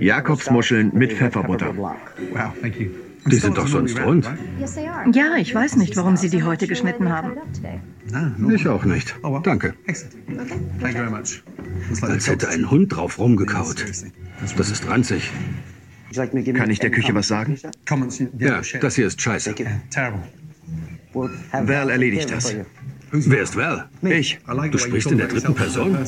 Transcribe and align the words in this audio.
Jakobsmuscheln 0.00 0.92
mit 0.94 1.12
Pfefferbutter. 1.12 1.76
Wow, 1.76 2.52
thank 2.62 2.80
you. 2.80 2.88
Die 3.26 3.36
sind 3.36 3.58
doch 3.58 3.66
sonst 3.68 4.00
rund. 4.00 4.26
Ja, 5.12 5.36
ich 5.36 5.54
weiß 5.54 5.76
nicht, 5.76 5.94
warum 5.96 6.16
Sie 6.16 6.30
die 6.30 6.42
heute 6.42 6.66
geschnitten 6.66 7.10
haben. 7.10 7.32
Ich 8.54 8.66
auch 8.66 8.84
nicht. 8.84 9.14
Danke. 9.42 9.74
It's 9.86 10.06
like 10.80 10.96
Als 12.02 12.28
hätte 12.28 12.48
ein 12.48 12.70
Hund 12.70 12.96
drauf 12.96 13.18
rumgekaut. 13.18 13.84
Das 14.56 14.70
ist 14.70 14.88
ranzig. 14.88 15.30
Kann 16.54 16.70
ich 16.70 16.78
der 16.78 16.90
Küche 16.90 17.14
was 17.14 17.28
sagen? 17.28 17.58
Ja, 18.38 18.62
das 18.80 18.94
hier 18.94 19.06
ist 19.06 19.20
scheiße. 19.20 19.54
Val 21.12 21.90
erledigt 21.90 22.30
das. 22.30 22.54
Wer 23.10 23.42
ist 23.42 23.56
Val? 23.56 23.88
Ich. 24.02 24.38
Du 24.70 24.78
sprichst 24.78 25.10
in 25.10 25.18
der 25.18 25.28
dritten 25.28 25.54
Person? 25.54 25.98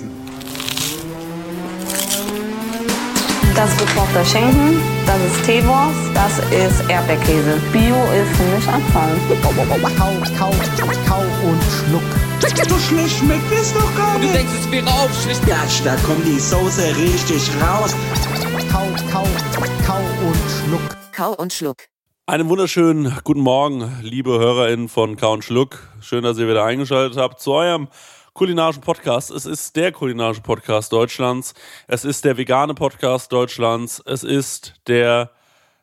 Das 3.59 3.73
ist 3.73 3.79
gekochter 3.81 4.25
Schinken, 4.25 4.81
das 5.05 5.21
ist 5.21 5.45
Teewurst, 5.45 5.99
das 6.15 6.39
ist 6.55 6.89
Erdbeerkäse. 6.89 7.61
Bio 7.73 7.97
ist 8.13 8.37
für 8.37 8.45
mich 8.55 8.69
Abfall. 8.69 9.17
Kau, 9.43 9.51
kau, 9.99 10.53
kau 11.09 11.23
und 11.45 11.63
schluck. 11.65 12.03
So 12.69 12.79
schlecht 12.79 13.19
schmeckt 13.19 13.51
es 13.51 13.75
doch 13.75 13.97
gar 13.97 14.15
Du 14.15 14.21
nicht. 14.21 14.35
denkst, 14.37 14.53
es 14.61 14.71
wäre 14.71 14.87
aufschlicht. 14.87 15.45
Gatsch, 15.45 15.81
da 15.85 15.97
kommt 16.07 16.25
die 16.25 16.39
Soße 16.39 16.95
richtig 16.99 17.51
raus. 17.61 17.97
Kau, 18.71 18.87
kau, 19.11 19.27
kau 19.85 20.01
und 20.25 20.37
schluck. 20.63 20.97
Kau 21.11 21.33
und 21.33 21.53
Schluck. 21.53 21.79
Einen 22.27 22.49
wunderschönen 22.49 23.13
guten 23.25 23.41
Morgen, 23.41 23.91
liebe 24.03 24.39
HörerInnen 24.39 24.89
von 24.89 25.17
Kau 25.17 25.33
und 25.33 25.43
Schluck. 25.43 25.81
Schön, 26.01 26.23
dass 26.23 26.39
ihr 26.39 26.47
wieder 26.47 26.63
eingeschaltet 26.63 27.19
habt 27.19 27.41
zu 27.41 27.55
eurem 27.55 27.89
kulinarischen 28.39 28.83
Podcast. 28.83 29.33
Es 29.33 29.47
ist 29.47 29.75
der 29.75 29.91
kulinarische 29.91 30.43
Podcast 30.43 30.93
Deutschlands. 30.93 31.55
Es 31.89 32.05
ist 32.05 32.25
der 32.25 32.37
vegane 32.37 32.73
Podcast 32.73 33.33
Deutschlands. 33.33 34.01
Es 34.07 34.23
ist 34.23 34.75
der, 34.87 35.33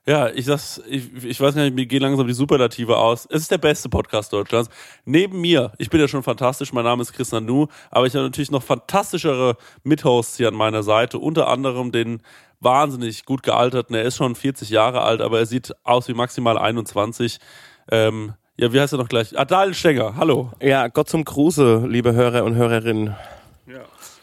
ja, 0.06 0.30
ich 0.30 0.46
sag's, 0.46 0.82
ich, 0.88 1.14
ich 1.26 1.42
weiß 1.42 1.54
gar 1.54 1.64
nicht, 1.64 1.76
mir 1.76 1.86
gehen 1.86 2.02
langsam 2.02 2.26
die 2.26 2.34
Superlative 2.34 2.96
aus. 2.96 3.28
Es 3.30 3.42
ist 3.42 3.52
der 3.52 3.58
beste 3.58 3.90
Podcast 3.90 4.32
Deutschlands. 4.32 4.70
Neben 5.04 5.42
mir, 5.42 5.74
ich 5.80 5.90
bin 5.90 6.00
ja 6.00 6.08
schon 6.08 6.24
fantastisch, 6.24 6.72
mein 6.72 6.86
Name 6.86 7.02
ist 7.02 7.12
Chris 7.12 7.34
Nanu, 7.34 7.68
aber 7.92 8.08
ich 8.08 8.16
habe 8.16 8.24
natürlich 8.24 8.52
noch 8.52 8.64
fantastischere 8.64 9.58
Mithosts 9.84 10.38
hier 10.38 10.48
an 10.48 10.56
meiner 10.56 10.82
Seite. 10.82 11.20
Unter 11.20 11.50
anderem 11.50 11.92
den 11.92 12.22
wahnsinnig 12.62 13.26
gut 13.26 13.44
gealterten, 13.44 13.98
er 13.98 14.04
ist 14.04 14.16
schon 14.16 14.34
40 14.34 14.70
Jahre 14.70 15.02
alt, 15.02 15.20
aber 15.20 15.40
er 15.40 15.46
sieht 15.46 15.74
aus 15.84 16.08
wie 16.08 16.14
maximal 16.14 16.58
21. 16.58 17.40
Ähm, 17.92 18.34
ja, 18.58 18.72
wie 18.72 18.80
heißt 18.80 18.94
er 18.94 19.00
noch 19.00 19.10
gleich? 19.10 19.38
Adal 19.38 19.74
Stenger, 19.74 20.16
hallo. 20.16 20.52
Ja, 20.62 20.88
Gott 20.88 21.10
zum 21.10 21.26
Gruße, 21.26 21.86
liebe 21.88 22.14
Hörer 22.14 22.44
und 22.44 22.56
Hörerinnen. 22.56 23.16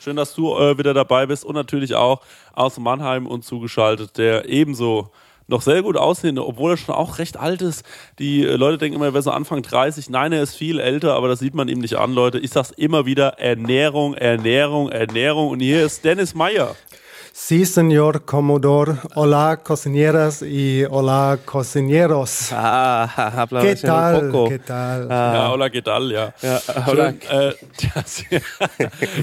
Schön, 0.02 0.16
dass 0.16 0.34
du 0.34 0.56
äh, 0.56 0.77
wieder 0.78 0.94
dabei 0.94 1.27
bist 1.27 1.44
und 1.44 1.55
natürlich 1.55 1.94
auch 1.94 2.22
aus 2.55 2.77
Mannheim 2.78 3.28
und 3.28 3.44
zugeschaltet, 3.44 4.19
der 4.19 4.48
ebenso 4.48 5.12
noch 5.47 5.62
sehr 5.62 5.83
gut 5.83 5.97
aussehende, 5.97 6.44
obwohl 6.44 6.72
er 6.72 6.77
schon 6.77 6.94
auch 6.94 7.19
recht 7.19 7.36
alt 7.36 7.62
ist. 7.62 7.84
Die 8.19 8.42
äh, 8.44 8.56
Leute 8.56 8.78
denken 8.78 8.97
immer, 8.97 9.06
er 9.06 9.15
wäre 9.15 9.22
so 9.22 9.31
Anfang 9.31 9.62
30. 9.62 10.10
Nein, 10.10 10.32
er 10.32 10.42
ist 10.42 10.56
viel 10.56 10.81
älter, 10.81 11.15
aber 11.15 11.28
das 11.28 11.38
sieht 11.38 11.54
man 11.54 11.69
ihm 11.69 11.78
nicht 11.78 11.94
an, 11.98 12.15
Leute. 12.15 12.41
Ich 12.41 12.50
sag's 12.50 12.72
immer 12.72 13.06
wieder, 13.06 13.38
Ernährung, 13.38 14.15
Ernährung, 14.15 14.88
Ernährung. 14.88 15.50
Und 15.50 15.60
hier 15.60 15.84
ist 15.84 16.04
Dennis 16.04 16.34
Meyer. 16.34 16.75
Sí, 17.34 17.65
señor 17.65 18.26
Commodore. 18.26 18.97
Hola, 19.15 19.59
cocineras 19.65 20.43
y 20.43 20.84
hola, 20.84 21.38
cocineros. 21.44 22.50
Ah, 22.53 23.04
habla 23.37 23.62
¿Qué 23.62 23.75
tal? 23.76 24.28
poco. 24.31 24.48
¿Qué 24.50 24.59
tal? 24.59 25.09
Ja, 25.09 25.50
hola, 25.50 25.69
geht 25.71 25.88
all, 25.88 26.12
ja. 26.12 26.34
Ja, 26.42 26.60
hola. 26.87 27.12
Schön, 27.12 27.21
äh, 27.31 27.54
dass, 27.94 28.25
ihr, 28.31 28.42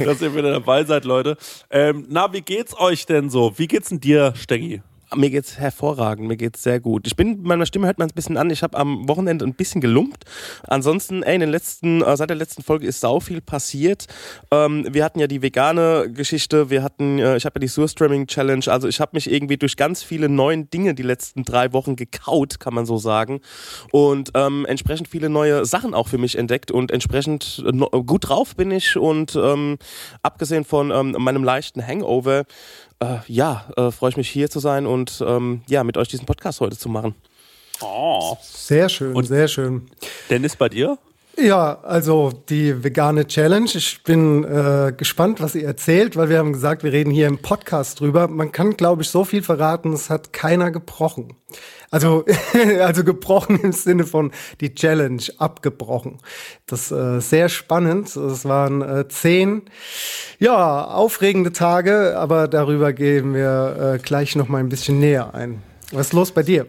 dass 0.05 0.21
ihr 0.21 0.35
wieder 0.35 0.51
dabei 0.53 0.83
seid, 0.85 1.05
Leute. 1.05 1.37
Ähm, 1.69 2.07
na, 2.09 2.33
wie 2.33 2.41
geht's 2.41 2.75
euch 2.79 3.05
denn 3.05 3.29
so? 3.29 3.53
Wie 3.57 3.67
geht's 3.67 3.89
denn 3.89 3.99
dir, 3.99 4.33
Steggi? 4.35 4.81
Mir 5.15 5.31
geht's 5.31 5.57
hervorragend, 5.57 6.27
mir 6.27 6.37
geht's 6.37 6.61
sehr 6.61 6.79
gut. 6.79 7.07
Ich 7.07 7.15
bin, 7.15 7.41
meine 7.41 7.65
Stimme 7.65 7.87
hört 7.87 7.97
man 7.97 8.09
ein 8.09 8.13
bisschen 8.13 8.37
an. 8.37 8.51
Ich 8.51 8.61
habe 8.61 8.77
am 8.77 9.07
Wochenende 9.07 9.43
ein 9.43 9.55
bisschen 9.55 9.81
gelumpt. 9.81 10.25
Ansonsten, 10.67 11.23
ey, 11.23 11.33
in 11.33 11.41
den 11.41 11.49
letzten, 11.49 12.03
äh, 12.03 12.15
seit 12.15 12.29
der 12.29 12.37
letzten 12.37 12.61
Folge 12.61 12.85
ist 12.85 12.99
sau 12.99 13.19
viel 13.19 13.41
passiert. 13.41 14.05
Ähm, 14.51 14.85
wir 14.91 15.03
hatten 15.03 15.19
ja 15.19 15.25
die 15.25 15.41
vegane 15.41 16.11
Geschichte, 16.11 16.69
wir 16.69 16.83
hatten, 16.83 17.17
äh, 17.17 17.37
ich 17.37 17.45
habe 17.45 17.55
ja 17.55 17.61
die 17.61 17.67
Surströmming 17.67 18.27
Challenge. 18.27 18.65
Also 18.67 18.87
ich 18.87 18.99
habe 18.99 19.11
mich 19.13 19.31
irgendwie 19.31 19.57
durch 19.57 19.77
ganz 19.77 20.03
viele 20.03 20.29
neue 20.29 20.65
Dinge 20.65 20.93
die 20.93 21.03
letzten 21.03 21.43
drei 21.43 21.73
Wochen 21.73 21.95
gekaut, 21.95 22.59
kann 22.59 22.75
man 22.75 22.85
so 22.85 22.97
sagen. 22.97 23.41
Und 23.91 24.31
ähm, 24.35 24.65
entsprechend 24.67 25.07
viele 25.07 25.29
neue 25.29 25.65
Sachen 25.65 25.95
auch 25.95 26.07
für 26.07 26.19
mich 26.19 26.37
entdeckt 26.37 26.69
und 26.69 26.91
entsprechend 26.91 27.63
äh, 27.65 27.71
gut 27.71 28.29
drauf 28.29 28.55
bin 28.55 28.69
ich. 28.69 28.95
Und 28.95 29.35
ähm, 29.35 29.79
abgesehen 30.21 30.65
von 30.65 30.91
ähm, 30.91 31.15
meinem 31.17 31.43
leichten 31.43 31.85
Hangover, 31.85 32.45
äh, 32.99 33.17
ja, 33.27 33.65
äh, 33.77 33.91
freue 33.91 34.11
ich 34.11 34.17
mich 34.17 34.29
hier 34.29 34.49
zu 34.49 34.59
sein 34.59 34.85
und 34.85 35.23
ähm, 35.25 35.61
ja, 35.67 35.83
mit 35.83 35.97
euch 35.97 36.07
diesen 36.07 36.25
Podcast 36.25 36.61
heute 36.61 36.77
zu 36.77 36.89
machen. 36.89 37.15
Oh. 37.81 38.37
Sehr 38.41 38.89
schön, 38.89 39.23
sehr 39.23 39.47
schön. 39.47 39.89
Dennis, 40.29 40.55
bei 40.55 40.69
dir? 40.69 40.97
Ja, 41.41 41.79
also 41.83 42.33
die 42.49 42.83
vegane 42.83 43.25
Challenge. 43.25 43.69
Ich 43.73 44.03
bin 44.03 44.43
äh, 44.43 44.91
gespannt, 44.95 45.39
was 45.39 45.55
ihr 45.55 45.65
erzählt, 45.65 46.17
weil 46.17 46.27
wir 46.29 46.37
haben 46.37 46.51
gesagt, 46.51 46.83
wir 46.83 46.91
reden 46.91 47.11
hier 47.11 47.27
im 47.27 47.37
Podcast 47.37 48.01
drüber. 48.01 48.27
Man 48.27 48.51
kann, 48.51 48.75
glaube 48.75 49.03
ich, 49.03 49.09
so 49.09 49.23
viel 49.23 49.41
verraten, 49.41 49.93
es 49.93 50.09
hat 50.09 50.33
keiner 50.33 50.69
gebrochen. 50.71 51.35
Also, 51.91 52.25
also 52.81 53.03
gebrochen 53.05 53.59
im 53.61 53.71
Sinne 53.71 54.03
von 54.03 54.31
die 54.59 54.75
Challenge 54.75 55.23
abgebrochen. 55.37 56.17
Das 56.65 56.91
äh, 56.91 57.21
sehr 57.21 57.47
spannend. 57.47 58.13
Es 58.15 58.43
waren 58.43 58.81
äh, 58.81 59.07
zehn, 59.07 59.61
ja, 60.39 60.83
aufregende 60.85 61.53
Tage, 61.53 62.17
aber 62.17 62.49
darüber 62.49 62.91
gehen 62.91 63.33
wir 63.33 63.95
äh, 63.95 63.99
gleich 63.99 64.35
noch 64.35 64.49
mal 64.49 64.57
ein 64.57 64.69
bisschen 64.69 64.99
näher 64.99 65.33
ein. 65.33 65.63
Was 65.91 66.07
ist 66.07 66.13
los 66.13 66.31
bei 66.31 66.43
dir? 66.43 66.67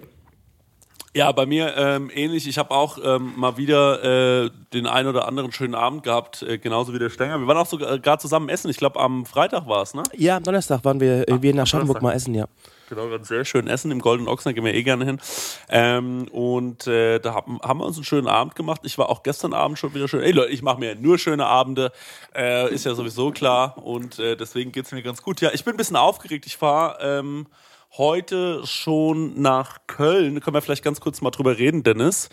Ja, 1.12 1.32
bei 1.32 1.44
mir 1.44 1.76
ähm, 1.76 2.08
ähnlich. 2.14 2.46
Ich 2.46 2.56
habe 2.56 2.70
auch 2.70 2.96
ähm, 3.02 3.32
mal 3.36 3.56
wieder 3.56 4.44
äh, 4.44 4.50
den 4.72 4.86
einen 4.86 5.08
oder 5.08 5.26
anderen 5.26 5.50
schönen 5.50 5.74
Abend 5.74 6.04
gehabt, 6.04 6.42
äh, 6.42 6.56
genauso 6.56 6.94
wie 6.94 7.00
der 7.00 7.10
Stenger. 7.10 7.40
Wir 7.40 7.48
waren 7.48 7.56
auch 7.56 7.66
sogar 7.66 7.98
gerade 7.98 8.22
zusammen 8.22 8.48
essen. 8.48 8.70
Ich 8.70 8.76
glaube, 8.76 9.00
am 9.00 9.26
Freitag 9.26 9.66
war 9.66 9.82
es, 9.82 9.92
ne? 9.92 10.04
Ja, 10.16 10.36
am 10.36 10.44
Donnerstag 10.44 10.84
waren 10.84 11.00
wir, 11.00 11.28
äh, 11.28 11.42
wir 11.42 11.52
Aschaffenburg 11.60 11.98
Donnerstag. 11.98 12.02
mal 12.02 12.12
essen, 12.12 12.34
ja. 12.34 12.46
Genau, 12.90 13.06
wir 13.06 13.10
waren 13.10 13.24
sehr 13.24 13.44
schön 13.44 13.66
essen. 13.66 13.90
Im 13.90 14.00
Golden 14.00 14.28
Ochsen 14.28 14.50
da 14.50 14.52
gehen 14.52 14.64
wir 14.64 14.74
eh 14.74 14.84
gerne 14.84 15.04
hin. 15.04 15.20
Ähm, 15.68 16.28
und 16.30 16.86
äh, 16.86 17.18
da 17.18 17.34
haben, 17.34 17.60
haben 17.60 17.80
wir 17.80 17.86
uns 17.86 17.96
einen 17.96 18.04
schönen 18.04 18.28
Abend 18.28 18.54
gemacht. 18.54 18.82
Ich 18.84 18.96
war 18.96 19.08
auch 19.08 19.24
gestern 19.24 19.52
Abend 19.52 19.80
schon 19.80 19.92
wieder 19.94 20.06
schön. 20.06 20.22
Ey 20.22 20.30
Leute, 20.30 20.50
ich 20.52 20.62
mache 20.62 20.78
mir 20.78 20.94
nur 20.94 21.18
schöne 21.18 21.46
Abende. 21.46 21.90
Äh, 22.36 22.72
ist 22.72 22.84
ja 22.84 22.94
sowieso 22.94 23.32
klar. 23.32 23.78
Und 23.78 24.20
äh, 24.20 24.36
deswegen 24.36 24.70
geht's 24.70 24.92
mir 24.92 25.02
ganz 25.02 25.22
gut. 25.22 25.40
Ja, 25.40 25.50
ich 25.52 25.64
bin 25.64 25.74
ein 25.74 25.76
bisschen 25.76 25.96
aufgeregt. 25.96 26.46
Ich 26.46 26.56
fahre 26.56 26.98
ähm, 27.00 27.46
heute 27.96 28.66
schon 28.66 29.40
nach 29.40 29.78
Köln. 29.86 30.40
Können 30.40 30.54
wir 30.54 30.62
vielleicht 30.62 30.84
ganz 30.84 31.00
kurz 31.00 31.20
mal 31.20 31.30
drüber 31.30 31.58
reden, 31.58 31.82
Dennis. 31.82 32.28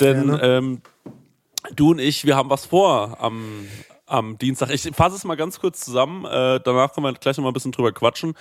Denn 0.00 0.38
ähm, 0.42 0.82
du 1.74 1.90
und 1.90 1.98
ich, 1.98 2.24
wir 2.24 2.36
haben 2.36 2.50
was 2.50 2.66
vor 2.66 3.18
am, 3.20 3.66
am 4.06 4.38
Dienstag. 4.38 4.70
Ich 4.70 4.82
fasse 4.94 5.16
es 5.16 5.24
mal 5.24 5.34
ganz 5.34 5.58
kurz 5.58 5.80
zusammen. 5.80 6.24
Äh, 6.24 6.60
danach 6.62 6.94
können 6.94 7.06
wir 7.06 7.12
gleich 7.14 7.36
noch 7.36 7.42
mal 7.42 7.50
ein 7.50 7.54
bisschen 7.54 7.72
drüber 7.72 7.92
quatschen. 7.92 8.34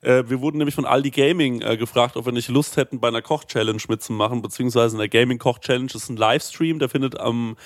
Äh, 0.00 0.24
wir 0.26 0.40
wurden 0.40 0.58
nämlich 0.58 0.74
von 0.74 0.84
Aldi 0.84 1.10
Gaming 1.10 1.62
äh, 1.62 1.76
gefragt, 1.76 2.16
ob 2.16 2.26
wir 2.26 2.32
nicht 2.32 2.48
Lust 2.48 2.76
hätten, 2.76 3.00
bei 3.00 3.08
einer 3.08 3.22
Koch-Challenge 3.22 3.80
mitzumachen, 3.88 4.42
beziehungsweise 4.42 4.96
in 4.96 4.98
der 4.98 5.08
Gaming-Koch-Challenge. 5.08 5.90
Ist 5.94 6.08
ein 6.08 6.16
Livestream, 6.16 6.80
der 6.80 6.88
findet 6.88 7.18
am 7.18 7.56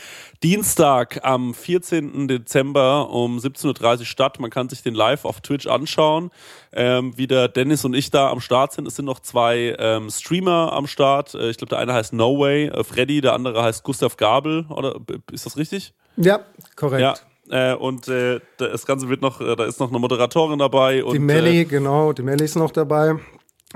Dienstag, 0.43 1.25
am 1.25 1.55
14. 1.55 2.29
Dezember 2.29 3.09
um 3.11 3.39
17.30 3.39 4.01
Uhr 4.01 4.05
statt. 4.05 4.39
Man 4.39 4.51
kann 4.51 4.69
sich 4.69 4.83
den 4.83 4.95
live 4.95 5.25
auf 5.25 5.41
Twitch 5.41 5.67
anschauen, 5.67 6.31
ähm, 6.73 7.17
wie 7.17 7.27
der 7.27 7.49
Dennis 7.49 7.85
und 7.87 7.95
ich 7.95 8.11
da 8.11 8.31
am 8.31 8.41
Start 8.41 8.73
sind. 8.75 8.87
Es 8.87 8.97
sind 8.97 9.07
noch 9.07 9.21
zwei 9.21 9.75
ähm, 9.79 10.11
Streamer 10.11 10.73
am 10.75 10.87
Start. 10.87 11.35
Äh, 11.35 11.49
ich 11.49 11.57
glaube, 11.57 11.71
der 11.71 11.79
eine 11.79 11.95
heißt 11.95 12.13
No 12.13 12.39
Way, 12.39 12.67
äh, 12.67 12.85
Freddy, 12.85 13.23
der 13.23 13.33
andere 13.33 13.63
heißt 13.63 13.83
Gustav 13.83 14.19
Gabel. 14.19 14.67
Oder 14.69 14.97
ist 15.33 15.47
das 15.47 15.57
richtig? 15.57 15.95
Ja, 16.17 16.41
korrekt. 16.77 17.01
Ja. 17.01 17.15
Äh, 17.51 17.75
und 17.75 18.09
äh, 18.09 18.41
das 18.59 18.87
Ganze 18.87 19.09
wird 19.09 19.23
noch, 19.23 19.41
äh, 19.41 19.55
da 19.57 19.65
ist 19.65 19.79
noch 19.81 19.91
eine 19.91 19.99
Moderatorin 19.99 20.59
dabei. 20.59 21.05
Und, 21.05 21.13
Die 21.15 21.19
Melli, 21.19 21.61
Äh, 21.61 21.65
genau, 21.65 22.13
die 22.13 22.23
Melli 22.23 22.45
ist 22.45 22.57
noch 22.57 22.71
dabei. 22.71 23.17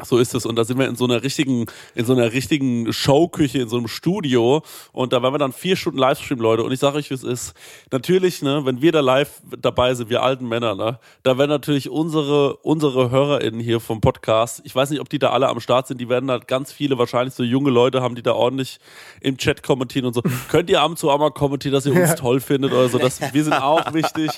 So 0.05 0.19
ist 0.19 0.35
es. 0.35 0.47
Und 0.47 0.56
da 0.56 0.64
sind 0.64 0.79
wir 0.79 0.88
in 0.88 0.97
so 0.97 1.05
einer 1.05 1.23
richtigen, 1.23 1.67
in 1.94 2.05
so 2.05 2.12
einer 2.12 2.32
richtigen 2.32 2.93
Showküche, 2.93 3.61
in 3.61 3.69
so 3.69 3.76
einem 3.76 3.88
Studio. 3.88 4.62
Und 4.93 5.12
da 5.12 5.23
waren 5.23 5.35
wir 5.35 5.38
dann 5.38 5.52
vier 5.52 5.76
Stunden 5.76 5.99
Livestream, 5.99 6.41
Leute. 6.41 6.62
Und 6.62 6.73
ich 6.73 6.81
sage 6.81 6.99
euch, 6.99 7.11
wie 7.11 7.14
es 7.14 7.23
ist. 7.23 7.55
Natürlich, 7.91 8.43
ne, 8.43 8.64
wenn 8.64 8.82
wir 8.82 8.93
da 8.93 9.00
live 9.00 9.43
dabei 9.61 9.94
sind, 9.94 10.11
wir 10.11 10.23
alten 10.23 10.49
Männer, 10.49 10.75
ne, 10.75 10.99
da 11.23 11.38
werden 11.38 11.50
natürlich 11.50 11.88
unsere, 11.91 12.56
unsere 12.58 13.11
HörerInnen 13.11 13.61
hier 13.61 13.81
vom 13.81 14.00
Podcast, 14.00 14.62
ich 14.64 14.75
weiß 14.75 14.91
nicht, 14.91 15.00
ob 15.00 15.08
die 15.08 15.19
da 15.19 15.31
alle 15.31 15.49
am 15.49 15.61
Start 15.61 15.87
sind, 15.87 16.00
die 16.00 16.08
werden 16.08 16.26
da 16.26 16.38
ganz 16.38 16.73
viele, 16.73 16.99
wahrscheinlich 16.99 17.35
so 17.35 17.43
junge 17.43 17.70
Leute 17.70 18.03
haben, 18.03 18.14
die 18.14 18.23
da 18.23 18.32
ordentlich 18.32 18.79
im 19.20 19.37
Chat 19.37 19.62
kommentieren 19.62 20.06
und 20.06 20.14
so. 20.14 20.23
Könnt 20.50 20.70
ihr 20.70 20.81
ab 20.81 20.91
und 20.91 20.99
zu 20.99 21.11
auch 21.11 21.19
mal 21.19 21.31
kommentieren, 21.31 21.75
dass 21.75 21.87
ihr 21.87 21.94
uns 21.94 22.14
toll 22.14 22.41
findet 22.41 22.73
oder 22.73 22.88
so. 22.88 22.99
Das, 22.99 23.20
wir 23.32 23.44
sind 23.44 23.55
auch 23.55 23.93
wichtig. 23.93 24.31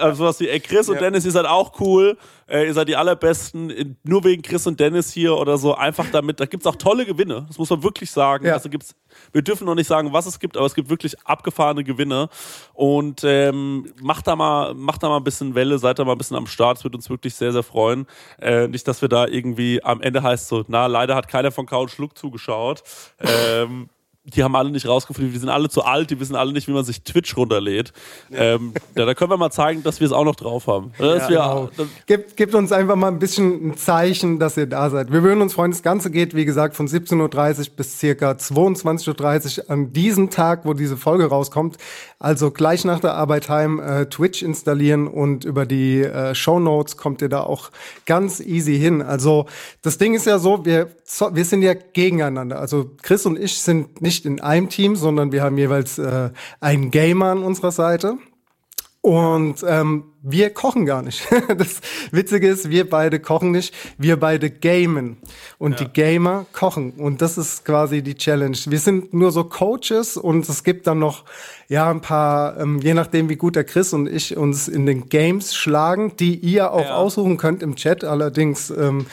Also 0.00 0.24
was 0.24 0.40
wie, 0.40 0.48
ey, 0.48 0.60
Chris 0.60 0.88
und 0.88 1.00
Dennis, 1.00 1.24
ihr 1.24 1.30
seid 1.30 1.46
auch 1.46 1.78
cool. 1.80 2.16
Äh, 2.48 2.66
ihr 2.66 2.74
seid 2.74 2.88
die 2.88 2.96
allerbesten. 2.96 3.96
Nur 4.04 4.24
wegen 4.24 4.42
Chris 4.42 4.66
und 4.66 4.77
Dennis 4.78 5.12
hier 5.12 5.36
oder 5.36 5.58
so. 5.58 5.74
Einfach 5.74 6.06
damit, 6.10 6.40
da 6.40 6.46
gibt 6.46 6.62
es 6.62 6.66
auch 6.66 6.76
tolle 6.76 7.06
Gewinne. 7.06 7.44
Das 7.48 7.58
muss 7.58 7.70
man 7.70 7.82
wirklich 7.82 8.10
sagen. 8.10 8.46
Ja. 8.46 8.54
Also 8.54 8.68
gibt's, 8.68 8.94
wir 9.32 9.42
dürfen 9.42 9.66
noch 9.66 9.74
nicht 9.74 9.86
sagen, 9.86 10.12
was 10.12 10.26
es 10.26 10.38
gibt, 10.38 10.56
aber 10.56 10.66
es 10.66 10.74
gibt 10.74 10.88
wirklich 10.88 11.16
abgefahrene 11.24 11.84
Gewinne. 11.84 12.28
Und 12.74 13.22
ähm, 13.24 13.92
macht 14.00 14.26
da 14.26 14.36
mal, 14.36 14.74
macht 14.74 15.02
da 15.02 15.08
mal 15.08 15.18
ein 15.18 15.24
bisschen 15.24 15.54
Welle, 15.54 15.78
seid 15.78 15.98
da 15.98 16.04
mal 16.04 16.12
ein 16.12 16.18
bisschen 16.18 16.36
am 16.36 16.46
Start. 16.46 16.78
Es 16.78 16.84
würde 16.84 16.96
uns 16.96 17.10
wirklich 17.10 17.34
sehr, 17.34 17.52
sehr 17.52 17.62
freuen. 17.62 18.06
Äh, 18.40 18.68
nicht, 18.68 18.86
dass 18.88 19.02
wir 19.02 19.08
da 19.08 19.26
irgendwie 19.26 19.82
am 19.82 20.00
Ende 20.00 20.22
heißt 20.22 20.48
so, 20.48 20.64
na, 20.68 20.86
leider 20.86 21.14
hat 21.14 21.28
keiner 21.28 21.50
von 21.50 21.66
Couch 21.66 21.90
Schluck 21.90 22.16
zugeschaut. 22.16 22.82
ähm, 23.20 23.88
die 24.34 24.44
haben 24.44 24.54
alle 24.54 24.70
nicht 24.70 24.86
rausgefunden, 24.86 25.32
die 25.32 25.38
sind 25.38 25.48
alle 25.48 25.68
zu 25.68 25.82
alt, 25.82 26.10
die 26.10 26.20
wissen 26.20 26.36
alle 26.36 26.52
nicht, 26.52 26.68
wie 26.68 26.72
man 26.72 26.84
sich 26.84 27.02
Twitch 27.02 27.36
runterlädt. 27.36 27.92
Ähm, 28.30 28.74
ja, 28.96 29.06
da 29.06 29.14
können 29.14 29.30
wir 29.30 29.36
mal 29.36 29.50
zeigen, 29.50 29.82
dass 29.82 30.00
wir 30.00 30.06
es 30.06 30.12
auch 30.12 30.24
noch 30.24 30.36
drauf 30.36 30.66
haben. 30.66 30.92
Dass 30.98 31.28
wir, 31.28 31.38
Genau. 31.38 31.88
Gebt, 32.06 32.36
gebt 32.36 32.54
uns 32.54 32.72
einfach 32.72 32.96
mal 32.96 33.08
ein 33.08 33.18
bisschen 33.18 33.70
ein 33.70 33.76
Zeichen, 33.76 34.38
dass 34.38 34.56
ihr 34.56 34.66
da 34.66 34.90
seid. 34.90 35.12
Wir 35.12 35.22
würden 35.22 35.40
uns 35.40 35.54
freuen. 35.54 35.70
Das 35.70 35.82
Ganze 35.82 36.10
geht, 36.10 36.34
wie 36.34 36.44
gesagt, 36.44 36.76
von 36.76 36.86
17.30 36.88 37.58
Uhr 37.58 37.66
bis 37.76 37.98
circa 37.98 38.32
22.30 38.32 39.60
Uhr 39.60 39.70
an 39.70 39.92
diesem 39.92 40.30
Tag, 40.30 40.64
wo 40.64 40.74
diese 40.74 40.96
Folge 40.96 41.26
rauskommt. 41.26 41.76
Also 42.20 42.50
gleich 42.50 42.84
nach 42.84 42.98
der 42.98 43.14
Arbeit 43.14 43.48
heim 43.48 43.78
äh, 43.78 44.06
Twitch 44.06 44.42
installieren 44.42 45.06
und 45.06 45.44
über 45.44 45.66
die 45.66 46.02
äh, 46.02 46.34
Show 46.34 46.58
Notes 46.58 46.96
kommt 46.96 47.22
ihr 47.22 47.28
da 47.28 47.42
auch 47.42 47.70
ganz 48.06 48.40
easy 48.40 48.76
hin. 48.76 49.02
Also 49.02 49.46
das 49.82 49.98
Ding 49.98 50.14
ist 50.14 50.26
ja 50.26 50.40
so, 50.40 50.64
wir, 50.64 50.90
wir 51.32 51.44
sind 51.44 51.62
ja 51.62 51.74
gegeneinander. 51.74 52.58
Also 52.58 52.90
Chris 53.02 53.24
und 53.24 53.38
ich 53.38 53.62
sind 53.62 54.02
nicht 54.02 54.26
in 54.26 54.40
einem 54.40 54.68
Team, 54.68 54.96
sondern 54.96 55.30
wir 55.30 55.44
haben 55.44 55.58
jeweils 55.58 55.98
äh, 55.98 56.30
einen 56.60 56.90
Gamer 56.90 57.26
an 57.26 57.44
unserer 57.44 57.70
Seite. 57.70 58.18
Und 59.00 59.64
ähm, 59.66 60.04
wir 60.22 60.50
kochen 60.50 60.84
gar 60.84 61.02
nicht. 61.02 61.22
Das 61.56 61.80
Witzige 62.10 62.48
ist, 62.48 62.68
wir 62.68 62.88
beide 62.90 63.20
kochen 63.20 63.52
nicht, 63.52 63.72
wir 63.96 64.18
beide 64.18 64.50
gamen. 64.50 65.18
Und 65.58 65.80
die 65.80 65.86
Gamer 65.88 66.46
kochen. 66.52 66.92
Und 66.92 67.22
das 67.22 67.38
ist 67.38 67.64
quasi 67.64 68.02
die 68.02 68.16
Challenge. 68.16 68.56
Wir 68.66 68.78
sind 68.80 69.14
nur 69.14 69.30
so 69.30 69.44
Coaches 69.44 70.16
und 70.16 70.48
es 70.48 70.64
gibt 70.64 70.86
dann 70.86 70.98
noch, 70.98 71.24
ja, 71.68 71.88
ein 71.90 72.00
paar, 72.00 72.58
ähm, 72.58 72.80
je 72.80 72.92
nachdem, 72.94 73.28
wie 73.28 73.36
gut 73.36 73.56
der 73.56 73.64
Chris 73.64 73.92
und 73.92 74.08
ich 74.08 74.36
uns 74.36 74.68
in 74.68 74.84
den 74.84 75.08
Games 75.08 75.54
schlagen, 75.54 76.12
die 76.18 76.34
ihr 76.34 76.72
auch 76.72 76.80
Ja. 76.80 76.96
aussuchen 76.96 77.36
könnt 77.36 77.62
im 77.62 77.76
Chat. 77.76 78.04
Allerdings 78.04 78.70
ähm, 78.70 79.06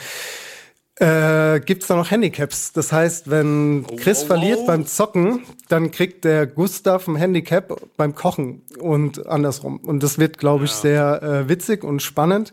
äh, 0.98 1.60
gibt's 1.60 1.88
da 1.88 1.96
noch 1.96 2.10
Handicaps. 2.10 2.72
Das 2.72 2.90
heißt, 2.90 3.28
wenn 3.28 3.86
Chris 3.98 4.22
oh, 4.24 4.26
verliert 4.28 4.60
oh. 4.62 4.66
beim 4.66 4.86
Zocken, 4.86 5.44
dann 5.68 5.90
kriegt 5.90 6.24
der 6.24 6.46
Gustav 6.46 7.06
ein 7.06 7.16
Handicap 7.16 7.76
beim 7.98 8.14
Kochen 8.14 8.62
und 8.78 9.26
andersrum. 9.26 9.76
Und 9.78 10.02
das 10.02 10.18
wird, 10.18 10.38
glaube 10.38 10.64
ich, 10.64 10.70
sehr 10.70 11.22
äh, 11.22 11.48
witzig 11.50 11.84
und 11.84 12.00
spannend. 12.00 12.52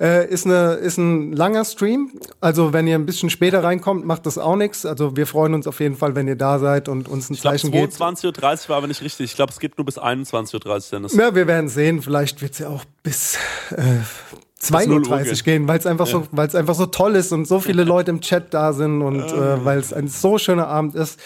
Äh, 0.00 0.28
ist, 0.28 0.46
eine, 0.46 0.74
ist 0.74 0.98
ein 0.98 1.32
langer 1.32 1.64
Stream. 1.64 2.12
Also 2.40 2.72
wenn 2.72 2.86
ihr 2.86 2.94
ein 2.94 3.06
bisschen 3.06 3.28
später 3.28 3.64
reinkommt, 3.64 4.06
macht 4.06 4.24
das 4.24 4.38
auch 4.38 4.56
nichts. 4.56 4.86
Also 4.86 5.16
wir 5.16 5.26
freuen 5.26 5.54
uns 5.54 5.66
auf 5.66 5.80
jeden 5.80 5.96
Fall, 5.96 6.14
wenn 6.14 6.28
ihr 6.28 6.36
da 6.36 6.60
seid 6.60 6.88
und 6.88 7.08
uns 7.08 7.28
ein 7.28 7.34
ich 7.34 7.40
glaube, 7.40 7.56
Zeichen 7.56 7.72
gebt. 7.72 7.94
22.30 7.94 8.24
Uhr 8.64 8.68
war 8.68 8.76
aber 8.76 8.86
nicht 8.86 9.02
richtig. 9.02 9.30
Ich 9.30 9.34
glaube, 9.34 9.50
es 9.50 9.58
geht 9.58 9.76
nur 9.78 9.84
bis 9.84 9.98
21.30 9.98 11.14
Uhr. 11.16 11.20
Ja, 11.20 11.34
wir 11.34 11.46
werden 11.48 11.68
sehen. 11.68 12.02
Vielleicht 12.02 12.40
wird's 12.40 12.60
ja 12.60 12.68
auch 12.68 12.84
bis 13.02 13.36
äh, 13.76 13.82
2.30 14.62 14.86
0 14.88 15.06
Uhr 15.08 15.42
gehen. 15.42 15.68
weil 15.68 15.78
es 15.78 15.86
einfach, 15.86 16.06
so, 16.06 16.26
weil 16.32 16.46
es 16.46 16.54
einfach 16.54 16.74
so 16.74 16.86
toll 16.86 17.14
ist 17.14 17.32
und 17.32 17.46
so 17.46 17.60
viele 17.60 17.84
Leute 17.84 18.10
im 18.10 18.20
Chat 18.20 18.52
da 18.52 18.72
sind 18.72 19.00
und 19.00 19.22
äh, 19.22 19.64
weil 19.64 19.78
es 19.78 19.92
ein 19.92 20.08
so 20.08 20.36
schöner 20.36 20.68
Abend 20.68 20.94
ist. 20.94 21.18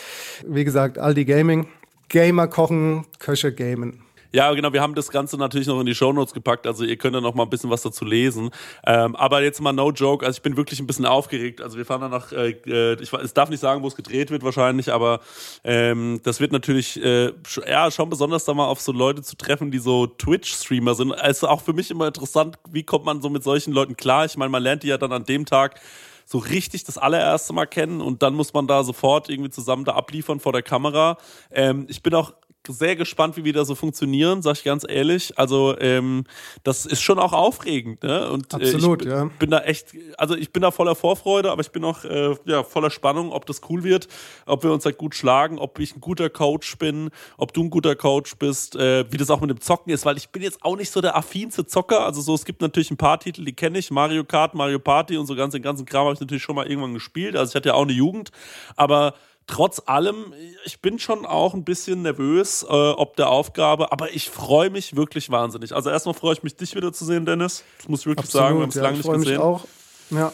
Wie 0.47 0.65
gesagt, 0.65 0.99
Aldi 0.99 1.25
Gaming. 1.25 1.67
Gamer 2.09 2.47
kochen, 2.47 3.07
Köche 3.19 3.53
gamen. 3.53 4.04
Ja, 4.35 4.53
genau, 4.53 4.73
wir 4.73 4.83
haben 4.83 4.97
das 4.97 5.11
Ganze 5.13 5.37
natürlich 5.37 5.69
noch 5.69 5.79
in 5.79 5.87
die 5.87 5.95
Shownotes 5.95 6.35
gepackt, 6.35 6.67
also 6.67 6.83
ihr 6.83 6.97
könnt 6.97 7.15
da 7.15 7.21
noch 7.21 7.37
mal 7.37 7.45
ein 7.45 7.51
bisschen 7.51 7.71
was 7.71 7.83
dazu 7.83 8.05
lesen. 8.05 8.51
Ähm, 8.85 9.15
aber 9.15 9.45
jetzt 9.45 9.61
mal 9.61 9.73
no 9.73 9.93
joke, 9.93 10.27
also 10.27 10.37
ich 10.37 10.43
bin 10.43 10.57
wirklich 10.57 10.81
ein 10.81 10.89
bisschen 10.89 11.07
aufgeregt. 11.07 11.61
Also 11.61 11.79
wir 11.79 11.87
fahren 11.87 12.01
dann 12.01 12.11
nach, 12.11 12.33
äh, 12.33 12.51
äh, 12.67 13.01
ich, 13.01 13.13
ich 13.13 13.33
darf 13.33 13.49
nicht 13.49 13.61
sagen, 13.61 13.85
wo 13.85 13.87
es 13.87 13.95
gedreht 13.95 14.33
wird 14.33 14.43
wahrscheinlich, 14.43 14.93
aber 14.93 15.21
ähm, 15.63 16.19
das 16.25 16.41
wird 16.41 16.51
natürlich 16.51 17.01
äh, 17.01 17.33
ja, 17.69 17.93
schon 17.93 18.11
besonders 18.11 18.45
da 18.45 18.55
mal 18.55 18.67
auf 18.67 18.81
so 18.81 18.91
Leute 18.91 19.23
zu 19.23 19.37
treffen, 19.37 19.71
die 19.71 19.79
so 19.79 20.09
Twitch-Streamer 20.09 20.97
sind. 20.97 21.13
Also 21.13 21.47
auch 21.47 21.61
für 21.61 21.73
mich 21.73 21.93
immer 21.93 22.09
interessant, 22.09 22.59
wie 22.69 22.83
kommt 22.83 23.05
man 23.05 23.23
so 23.23 23.31
mit 23.31 23.45
solchen 23.45 23.73
Leuten 23.73 23.97
klar? 23.97 24.25
Ich 24.25 24.37
meine, 24.37 24.51
man 24.51 24.65
lernt 24.65 24.83
die 24.83 24.89
ja 24.89 24.99
dann 24.99 25.13
an 25.13 25.23
dem 25.23 25.47
Tag 25.47 25.81
so 26.25 26.39
richtig 26.39 26.83
das 26.85 26.99
allererste 26.99 27.53
Mal 27.53 27.67
kennen 27.67 28.01
und 28.01 28.23
dann 28.23 28.35
muss 28.35 28.53
man 28.53 28.67
da 28.67 28.83
sofort 28.83 29.29
irgendwie 29.29 29.51
zusammen 29.51 29.85
da 29.85 29.93
abliefern 29.93 30.41
vor 30.41 30.53
der 30.53 30.63
Kamera. 30.63 31.19
Ähm, 31.53 31.87
ich 31.89 32.03
bin 32.03 32.15
auch 32.15 32.33
sehr 32.69 32.97
gespannt, 32.97 33.37
wie 33.37 33.45
wir 33.45 33.53
da 33.53 33.65
so 33.65 33.75
funktionieren, 33.75 34.43
sag 34.43 34.57
ich 34.57 34.65
ganz 34.65 34.85
ehrlich. 34.89 35.39
Also 35.39 35.79
ähm, 35.79 36.25
das 36.63 36.87
ist 36.87 37.03
schon 37.03 37.19
auch 37.19 37.33
aufregend, 37.33 38.03
ne? 38.03 38.31
Und 38.31 38.53
Absolut, 38.55 39.03
äh, 39.03 39.05
ich 39.05 39.11
ja. 39.11 39.31
bin 39.39 39.51
da 39.51 39.61
echt, 39.61 39.89
also 40.19 40.37
ich 40.37 40.53
bin 40.53 40.63
da 40.63 40.71
voller 40.71 40.95
Vorfreude, 40.95 41.51
aber 41.51 41.63
ich 41.63 41.71
bin 41.71 41.85
auch 41.85 42.05
äh, 42.05 42.37
ja, 42.45 42.63
voller 42.63 42.91
Spannung, 42.91 43.33
ob 43.33 43.47
das 43.47 43.61
cool 43.69 43.85
wird, 43.85 44.09
ob 44.47 44.63
wir 44.63 44.73
uns 44.73 44.85
halt 44.85 44.99
gut 44.99 45.15
schlagen, 45.15 45.59
ob 45.59 45.79
ich 45.79 45.97
ein 45.97 46.01
guter 46.01 46.31
Coach 46.31 46.77
bin, 46.79 47.11
ob 47.39 47.53
du 47.53 47.65
ein 47.65 47.71
guter 47.71 47.97
Coach 47.97 48.37
bist, 48.37 48.77
äh, 48.77 49.11
wie 49.11 49.17
das 49.17 49.31
auch 49.31 49.41
mit 49.41 49.51
dem 49.51 49.61
Zocken 49.61 49.93
ist, 49.93 50.05
weil 50.05 50.17
ich 50.17 50.29
bin 50.29 50.43
jetzt 50.43 50.63
auch 50.63 50.77
nicht 50.77 50.91
so 50.91 51.01
der 51.01 51.17
affinste 51.17 51.67
Zocker. 51.67 52.05
Also 52.05 52.21
so, 52.21 52.35
es 52.35 52.45
gibt 52.45 52.61
natürlich 52.61 52.91
ein 52.91 52.97
paar 52.97 53.19
Titel, 53.19 53.45
die 53.45 53.55
kenne 53.55 53.79
ich, 53.79 53.91
Mario 53.91 54.25
Kart, 54.25 54.55
Mario 54.55 54.79
Party 54.79 55.17
und 55.17 55.27
so 55.27 55.35
ganz 55.35 55.55
den 55.55 55.63
ganzen 55.63 55.87
Kram 55.87 56.05
habe 56.05 56.15
ich 56.15 56.21
natürlich 56.21 56.43
schon 56.43 56.57
mal 56.57 56.67
irgendwann 56.67 56.95
gespielt. 56.95 57.37
Also 57.37 57.51
ich 57.51 57.55
hatte 57.55 57.71
ja 57.71 57.75
auch 57.75 57.83
eine 57.83 57.93
Jugend, 57.93 58.31
aber 58.77 59.15
trotz 59.47 59.83
allem, 59.87 60.33
ich 60.65 60.81
bin 60.81 60.99
schon 60.99 61.27
auch 61.27 61.55
ein 61.55 61.65
bisschen 61.65 62.03
nervös, 62.03 62.63
äh, 62.63 62.67
ob 62.67 63.17
der 63.17 63.29
Aufgabe, 63.29 63.93
aber 63.93 64.13
ich 64.13 64.31
freue 64.31 64.71
mich 64.71 64.97
wirklich 64.97 65.31
wahnsinnig. 65.31 65.75
Also 65.75 65.91
erstmal 65.91 66.15
freue 66.15 66.35
ich 66.35 66.43
mich, 66.43 66.57
dich 66.57 66.75
wieder 66.75 66.93
zu 66.93 67.05
sehen, 67.05 67.27
Dennis. 67.27 67.65
Das 67.79 67.89
muss 67.89 68.01
ich 68.01 68.07
wirklich 68.07 68.31
sagen, 68.31 68.57
wir 68.57 68.63
haben 68.63 68.69
es 68.69 68.75
ja, 68.75 68.83
lange 68.83 68.95
ich 68.95 68.99
nicht 68.99 69.07
freue 69.07 69.19
mich 69.19 69.29
gesehen. 69.29 69.41
auch. 69.41 69.65
Ja. 70.11 70.33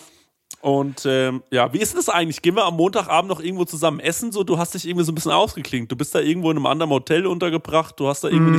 Und 0.62 1.05
ähm, 1.07 1.43
ja, 1.51 1.73
wie 1.73 1.79
ist 1.79 1.97
das 1.97 2.11
eigentlich? 2.11 2.43
Gehen 2.43 2.55
wir 2.55 2.67
am 2.67 2.77
Montagabend 2.77 3.31
noch 3.31 3.41
irgendwo 3.41 3.65
zusammen 3.65 3.99
essen? 3.99 4.31
So, 4.31 4.45
du 4.45 4.59
hast 4.59 4.75
dich 4.75 4.87
irgendwie 4.87 5.07
so 5.07 5.12
ein 5.12 5.15
bisschen 5.15 5.33
ausgeklingt. 5.33 5.91
Du 5.91 5.97
bist 5.97 6.15
da 6.15 6.21
irgendwo 6.21 6.51
in 6.51 6.59
einem 6.59 6.67
anderen 6.67 6.91
Hotel 6.91 7.27
untergebracht. 7.27 7.99
Du 7.99 8.09
hast 8.09 8.25
da 8.25 8.29
irgendwie 8.29 8.59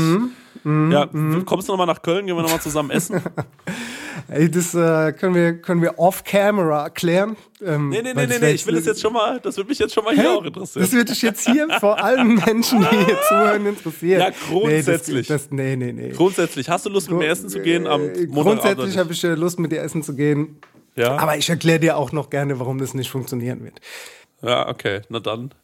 Mhm. 0.63 0.87
nicht. 0.89 0.93
ja, 0.93 1.05
kommst 1.45 1.67
du 1.67 1.73
nochmal 1.73 1.85
nach 1.87 2.01
Köln? 2.01 2.25
Gehen 2.25 2.35
wir 2.35 2.41
nochmal 2.41 2.59
zusammen 2.61 2.89
essen? 2.89 3.21
Ey, 4.27 4.49
das 4.49 4.73
äh, 4.73 5.13
können 5.13 5.35
wir, 5.35 5.53
können 5.61 5.81
wir 5.81 5.97
off-camera 5.99 6.89
klären. 6.89 7.37
Ähm, 7.63 7.89
Nee, 7.89 8.01
nee, 8.01 8.13
nee, 8.13 8.25
nee, 8.27 8.37
nee. 8.39 8.51
Ich 8.51 8.65
will 8.65 8.75
das 8.75 8.85
jetzt 8.85 9.01
schon 9.01 9.13
mal, 9.13 9.39
das 9.39 9.57
würde 9.57 9.69
mich 9.69 9.79
jetzt 9.79 9.93
schon 9.93 10.03
mal 10.03 10.13
hier 10.15 10.31
auch 10.31 10.43
interessieren. 10.43 10.83
Das 10.83 10.91
würde 10.91 11.05
dich 11.11 11.21
jetzt 11.21 11.47
hier 11.47 11.67
vor 11.79 12.03
allen 12.03 12.35
Menschen, 12.35 12.79
die 12.81 12.97
hier 13.05 13.17
zuhören, 13.29 13.65
interessieren. 13.65 14.19
Ja, 14.21 14.29
grundsätzlich. 14.49 15.29
Nee, 15.29 15.33
das, 15.35 15.43
das, 15.43 15.51
nee, 15.51 15.75
nee, 15.75 15.91
nee. 15.93 16.09
Grundsätzlich, 16.09 16.67
hast 16.69 16.85
du 16.85 16.89
Lust 16.89 17.09
mit 17.09 17.19
mir 17.19 17.27
essen 17.27 17.47
zu 17.49 17.59
gehen 17.61 17.85
am 17.87 18.01
Äh, 18.01 18.27
Montagabend? 18.27 18.33
Grundsätzlich 18.33 18.97
habe 18.97 19.13
ich 19.13 19.23
äh, 19.23 19.33
Lust, 19.35 19.59
mit 19.59 19.71
dir 19.71 19.81
essen 19.81 20.01
zu 20.03 20.15
gehen. 20.15 20.57
Ja? 20.95 21.17
Aber 21.17 21.37
ich 21.37 21.49
erkläre 21.49 21.79
dir 21.79 21.97
auch 21.97 22.11
noch 22.11 22.29
gerne, 22.29 22.59
warum 22.59 22.77
das 22.77 22.93
nicht 22.93 23.09
funktionieren 23.09 23.63
wird. 23.63 23.79
Ja, 24.43 24.67
okay, 24.67 25.01
na 25.09 25.19
dann. 25.19 25.51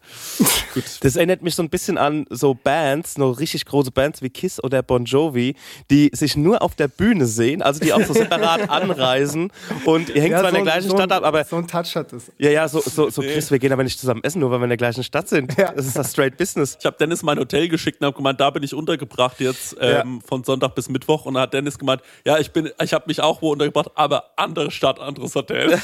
Das 1.02 1.16
erinnert 1.16 1.42
mich 1.42 1.56
so 1.56 1.64
ein 1.64 1.70
bisschen 1.70 1.98
an 1.98 2.26
so 2.30 2.54
Bands, 2.54 3.18
noch 3.18 3.40
richtig 3.40 3.66
große 3.66 3.90
Bands 3.90 4.22
wie 4.22 4.30
Kiss 4.30 4.64
oder 4.64 4.84
Bon 4.84 5.06
Jovi, 5.06 5.56
die 5.90 6.12
sich 6.14 6.36
nur 6.38 6.62
auf 6.62 6.76
der 6.76 6.88
Bühne 6.88 7.26
sehen, 7.26 7.64
also 7.64 7.80
die 7.80 7.94
auch 7.94 8.04
so 8.04 8.14
separat 8.14 8.70
anreisen 8.70 9.52
und 9.86 10.10
ihr 10.10 10.22
hängt 10.22 10.34
Ja, 10.34 10.40
zwar 10.42 10.50
in 10.50 10.54
der 10.56 10.62
so- 10.62 10.66
gleichen 10.66 10.90
so 10.90 10.98
Stadt 10.98 11.12
ab, 11.12 11.24
aber 11.24 11.44
So 11.46 11.56
ein 11.56 11.68
Touch 11.68 11.96
hat 11.96 12.14
es. 12.14 12.32
ja, 12.38 12.52
ja, 12.52 12.68
so, 12.68 12.80
so, 12.82 13.10
so 13.10 13.22
Chris, 13.24 13.50
wir 13.50 13.58
gehen 13.58 13.74
aber 13.74 13.84
nicht 13.84 14.00
zusammen 14.00 14.24
essen, 14.24 14.40
nur 14.40 14.52
weil 14.52 14.60
wir 14.60 14.66
in 14.66 14.70
der 14.70 14.78
gleichen 14.78 15.04
Stadt 15.04 15.28
sind. 15.30 15.58
Ja. 15.58 15.72
Das 15.72 15.88
ist 15.88 15.98
das 15.98 16.12
Straight 16.12 16.38
Business. 16.38 16.78
Ich 16.80 16.86
habe 16.86 16.96
Dennis 17.00 17.24
mein 17.24 17.40
Hotel 17.40 17.68
geschickt 17.70 18.00
und 18.02 18.06
habe 18.06 18.16
gemeint, 18.18 18.40
da 18.40 18.52
bin 18.52 18.62
ich 18.62 18.76
untergebracht 18.76 19.40
jetzt 19.40 19.76
ähm, 19.82 20.22
von 20.22 20.44
Sonntag 20.44 20.76
bis 20.76 20.90
Mittwoch. 20.90 21.26
Und 21.26 21.34
dann 21.34 21.44
hat 21.44 21.54
Dennis 21.56 21.80
gemeint, 21.80 22.02
ja, 22.24 22.38
ich 22.38 22.52
bin, 22.52 22.70
ich 22.84 22.94
habe 22.94 23.06
mich 23.08 23.20
auch 23.22 23.42
wo 23.42 23.52
untergebracht, 23.54 23.90
aber 23.96 24.26
andere 24.36 24.70
Stadt, 24.70 25.00
anderes 25.00 25.34
Hotel. 25.34 25.72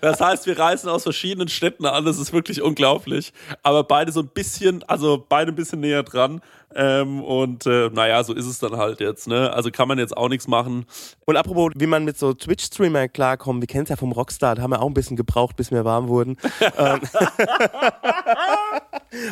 das 0.00 0.20
heißt, 0.20 0.46
wir 0.46 0.58
reisen 0.58 0.69
aus 0.70 1.02
verschiedenen 1.02 1.48
Städten 1.48 1.86
an. 1.86 2.04
Das 2.04 2.18
ist 2.18 2.32
wirklich 2.32 2.62
unglaublich. 2.62 3.32
Aber 3.62 3.84
beide 3.84 4.12
so 4.12 4.20
ein 4.20 4.28
bisschen, 4.28 4.82
also 4.84 5.24
beide 5.28 5.52
ein 5.52 5.56
bisschen 5.56 5.80
näher 5.80 6.02
dran. 6.02 6.40
Ähm, 6.74 7.22
und 7.22 7.66
äh, 7.66 7.90
naja, 7.92 8.22
so 8.22 8.32
ist 8.32 8.46
es 8.46 8.60
dann 8.60 8.76
halt 8.76 9.00
jetzt. 9.00 9.26
Ne? 9.26 9.52
Also 9.52 9.70
kann 9.70 9.88
man 9.88 9.98
jetzt 9.98 10.16
auch 10.16 10.28
nichts 10.28 10.46
machen. 10.46 10.86
Und 11.24 11.36
apropos, 11.36 11.72
wie 11.76 11.86
man 11.86 12.04
mit 12.04 12.16
so 12.16 12.32
Twitch-Streamern 12.32 13.12
klarkommt, 13.12 13.60
wir 13.60 13.66
kennen 13.66 13.84
es 13.84 13.90
ja 13.90 13.96
vom 13.96 14.12
Rockstar, 14.12 14.54
da 14.54 14.62
haben 14.62 14.70
wir 14.70 14.80
auch 14.80 14.86
ein 14.86 14.94
bisschen 14.94 15.16
gebraucht, 15.16 15.56
bis 15.56 15.70
wir 15.70 15.84
warm 15.84 16.08
wurden. 16.08 16.36
Ähm, 16.78 17.00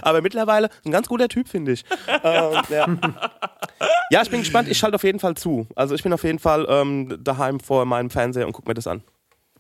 aber 0.03 0.23
mittlerweile 0.23 0.71
ein 0.85 0.91
ganz 0.91 1.09
guter 1.09 1.29
Typ, 1.29 1.49
finde 1.49 1.73
ich. 1.73 1.85
Ähm, 2.23 2.63
ja. 2.69 2.87
ja, 4.11 4.23
ich 4.23 4.31
bin 4.31 4.41
gespannt, 4.41 4.69
ich 4.69 4.77
schalte 4.77 4.97
auf 4.97 5.05
jeden 5.05 5.21
Fall 5.21 5.35
zu. 5.35 5.67
Also 5.77 5.95
ich 5.95 6.03
bin 6.03 6.13
auf 6.13 6.25
jeden 6.25 6.39
Fall 6.39 6.67
ähm, 6.69 7.19
daheim 7.23 7.61
vor 7.61 7.85
meinem 7.85 8.11
Fernseher 8.11 8.47
und 8.47 8.53
gucke 8.53 8.69
mir 8.69 8.75
das 8.75 8.87
an. 8.87 9.03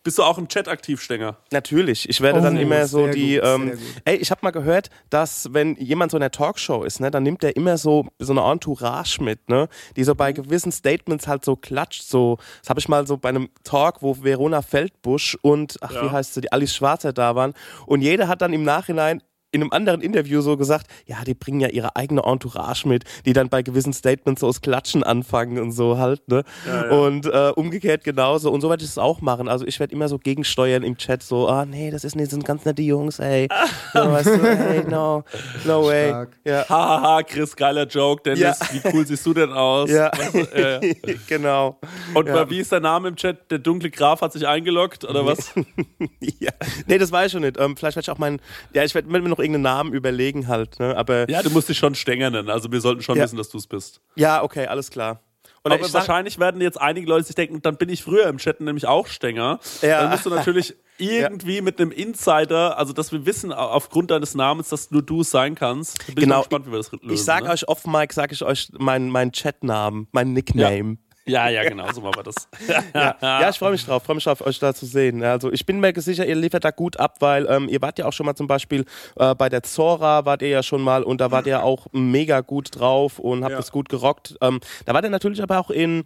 Bist 0.08 0.16
du 0.16 0.22
auch 0.22 0.38
im 0.38 0.48
Chat 0.48 0.68
aktiv, 0.68 1.02
Stenger? 1.02 1.36
Natürlich. 1.52 2.08
Ich 2.08 2.22
werde 2.22 2.40
dann 2.40 2.56
Oh, 2.56 2.60
immer 2.60 2.86
so 2.86 3.04
sehr 3.04 3.12
die. 3.12 3.34
gut, 3.34 3.44
ähm, 3.44 3.78
ey, 4.06 4.16
ich 4.16 4.30
habe 4.30 4.40
mal 4.42 4.52
gehört, 4.52 4.88
dass 5.10 5.52
wenn 5.52 5.76
jemand 5.76 6.12
so 6.12 6.16
in 6.16 6.22
der 6.22 6.30
Talkshow 6.30 6.82
ist, 6.82 6.98
ne, 6.98 7.10
dann 7.10 7.24
nimmt 7.24 7.42
der 7.42 7.56
immer 7.56 7.76
so 7.76 8.06
so 8.18 8.32
eine 8.32 8.40
Entourage 8.50 9.22
mit, 9.22 9.50
ne, 9.50 9.68
die 9.96 10.04
so 10.04 10.14
bei 10.14 10.32
gewissen 10.32 10.72
Statements 10.72 11.28
halt 11.28 11.44
so 11.44 11.56
klatscht. 11.56 12.04
So, 12.04 12.38
das 12.62 12.70
habe 12.70 12.80
ich 12.80 12.88
mal 12.88 13.06
so 13.06 13.18
bei 13.18 13.28
einem 13.28 13.50
Talk, 13.64 14.00
wo 14.00 14.16
Verona 14.22 14.62
Feldbusch 14.62 15.36
und 15.42 15.76
ach 15.82 15.90
wie 15.90 16.06
Ja. 16.06 16.12
heißt 16.12 16.32
sie, 16.32 16.40
die 16.40 16.52
Alice 16.52 16.74
Schwarzer 16.74 17.12
da 17.12 17.34
waren 17.34 17.52
und 17.84 18.00
jeder 18.00 18.28
hat 18.28 18.40
dann 18.40 18.54
im 18.54 18.62
Nachhinein 18.64 19.22
in 19.50 19.62
einem 19.62 19.72
anderen 19.72 20.00
Interview 20.02 20.40
so 20.40 20.56
gesagt, 20.56 20.86
ja, 21.06 21.16
die 21.26 21.34
bringen 21.34 21.60
ja 21.60 21.68
ihre 21.68 21.96
eigene 21.96 22.22
Entourage 22.24 22.86
mit, 22.86 23.04
die 23.24 23.32
dann 23.32 23.48
bei 23.48 23.62
gewissen 23.62 23.92
Statements 23.92 24.40
so 24.42 24.46
aus 24.46 24.60
Klatschen 24.60 25.02
anfangen 25.02 25.58
und 25.58 25.72
so 25.72 25.96
halt, 25.98 26.26
ne? 26.28 26.44
Und 26.90 27.26
äh, 27.26 27.52
umgekehrt 27.54 28.04
genauso. 28.04 28.50
Und 28.50 28.60
so 28.60 28.68
werde 28.68 28.84
ich 28.84 28.90
es 28.90 28.98
auch 28.98 29.20
machen. 29.20 29.48
Also 29.48 29.66
ich 29.66 29.80
werde 29.80 29.94
immer 29.94 30.08
so 30.08 30.18
gegensteuern 30.18 30.82
im 30.82 30.96
Chat, 30.98 31.22
so, 31.22 31.48
ah 31.48 31.64
nee, 31.64 31.90
das 31.90 32.04
ist 32.04 32.14
nicht, 32.14 32.26
das 32.26 32.32
sind 32.32 32.44
ganz 32.44 32.64
nette 32.64 32.82
Jungs, 32.82 33.18
ey. 33.18 33.48
So, 33.94 34.00
weißt 34.00 34.26
du, 34.26 34.42
hey, 34.42 34.84
no, 34.88 35.24
no 35.64 35.86
way. 35.86 36.08
Stark. 36.08 36.38
Ja. 36.44 36.68
Hahaha, 36.68 37.22
Chris, 37.22 37.56
geiler 37.56 37.86
Joke. 37.86 38.22
Dennis, 38.22 38.40
Ja. 38.40 38.54
wie 38.72 38.80
cool 38.92 39.06
siehst 39.06 39.24
du 39.24 39.32
denn 39.32 39.50
aus? 39.52 39.90
Ja. 39.90 40.10
Weißt 40.14 40.34
du, 40.34 40.38
äh, 40.54 40.94
genau. 41.26 41.78
und 42.14 42.26
Ja. 42.28 42.48
wie 42.50 42.58
ist 42.58 42.70
der 42.70 42.80
Name 42.80 43.08
im 43.08 43.16
Chat? 43.16 43.50
Der 43.50 43.58
dunkle 43.58 43.90
Graf 43.90 44.20
hat 44.20 44.32
sich 44.34 44.46
eingeloggt, 44.46 45.04
oder 45.04 45.24
was? 45.24 45.52
ja. 46.20 46.50
Nee, 46.86 46.98
das 46.98 47.10
weiß 47.10 47.26
ich 47.26 47.32
schon 47.32 47.42
nicht. 47.42 47.58
Ähm, 47.58 47.76
vielleicht 47.76 47.96
werde 47.96 48.04
ich 48.04 48.10
auch 48.10 48.18
meinen, 48.18 48.40
ja, 48.74 48.84
ich 48.84 48.94
werde 48.94 49.08
mir 49.08 49.20
noch 49.20 49.37
irgendeinen 49.38 49.62
Namen 49.62 49.92
überlegen 49.92 50.48
halt, 50.48 50.78
ne? 50.80 50.96
Aber 50.96 51.28
Ja, 51.30 51.42
du 51.42 51.50
musst 51.50 51.68
dich 51.68 51.78
schon 51.78 51.94
Stenger 51.94 52.30
nennen. 52.30 52.50
Also 52.50 52.70
wir 52.72 52.80
sollten 52.80 53.02
schon 53.02 53.16
Ja. 53.16 53.24
wissen, 53.24 53.36
dass 53.36 53.48
du 53.48 53.58
es 53.58 53.66
bist. 53.66 54.00
ja, 54.16 54.42
okay, 54.42 54.66
alles 54.66 54.90
klar. 54.90 55.20
Und 55.64 55.72
Aber 55.72 55.80
ich 55.80 55.88
sag- 55.88 56.00
wahrscheinlich 56.02 56.38
werden 56.38 56.60
jetzt 56.60 56.80
einige 56.80 57.08
Leute 57.08 57.24
sich 57.26 57.34
denken, 57.34 57.60
dann 57.62 57.76
bin 57.76 57.88
ich 57.88 58.02
früher 58.02 58.26
im 58.28 58.38
Chat 58.38 58.60
nämlich 58.60 58.86
auch 58.86 59.06
Stenger. 59.08 59.58
Ja. 59.82 60.02
Dann 60.02 60.10
musst 60.12 60.24
du 60.24 60.30
natürlich 60.30 60.74
irgendwie 60.98 61.60
mit 61.60 61.80
einem 61.80 61.90
Insider, 61.90 62.78
also 62.78 62.92
dass 62.92 63.10
wir 63.12 63.26
wissen 63.26 63.52
au- 63.52 63.56
aufgrund 63.70 64.10
deines 64.10 64.34
Namens, 64.34 64.68
dass 64.68 64.90
nur 64.90 65.02
du 65.02 65.22
es 65.22 65.30
sein 65.30 65.54
kannst. 65.56 65.98
Bin 66.06 66.14
ich 66.16 66.22
Genau. 66.24 66.36
mal 66.36 66.40
gespannt, 66.42 66.66
wie 66.66 66.70
wir 66.70 66.78
das 66.78 66.92
lösen. 66.92 67.10
ich 67.10 67.22
sage 67.24 67.46
ne? 67.46 67.50
euch 67.52 67.68
off 67.68 67.86
Mike, 67.86 68.14
sage 68.14 68.34
ich 68.34 68.42
euch 68.44 68.68
meinen 68.78 69.10
mein 69.10 69.32
Chatnamen, 69.32 70.06
meinen 70.12 70.32
Nickname. 70.32 70.90
Ja, 70.92 71.07
ja, 71.28 71.62
genau, 71.68 71.90
so 71.92 72.00
machen 72.00 72.16
wir 72.16 72.22
das. 72.24 72.48
Ja, 72.94 73.16
ja 73.20 73.50
ich 73.50 73.58
freue 73.58 73.72
mich 73.72 73.84
drauf, 73.84 74.02
freue 74.02 74.16
mich 74.16 74.24
drauf, 74.24 74.40
euch 74.40 74.58
da 74.58 74.74
zu 74.74 74.86
sehen. 74.86 75.22
Also 75.22 75.52
ich 75.52 75.64
bin 75.66 75.80
mir 75.80 75.92
sicher, 75.96 76.26
ihr 76.26 76.36
liefert 76.36 76.64
da 76.64 76.70
gut 76.70 76.98
ab, 76.98 77.16
weil 77.20 77.46
ähm, 77.48 77.68
ihr 77.68 77.80
wart 77.82 77.98
ja 77.98 78.06
auch 78.06 78.12
schon 78.12 78.26
mal 78.26 78.34
zum 78.34 78.46
Beispiel 78.46 78.84
äh, 79.16 79.34
bei 79.34 79.48
der 79.48 79.62
Zora, 79.62 80.24
wart 80.24 80.42
ihr 80.42 80.48
ja 80.48 80.62
schon 80.62 80.82
mal 80.82 81.02
und 81.02 81.20
da 81.20 81.30
wart 81.30 81.46
ihr 81.46 81.62
auch 81.62 81.86
mega 81.92 82.40
gut 82.40 82.78
drauf 82.78 83.18
und 83.18 83.42
habt 83.44 83.52
Ja. 83.52 83.56
das 83.58 83.72
gut 83.72 83.88
gerockt. 83.88 84.36
Ähm, 84.40 84.60
da 84.84 84.94
wart 84.94 85.04
ihr 85.04 85.10
natürlich 85.10 85.42
aber 85.42 85.58
auch 85.58 85.70
in 85.70 86.04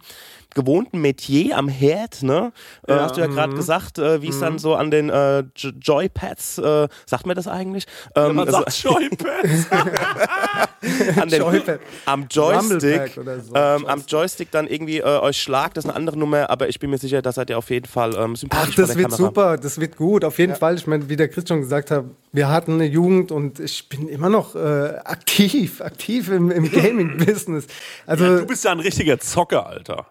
gewohnten 0.53 0.99
Metier 1.01 1.57
am 1.57 1.67
Herd, 1.67 2.23
ne? 2.23 2.51
Äh, 2.87 2.93
hast 2.93 3.17
du 3.17 3.21
ja 3.21 3.27
gerade 3.27 3.55
gesagt, 3.55 3.97
äh, 3.97 4.21
wie 4.21 4.29
es 4.29 4.39
dann 4.39 4.59
so 4.59 4.75
an 4.75 4.91
den 4.91 5.09
äh, 5.09 5.43
Joypads, 5.55 6.59
äh, 6.59 6.87
sagt 7.05 7.25
mir 7.25 7.33
das 7.33 7.47
eigentlich? 7.47 7.85
Ähm, 8.15 8.35
Man 8.35 8.47
also 8.47 8.59
sagt 8.59 8.83
Joypads. 8.83 9.67
an 11.19 11.29
den, 11.29 11.41
Joypad. 11.41 11.79
am 12.05 12.27
Joystick, 12.29 13.13
so. 13.13 13.55
ähm, 13.55 13.85
am 13.85 14.03
Joystick 14.07 14.51
dann 14.51 14.67
irgendwie 14.67 14.99
äh, 14.99 15.03
euch 15.03 15.37
schlagt, 15.41 15.77
das 15.77 15.85
ist 15.85 15.89
eine 15.89 15.97
andere 15.97 16.17
Nummer, 16.17 16.49
aber 16.49 16.69
ich 16.69 16.79
bin 16.79 16.89
mir 16.89 16.97
sicher, 16.97 17.21
da 17.21 17.31
seid 17.31 17.49
ihr 17.49 17.57
auf 17.57 17.69
jeden 17.69 17.87
Fall 17.87 18.15
ähm, 18.15 18.35
sympathisch 18.35 18.73
Ach, 18.73 18.87
das 18.87 18.95
wird 18.95 19.11
Kamera. 19.11 19.17
super, 19.17 19.57
das 19.57 19.79
wird 19.79 19.95
gut, 19.97 20.25
auf 20.25 20.39
jeden 20.39 20.55
Fall. 20.55 20.75
Ich 20.75 20.87
meine, 20.87 21.09
wie 21.09 21.15
der 21.15 21.29
Chris 21.29 21.45
schon 21.47 21.61
gesagt 21.61 21.91
hat, 21.91 22.05
wir 22.31 22.49
hatten 22.49 22.73
eine 22.73 22.85
Jugend 22.85 23.31
und 23.31 23.59
ich 23.59 23.89
bin 23.89 24.07
immer 24.07 24.29
noch 24.29 24.55
äh, 24.55 24.59
aktiv, 25.05 25.81
aktiv 25.81 26.29
im, 26.29 26.51
im 26.51 26.71
Gaming-Business. 26.71 27.67
Also 28.05 28.25
Ja, 28.25 28.37
du 28.37 28.45
bist 28.45 28.63
ja 28.63 28.71
ein 28.71 28.79
richtiger 28.79 29.19
Zocker, 29.19 29.67
Alter. 29.67 30.07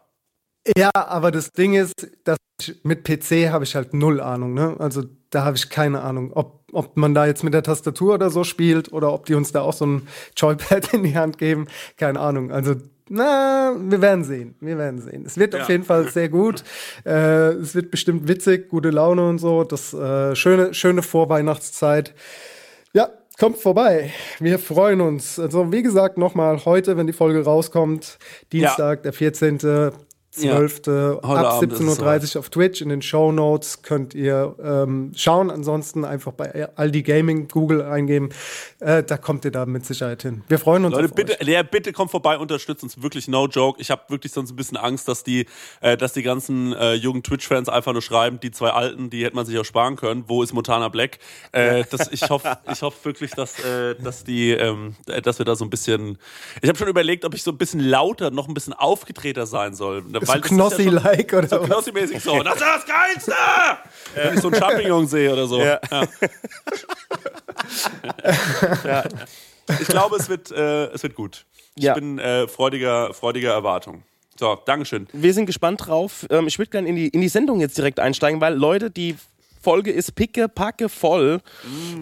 Ja, 0.76 0.90
aber 0.94 1.30
das 1.30 1.50
Ding 1.50 1.74
ist, 1.74 2.08
dass 2.24 2.38
ich, 2.60 2.76
mit 2.84 3.04
PC 3.04 3.50
habe 3.50 3.64
ich 3.64 3.74
halt 3.74 3.94
null 3.94 4.20
Ahnung. 4.20 4.54
Ne? 4.54 4.76
Also 4.78 5.02
da 5.30 5.44
habe 5.44 5.56
ich 5.56 5.68
keine 5.70 6.02
Ahnung, 6.02 6.32
ob, 6.32 6.61
ob 6.72 6.96
man 6.96 7.14
da 7.14 7.26
jetzt 7.26 7.44
mit 7.44 7.54
der 7.54 7.62
Tastatur 7.62 8.14
oder 8.14 8.30
so 8.30 8.42
spielt 8.44 8.92
oder 8.92 9.12
ob 9.12 9.26
die 9.26 9.34
uns 9.34 9.52
da 9.52 9.60
auch 9.60 9.72
so 9.74 9.86
ein 9.86 10.08
Joypad 10.36 10.92
in 10.94 11.04
die 11.04 11.16
Hand 11.16 11.38
geben. 11.38 11.66
Keine 11.96 12.18
Ahnung. 12.18 12.50
Also 12.50 12.74
na, 13.08 13.74
wir 13.78 14.00
werden 14.00 14.24
sehen. 14.24 14.54
Wir 14.60 14.78
werden 14.78 15.00
sehen. 15.00 15.24
Es 15.26 15.36
wird 15.36 15.52
Ja. 15.54 15.62
auf 15.62 15.68
jeden 15.68 15.84
Fall 15.84 16.08
sehr 16.08 16.28
gut. 16.30 16.64
Äh, 17.04 17.50
es 17.56 17.74
wird 17.74 17.90
bestimmt 17.90 18.26
witzig, 18.26 18.70
gute 18.70 18.88
Laune 18.90 19.28
und 19.28 19.38
so. 19.38 19.64
Das 19.64 19.92
äh, 19.92 20.34
schöne, 20.34 20.72
schöne 20.72 21.02
Vorweihnachtszeit. 21.02 22.14
Ja, 22.94 23.10
kommt 23.38 23.58
vorbei. 23.58 24.10
Wir 24.38 24.58
freuen 24.58 25.00
uns. 25.02 25.38
Also, 25.38 25.72
wie 25.72 25.82
gesagt, 25.82 26.16
nochmal 26.16 26.64
heute, 26.64 26.96
wenn 26.96 27.06
die 27.06 27.12
Folge 27.12 27.44
rauskommt, 27.44 28.18
Dienstag, 28.52 29.02
der 29.02 29.12
14. 29.12 29.58
12. 30.32 30.88
ab 30.88 31.24
Abend 31.24 31.72
ist 31.72 31.80
es 31.80 32.00
17.30 32.00 32.34
Uhr 32.34 32.40
auf 32.40 32.48
Twitch. 32.48 32.80
In 32.80 32.88
den 32.88 33.02
Show 33.02 33.32
Notes 33.32 33.82
könnt 33.82 34.14
ihr 34.14 34.56
ähm, 34.62 35.12
schauen. 35.14 35.50
Ansonsten 35.50 36.06
einfach 36.06 36.32
bei 36.32 36.68
Aldi 36.74 37.02
Gaming 37.02 37.48
Google 37.48 37.82
eingeben. 37.82 38.30
Äh, 38.80 39.02
da 39.02 39.18
kommt 39.18 39.44
ihr 39.44 39.50
da 39.50 39.66
mit 39.66 39.84
Sicherheit 39.84 40.22
hin. 40.22 40.42
Wir 40.48 40.58
freuen 40.58 40.86
uns 40.86 40.94
Leute, 40.94 41.08
auf 41.08 41.14
bitte, 41.14 41.38
euch. 41.38 41.48
ja, 41.48 41.62
bitte 41.62 41.92
kommt 41.92 42.10
vorbei, 42.10 42.38
unterstützt 42.38 42.82
uns 42.82 43.02
wirklich, 43.02 43.28
no 43.28 43.46
joke. 43.46 43.78
Ich 43.80 43.90
habe 43.90 44.02
wirklich 44.08 44.32
sonst 44.32 44.50
ein 44.52 44.56
bisschen 44.56 44.78
Angst, 44.78 45.06
dass 45.06 45.22
die, 45.22 45.46
äh, 45.82 45.98
dass 45.98 46.14
die 46.14 46.22
ganzen 46.22 46.72
äh, 46.72 46.94
jungen 46.94 47.22
Twitch-Fans 47.22 47.68
einfach 47.68 47.92
nur 47.92 48.02
schreiben, 48.02 48.40
die 48.40 48.50
zwei 48.50 48.70
Alten, 48.70 49.10
die 49.10 49.24
hätte 49.24 49.36
man 49.36 49.44
sich 49.44 49.58
auch 49.58 49.64
sparen 49.64 49.96
können. 49.96 50.24
Wo 50.28 50.42
ist 50.42 50.54
Montana 50.54 50.88
Black? 50.88 51.18
Äh, 51.52 51.84
das, 51.90 52.10
ich 52.10 52.30
hoffe, 52.30 52.58
ich 52.72 52.80
hoffe 52.80 53.04
wirklich, 53.04 53.32
dass, 53.32 53.62
äh, 53.62 53.96
dass 53.96 54.24
die, 54.24 54.52
ähm, 54.52 54.96
äh, 55.08 55.20
dass 55.20 55.38
wir 55.38 55.44
da 55.44 55.56
so 55.56 55.64
ein 55.64 55.70
bisschen. 55.70 56.16
Ich 56.62 56.68
habe 56.70 56.78
schon 56.78 56.88
überlegt, 56.88 57.26
ob 57.26 57.34
ich 57.34 57.42
so 57.42 57.50
ein 57.50 57.58
bisschen 57.58 57.80
lauter, 57.80 58.30
noch 58.30 58.48
ein 58.48 58.54
bisschen 58.54 58.72
aufgedrehter 58.72 59.44
sein 59.44 59.74
soll. 59.74 60.02
So 60.26 60.32
ja 60.32 60.40
Knossi-like 60.40 61.32
oder 61.32 61.48
so? 61.48 61.60
Knossi-mäßig 61.60 62.20
so. 62.20 62.42
Das 62.42 62.54
ist 62.54 62.62
das 62.62 62.86
Geilste! 62.86 63.32
Wenn 64.14 64.34
ich 64.34 64.40
so 64.40 64.48
einen 64.48 64.60
Champignon 64.60 65.06
sehe 65.06 65.32
oder 65.32 65.46
so. 65.46 65.60
Ja. 65.60 65.80
Ja. 68.84 69.04
Ich 69.80 69.86
glaube, 69.86 70.16
es 70.16 70.28
wird, 70.28 70.50
äh, 70.50 70.86
es 70.86 71.02
wird 71.02 71.14
gut. 71.14 71.46
Ich 71.76 71.90
bin 71.94 72.18
äh, 72.18 72.46
freudiger, 72.48 73.14
freudiger 73.14 73.52
Erwartung. 73.52 74.02
So, 74.38 74.58
Dankeschön. 74.66 75.06
Wir 75.12 75.32
sind 75.32 75.46
gespannt 75.46 75.86
drauf. 75.86 76.26
Ähm, 76.30 76.46
ich 76.48 76.58
würde 76.58 76.70
gerne 76.70 76.88
in 76.88 76.96
die, 76.96 77.08
in 77.08 77.20
die 77.20 77.28
Sendung 77.28 77.60
jetzt 77.60 77.78
direkt 77.78 78.00
einsteigen, 78.00 78.40
weil 78.40 78.54
Leute, 78.54 78.90
die 78.90 79.16
Folge 79.62 79.92
ist 79.92 80.14
picke, 80.14 80.48
packe 80.48 80.88
voll. 80.88 81.40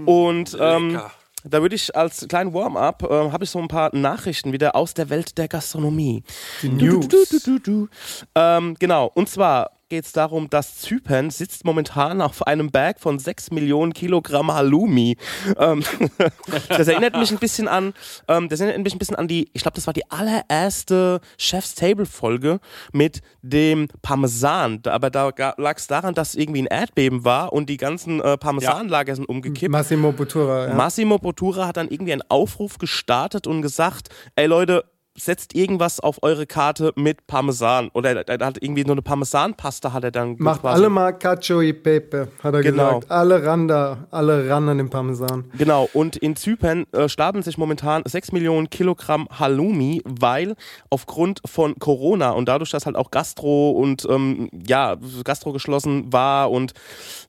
und 0.07 0.57
ähm, 0.59 0.91
lecker. 0.91 1.13
Da 1.45 1.63
würde 1.63 1.75
ich 1.75 1.95
als 1.97 2.27
kleinen 2.29 2.53
Warm-up, 2.55 3.03
äh, 3.03 3.31
habe 3.31 3.45
ich 3.45 3.51
so 3.51 3.59
ein 3.59 3.69
paar 3.69 3.95
Nachrichten 3.95 4.53
wieder 4.53 4.77
aus 4.77 4.95
der 4.95 5.09
Welt 5.11 5.39
der 5.39 5.49
Gastronomie. 5.49 6.23
Die 6.63 6.69
Du, 6.69 6.87
News. 6.87 7.09
du, 7.09 7.25
du, 7.31 7.39
du, 7.39 7.59
du. 7.59 7.89
Ähm, 8.35 8.77
genau, 8.79 9.11
und 9.15 9.29
zwar 9.29 9.71
geht 9.91 10.07
es 10.07 10.13
darum, 10.13 10.49
dass 10.49 10.79
Zypern 10.79 11.31
sitzt 11.31 11.65
momentan 11.65 12.23
auf 12.23 12.47
einem 12.47 12.71
Berg 12.71 13.01
von 13.01 13.19
6 13.19 13.51
Millionen 13.51 13.93
Kilogramm 13.93 14.53
Halloumi. 14.53 15.17
Ähm, 15.59 15.83
das 16.69 16.89
erinnert 16.89 17.17
mich 17.17 17.33
ein 17.33 17.39
bisschen 17.39 17.69
an, 17.69 17.93
ähm, 18.29 18.49
das 18.49 18.61
erinnert 18.61 18.85
mich 18.85 18.95
ein 18.95 18.99
bisschen 18.99 19.17
an 19.17 19.29
die, 19.29 19.51
ich 19.53 19.63
glaube, 19.63 19.75
das 19.75 19.87
war 19.87 19.93
die 19.93 20.09
allererste 20.11 21.21
Chef's 21.37 21.75
Table 21.75 22.07
Folge 22.07 22.61
mit 22.93 23.21
dem 23.43 23.89
Parmesan. 24.01 24.81
Aber 24.87 25.11
da 25.11 25.33
lag 25.59 25.77
es 25.77 25.89
daran, 25.89 26.15
dass 26.15 26.35
irgendwie 26.35 26.63
ein 26.63 26.67
Erdbeben 26.67 27.25
war 27.25 27.53
und 27.53 27.69
die 27.69 27.77
ganzen 27.77 28.21
äh, 28.21 28.39
Parmesanlager 28.39 29.15
sind 29.17 29.29
umgekippt. 29.29 29.73
Massimo 29.73 30.13
Bottura. 30.13 30.69
Ja. 30.69 30.75
Massimo 30.75 31.19
Bottura 31.19 31.67
hat 31.67 31.77
dann 31.77 31.89
irgendwie 31.89 32.13
einen 32.13 32.23
Aufruf 32.29 32.79
gestartet 32.79 33.49
und 33.49 33.61
gesagt, 33.61 34.09
ey 34.37 34.47
Leute, 34.47 34.85
setzt 35.19 35.55
irgendwas 35.55 36.01
auf 36.01 36.23
eure 36.23 36.47
Karte 36.47 36.93
mit 36.97 37.27
Parmesan. 37.27 37.91
Oder 37.95 38.27
er 38.29 38.47
hat 38.47 38.59
irgendwie 38.63 38.85
nur 38.85 38.93
eine 38.95 39.03
Parmesanpasta 39.03 39.93
hat 39.93 40.05
er 40.05 40.11
dann 40.13 40.37
Macht 40.39 40.61
quasi- 40.63 40.75
alle 40.81 40.89
mal 40.89 41.13
Cacio 41.13 41.61
e 41.63 41.73
Pepe, 41.73 42.29
hat 42.43 42.55
er 42.55 42.63
Genau. 42.63 43.01
gesagt. 43.01 43.11
Alle 43.11 43.45
ran 43.45 43.69
da, 43.69 44.07
alle 44.11 44.49
ran 44.49 44.69
an 44.69 44.79
den 44.79 44.89
Parmesan. 44.89 45.45
Genau, 45.59 45.89
und 45.93 46.17
in 46.17 46.37
Zypern 46.37 46.87
äh, 46.93 47.09
stapeln 47.09 47.43
sich 47.43 47.59
momentan 47.59 48.03
6 48.07 48.33
Millionen 48.33 48.71
Kilogramm 48.71 49.27
Halloumi, 49.37 50.01
weil 50.05 50.55
aufgrund 50.91 51.41
von 51.45 51.75
Corona 51.79 52.31
und 52.31 52.49
dadurch, 52.49 52.71
dass 52.71 52.87
halt 52.87 52.97
auch 52.97 53.11
Gastro 53.11 53.71
und 53.73 54.07
ähm, 54.09 54.49
ja, 54.67 54.97
Gastro 55.25 55.53
geschlossen 55.53 56.13
war 56.13 56.51
und 56.51 56.73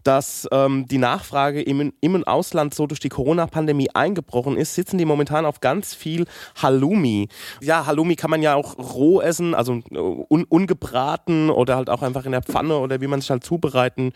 dass 0.04 0.48
ähm, 0.52 0.86
die 0.88 0.98
Nachfrage 1.00 1.62
im, 1.62 1.92
im 2.00 2.16
und 2.16 2.28
Ausland 2.28 2.74
so 2.74 2.88
durch 2.88 3.00
die 3.00 3.10
Corona-Pandemie 3.10 3.90
eingebrochen 3.94 4.56
ist, 4.56 4.76
sitzen 4.76 4.98
die 4.98 5.06
momentan 5.06 5.46
auf 5.46 5.60
ganz 5.62 5.94
viel 5.96 6.26
Halloumi. 6.62 7.28
Ja, 7.72 7.86
Halloumi 7.86 8.18
kann 8.18 8.30
man 8.30 8.42
ja 8.42 8.56
auch 8.56 8.78
roh 8.78 9.22
essen, 9.22 9.56
also 9.56 9.76
äh, 9.92 9.98
un, 9.98 10.44
ungebraten 10.44 11.50
oder 11.50 11.78
halt 11.78 11.90
auch 11.90 12.02
einfach 12.02 12.26
in 12.26 12.34
der 12.34 12.42
Pfanne 12.42 12.78
oder 12.78 13.00
wie 13.00 13.08
man 13.08 13.22
sich 13.22 13.30
halt 13.30 13.46
zubereiten 13.46 14.12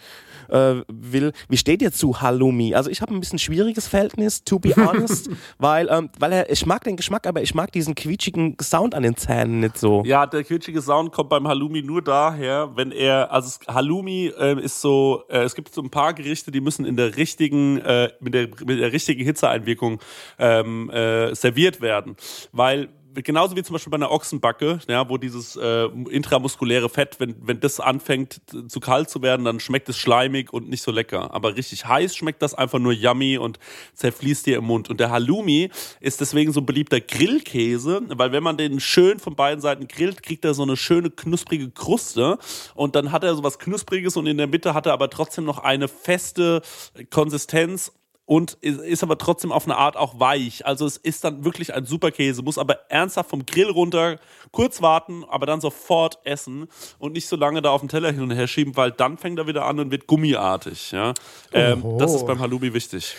äh, 0.50 0.82
will. 0.90 1.32
Wie 1.48 1.56
steht 1.56 1.82
ihr 1.82 1.94
zu 1.94 2.20
Halloumi? 2.20 2.76
Also 2.76 2.90
ich 2.90 3.02
habe 3.02 3.14
ein 3.14 3.22
bisschen 3.22 3.40
schwieriges 3.40 3.88
Verhältnis, 3.88 4.44
to 4.44 4.60
be 4.60 4.76
honest, 4.76 5.30
weil, 5.58 5.88
ähm, 5.90 6.10
weil 6.20 6.34
er, 6.34 6.50
ich 6.50 6.66
mag 6.66 6.84
den 6.84 6.98
Geschmack, 6.98 7.28
aber 7.28 7.44
ich 7.44 7.56
mag 7.56 7.72
diesen 7.72 7.96
quietschigen 7.96 8.58
Sound 8.62 8.94
an 8.94 9.04
den 9.04 9.16
Zähnen 9.16 9.62
nicht 9.62 9.78
so. 9.78 10.04
Ja, 10.06 10.26
der 10.26 10.44
quietschige 10.44 10.82
Sound 10.82 11.14
kommt 11.14 11.30
beim 11.30 11.48
Halloumi 11.48 11.82
nur 11.82 12.02
daher, 12.02 12.72
wenn 12.76 12.92
er, 12.92 13.32
also 13.32 13.48
es, 13.48 13.74
Halloumi 13.74 14.34
äh, 14.38 14.62
ist 14.62 14.82
so, 14.82 15.24
äh, 15.30 15.44
es 15.44 15.56
gibt 15.56 15.74
so 15.74 15.82
ein 15.82 15.90
paar 15.90 16.14
Gerichte, 16.14 16.52
die 16.52 16.60
müssen 16.60 16.84
in 16.84 16.98
der 16.98 17.16
richtigen, 17.16 17.78
äh, 17.78 18.10
mit, 18.20 18.34
der, 18.34 18.50
mit 18.66 18.82
der 18.82 18.92
richtigen 18.92 19.24
Hitzeeinwirkung 19.24 20.02
ähm, 20.40 20.90
äh, 20.90 21.34
serviert 21.34 21.80
werden. 21.80 22.18
Weil 22.52 22.90
genauso 23.24 23.56
wie 23.56 23.64
zum 23.64 23.74
Beispiel 23.74 23.92
bei 23.92 23.96
einer 23.96 24.12
Ochsenbacke, 24.12 24.80
ja, 24.88 25.10
wo 25.10 25.18
dieses 25.18 25.56
äh, 25.56 25.86
intramuskuläre 26.10 26.90
Fett, 26.90 27.20
wenn, 27.20 27.36
wenn 27.42 27.60
das 27.60 27.80
anfängt 27.80 28.42
zu 28.68 28.80
kalt 28.80 29.10
zu 29.10 29.22
werden, 29.22 29.46
dann 29.46 29.60
schmeckt 29.60 29.90
es 29.90 29.98
schleimig 29.98 30.54
und 30.54 30.70
nicht 30.70 30.82
so 30.82 30.92
lecker. 30.92 31.34
Aber 31.34 31.56
richtig 31.56 31.86
heiß 31.86 32.16
schmeckt 32.16 32.42
das 32.42 32.54
einfach 32.54 32.80
nur 32.80 32.94
yummy 32.94 33.38
und 33.38 33.60
zerfließt 33.94 34.46
dir 34.46 34.58
im 34.58 34.66
Mund. 34.66 34.90
Und 34.90 35.00
der 35.00 35.12
Halloumi 35.12 35.70
ist 36.00 36.22
deswegen 36.22 36.52
so 36.52 36.62
ein 36.62 36.66
beliebter 36.66 37.00
Grillkäse, 37.00 38.02
weil 38.10 38.32
wenn 38.32 38.44
man 38.44 38.58
den 38.58 38.80
schön 38.80 39.20
von 39.20 39.36
beiden 39.36 39.62
Seiten 39.62 39.88
grillt, 39.88 40.24
kriegt 40.24 40.46
er 40.46 40.54
so 40.54 40.64
eine 40.64 40.78
schöne 40.78 41.10
knusprige 41.10 41.70
Kruste 41.70 42.38
und 42.74 42.96
dann 42.96 43.12
hat 43.12 43.24
er 43.24 43.36
so 43.36 43.44
was 43.44 43.60
Knuspriges 43.60 44.18
und 44.18 44.28
in 44.28 44.38
der 44.38 44.48
Mitte 44.48 44.74
hat 44.74 44.86
er 44.86 44.94
aber 44.94 45.10
trotzdem 45.10 45.46
noch 45.46 45.60
eine 45.60 45.88
feste 45.88 46.62
Konsistenz 47.10 47.92
und 48.26 48.54
ist 48.62 49.04
aber 49.04 49.18
trotzdem 49.18 49.52
auf 49.52 49.66
eine 49.66 49.78
Art 49.78 49.98
auch 49.98 50.20
weich. 50.20 50.66
Also 50.66 50.86
es 50.86 50.98
ist 50.98 51.24
dann 51.24 51.46
wirklich 51.46 51.74
ein 51.74 51.86
super 51.86 52.12
Käse, 52.12 52.42
muss 52.42 52.58
aber 52.58 52.80
ernsthaft 52.90 53.30
vom 53.30 53.46
Grill 53.46 53.70
runter, 53.70 54.20
kurz 54.52 54.82
warten, 54.82 55.24
aber 55.26 55.46
dann 55.46 55.62
sofort 55.62 56.20
essen 56.24 56.68
und 56.98 57.14
nicht 57.14 57.28
so 57.28 57.36
lange 57.36 57.62
da 57.62 57.70
auf 57.70 57.82
den 57.82 57.90
Teller 57.90 58.12
hin 58.12 58.24
und 58.24 58.32
her 58.32 58.48
schieben, 58.48 58.76
weil 58.76 58.92
dann 58.92 59.18
fängt 59.18 59.38
er 59.38 59.48
wieder 59.48 59.66
an 59.66 59.80
und 59.80 59.92
wird 59.92 60.08
gummiartig. 60.08 60.92
Ja? 60.92 61.14
Ähm, 61.54 61.84
das 62.00 62.16
ist 62.16 62.26
beim 62.26 62.40
Halloumi 62.40 62.74
wichtig. 62.74 63.16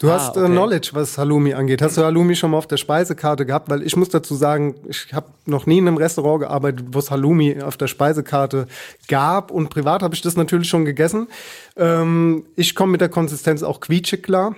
Du 0.00 0.10
ah, 0.10 0.14
hast 0.14 0.36
äh, 0.36 0.40
okay. 0.40 0.50
Knowledge, 0.50 0.90
was 0.94 1.18
Halloumi 1.18 1.52
angeht. 1.52 1.82
Hast 1.82 1.98
du 1.98 2.02
Halloumi 2.02 2.34
schon 2.34 2.52
mal 2.52 2.56
auf 2.56 2.66
der 2.66 2.78
Speisekarte 2.78 3.44
gehabt? 3.44 3.68
Weil 3.68 3.82
ich 3.82 3.96
muss 3.96 4.08
dazu 4.08 4.34
sagen, 4.34 4.74
ich 4.88 5.12
habe 5.12 5.26
noch 5.44 5.66
nie 5.66 5.76
in 5.76 5.86
einem 5.86 5.98
Restaurant 5.98 6.40
gearbeitet, 6.40 6.86
wo 6.92 6.98
es 7.00 7.10
Halloumi 7.10 7.60
auf 7.60 7.76
der 7.76 7.86
Speisekarte 7.86 8.66
gab. 9.08 9.50
Und 9.50 9.68
privat 9.68 10.02
habe 10.02 10.14
ich 10.14 10.22
das 10.22 10.36
natürlich 10.36 10.70
schon 10.70 10.86
gegessen. 10.86 11.28
Ähm, 11.76 12.46
ich 12.56 12.74
komme 12.74 12.92
mit 12.92 13.02
der 13.02 13.10
Konsistenz 13.10 13.62
auch 13.62 13.80
quietschig 13.80 14.22
klar. 14.22 14.56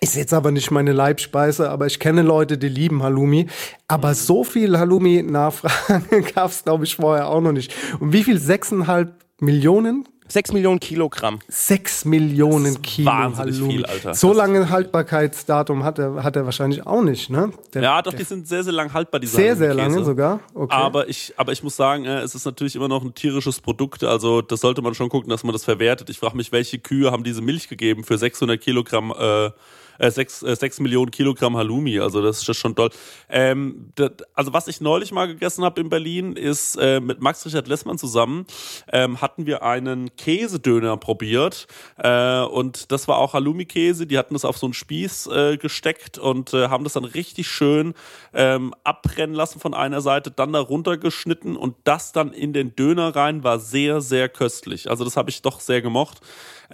Ist 0.00 0.16
jetzt 0.16 0.34
aber 0.34 0.50
nicht 0.50 0.72
meine 0.72 0.92
Leibspeise, 0.92 1.70
aber 1.70 1.86
ich 1.86 2.00
kenne 2.00 2.22
Leute, 2.22 2.58
die 2.58 2.68
lieben 2.68 3.04
Halloumi. 3.04 3.46
Aber 3.86 4.14
so 4.14 4.42
viel 4.42 4.76
Halloumi-Nachfragen 4.76 6.24
gab 6.34 6.50
es, 6.50 6.64
glaube 6.64 6.84
ich, 6.84 6.96
vorher 6.96 7.28
auch 7.28 7.40
noch 7.40 7.52
nicht. 7.52 7.72
Und 8.00 8.12
wie 8.12 8.24
viel? 8.24 8.38
Sechseinhalb 8.38 9.14
Millionen 9.38 10.08
6 10.32 10.52
Millionen 10.52 10.80
Kilogramm. 10.80 11.40
6 11.48 12.06
Millionen 12.06 12.80
Kilo. 12.80 13.10
Wahnsinnig 13.10 13.60
viel, 13.60 13.84
Alter. 13.84 14.14
So 14.14 14.32
lange 14.32 14.70
Haltbarkeitsdatum 14.70 15.84
hat 15.84 15.98
er, 15.98 16.24
hat 16.24 16.36
er 16.36 16.46
wahrscheinlich 16.46 16.86
auch 16.86 17.02
nicht, 17.02 17.28
ne? 17.28 17.52
Der, 17.74 17.82
ja, 17.82 18.00
doch, 18.00 18.14
die 18.14 18.24
sind 18.24 18.48
sehr, 18.48 18.64
sehr 18.64 18.72
lang 18.72 18.94
haltbar, 18.94 19.20
diese 19.20 19.36
Sehr, 19.36 19.56
sehr 19.56 19.74
lange 19.74 20.02
sogar. 20.02 20.40
Okay. 20.54 20.74
Aber 20.74 21.06
ich, 21.06 21.34
aber 21.36 21.52
ich 21.52 21.62
muss 21.62 21.76
sagen, 21.76 22.06
äh, 22.06 22.20
es 22.20 22.34
ist 22.34 22.46
natürlich 22.46 22.76
immer 22.76 22.88
noch 22.88 23.04
ein 23.04 23.14
tierisches 23.14 23.60
Produkt. 23.60 24.04
Also, 24.04 24.40
das 24.40 24.60
sollte 24.60 24.80
man 24.80 24.94
schon 24.94 25.10
gucken, 25.10 25.28
dass 25.28 25.44
man 25.44 25.52
das 25.52 25.64
verwertet. 25.64 26.08
Ich 26.08 26.18
frage 26.18 26.34
mich, 26.34 26.50
welche 26.50 26.78
Kühe 26.78 27.10
haben 27.10 27.24
diese 27.24 27.42
Milch 27.42 27.68
gegeben 27.68 28.02
für 28.02 28.16
600 28.16 28.58
Kilogramm 28.58 29.12
äh, 29.12 29.50
äh, 29.98 30.10
sechs, 30.10 30.42
äh, 30.42 30.56
sechs 30.56 30.80
Millionen 30.80 31.10
Kilogramm 31.10 31.56
Halloumi. 31.56 32.00
Also 32.00 32.22
das 32.22 32.46
ist 32.46 32.56
schon 32.56 32.74
toll. 32.74 32.90
Ähm, 33.28 33.90
das, 33.94 34.10
also 34.34 34.52
was 34.52 34.68
ich 34.68 34.80
neulich 34.80 35.12
mal 35.12 35.26
gegessen 35.26 35.64
habe 35.64 35.80
in 35.80 35.88
Berlin, 35.88 36.36
ist 36.36 36.76
äh, 36.76 37.00
mit 37.00 37.20
Max 37.20 37.44
Richard 37.46 37.68
Lessmann 37.68 37.98
zusammen 37.98 38.46
ähm, 38.92 39.20
hatten 39.20 39.46
wir 39.46 39.62
einen 39.62 40.14
Käsedöner 40.16 40.96
probiert 40.96 41.66
äh, 41.98 42.40
und 42.40 42.92
das 42.92 43.08
war 43.08 43.18
auch 43.18 43.34
Halloumi-Käse. 43.34 44.06
Die 44.06 44.18
hatten 44.18 44.34
das 44.34 44.44
auf 44.44 44.58
so 44.58 44.66
einen 44.66 44.74
Spieß 44.74 45.26
äh, 45.28 45.56
gesteckt 45.56 46.18
und 46.18 46.54
äh, 46.54 46.68
haben 46.68 46.84
das 46.84 46.94
dann 46.94 47.04
richtig 47.04 47.48
schön 47.48 47.94
ähm, 48.34 48.74
abbrennen 48.84 49.34
lassen 49.34 49.60
von 49.60 49.74
einer 49.74 50.00
Seite, 50.00 50.30
dann 50.30 50.52
da 50.52 50.60
runtergeschnitten 50.60 51.56
und 51.56 51.76
das 51.84 52.12
dann 52.12 52.32
in 52.32 52.52
den 52.52 52.74
Döner 52.76 53.14
rein 53.14 53.44
war 53.44 53.58
sehr, 53.58 54.00
sehr 54.00 54.28
köstlich. 54.28 54.90
Also 54.90 55.04
das 55.04 55.16
habe 55.16 55.30
ich 55.30 55.42
doch 55.42 55.60
sehr 55.60 55.82
gemocht. 55.82 56.20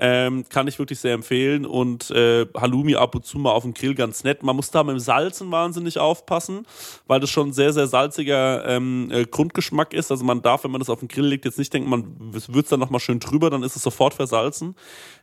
Ähm, 0.01 0.45
kann 0.49 0.69
ich 0.69 0.79
wirklich 0.79 1.01
sehr 1.01 1.15
empfehlen. 1.15 1.67
Und 1.67 2.11
äh, 2.11 2.47
Halloumi 2.57 2.95
ab 2.95 3.15
und 3.15 3.25
zu 3.25 3.39
mal 3.39 3.51
auf 3.51 3.65
dem 3.65 3.75
Grill 3.75 3.95
ganz 3.95 4.23
nett. 4.23 4.43
Man 4.43 4.55
muss 4.55 4.71
da 4.71 4.85
mit 4.85 4.95
dem 4.95 5.01
Salzen 5.01 5.51
wahnsinnig 5.51 5.99
aufpassen, 5.99 6.67
weil 7.07 7.21
das 7.21 7.31
schon 7.31 7.53
sehr, 7.53 7.73
sehr 7.73 7.89
salziger 7.89 8.65
ähm, 8.67 9.11
äh, 9.11 9.25
Grundgeschmack 9.25 9.93
ist. 9.95 10.11
Also 10.11 10.25
man 10.25 10.43
darf, 10.43 10.65
wenn 10.65 10.71
man 10.71 10.81
das 10.81 10.91
auf 10.91 11.01
den 11.01 11.09
Grill 11.09 11.27
legt, 11.27 11.45
jetzt 11.45 11.59
nicht 11.59 11.73
denken, 11.73 11.91
man 11.91 12.05
würzt 12.19 12.71
dann 12.71 12.81
nochmal 12.81 13.01
schön 13.01 13.19
drüber, 13.19 13.51
dann 13.51 13.63
ist 13.63 13.75
es 13.75 13.83
sofort 13.83 14.15
versalzen. 14.15 14.77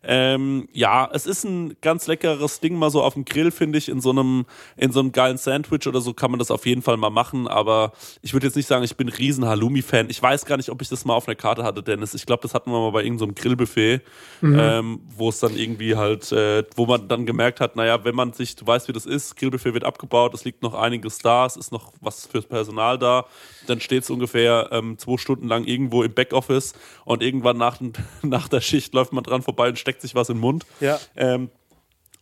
Ähm, 0.03 0.67
ja, 0.73 1.09
es 1.13 1.25
ist 1.25 1.45
ein 1.45 1.77
ganz 1.81 2.07
leckeres 2.07 2.59
Ding 2.59 2.77
mal 2.77 2.89
so 2.89 3.01
auf 3.01 3.13
dem 3.13 3.23
Grill, 3.23 3.51
finde 3.51 3.77
ich, 3.77 3.87
in 3.87 4.01
so 4.01 4.09
einem, 4.09 4.45
in 4.75 4.91
so 4.91 4.99
einem 4.99 5.13
geilen 5.13 5.37
Sandwich 5.37 5.87
oder 5.87 6.01
so 6.01 6.13
kann 6.13 6.31
man 6.31 6.39
das 6.39 6.51
auf 6.51 6.65
jeden 6.65 6.81
Fall 6.81 6.97
mal 6.97 7.09
machen. 7.09 7.47
Aber 7.47 7.93
ich 8.21 8.33
würde 8.33 8.47
jetzt 8.47 8.55
nicht 8.55 8.67
sagen, 8.67 8.83
ich 8.83 8.97
bin 8.97 9.07
riesen 9.07 9.45
Halloumi-Fan. 9.45 10.09
Ich 10.09 10.21
weiß 10.21 10.45
gar 10.45 10.57
nicht, 10.57 10.69
ob 10.69 10.81
ich 10.81 10.89
das 10.89 11.05
mal 11.05 11.13
auf 11.13 11.27
einer 11.27 11.35
Karte 11.35 11.63
hatte, 11.63 11.81
Dennis. 11.81 12.13
Ich 12.13 12.25
glaube, 12.25 12.41
das 12.41 12.53
hatten 12.53 12.71
wir 12.71 12.79
mal 12.79 12.91
bei 12.91 13.03
irgendeinem 13.03 13.29
so 13.29 13.41
Grillbuffet. 13.41 14.01
Mhm 14.41 14.64
ähm, 14.65 15.01
wo 15.15 15.29
es 15.29 15.39
dann 15.39 15.55
irgendwie 15.55 15.95
halt, 15.95 16.31
äh, 16.31 16.63
wo 16.75 16.85
man 16.85 17.07
dann 17.07 17.25
gemerkt 17.25 17.59
hat, 17.59 17.75
naja, 17.75 18.03
wenn 18.03 18.15
man 18.15 18.33
sich, 18.33 18.55
du 18.55 18.65
weißt, 18.65 18.87
wie 18.87 18.93
das 18.93 19.05
ist, 19.05 19.35
Grillbuffet 19.35 19.73
wird 19.73 19.83
abgebaut, 19.83 20.33
es 20.33 20.45
liegt 20.45 20.63
noch 20.63 20.73
einiges 20.73 21.19
da, 21.19 21.45
es 21.45 21.55
ist 21.55 21.71
noch 21.71 21.93
was 22.01 22.25
fürs 22.25 22.45
Personal 22.45 22.97
da, 22.97 23.25
dann 23.67 23.79
steht 23.79 24.03
es 24.03 24.09
ungefähr 24.09 24.69
ähm, 24.71 24.97
zwei 24.97 25.17
Stunden 25.17 25.47
lang 25.47 25.65
irgendwo 25.65 26.03
im 26.03 26.13
Backoffice 26.13 26.73
und 27.05 27.21
irgendwann 27.21 27.57
nach, 27.57 27.79
nach 28.21 28.47
der 28.47 28.61
Schicht 28.61 28.93
läuft 28.93 29.13
man 29.13 29.23
dran 29.23 29.41
vorbei 29.41 29.69
und 29.69 29.79
steckt 29.79 30.01
sich 30.01 30.15
was 30.15 30.29
in 30.29 30.37
den 30.37 30.41
Mund. 30.41 30.65
Ja. 30.79 30.99
Ähm, 31.15 31.49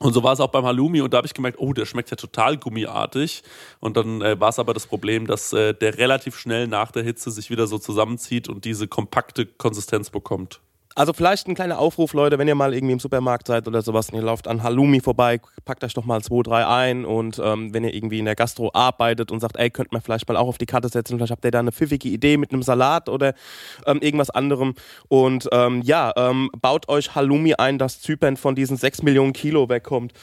und 0.03 0.11
so 0.11 0.21
war 0.21 0.33
es 0.33 0.41
auch 0.41 0.49
beim 0.49 0.65
Halloumi 0.65 0.99
und 0.99 1.13
da 1.13 1.17
habe 1.17 1.27
ich 1.27 1.33
gemerkt, 1.33 1.59
oh, 1.59 1.71
der 1.71 1.85
schmeckt 1.85 2.11
ja 2.11 2.17
total 2.17 2.57
gummiartig. 2.57 3.41
Und 3.79 3.95
dann 3.95 4.21
äh, 4.21 4.37
war 4.37 4.49
es 4.49 4.59
aber 4.59 4.73
das 4.73 4.85
Problem, 4.85 5.27
dass 5.27 5.53
äh, 5.53 5.73
der 5.73 5.97
relativ 5.97 6.37
schnell 6.37 6.67
nach 6.67 6.91
der 6.91 7.03
Hitze 7.03 7.31
sich 7.31 7.49
wieder 7.49 7.67
so 7.67 7.77
zusammenzieht 7.77 8.49
und 8.49 8.65
diese 8.65 8.89
kompakte 8.89 9.45
Konsistenz 9.45 10.09
bekommt. 10.09 10.59
Also 10.95 11.11
vielleicht 11.13 11.47
ein 11.47 11.55
kleiner 11.55 11.79
Aufruf, 11.79 12.13
Leute, 12.13 12.37
wenn 12.37 12.47
ihr 12.47 12.53
mal 12.53 12.73
irgendwie 12.73 12.93
im 12.93 12.99
Supermarkt 12.99 13.47
seid 13.47 13.67
oder 13.67 13.81
sowas 13.81 14.09
und 14.09 14.15
ihr 14.15 14.21
lauft 14.21 14.47
an 14.47 14.61
Halloumi 14.61 15.01
vorbei, 15.01 15.39
packt 15.65 15.83
euch 15.83 15.93
doch 15.93 16.05
mal 16.05 16.21
zwei, 16.21 16.43
drei 16.43 16.67
ein 16.67 17.03
und 17.05 17.41
ähm, 17.43 17.73
wenn 17.73 17.83
ihr 17.83 17.93
irgendwie 17.93 18.19
in 18.19 18.25
der 18.25 18.35
Gastro 18.35 18.69
arbeitet 18.73 19.31
und 19.31 19.39
sagt, 19.39 19.57
ey, 19.57 19.71
könnt 19.71 19.91
man 19.91 20.01
vielleicht 20.01 20.27
mal 20.27 20.37
auch 20.37 20.47
auf 20.47 20.59
die 20.59 20.67
Karte 20.67 20.89
setzen, 20.89 21.17
vielleicht 21.17 21.31
habt 21.31 21.43
ihr 21.45 21.51
da 21.51 21.59
eine 21.59 21.71
pfiffige 21.71 22.09
Idee 22.09 22.37
mit 22.37 22.51
einem 22.51 22.61
Salat 22.61 23.09
oder 23.09 23.33
ähm, 23.87 23.99
irgendwas 24.01 24.29
anderem 24.29 24.75
und 25.07 25.49
ähm, 25.51 25.81
ja, 25.81 26.13
ähm, 26.15 26.51
baut 26.61 26.87
euch 26.89 27.15
Halloumi 27.15 27.55
ein, 27.55 27.79
dass 27.79 27.99
Zypern 28.01 28.37
von 28.37 28.53
diesen 28.53 28.77
6 28.77 29.01
Millionen 29.01 29.33
Kilo 29.33 29.69
wegkommt. 29.69 30.13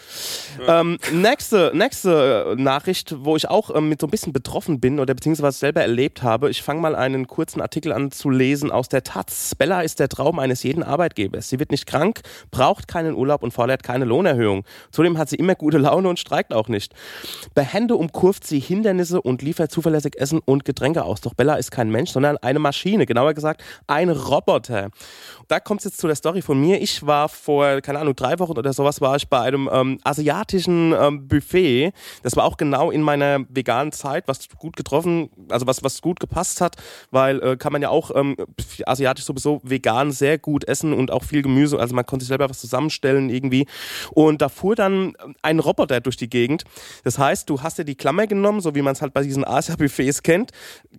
Ja. 0.64 0.82
Ähm, 0.82 0.98
nächste, 1.12 1.72
nächste 1.74 2.54
Nachricht, 2.56 3.16
wo 3.18 3.34
ich 3.34 3.48
auch 3.48 3.74
ähm, 3.74 3.88
mit 3.88 4.00
so 4.00 4.06
ein 4.06 4.10
bisschen 4.10 4.32
betroffen 4.32 4.78
bin 4.78 5.00
oder 5.00 5.14
beziehungsweise 5.14 5.58
selber 5.58 5.80
erlebt 5.80 6.22
habe, 6.22 6.48
ich 6.48 6.62
fange 6.62 6.80
mal 6.80 6.94
einen 6.94 7.26
kurzen 7.26 7.60
Artikel 7.60 7.92
an 7.92 8.12
zu 8.12 8.30
lesen 8.30 8.70
aus 8.70 8.88
der 8.88 9.02
Taz. 9.02 9.56
Bella 9.56 9.80
ist 9.80 9.98
der 9.98 10.08
Traum 10.08 10.38
eines 10.38 10.59
eines 10.60 10.62
jeden 10.62 10.82
Arbeitgebers. 10.82 11.48
Sie 11.48 11.58
wird 11.58 11.70
nicht 11.70 11.86
krank, 11.86 12.20
braucht 12.50 12.88
keinen 12.88 13.14
Urlaub 13.14 13.42
und 13.42 13.52
fordert 13.52 13.82
keine 13.82 14.04
Lohnerhöhung. 14.04 14.64
Zudem 14.90 15.18
hat 15.18 15.28
sie 15.28 15.36
immer 15.36 15.54
gute 15.54 15.78
Laune 15.78 16.08
und 16.08 16.18
streikt 16.18 16.52
auch 16.52 16.68
nicht. 16.68 16.94
Behände 17.54 17.96
umkurvt 17.96 18.46
sie 18.46 18.60
Hindernisse 18.60 19.20
und 19.20 19.42
liefert 19.42 19.70
zuverlässig 19.70 20.16
Essen 20.18 20.40
und 20.44 20.64
Getränke 20.64 21.04
aus. 21.04 21.20
Doch 21.20 21.34
Bella 21.34 21.54
ist 21.54 21.70
kein 21.70 21.90
Mensch, 21.90 22.10
sondern 22.10 22.36
eine 22.38 22.58
Maschine, 22.58 23.06
genauer 23.06 23.34
gesagt 23.34 23.62
ein 23.86 24.10
Roboter. 24.10 24.90
Da 25.48 25.60
kommt 25.60 25.80
es 25.80 25.84
jetzt 25.84 25.98
zu 25.98 26.06
der 26.06 26.16
Story 26.16 26.42
von 26.42 26.60
mir. 26.60 26.80
Ich 26.80 27.06
war 27.06 27.28
vor, 27.28 27.80
keine 27.80 27.98
Ahnung, 27.98 28.14
drei 28.14 28.38
Wochen 28.38 28.58
oder 28.58 28.72
sowas, 28.72 29.00
war 29.00 29.16
ich 29.16 29.28
bei 29.28 29.40
einem 29.40 29.68
ähm, 29.72 29.98
asiatischen 30.04 30.92
ähm, 30.92 31.26
Buffet. 31.26 31.92
Das 32.22 32.36
war 32.36 32.44
auch 32.44 32.56
genau 32.56 32.90
in 32.90 33.02
meiner 33.02 33.40
veganen 33.48 33.92
Zeit, 33.92 34.28
was 34.28 34.48
gut 34.58 34.76
getroffen, 34.76 35.30
also 35.48 35.66
was, 35.66 35.82
was 35.82 36.00
gut 36.02 36.20
gepasst 36.20 36.60
hat, 36.60 36.76
weil 37.10 37.42
äh, 37.42 37.56
kann 37.56 37.72
man 37.72 37.82
ja 37.82 37.88
auch 37.88 38.10
ähm, 38.14 38.36
asiatisch 38.86 39.24
sowieso 39.24 39.60
vegan 39.64 40.12
sehr 40.12 40.38
gut 40.38 40.49
gut 40.50 40.66
essen 40.66 40.92
und 40.92 41.12
auch 41.12 41.22
viel 41.22 41.42
Gemüse. 41.42 41.78
Also 41.78 41.94
man 41.94 42.04
konnte 42.04 42.24
sich 42.24 42.28
selber 42.28 42.50
was 42.50 42.60
zusammenstellen 42.60 43.30
irgendwie. 43.30 43.66
Und 44.10 44.42
da 44.42 44.48
fuhr 44.48 44.74
dann 44.74 45.14
ein 45.42 45.60
Roboter 45.60 46.00
durch 46.00 46.16
die 46.16 46.28
Gegend. 46.28 46.64
Das 47.04 47.18
heißt, 47.18 47.48
du 47.48 47.62
hast 47.62 47.78
dir 47.78 47.84
die 47.84 47.94
Klammer 47.94 48.26
genommen, 48.26 48.60
so 48.60 48.74
wie 48.74 48.82
man 48.82 48.94
es 48.94 49.02
halt 49.02 49.14
bei 49.14 49.22
diesen 49.22 49.44
Asia-Buffets 49.44 50.22
kennt, 50.22 50.50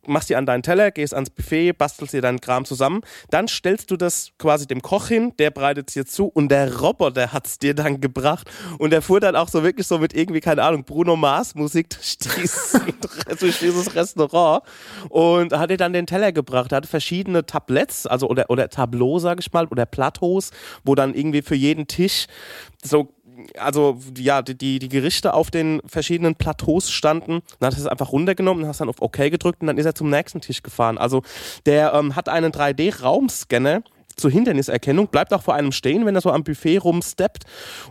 machst 0.07 0.29
die 0.29 0.35
an 0.35 0.45
deinen 0.45 0.63
Teller, 0.63 0.91
gehst 0.91 1.13
ans 1.13 1.29
Buffet, 1.29 1.73
bastelst 1.73 2.13
dir 2.13 2.21
deinen 2.21 2.39
Kram 2.39 2.63
zusammen. 2.63 3.01
Dann 3.29 3.49
stellst 3.49 3.91
du 3.91 3.97
das 3.97 4.31
quasi 4.37 4.67
dem 4.67 4.81
Koch 4.81 5.07
hin, 5.07 5.33
der 5.37 5.51
bereitet 5.51 5.89
es 5.89 5.93
dir 5.95 6.05
zu 6.05 6.27
und 6.27 6.49
der 6.49 6.79
Roboter 6.79 7.33
hat 7.33 7.47
es 7.47 7.59
dir 7.59 7.73
dann 7.73 7.99
gebracht. 7.99 8.49
Und 8.77 8.91
der 8.91 9.01
fuhr 9.01 9.19
dann 9.19 9.35
auch 9.35 9.49
so 9.49 9.63
wirklich 9.63 9.87
so 9.87 9.97
mit 9.97 10.13
irgendwie, 10.13 10.39
keine 10.39 10.63
Ahnung, 10.63 10.85
Bruno 10.85 11.17
Mars 11.17 11.55
Musik 11.55 11.89
durch 13.39 13.59
dieses 13.59 13.95
Restaurant 13.95 14.63
und 15.09 15.53
hat 15.53 15.69
dir 15.69 15.77
dann 15.77 15.91
den 15.91 16.05
Teller 16.05 16.31
gebracht. 16.31 16.71
Er 16.71 16.77
hatte 16.77 16.87
verschiedene 16.87 17.45
Tabletts, 17.45 18.07
also 18.07 18.27
oder, 18.29 18.49
oder 18.49 18.69
Tableau, 18.69 19.19
sag 19.19 19.39
ich 19.41 19.51
mal, 19.53 19.67
oder 19.67 19.85
Plateaus, 19.85 20.51
wo 20.83 20.95
dann 20.95 21.13
irgendwie 21.13 21.41
für 21.41 21.55
jeden 21.55 21.87
Tisch 21.87 22.27
so 22.83 23.09
also 23.57 23.97
ja, 24.17 24.41
die, 24.41 24.79
die 24.79 24.89
Gerichte 24.89 25.33
auf 25.33 25.51
den 25.51 25.81
verschiedenen 25.85 26.35
Plateaus 26.35 26.91
standen. 26.91 27.41
Dann 27.59 27.67
hat 27.67 27.73
er 27.73 27.79
es 27.79 27.87
einfach 27.87 28.11
runtergenommen 28.11 28.63
und 28.63 28.69
hast 28.69 28.81
dann 28.81 28.89
auf 28.89 29.01
OK 29.01 29.17
gedrückt 29.17 29.61
und 29.61 29.67
dann 29.67 29.77
ist 29.77 29.85
er 29.85 29.95
zum 29.95 30.09
nächsten 30.09 30.41
Tisch 30.41 30.61
gefahren. 30.61 30.97
Also 30.97 31.23
der 31.65 31.93
ähm, 31.93 32.15
hat 32.15 32.29
einen 32.29 32.51
3D-Raumscanner 32.51 33.83
zur 34.17 34.29
Hinderniserkennung, 34.29 35.07
bleibt 35.07 35.33
auch 35.33 35.41
vor 35.41 35.55
einem 35.55 35.71
stehen, 35.71 36.05
wenn 36.05 36.15
er 36.15 36.21
so 36.21 36.31
am 36.31 36.43
Buffet 36.43 36.77
rumsteppt. 36.77 37.45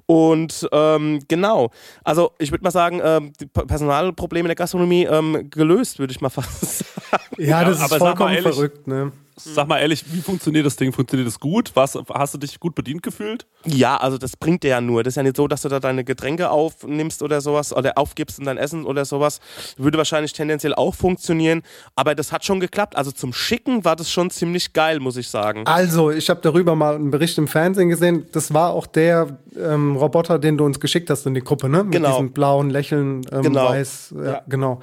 Und 0.07 0.69
ähm, 0.73 1.21
genau, 1.29 1.71
also 2.05 2.33
ich 2.39 2.51
würde 2.51 2.63
mal 2.63 2.71
sagen, 2.71 3.01
ähm, 3.03 3.33
die 3.41 3.47
Personalprobleme 3.47 4.47
in 4.47 4.49
der 4.49 4.57
Gastronomie 4.57 5.05
ähm, 5.05 5.49
gelöst, 5.51 5.99
würde 5.99 6.13
ich 6.13 6.21
mal 6.21 6.31
fast 6.31 6.79
sagen. 7.11 7.25
Ja, 7.39 7.65
das 7.65 7.81
ist 7.81 7.95
vollkommen 7.95 8.35
ehrlich, 8.35 8.55
verrückt, 8.55 8.87
ne? 8.87 9.13
Sag 9.45 9.69
mal 9.69 9.79
ehrlich, 9.79 10.05
wie 10.13 10.21
funktioniert 10.21 10.65
das 10.67 10.77
Ding? 10.77 10.93
Funktioniert 10.93 11.27
das 11.27 11.41
gut? 11.41 11.73
Was, 11.75 11.99
hast 12.13 12.35
du 12.35 12.39
dich 12.39 12.59
gut 12.61 12.75
bedient 12.75 13.03
gefühlt? 13.03 13.47
Ja, 13.65 13.97
also 13.97 14.19
das 14.19 14.37
bringt 14.37 14.63
dir 14.63 14.69
ja 14.69 14.81
nur. 14.81 15.03
Das 15.03 15.13
ist 15.13 15.17
ja 15.17 15.23
nicht 15.23 15.37
so, 15.37 15.49
dass 15.49 15.63
du 15.63 15.69
da 15.69 15.81
deine 15.81 16.05
Getränke 16.05 16.51
aufnimmst 16.51 17.23
oder 17.23 17.41
sowas 17.41 17.73
oder 17.75 17.97
aufgibst 17.99 18.39
in 18.39 18.45
dein 18.45 18.57
Essen 18.59 18.85
oder 18.85 19.05
sowas. 19.05 19.41
Würde 19.77 19.99
wahrscheinlich 19.99 20.33
tendenziell 20.33 20.75
auch 20.75 20.95
funktionieren. 20.95 21.63
Aber 21.97 22.15
das 22.15 22.33
hat 22.33 22.45
schon 22.45 22.61
geklappt. 22.61 22.97
Also 22.97 23.11
zum 23.13 23.33
Schicken 23.33 23.85
war 23.85 23.97
das 23.97 24.11
schon 24.11 24.31
ziemlich 24.31 24.73
geil, 24.73 25.01
muss 25.01 25.17
ich 25.17 25.29
sagen. 25.29 25.67
Also, 25.67 26.11
ich 26.11 26.31
habe 26.31 26.41
darüber 26.43 26.75
mal 26.77 26.95
einen 26.95 27.11
Bericht 27.11 27.37
im 27.39 27.49
Fernsehen 27.49 27.89
gesehen. 27.89 28.27
Das 28.33 28.53
war 28.55 28.71
auch 28.73 28.87
der 28.87 29.39
ähm, 29.57 29.97
Roboter, 29.97 30.39
den 30.39 30.57
du 30.57 30.65
uns 30.65 30.81
geschickt 30.81 31.11
hast 31.11 31.27
in 31.27 31.35
die 31.35 31.41
Gruppe, 31.43 31.69
ne? 31.69 31.83
Mit 31.85 31.93
Genau. 31.93 32.11
diesem 32.11 32.33
blauen 32.33 32.71
Lächeln, 32.71 33.23
ähm, 33.33 33.43
Genau. 33.43 33.69
weiß. 33.71 34.15
Ja, 34.17 34.25
Ja. 34.25 34.43
genau. 34.49 34.81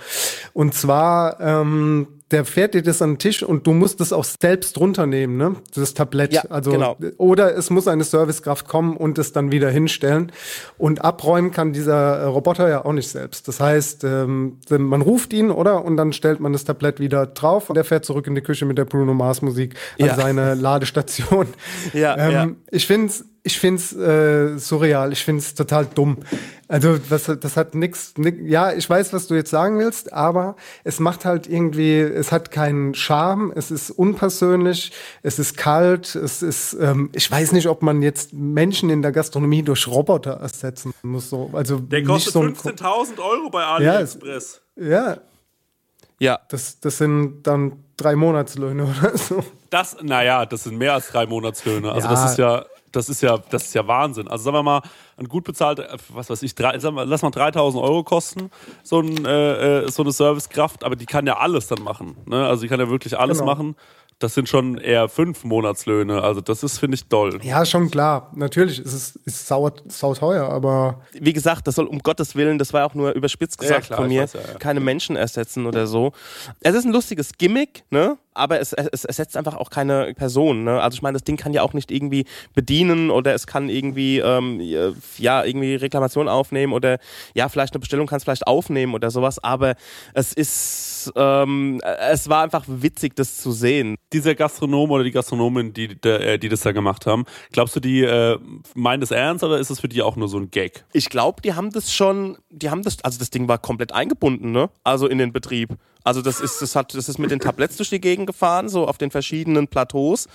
Und 0.53 0.73
zwar, 0.73 1.39
ähm, 1.39 2.07
der 2.31 2.43
fährt 2.43 2.73
dir 2.73 2.81
das 2.81 3.01
an 3.01 3.11
den 3.13 3.19
Tisch 3.19 3.41
und 3.41 3.65
du 3.67 3.73
musst 3.73 4.01
es 4.01 4.11
auch 4.11 4.25
selbst 4.25 4.77
runternehmen, 4.79 5.37
ne? 5.37 5.55
Das 5.73 5.93
Tablett. 5.93 6.33
Ja, 6.33 6.43
also, 6.49 6.71
genau. 6.71 6.97
Oder 7.17 7.55
es 7.55 7.69
muss 7.69 7.87
eine 7.87 8.03
Servicekraft 8.03 8.67
kommen 8.67 8.97
und 8.97 9.17
es 9.17 9.31
dann 9.31 9.51
wieder 9.51 9.69
hinstellen. 9.69 10.31
Und 10.77 11.03
abräumen 11.05 11.51
kann 11.51 11.71
dieser 11.71 12.17
äh, 12.17 12.23
Roboter 12.25 12.67
ja 12.67 12.83
auch 12.83 12.91
nicht 12.91 13.07
selbst. 13.07 13.47
Das 13.47 13.61
heißt, 13.61 14.03
ähm, 14.03 14.57
man 14.69 15.01
ruft 15.01 15.31
ihn, 15.31 15.51
oder? 15.51 15.85
Und 15.85 15.95
dann 15.95 16.11
stellt 16.11 16.41
man 16.41 16.51
das 16.51 16.65
Tablett 16.65 16.99
wieder 16.99 17.27
drauf 17.27 17.69
und 17.69 17.75
der 17.75 17.85
fährt 17.85 18.03
zurück 18.03 18.27
in 18.27 18.35
die 18.35 18.41
Küche 18.41 18.65
mit 18.65 18.77
der 18.77 18.85
Bruno 18.85 19.13
Mars 19.13 19.41
Musik 19.41 19.75
an 19.99 20.07
Ja. 20.07 20.15
seine 20.15 20.53
Ladestation. 20.55 21.47
Ja, 21.93 22.17
ähm, 22.17 22.31
ja. 22.31 22.47
Ich 22.71 22.87
finde 22.87 23.07
es 23.07 23.25
ich 23.47 23.59
find's, 23.59 23.93
äh, 23.95 24.57
surreal, 24.57 25.13
ich 25.13 25.23
finde 25.23 25.39
es 25.39 25.55
total 25.55 25.85
dumm. 25.85 26.17
Also 26.69 26.97
was, 27.09 27.31
das 27.39 27.55
hat 27.55 27.75
nix, 27.75 28.13
nix, 28.17 28.37
ja, 28.43 28.73
ich 28.73 28.89
weiß, 28.89 29.13
was 29.13 29.27
du 29.27 29.35
jetzt 29.35 29.49
sagen 29.51 29.79
willst, 29.79 30.11
aber 30.11 30.57
es 30.83 30.99
macht 30.99 31.23
halt 31.23 31.47
irgendwie, 31.47 31.99
es 31.99 32.33
hat 32.33 32.51
keinen 32.51 32.93
Charme, 32.93 33.53
es 33.55 33.71
ist 33.71 33.89
unpersönlich, 33.89 34.91
es 35.23 35.39
ist 35.39 35.55
kalt, 35.55 36.13
es 36.15 36.41
ist, 36.41 36.73
ähm, 36.79 37.09
ich 37.13 37.31
weiß 37.31 37.53
nicht, 37.53 37.67
ob 37.67 37.83
man 37.83 38.01
jetzt 38.01 38.33
Menschen 38.33 38.89
in 38.89 39.01
der 39.01 39.13
Gastronomie 39.13 39.63
durch 39.63 39.87
Roboter 39.87 40.33
ersetzen 40.41 40.93
muss. 41.03 41.29
So. 41.29 41.49
Also 41.53 41.79
Der 41.79 41.99
nicht 41.99 42.07
kostet 42.09 42.33
so 42.33 42.41
ein, 42.41 42.53
15.000 42.53 43.19
Euro 43.19 43.49
bei 43.49 43.61
Ja, 43.61 43.99
es- 44.01 44.15
AliExpress. 44.21 44.61
Ja, 44.75 45.17
Ja. 46.19 46.39
das, 46.49 46.79
das 46.81 46.97
sind 46.97 47.43
dann 47.43 47.83
drei 47.95 48.15
Monatslöhne 48.17 48.83
oder 48.83 49.17
so. 49.17 49.43
Das, 49.69 49.97
naja, 50.01 50.45
das 50.45 50.65
sind 50.65 50.77
mehr 50.77 50.93
als 50.95 51.07
drei 51.07 51.25
Monatslöhne. 51.25 51.91
Also 51.91 52.07
Ja. 52.07 52.13
das 52.13 52.31
ist 52.31 52.37
ja, 52.37 52.65
das 52.97 53.09
ist 53.09 53.21
ja, 53.21 53.37
das 53.49 53.65
ist 53.65 53.75
ja 53.75 53.87
Wahnsinn. 53.87 54.27
Also 54.27 54.45
sagen 54.45 54.57
wir 54.57 54.63
mal, 54.63 54.81
ein 55.17 55.27
gut 55.29 55.43
bezahlter, 55.43 55.93
äh, 55.93 55.97
was 56.09 56.29
weiß 56.29 56.41
ich, 56.43 56.55
drei, 56.55 56.77
sagen 56.79 56.95
wir, 56.95 57.05
lass 57.05 57.21
mal 57.21 57.29
3000 57.31 57.81
Euro 57.81 58.03
kosten, 58.03 58.49
so, 58.83 58.99
ein, 58.99 59.25
äh, 59.25 59.83
äh, 59.83 59.91
so 59.91 60.03
eine 60.03 60.11
Servicekraft, 60.11 60.83
aber 60.83 60.95
die 60.95 61.05
kann 61.05 61.25
ja 61.27 61.37
alles 61.37 61.67
dann 61.67 61.83
machen. 61.83 62.17
Ne? 62.25 62.45
Also 62.45 62.63
die 62.63 62.67
kann 62.67 62.79
ja 62.79 62.89
wirklich 62.89 63.17
alles 63.17 63.39
Genau. 63.39 63.51
machen. 63.51 63.75
Das 64.19 64.33
sind 64.33 64.49
schon 64.49 64.79
eher 64.79 65.09
fünf 65.09 65.43
Monatslöhne. 65.43 66.23
Also 66.23 66.41
das 66.41 66.63
ist, 66.63 66.79
finde 66.79 66.95
ich, 66.95 67.07
doll. 67.07 67.39
Ja, 67.43 67.63
schon 67.65 67.91
klar. 67.91 68.31
Natürlich 68.33 68.79
ist 68.79 68.93
es 68.93 69.15
ist 69.25 69.45
sau, 69.45 69.69
sau 69.89 70.15
teuer, 70.15 70.49
aber 70.49 71.01
wie 71.13 71.33
gesagt, 71.33 71.67
das 71.67 71.75
soll 71.75 71.85
um 71.85 71.99
Gottes 71.99 72.35
Willen, 72.35 72.57
das 72.57 72.73
war 72.73 72.87
auch 72.87 72.95
nur 72.95 73.11
überspitzt 73.11 73.59
gesagt 73.59 73.85
klar, 73.85 73.99
von 73.99 74.07
mir, 74.07 74.23
weiß 74.23 74.33
ja, 74.33 74.39
ja. 74.39 74.57
keine 74.57 74.79
Menschen 74.79 75.15
ersetzen 75.15 75.67
oder 75.67 75.85
so. 75.85 76.13
Es 76.61 76.73
ist 76.73 76.85
ein 76.85 76.93
lustiges 76.93 77.33
Gimmick, 77.37 77.83
ne? 77.91 78.17
Aber 78.37 78.59
es, 78.59 78.73
es 78.73 79.05
ersetzt 79.05 79.35
einfach 79.35 79.55
auch 79.55 79.69
keine 79.69 80.13
Person, 80.13 80.63
ne? 80.63 80.81
Also 80.81 80.95
ich 80.95 81.01
meine, 81.01 81.13
das 81.13 81.23
Ding 81.23 81.37
kann 81.37 81.53
ja 81.53 81.61
auch 81.61 81.73
nicht 81.73 81.91
irgendwie 81.91 82.25
bedienen 82.53 83.09
oder 83.09 83.33
es 83.33 83.47
kann 83.47 83.69
irgendwie 83.69 84.19
ähm, 84.19 84.59
ja 85.17 85.43
irgendwie 85.43 85.75
Reklamation 85.75 86.29
aufnehmen 86.29 86.73
oder 86.73 86.99
ja 87.33 87.49
vielleicht 87.49 87.73
eine 87.73 87.79
Bestellung 87.79 88.07
kann 88.07 88.17
es 88.17 88.23
vielleicht 88.23 88.47
aufnehmen 88.47 88.93
oder 88.93 89.11
sowas. 89.11 89.43
Aber 89.43 89.75
es 90.13 90.33
ist 90.33 91.11
ähm, 91.15 91.81
es 91.83 92.29
war 92.29 92.43
einfach 92.43 92.63
witzig, 92.67 93.15
das 93.15 93.37
zu 93.37 93.51
sehen. 93.51 93.95
Dieser 94.13 94.35
Gastronom 94.35 94.91
oder 94.91 95.03
die 95.03 95.11
Gastronomin, 95.11 95.73
die, 95.73 95.99
der, 95.99 96.21
äh, 96.21 96.39
die 96.39 96.49
das 96.49 96.61
da 96.61 96.71
gemacht 96.71 97.05
haben, 97.05 97.25
glaubst 97.51 97.75
du, 97.75 97.79
die 97.79 98.03
äh, 98.03 98.37
meinen 98.75 99.01
das 99.01 99.11
ernst 99.11 99.43
oder 99.43 99.59
ist 99.59 99.69
das 99.69 99.79
für 99.79 99.89
die 99.89 100.01
auch 100.01 100.15
nur 100.15 100.27
so 100.27 100.37
ein 100.37 100.51
Gag? 100.51 100.85
Ich 100.93 101.09
glaube, 101.09 101.41
die 101.41 101.53
haben 101.53 101.71
das 101.71 101.93
schon, 101.93 102.37
die 102.49 102.69
haben 102.69 102.83
das, 102.83 103.03
also 103.03 103.19
das 103.19 103.29
Ding 103.29 103.47
war 103.47 103.57
komplett 103.57 103.91
eingebunden, 103.93 104.51
ne? 104.51 104.69
Also 104.83 105.07
in 105.07 105.17
den 105.17 105.31
Betrieb. 105.31 105.75
Also 106.03 106.21
das 106.21 106.39
ist, 106.39 106.61
das 106.61 106.75
hat, 106.75 106.93
das 106.93 107.09
ist 107.09 107.17
mit 107.17 107.31
den 107.31 107.39
Tabletts 107.39 107.77
durch 107.77 107.89
die 107.89 108.01
Gegend 108.01 108.27
gefahren, 108.27 108.69
so 108.69 108.87
auf 108.87 108.97
den 108.97 109.11
verschiedenen 109.11 109.67
Plateaus. 109.67 110.27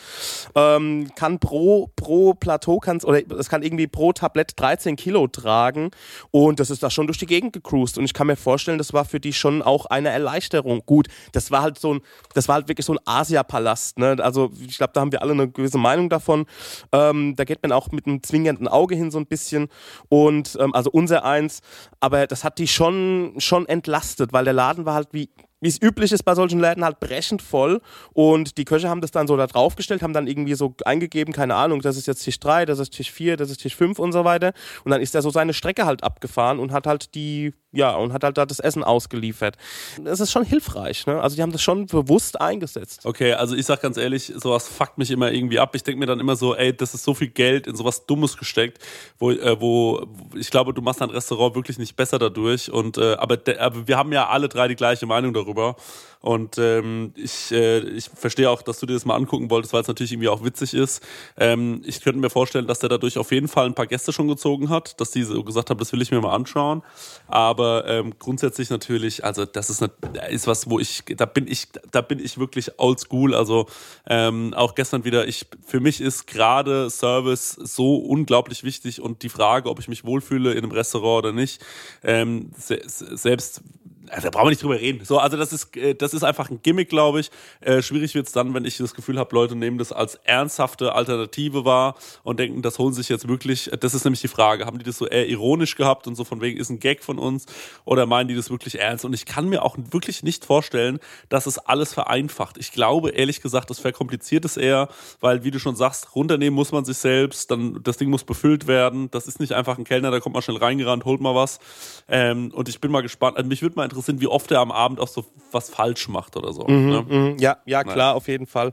Ähm, 0.55 1.11
kann 1.17 1.39
pro, 1.39 1.91
pro 1.97 2.35
Plateau 2.35 2.79
kann's, 2.79 3.05
oder 3.05 3.21
es 3.39 3.49
kann 3.49 3.63
irgendwie 3.63 3.87
pro 3.87 4.13
Tablett 4.13 4.53
13 4.57 4.97
Kilo 4.97 5.27
tragen 5.29 5.91
und 6.31 6.61
das 6.61 6.71
ist 6.71 6.83
da 6.83 6.91
schon 6.91 7.07
durch 7.07 7.19
die 7.19 7.27
Gegend 7.27 7.53
gecruised. 7.53 7.99
Und 7.99 8.05
ich 8.05 8.15
kann 8.15 8.27
mir 8.27 8.37
vorstellen, 8.37 8.79
das 8.79 8.93
war 8.93 9.05
für 9.05 9.21
die 9.21 9.33
schon 9.33 9.63
auch 9.63 9.87
eine 9.87 10.11
Erleichterung. 10.11 10.83
Gut, 10.87 11.09
das 11.33 11.51
war 11.51 11.63
halt 11.63 11.79
so 11.79 11.95
ein, 11.95 12.01
das 12.35 12.49
war 12.49 12.57
halt 12.57 12.69
wirklich 12.69 12.87
so 12.87 12.95
ein 12.95 13.01
Asiapalast, 13.05 13.99
ne? 13.99 14.17
Also 14.21 14.51
ich 14.67 14.79
glaube, 14.79 14.93
da 14.95 15.01
haben 15.01 15.13
wir 15.13 15.23
alle 15.23 15.33
eine 15.33 15.49
gewisse 15.49 15.79
Meinung 15.79 16.09
davon. 16.09 16.47
Ähm, 16.93 17.35
da 17.37 17.45
geht 17.45 17.63
man 17.63 17.73
auch 17.73 17.91
mit 17.93 18.07
einem 18.07 18.23
zwingenden 18.23 18.69
Auge 18.69 18.95
hin 18.95 19.11
so 19.11 19.19
ein 19.19 19.27
bisschen 19.27 19.69
und 20.09 20.57
ähm, 20.61 20.75
also 20.75 20.91
unser 20.91 21.25
eins, 21.25 21.61
aber 22.01 22.27
das 22.27 22.45
hat 22.45 22.59
die 22.59 22.69
schon 22.69 23.35
schon 23.39 23.67
entlastet, 23.67 24.33
weil 24.33 24.45
der 24.45 24.53
Laden 24.55 24.85
war 24.85 24.95
halt 24.95 25.09
wie 25.13 25.31
wie 25.63 25.69
es 25.69 25.81
üblich 25.81 26.13
ist 26.13 26.25
bei 26.25 26.35
solchen 26.35 26.61
Läden 26.61 26.85
halt 26.85 27.01
brechend 27.01 27.41
voll. 27.41 27.81
Und 28.13 28.59
die 28.59 28.65
Köche 28.65 28.91
haben 28.91 29.01
das 29.01 29.13
dann 29.13 29.27
so 29.27 29.37
da 29.37 29.47
draufgestellt, 29.47 30.03
haben 30.03 30.13
dann 30.13 30.27
irgendwie 30.27 30.55
so 30.55 30.75
eingegeben, 30.85 31.33
keine 31.33 31.55
Ahnung, 31.55 31.81
das 31.81 31.97
ist 31.97 32.07
jetzt 32.07 32.25
Tisch 32.25 32.41
3, 32.41 32.67
das 32.67 32.81
ist 32.81 32.91
Tisch 32.91 33.11
4, 33.11 33.37
das 33.37 33.49
ist 33.49 33.59
Tisch 33.59 33.77
5 33.77 33.99
und 33.99 34.13
so 34.13 34.25
weiter. 34.25 34.53
Und 34.85 34.91
dann 34.91 35.01
ist 35.01 35.15
er 35.15 35.23
so 35.23 35.31
seine 35.31 35.55
Strecke 35.55 35.87
halt 35.87 36.03
abgefahren 36.03 36.59
und 36.59 36.73
hat 36.73 36.87
halt 36.87 37.15
die 37.15 37.55
ja, 37.73 37.95
und 37.97 38.13
hat 38.13 38.23
halt 38.23 38.37
da 38.37 38.45
das 38.45 38.61
Essen 38.61 38.85
ausgeliefert. 38.85 39.57
Das 40.05 40.21
ist 40.21 40.31
schon 40.31 40.45
hilfreich, 40.45 41.07
ne? 41.07 41.21
Also 41.21 41.37
die 41.37 41.43
haben 41.43 41.53
das 41.53 41.63
schon 41.63 41.87
bewusst 41.87 42.41
eingesetzt. 42.41 43.01
Okay, 43.05 43.33
also 43.33 43.57
ich 43.57 43.65
sag 43.65 43.81
ganz 43.81 43.97
ehrlich, 43.97 44.33
sowas 44.37 44.69
fuckt 44.69 44.99
mich 44.99 45.11
immer 45.11 45.33
irgendwie 45.33 45.59
ab. 45.59 45.75
Ich 45.75 45.83
denke 45.83 45.99
mir 45.99 46.07
dann 46.07 46.21
immer 46.21 46.37
so, 46.37 46.55
ey, 46.55 46.77
das 46.77 46.93
ist 46.95 47.05
so 47.05 47.15
viel 47.15 47.29
Geld 47.29 47.67
in 47.67 47.75
sowas 47.75 48.05
Dummes 48.07 48.37
gesteckt, 48.37 48.79
wo, 49.19 49.31
äh, 49.31 49.59
wo 49.59 50.07
ich 50.35 50.51
glaube, 50.51 50.75
du 50.75 50.83
machst 50.83 51.01
dein 51.01 51.11
Restaurant 51.11 51.55
wirklich 51.55 51.79
nicht 51.79 51.97
besser 51.97 52.19
dadurch. 52.19 52.71
Und 52.71 52.99
äh, 52.99 53.15
aber, 53.15 53.39
de, 53.39 53.59
aber 53.59 53.89
wir 53.89 53.97
haben 53.97 54.13
ja 54.13 54.29
alle 54.29 54.49
drei 54.49 54.69
die 54.69 54.77
gleiche 54.77 55.07
Meinung 55.07 55.33
darüber. 55.33 55.77
Und 56.23 56.57
ähm, 56.57 57.13
ich, 57.17 57.51
äh, 57.51 57.81
ich 57.81 58.09
verstehe 58.15 58.49
auch, 58.49 58.63
dass 58.63 58.79
du 58.79 58.87
dir 58.87 58.95
das 58.95 59.05
mal 59.05 59.17
angucken 59.17 59.51
wolltest, 59.51 59.75
weil 59.75 59.83
es 59.83 59.89
natürlich 59.89 60.13
irgendwie 60.13 60.29
auch 60.29 60.45
witzig 60.45 60.73
ist. 60.73 61.05
Ähm, 61.37 61.83
ich 61.85 62.01
könnte 62.01 62.21
mir 62.21 62.31
vorstellen, 62.31 62.69
dass 62.69 62.79
der 62.79 62.89
dadurch 62.89 63.19
auf 63.19 63.33
jeden 63.33 63.49
Fall 63.49 63.67
ein 63.67 63.75
paar 63.75 63.89
Gäste 63.89 64.13
schon 64.13 64.29
gezogen 64.29 64.69
hat, 64.69 65.01
dass 65.01 65.11
die 65.11 65.25
so 65.25 65.43
gesagt 65.43 65.69
haben, 65.69 65.79
das 65.79 65.93
will 65.93 66.01
ich 66.01 66.13
mir 66.13 66.21
mal 66.21 66.33
anschauen. 66.33 66.83
Aber 67.27 67.89
ähm, 67.89 68.15
grundsätzlich 68.21 68.71
natürlich, 68.71 69.25
also 69.25 69.45
das 69.45 69.69
ist, 69.69 69.83
eine, 69.83 69.91
ist 70.31 70.47
was, 70.47 70.71
wo 70.71 70.79
ich, 70.79 71.03
da 71.17 71.27
bin 71.27 71.49
ich, 71.49 71.69
da 71.91 72.03
bin 72.03 72.21
ich 72.21 72.39
wirklich 72.39 72.79
oldschool. 72.79 73.35
Also 73.35 73.67
ähm, 74.07 74.55
auch 74.55 74.77
gestern 74.77 75.05
wieder, 75.05 75.27
ich, 75.27 75.47
für 75.67 75.81
mich 75.81 76.01
ist 76.01 76.29
gerade 76.29 76.89
Service 76.89 77.51
so 77.51 77.97
unglaublich 77.97 78.63
wichtig 78.63 79.01
und 79.01 79.25
die 79.25 79.29
Frage, 79.29 79.69
ob 79.69 79.81
ich 79.81 79.89
mich 79.89 80.05
wohlfühle 80.05 80.53
in 80.53 80.59
einem 80.59 80.71
Restaurant 80.71 81.25
oder 81.25 81.33
nicht, 81.33 81.65
ähm, 82.05 82.53
se 82.57 82.81
selbst 82.87 83.63
also 84.13 84.27
da 84.27 84.31
brauchen 84.31 84.47
wir 84.47 84.51
nicht 84.51 84.63
drüber 84.63 84.79
reden. 84.79 85.05
So, 85.05 85.19
also 85.19 85.37
das 85.37 85.53
ist, 85.53 85.75
äh, 85.77 85.95
das 85.95 86.13
ist 86.13 86.23
einfach 86.23 86.51
ein 86.51 86.61
Gimmick, 86.63 86.91
glaube 86.91 87.21
ich. 87.21 87.31
Äh, 87.61 87.81
schwierig 87.81 88.15
wird's 88.15 88.33
dann, 88.33 88.53
wenn 88.53 88.65
ich 88.65 88.77
das 88.77 88.95
Gefühl 88.95 89.19
habe, 89.19 89.35
Leute 89.35 89.57
nehmen 89.57 89.79
das 89.79 89.91
als 89.91 90.17
ernsthafte 90.17 90.95
Alternative 90.95 91.65
wahr 91.65 91.95
und 92.23 92.39
denken, 92.39 92.61
das 92.61 92.79
holen 92.79 92.93
sich 92.93 93.09
jetzt 93.09 93.27
wirklich. 93.27 93.71
Das 93.81 93.95
ist 93.95 94.05
nämlich 94.05 94.21
die 94.21 94.29
Frage, 94.29 94.67
haben 94.67 94.79
die 94.79 94.85
das 94.85 94.99
so 94.99 95.07
eher 95.07 95.27
ironisch 95.29 95.77
gehabt 95.77 96.07
und 96.07 96.15
so 96.15 96.25
von 96.25 96.43
wegen 96.43 96.61
ist 96.61 96.69
ein 96.69 96.79
Gag 96.79 97.03
von 97.03 97.19
uns 97.19 97.47
oder 97.85 98.07
meinen 98.07 98.29
die 98.29 98.35
das 98.35 98.51
wirklich 98.51 98.79
ernst? 98.79 99.05
Und 99.05 99.15
ich 99.15 99.25
kann 99.25 99.49
mir 99.49 99.63
auch 99.63 99.77
wirklich 99.79 100.23
nicht 100.23 100.45
vorstellen, 100.45 100.99
dass 101.31 101.47
es 101.47 101.59
alles 101.59 101.95
vereinfacht. 101.95 102.59
Ich 102.59 102.73
glaube 102.73 103.11
ehrlich 103.11 103.41
gesagt, 103.41 103.71
das 103.71 103.79
verkompliziert 103.79 104.45
es 104.45 104.59
eher, 104.59 104.89
weil 105.21 105.43
wie 105.45 105.51
du 105.51 105.59
schon 105.59 105.75
sagst, 105.75 106.15
runternehmen 106.15 106.55
muss 106.55 106.71
man 106.71 106.85
sich 106.85 106.99
selbst, 106.99 107.51
dann 107.51 107.83
das 107.83 107.97
Ding 107.97 108.11
muss 108.11 108.25
befüllt 108.25 108.67
werden. 108.67 109.11
Das 109.11 109.27
ist 109.27 109.41
nicht 109.41 109.53
einfach 109.53 109.79
ein 109.79 109.85
Kellner, 109.85 110.11
da 110.11 110.21
kommt 110.21 110.35
man 110.35 110.43
schnell 110.43 110.59
reingerannt, 110.59 111.07
holt 111.07 111.23
mal 111.23 111.35
was. 111.35 111.61
Ähm, 112.09 112.51
und 112.53 112.69
ich 112.69 112.79
bin 112.79 112.91
mal 112.91 113.01
gespannt. 113.01 113.39
Also 113.39 113.49
mich 113.49 113.63
würde 113.63 113.77
mal 113.77 113.85
interessieren, 113.85 114.02
wie 114.07 114.27
oft 114.27 114.51
er 114.51 114.61
am 114.61 114.73
Abend 114.73 115.01
auch 115.01 115.09
so 115.09 115.25
was 115.51 115.71
falsch 115.71 116.09
macht 116.09 116.37
oder 116.37 116.53
so. 116.53 116.67
Mhm, 116.67 116.89
ne? 116.89 117.05
mhm, 117.09 117.37
ja, 117.39 117.59
ja, 117.67 117.85
klar, 117.85 118.15
auf 118.15 118.29
jeden 118.29 118.47
Fall. 118.47 118.73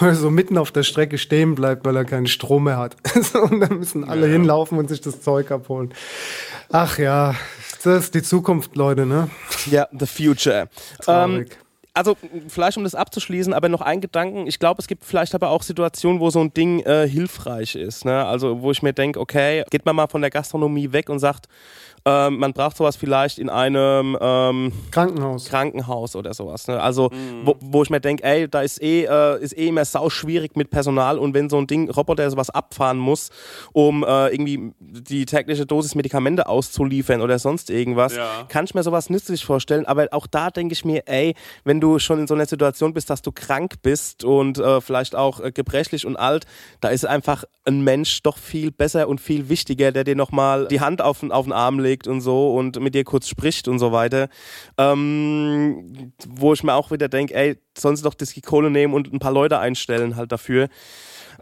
Oder 0.00 0.14
so 0.14 0.30
mitten 0.30 0.58
auf 0.58 0.72
der 0.72 0.82
Strecke 0.82 1.18
stehen 1.18 1.54
bleibt, 1.54 1.84
weil 1.84 1.96
er 1.96 2.04
keinen 2.04 2.26
Strom 2.26 2.64
mehr 2.64 2.76
hat. 2.78 2.96
Und 3.34 3.60
dann 3.60 3.78
müssen 3.78 4.04
alle 4.04 4.26
Ja. 4.26 4.32
hinlaufen 4.32 4.78
und 4.78 4.88
sich 4.88 5.00
das 5.00 5.20
Zeug 5.20 5.50
abholen. 5.50 5.94
Ach 6.70 6.98
ja, 6.98 7.34
das 7.84 8.04
ist 8.04 8.14
die 8.14 8.22
Zukunft, 8.22 8.76
Leute, 8.76 9.06
ne? 9.06 9.28
Ja, 9.70 9.88
the 9.92 10.06
future. 10.06 10.68
Ähm, 11.06 11.46
also 11.92 12.16
vielleicht 12.48 12.76
um 12.76 12.84
das 12.84 12.94
abzuschließen, 12.94 13.52
aber 13.52 13.68
noch 13.68 13.80
ein 13.80 14.00
Gedanken. 14.00 14.46
Ich 14.46 14.58
glaube, 14.58 14.80
es 14.80 14.86
gibt 14.86 15.04
vielleicht 15.04 15.34
aber 15.34 15.50
auch 15.50 15.62
Situationen, 15.62 16.20
wo 16.20 16.30
so 16.30 16.40
ein 16.40 16.54
Ding 16.54 16.80
äh, 16.80 17.08
hilfreich 17.08 17.74
ist. 17.74 18.04
Ne? 18.04 18.24
Also 18.24 18.62
wo 18.62 18.70
ich 18.70 18.82
mir 18.82 18.92
denke, 18.92 19.18
okay, 19.20 19.64
geht 19.70 19.84
man 19.84 19.96
mal 19.96 20.06
von 20.06 20.20
der 20.20 20.30
Gastronomie 20.30 20.92
weg 20.92 21.08
und 21.08 21.18
sagt, 21.18 21.46
Ähm, 22.04 22.38
man 22.38 22.52
braucht 22.52 22.76
sowas 22.76 22.96
vielleicht 22.96 23.38
in 23.38 23.50
einem 23.50 24.16
ähm, 24.20 24.72
Krankenhaus. 24.90 25.44
Krankenhaus 25.44 26.16
oder 26.16 26.32
sowas. 26.32 26.66
Ne? 26.66 26.80
Also, 26.80 27.10
mhm. 27.10 27.44
wo, 27.44 27.56
wo, 27.60 27.82
ich 27.82 27.90
mir 27.90 28.00
denke, 28.00 28.24
ey, 28.24 28.48
da 28.48 28.62
ist 28.62 28.82
eh, 28.82 29.04
äh, 29.04 29.42
ist 29.42 29.56
eh 29.56 29.68
immer 29.68 29.84
sau 29.84 30.08
schwierig 30.08 30.56
mit 30.56 30.70
Personal 30.70 31.18
und 31.18 31.34
wenn 31.34 31.50
so 31.50 31.58
ein 31.58 31.66
Ding, 31.66 31.90
Roboter 31.90 32.30
sowas 32.30 32.48
abfahren 32.48 32.98
muss, 32.98 33.30
um 33.72 34.02
äh, 34.02 34.28
irgendwie 34.28 34.72
die 34.78 35.26
tägliche 35.26 35.66
Dosis 35.66 35.94
Medikamente 35.94 36.48
auszuliefern 36.48 37.20
oder 37.20 37.38
sonst 37.38 37.68
irgendwas, 37.68 38.16
ja. 38.16 38.44
kann 38.48 38.64
ich 38.64 38.74
mir 38.74 38.82
sowas 38.82 39.10
nützlich 39.10 39.44
vorstellen. 39.44 39.84
Aber 39.84 40.08
auch 40.12 40.26
da 40.26 40.50
denke 40.50 40.72
ich 40.72 40.84
mir, 40.84 41.02
ey, 41.06 41.34
wenn 41.64 41.80
du 41.80 41.98
schon 41.98 42.20
in 42.20 42.26
so 42.26 42.34
einer 42.34 42.46
Situation 42.46 42.94
bist, 42.94 43.10
dass 43.10 43.20
du 43.20 43.30
krank 43.30 43.82
bist 43.82 44.24
und 44.24 44.58
äh, 44.58 44.80
vielleicht 44.80 45.14
auch 45.14 45.40
äh, 45.40 45.52
gebrechlich 45.52 46.06
und 46.06 46.16
alt, 46.16 46.46
da 46.80 46.88
ist 46.88 47.04
einfach 47.04 47.44
ein 47.66 47.82
Mensch 47.82 48.22
doch 48.22 48.38
viel 48.38 48.70
besser 48.70 49.06
und 49.08 49.20
viel 49.20 49.50
wichtiger, 49.50 49.92
der 49.92 50.04
dir 50.04 50.16
nochmal 50.16 50.66
die 50.68 50.80
Hand 50.80 51.02
auf, 51.02 51.22
auf 51.28 51.44
den 51.44 51.52
Arm 51.52 51.78
legt 51.78 51.89
und 52.06 52.20
so 52.20 52.54
und 52.54 52.80
mit 52.80 52.94
dir 52.94 53.04
kurz 53.04 53.28
spricht 53.28 53.68
und 53.68 53.78
so 53.78 53.92
weiter. 53.92 54.28
Ähm, 54.78 56.12
wo 56.28 56.52
ich 56.52 56.62
mir 56.62 56.74
auch 56.74 56.90
wieder 56.90 57.08
denke, 57.08 57.34
ey, 57.34 57.56
sie 57.96 58.02
doch 58.02 58.14
die 58.14 58.40
Kohle 58.40 58.70
nehmen 58.70 58.94
und 58.94 59.12
ein 59.12 59.18
paar 59.18 59.32
Leute 59.32 59.58
einstellen 59.58 60.16
halt 60.16 60.32
dafür. 60.32 60.68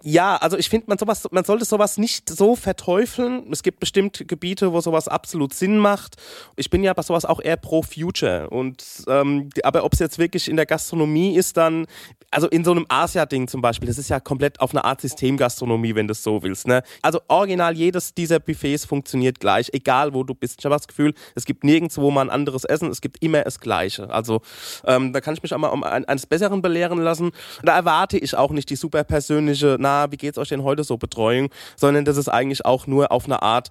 Ja, 0.03 0.37
also 0.37 0.57
ich 0.57 0.69
finde, 0.69 0.87
man, 0.89 0.99
man 1.31 1.45
sollte 1.45 1.65
sowas 1.65 1.99
nicht 1.99 2.29
so 2.29 2.57
verteufeln. 2.57 3.51
Es 3.51 3.63
gibt 3.63 3.81
bestimmt 3.81 4.25
Gebiete, 4.27 4.73
wo 4.73 4.81
sowas 4.81 5.09
absolut 5.09 5.55
Sinn 5.55 5.79
macht. 5.79 6.17
Ich 6.57 6.71
bin 6.71 6.85
ja 6.85 6.93
bei 6.93 7.03
sowas 7.03 7.25
auch 7.25 7.41
eher 7.41 7.57
pro 7.57 7.83
Future. 7.83 8.51
Und, 8.51 8.85
ähm, 9.09 9.51
aber 9.63 9.85
ob 9.85 9.93
es 9.93 9.99
jetzt 9.99 10.19
wirklich 10.19 10.49
in 10.49 10.57
der 10.57 10.67
Gastronomie 10.67 11.37
ist, 11.37 11.57
dann, 11.57 11.87
also 12.31 12.49
in 12.49 12.65
so 12.65 12.71
einem 12.71 12.87
Asia-Ding 12.89 13.49
zum 13.49 13.61
Beispiel, 13.61 13.89
das 13.89 13.99
ist 13.99 14.11
ja 14.11 14.21
komplett 14.21 14.61
auf 14.61 14.73
eine 14.73 14.85
Art 14.85 15.01
Systemgastronomie, 15.01 15.95
wenn 15.95 16.07
du 16.07 16.13
es 16.13 16.23
so 16.23 16.43
willst. 16.43 16.67
Ne? 16.67 16.83
Also 17.03 17.21
original 17.29 17.77
jedes 17.77 18.15
dieser 18.15 18.39
Buffets 18.39 18.85
funktioniert 18.85 19.41
gleich, 19.41 19.71
egal 19.73 20.15
wo 20.15 20.25
du 20.25 20.35
bist. 20.35 20.57
Ich 20.59 20.65
habe 20.65 20.75
das 20.75 20.87
Gefühl, 20.87 21.15
es 21.35 21.45
gibt 21.45 21.65
nirgendwo 21.65 22.11
mal 22.11 22.23
ein 22.23 22.31
anderes 22.31 22.65
Essen, 22.65 22.91
es 22.91 23.01
gibt 23.01 23.23
immer 23.23 23.43
das 23.43 23.61
Gleiche. 23.61 24.11
Also 24.11 24.43
ähm, 24.85 25.13
da 25.13 25.21
kann 25.21 25.35
ich 25.35 25.43
mich 25.43 25.53
auch 25.55 25.59
mal 25.59 25.69
um 25.69 25.83
eines 25.83 26.27
Besseren 26.27 26.63
belehren 26.63 26.99
lassen. 26.99 27.33
Da 27.63 27.75
erwarte 27.75 28.19
ich 28.19 28.37
auch 28.37 28.51
nicht 28.51 28.71
die 28.71 28.77
super 28.77 29.05
persönliche 29.05 29.77
na, 29.89 30.13
wie 30.13 30.17
geht's 30.17 30.39
euch 30.39 30.49
denn 30.49 30.65
heute 30.65 30.85
so 30.85 30.99
Betreuung, 30.99 31.49
sondern 31.77 32.05
das 32.05 32.17
ist 32.17 32.29
eigentlich 32.29 32.65
auch 32.65 32.87
nur 32.87 33.11
auf 33.11 33.25
eine 33.25 33.43
Art 33.43 33.69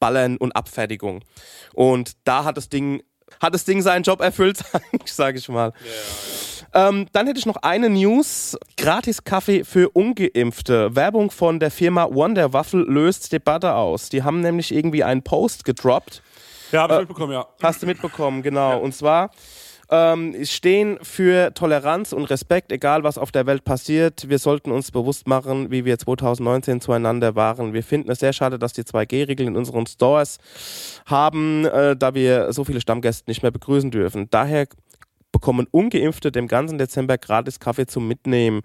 Ballern 0.00 0.36
und 0.36 0.52
Abfertigung. 0.56 1.22
Und 1.74 2.12
da 2.24 2.44
hat 2.44 2.56
das 2.56 2.68
Ding 2.68 3.02
hat 3.40 3.52
das 3.52 3.66
Ding 3.66 3.82
seinen 3.82 4.04
Job 4.04 4.22
erfüllt, 4.22 4.58
sage 5.04 5.36
ich 5.36 5.48
mal. 5.50 5.72
Ja, 5.84 6.80
ja. 6.80 6.88
Ähm, 6.88 7.06
dann 7.12 7.26
hätte 7.26 7.38
ich 7.38 7.44
noch 7.46 7.56
eine 7.56 7.90
News. 7.90 8.56
Gratis-Kaffee 8.78 9.64
für 9.64 9.90
Ungeimpfte. 9.90 10.96
Werbung 10.96 11.30
von 11.30 11.60
der 11.60 11.70
Firma 11.70 12.08
Wonder 12.10 12.54
Waffle 12.54 12.84
löst 12.84 13.30
Debatte 13.32 13.74
aus. 13.74 14.08
Die 14.08 14.22
haben 14.22 14.40
nämlich 14.40 14.74
irgendwie 14.74 15.04
einen 15.04 15.22
Post 15.22 15.66
gedroppt. 15.66 16.22
Ja, 16.72 16.82
hab 16.82 16.90
ich 16.90 16.96
äh, 16.96 17.00
mitbekommen, 17.00 17.32
ja. 17.34 17.46
Hast 17.62 17.82
du 17.82 17.86
mitbekommen, 17.86 18.42
genau. 18.42 18.70
Ja. 18.70 18.76
Und 18.76 18.94
zwar 18.94 19.30
ähm, 19.90 20.34
stehen 20.44 20.98
für 21.02 21.52
Toleranz 21.54 22.12
und 22.12 22.24
Respekt, 22.24 22.72
egal 22.72 23.04
was 23.04 23.18
auf 23.18 23.32
der 23.32 23.46
Welt 23.46 23.64
passiert. 23.64 24.28
Wir 24.28 24.38
sollten 24.38 24.70
uns 24.70 24.90
bewusst 24.90 25.26
machen, 25.26 25.70
wie 25.70 25.84
wir 25.84 25.98
2019 25.98 26.80
zueinander 26.80 27.34
waren. 27.34 27.72
Wir 27.72 27.82
finden 27.82 28.10
es 28.10 28.18
sehr 28.18 28.32
schade, 28.32 28.58
dass 28.58 28.72
die 28.72 28.82
2G-Regeln 28.82 29.50
in 29.50 29.56
unseren 29.56 29.86
Stores 29.86 30.38
haben, 31.06 31.64
äh, 31.64 31.96
da 31.96 32.14
wir 32.14 32.52
so 32.52 32.64
viele 32.64 32.80
Stammgäste 32.80 33.30
nicht 33.30 33.42
mehr 33.42 33.52
begrüßen 33.52 33.90
dürfen. 33.90 34.28
Daher 34.30 34.66
bekommen 35.32 35.66
Ungeimpfte 35.70 36.32
dem 36.32 36.48
ganzen 36.48 36.78
Dezember 36.78 37.18
gratis 37.18 37.60
Kaffee 37.60 37.86
zum 37.86 38.08
Mitnehmen. 38.08 38.62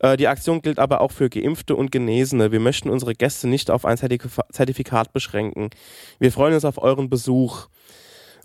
Äh, 0.00 0.16
die 0.16 0.28
Aktion 0.28 0.62
gilt 0.62 0.78
aber 0.78 1.00
auch 1.00 1.12
für 1.12 1.28
Geimpfte 1.28 1.76
und 1.76 1.90
Genesene. 1.90 2.52
Wir 2.52 2.60
möchten 2.60 2.90
unsere 2.90 3.14
Gäste 3.14 3.48
nicht 3.48 3.70
auf 3.70 3.84
ein 3.84 3.96
Zertifikat 3.96 5.12
beschränken. 5.12 5.70
Wir 6.18 6.32
freuen 6.32 6.54
uns 6.54 6.64
auf 6.64 6.78
euren 6.78 7.08
Besuch. 7.10 7.68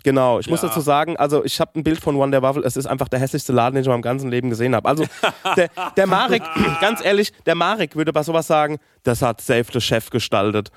Genau, 0.02 0.38
ich 0.38 0.46
ja. 0.46 0.50
muss 0.50 0.60
dazu 0.60 0.80
sagen, 0.80 1.16
also 1.16 1.44
ich 1.44 1.60
habe 1.60 1.78
ein 1.78 1.84
Bild 1.84 2.00
von 2.00 2.16
One 2.16 2.30
der 2.30 2.42
Waffle, 2.42 2.62
es 2.64 2.76
ist 2.76 2.86
einfach 2.86 3.08
der 3.08 3.18
hässlichste 3.18 3.52
Laden, 3.52 3.74
den 3.74 3.82
ich 3.82 3.86
in 3.86 3.92
meinem 3.92 4.02
ganzen 4.02 4.30
Leben 4.30 4.50
gesehen 4.50 4.74
habe. 4.74 4.88
Also 4.88 5.04
der, 5.56 5.68
der 5.96 6.06
Marek, 6.06 6.42
ganz 6.80 7.04
ehrlich, 7.04 7.32
der 7.46 7.54
Marek 7.54 7.96
würde 7.96 8.12
bei 8.12 8.22
sowas 8.22 8.46
sagen, 8.46 8.78
das 9.02 9.22
hat 9.22 9.40
safe 9.40 9.70
der 9.72 9.80
Chef 9.80 10.10
gestaltet. 10.10 10.70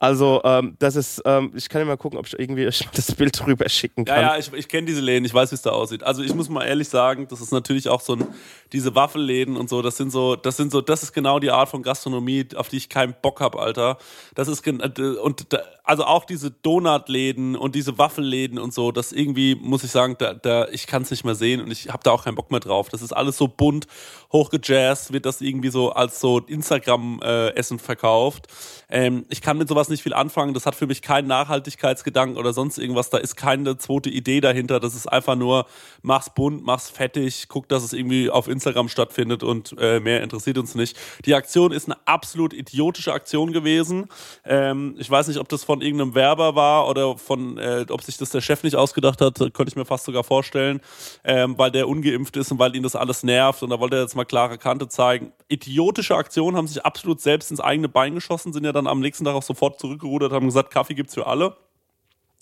Also, 0.00 0.40
ähm, 0.44 0.76
das 0.78 0.94
ist, 0.94 1.20
ähm, 1.24 1.52
ich 1.56 1.68
kann 1.68 1.80
ja 1.80 1.84
mal 1.84 1.96
gucken, 1.96 2.20
ob 2.20 2.26
ich 2.28 2.38
irgendwie 2.38 2.64
das 2.64 3.12
Bild 3.16 3.38
drüber 3.38 3.68
schicken 3.68 4.04
kann. 4.04 4.20
Ja, 4.20 4.34
ja, 4.34 4.38
ich, 4.38 4.52
ich 4.52 4.68
kenne 4.68 4.86
diese 4.86 5.00
Läden, 5.00 5.24
ich 5.24 5.34
weiß, 5.34 5.50
wie 5.50 5.56
es 5.56 5.62
da 5.62 5.70
aussieht. 5.70 6.04
Also, 6.04 6.22
ich 6.22 6.32
muss 6.34 6.48
mal 6.48 6.64
ehrlich 6.64 6.88
sagen, 6.88 7.26
das 7.28 7.40
ist 7.40 7.50
natürlich 7.50 7.88
auch 7.88 8.00
so 8.00 8.14
ein, 8.14 8.26
diese 8.72 8.94
Waffelläden 8.94 9.56
und 9.56 9.68
so, 9.68 9.82
das 9.82 9.96
sind 9.96 10.12
so, 10.12 10.36
das 10.36 10.56
sind 10.56 10.70
so, 10.70 10.80
das 10.80 11.02
ist 11.02 11.12
genau 11.12 11.40
die 11.40 11.50
Art 11.50 11.68
von 11.68 11.82
Gastronomie, 11.82 12.46
auf 12.54 12.68
die 12.68 12.76
ich 12.76 12.88
keinen 12.88 13.16
Bock 13.20 13.40
habe, 13.40 13.58
Alter. 13.58 13.98
Das 14.36 14.46
ist, 14.46 14.64
und, 14.68 15.46
also 15.82 16.04
auch 16.04 16.26
diese 16.26 16.52
Donutläden 16.52 17.56
und 17.56 17.74
diese 17.74 17.98
Waffelläden 17.98 18.60
und 18.60 18.72
so, 18.72 18.92
das 18.92 19.10
irgendwie, 19.10 19.56
muss 19.56 19.82
ich 19.82 19.90
sagen, 19.90 20.14
da, 20.18 20.32
da, 20.32 20.68
ich 20.68 20.86
kann 20.86 21.02
es 21.02 21.10
nicht 21.10 21.24
mehr 21.24 21.34
sehen 21.34 21.60
und 21.60 21.72
ich 21.72 21.88
habe 21.88 22.04
da 22.04 22.12
auch 22.12 22.24
keinen 22.24 22.36
Bock 22.36 22.52
mehr 22.52 22.60
drauf. 22.60 22.88
Das 22.88 23.02
ist 23.02 23.12
alles 23.12 23.36
so 23.36 23.48
bunt, 23.48 23.88
hochgejazzt, 24.30 25.12
wird 25.12 25.26
das 25.26 25.40
irgendwie 25.40 25.70
so 25.70 25.90
als 25.90 26.20
so 26.20 26.38
Instagram-Essen 26.38 27.78
äh, 27.78 27.80
verkauft. 27.80 28.46
Ähm, 28.90 29.26
ich 29.28 29.42
kann 29.42 29.58
mit 29.58 29.68
sowas 29.68 29.88
nicht 29.88 30.02
viel 30.02 30.14
anfangen. 30.14 30.54
Das 30.54 30.66
hat 30.66 30.74
für 30.74 30.86
mich 30.86 31.02
keinen 31.02 31.28
Nachhaltigkeitsgedanken 31.28 32.38
oder 32.38 32.52
sonst 32.52 32.78
irgendwas. 32.78 33.10
Da 33.10 33.18
ist 33.18 33.36
keine 33.36 33.76
zweite 33.76 34.08
Idee 34.08 34.40
dahinter. 34.40 34.80
Das 34.80 34.94
ist 34.94 35.06
einfach 35.06 35.36
nur, 35.36 35.66
mach's 36.02 36.30
bunt, 36.30 36.64
mach's 36.64 36.88
fettig, 36.88 37.48
guck, 37.48 37.68
dass 37.68 37.82
es 37.82 37.92
irgendwie 37.92 38.30
auf 38.30 38.48
Instagram 38.48 38.88
stattfindet 38.88 39.42
und 39.42 39.74
äh, 39.78 40.00
mehr 40.00 40.22
interessiert 40.22 40.58
uns 40.58 40.74
nicht. 40.74 40.96
Die 41.24 41.34
Aktion 41.34 41.72
ist 41.72 41.86
eine 41.86 41.96
absolut 42.06 42.54
idiotische 42.54 43.12
Aktion 43.12 43.52
gewesen. 43.52 44.06
Ähm, 44.44 44.96
ich 44.98 45.10
weiß 45.10 45.28
nicht, 45.28 45.38
ob 45.38 45.48
das 45.48 45.64
von 45.64 45.82
irgendeinem 45.82 46.14
Werber 46.14 46.54
war 46.54 46.88
oder 46.88 47.18
von, 47.18 47.58
äh, 47.58 47.84
ob 47.90 48.02
sich 48.02 48.16
das 48.16 48.30
der 48.30 48.40
Chef 48.40 48.62
nicht 48.62 48.76
ausgedacht 48.76 49.20
hat, 49.20 49.38
könnte 49.38 49.68
ich 49.68 49.76
mir 49.76 49.84
fast 49.84 50.04
sogar 50.04 50.24
vorstellen, 50.24 50.80
ähm, 51.24 51.58
weil 51.58 51.70
der 51.70 51.88
ungeimpft 51.88 52.36
ist 52.36 52.50
und 52.52 52.58
weil 52.58 52.74
ihn 52.74 52.82
das 52.82 52.96
alles 52.96 53.22
nervt 53.22 53.62
und 53.62 53.70
da 53.70 53.80
wollte 53.80 53.96
er 53.96 54.02
jetzt 54.02 54.16
mal 54.16 54.24
klare 54.24 54.56
Kante 54.56 54.88
zeigen. 54.88 55.32
Idiotische 55.48 56.16
Aktionen 56.16 56.56
haben 56.56 56.66
sich 56.66 56.84
absolut 56.84 57.20
selbst 57.20 57.50
ins 57.50 57.60
eigene 57.60 57.88
Bein 57.88 58.14
geschossen, 58.14 58.52
sind 58.52 58.64
ja 58.64 58.72
dann 58.78 58.86
am 58.86 59.00
nächsten 59.00 59.24
Tag 59.24 59.34
auch 59.34 59.42
sofort 59.42 59.78
zurückgerudert, 59.80 60.32
haben 60.32 60.46
gesagt, 60.46 60.72
Kaffee 60.72 60.94
gibt's 60.94 61.14
für 61.14 61.26
alle. 61.26 61.56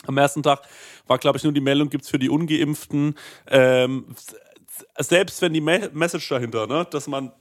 Am 0.07 0.19
ersten 0.19 0.43
Tag 0.43 0.63
war, 1.07 1.19
glaube 1.19 1.39
ich, 1.39 1.45
nur 1.45 1.53
die 1.53 1.61
Meldung, 1.61 1.89
gibt's 1.89 2.09
für 2.09 2.19
die 2.19 2.29
Ungeimpften. 2.29 3.17
Ähm, 3.49 4.15
selbst 4.99 5.41
wenn 5.43 5.53
die 5.53 5.61
Me 5.61 5.91
Message 5.93 6.29
dahinter, 6.29 6.67
ne, 6.67 6.87
dass 6.91 7.07
man 7.07 7.33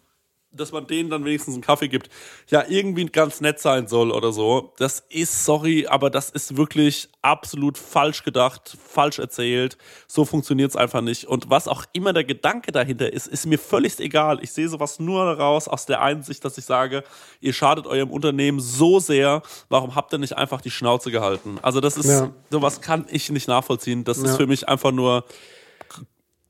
dass 0.55 0.71
man 0.71 0.87
denen 0.87 1.09
dann 1.09 1.25
wenigstens 1.25 1.55
einen 1.55 1.63
Kaffee 1.63 1.87
gibt, 1.87 2.09
ja 2.47 2.63
irgendwie 2.67 3.05
ganz 3.05 3.41
nett 3.41 3.59
sein 3.59 3.87
soll 3.87 4.11
oder 4.11 4.31
so. 4.31 4.73
Das 4.77 5.03
ist, 5.09 5.45
sorry, 5.45 5.87
aber 5.87 6.09
das 6.09 6.29
ist 6.29 6.57
wirklich 6.57 7.09
absolut 7.21 7.77
falsch 7.77 8.23
gedacht, 8.23 8.77
falsch 8.87 9.19
erzählt. 9.19 9.77
So 10.07 10.25
funktioniert 10.25 10.71
es 10.71 10.75
einfach 10.75 11.01
nicht. 11.01 11.25
Und 11.25 11.49
was 11.49 11.67
auch 11.67 11.85
immer 11.93 12.13
der 12.13 12.23
Gedanke 12.23 12.71
dahinter 12.71 13.11
ist, 13.11 13.27
ist 13.27 13.45
mir 13.45 13.59
völlig 13.59 13.99
egal. 13.99 14.39
Ich 14.41 14.51
sehe 14.51 14.69
sowas 14.69 14.99
nur 14.99 15.25
daraus 15.25 15.67
aus 15.67 15.85
der 15.85 16.01
Einsicht, 16.01 16.43
dass 16.45 16.57
ich 16.57 16.65
sage, 16.65 17.03
ihr 17.41 17.53
schadet 17.53 17.87
eurem 17.87 18.11
Unternehmen 18.11 18.59
so 18.59 18.99
sehr, 18.99 19.41
warum 19.69 19.95
habt 19.95 20.13
ihr 20.13 20.19
nicht 20.19 20.37
einfach 20.37 20.61
die 20.61 20.71
Schnauze 20.71 21.11
gehalten? 21.11 21.59
Also 21.61 21.81
das 21.81 21.97
ist, 21.97 22.07
ja. 22.07 22.31
sowas 22.49 22.81
kann 22.81 23.05
ich 23.09 23.29
nicht 23.31 23.47
nachvollziehen. 23.47 24.03
Das 24.03 24.17
ja. 24.17 24.25
ist 24.25 24.37
für 24.37 24.47
mich 24.47 24.67
einfach 24.67 24.91
nur 24.91 25.25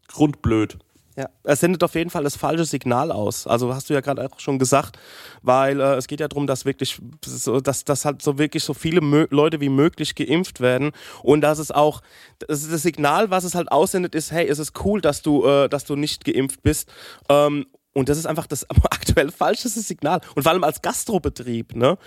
grundblöd. 0.07 0.77
Ja, 1.17 1.29
es 1.43 1.61
sendet 1.61 1.81
auf 1.81 1.95
jeden 1.95 2.09
Fall 2.09 2.23
das 2.25 2.35
falsche 2.35 2.65
Signal 2.65 3.09
aus. 3.09 3.47
Also 3.47 3.73
hast 3.73 3.89
du 3.89 3.93
ja 3.93 4.01
gerade 4.01 4.25
auch 4.25 4.37
schon 4.39 4.59
gesagt, 4.59 4.99
weil 5.41 5.79
äh, 5.79 5.95
es 5.95 6.07
geht 6.07 6.19
ja 6.19 6.27
darum, 6.27 6.45
dass 6.45 6.65
wirklich, 6.65 6.99
so, 7.25 7.61
dass, 7.61 7.85
dass 7.85 8.03
halt 8.03 8.21
so 8.21 8.37
wirklich 8.37 8.65
so 8.65 8.73
viele 8.73 8.99
Mö 8.99 9.25
Leute 9.29 9.61
wie 9.61 9.69
möglich 9.69 10.15
geimpft 10.15 10.59
werden. 10.59 10.91
Und 11.23 11.39
dass 11.39 11.59
es 11.59 11.71
auch, 11.71 12.01
das, 12.39 12.67
das 12.67 12.81
Signal, 12.81 13.29
was 13.29 13.45
es 13.45 13.55
halt 13.55 13.71
aussendet, 13.71 14.13
ist, 14.13 14.31
hey, 14.33 14.45
es 14.45 14.59
ist 14.59 14.73
cool, 14.83 14.99
dass 14.99 15.21
du, 15.21 15.45
äh, 15.45 15.69
dass 15.69 15.85
du 15.85 15.95
nicht 15.95 16.25
geimpft 16.25 16.63
bist. 16.63 16.91
Ähm, 17.29 17.65
und 17.95 18.09
das 18.09 18.17
ist 18.17 18.25
einfach 18.25 18.45
das 18.45 18.69
aktuell 18.69 19.31
falscheste 19.31 19.79
Signal. 19.79 20.19
Und 20.35 20.43
vor 20.43 20.51
allem 20.51 20.63
als 20.63 20.81
Gastrobetrieb, 20.81 21.75
ne? 21.75 21.97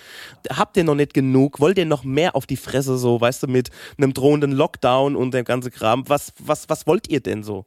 Habt 0.50 0.76
ihr 0.76 0.84
noch 0.84 0.94
nicht 0.94 1.14
genug? 1.14 1.60
Wollt 1.60 1.78
ihr 1.78 1.86
noch 1.86 2.04
mehr 2.04 2.36
auf 2.36 2.46
die 2.46 2.56
Fresse 2.56 2.98
so, 2.98 3.20
weißt 3.20 3.44
du, 3.44 3.46
mit 3.46 3.70
einem 3.96 4.12
drohenden 4.12 4.52
Lockdown 4.52 5.16
und 5.16 5.32
dem 5.32 5.44
ganzen 5.44 5.72
Kram? 5.72 6.04
Was, 6.06 6.34
was, 6.38 6.68
was 6.68 6.86
wollt 6.86 7.08
ihr 7.08 7.20
denn 7.20 7.42
so? 7.42 7.64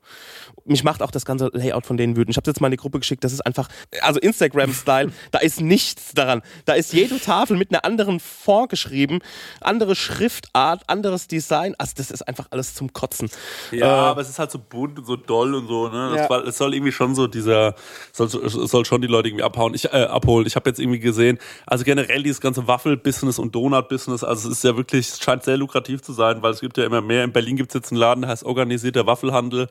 Mich 0.65 0.83
macht 0.83 1.01
auch 1.01 1.09
das 1.09 1.25
ganze 1.25 1.49
Layout 1.51 1.87
von 1.87 1.97
denen 1.97 2.15
wütend. 2.15 2.29
Ich 2.29 2.37
habe 2.37 2.47
jetzt 2.47 2.61
mal 2.61 2.67
in 2.67 2.71
die 2.71 2.77
Gruppe 2.77 2.99
geschickt, 2.99 3.23
das 3.23 3.33
ist 3.33 3.41
einfach, 3.41 3.67
also 4.01 4.19
Instagram-Style, 4.19 5.11
da 5.31 5.39
ist 5.39 5.59
nichts 5.59 6.13
daran. 6.13 6.43
Da 6.65 6.73
ist 6.73 6.93
jede 6.93 7.19
Tafel 7.19 7.57
mit 7.57 7.71
einer 7.71 7.83
anderen 7.85 8.19
Font 8.19 8.69
geschrieben, 8.69 9.19
andere 9.61 9.95
Schriftart, 9.95 10.83
anderes 10.85 11.27
Design. 11.27 11.73
Also 11.79 11.93
das 11.97 12.11
ist 12.11 12.27
einfach 12.27 12.47
alles 12.51 12.75
zum 12.75 12.93
Kotzen. 12.93 13.31
Ja, 13.71 13.87
äh, 13.87 14.09
aber 14.09 14.21
es 14.21 14.29
ist 14.29 14.37
halt 14.37 14.51
so 14.51 14.59
bunt 14.59 14.99
und 14.99 15.05
so 15.05 15.15
doll 15.15 15.55
und 15.55 15.67
so, 15.67 15.87
ne? 15.87 16.11
Das, 16.11 16.21
ja. 16.21 16.29
war, 16.29 16.45
es 16.45 16.57
soll 16.57 16.75
irgendwie 16.75 16.91
schon 16.91 17.15
so 17.15 17.25
dieser 17.25 17.73
soll, 18.11 18.29
soll 18.29 18.85
schon 18.85 19.01
die 19.01 19.07
Leute 19.07 19.29
irgendwie 19.29 19.43
abhauen. 19.43 19.73
Ich, 19.73 19.85
äh, 19.85 20.03
abholen. 20.03 20.47
Ich 20.47 20.55
habe 20.55 20.69
jetzt 20.69 20.79
irgendwie 20.79 20.99
gesehen, 20.99 21.39
also 21.65 21.83
generell 21.83 22.23
dieses 22.23 22.41
ganze 22.41 22.67
Waffel-Business 22.67 23.39
und 23.39 23.55
Donut-Business, 23.55 24.23
also 24.23 24.49
es 24.49 24.57
ist 24.57 24.63
ja 24.63 24.75
wirklich, 24.77 25.09
es 25.09 25.19
scheint 25.19 25.43
sehr 25.43 25.57
lukrativ 25.57 26.01
zu 26.01 26.13
sein, 26.13 26.41
weil 26.41 26.51
es 26.51 26.61
gibt 26.61 26.77
ja 26.77 26.85
immer 26.85 27.01
mehr. 27.01 27.23
In 27.23 27.31
Berlin 27.31 27.55
gibt 27.55 27.71
es 27.71 27.75
jetzt 27.75 27.91
einen 27.91 27.99
Laden, 27.99 28.21
der 28.21 28.31
heißt 28.31 28.43
organisierter 28.43 29.05
Waffelhandel. 29.05 29.67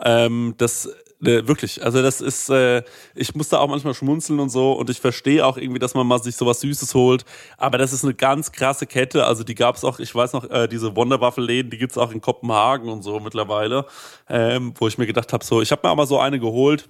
Ähm, 0.00 0.54
das 0.58 0.88
Ne, 1.20 1.48
wirklich. 1.48 1.82
Also 1.84 2.00
das 2.00 2.20
ist, 2.20 2.48
äh, 2.48 2.84
ich 3.16 3.34
muss 3.34 3.48
da 3.48 3.58
auch 3.58 3.68
manchmal 3.68 3.94
schmunzeln 3.94 4.38
und 4.38 4.50
so 4.50 4.72
und 4.72 4.88
ich 4.88 5.00
verstehe 5.00 5.44
auch 5.44 5.56
irgendwie, 5.56 5.80
dass 5.80 5.94
man 5.94 6.06
mal 6.06 6.22
sich 6.22 6.36
sowas 6.36 6.60
Süßes 6.60 6.94
holt. 6.94 7.24
Aber 7.56 7.76
das 7.76 7.92
ist 7.92 8.04
eine 8.04 8.14
ganz 8.14 8.52
krasse 8.52 8.86
Kette. 8.86 9.24
Also 9.24 9.42
die 9.42 9.56
gab 9.56 9.74
es 9.74 9.82
auch, 9.82 9.98
ich 9.98 10.14
weiß 10.14 10.32
noch, 10.32 10.48
äh, 10.48 10.68
diese 10.68 10.94
Wonderwaffel-Läden, 10.94 11.70
die 11.72 11.78
gibt's 11.78 11.98
auch 11.98 12.12
in 12.12 12.20
Kopenhagen 12.20 12.88
und 12.88 13.02
so 13.02 13.18
mittlerweile, 13.18 13.86
ähm, 14.28 14.74
wo 14.78 14.86
ich 14.86 14.96
mir 14.96 15.06
gedacht 15.06 15.32
habe, 15.32 15.44
so, 15.44 15.60
ich 15.60 15.72
habe 15.72 15.86
mir 15.86 15.90
aber 15.90 16.06
so 16.06 16.20
eine 16.20 16.38
geholt 16.38 16.88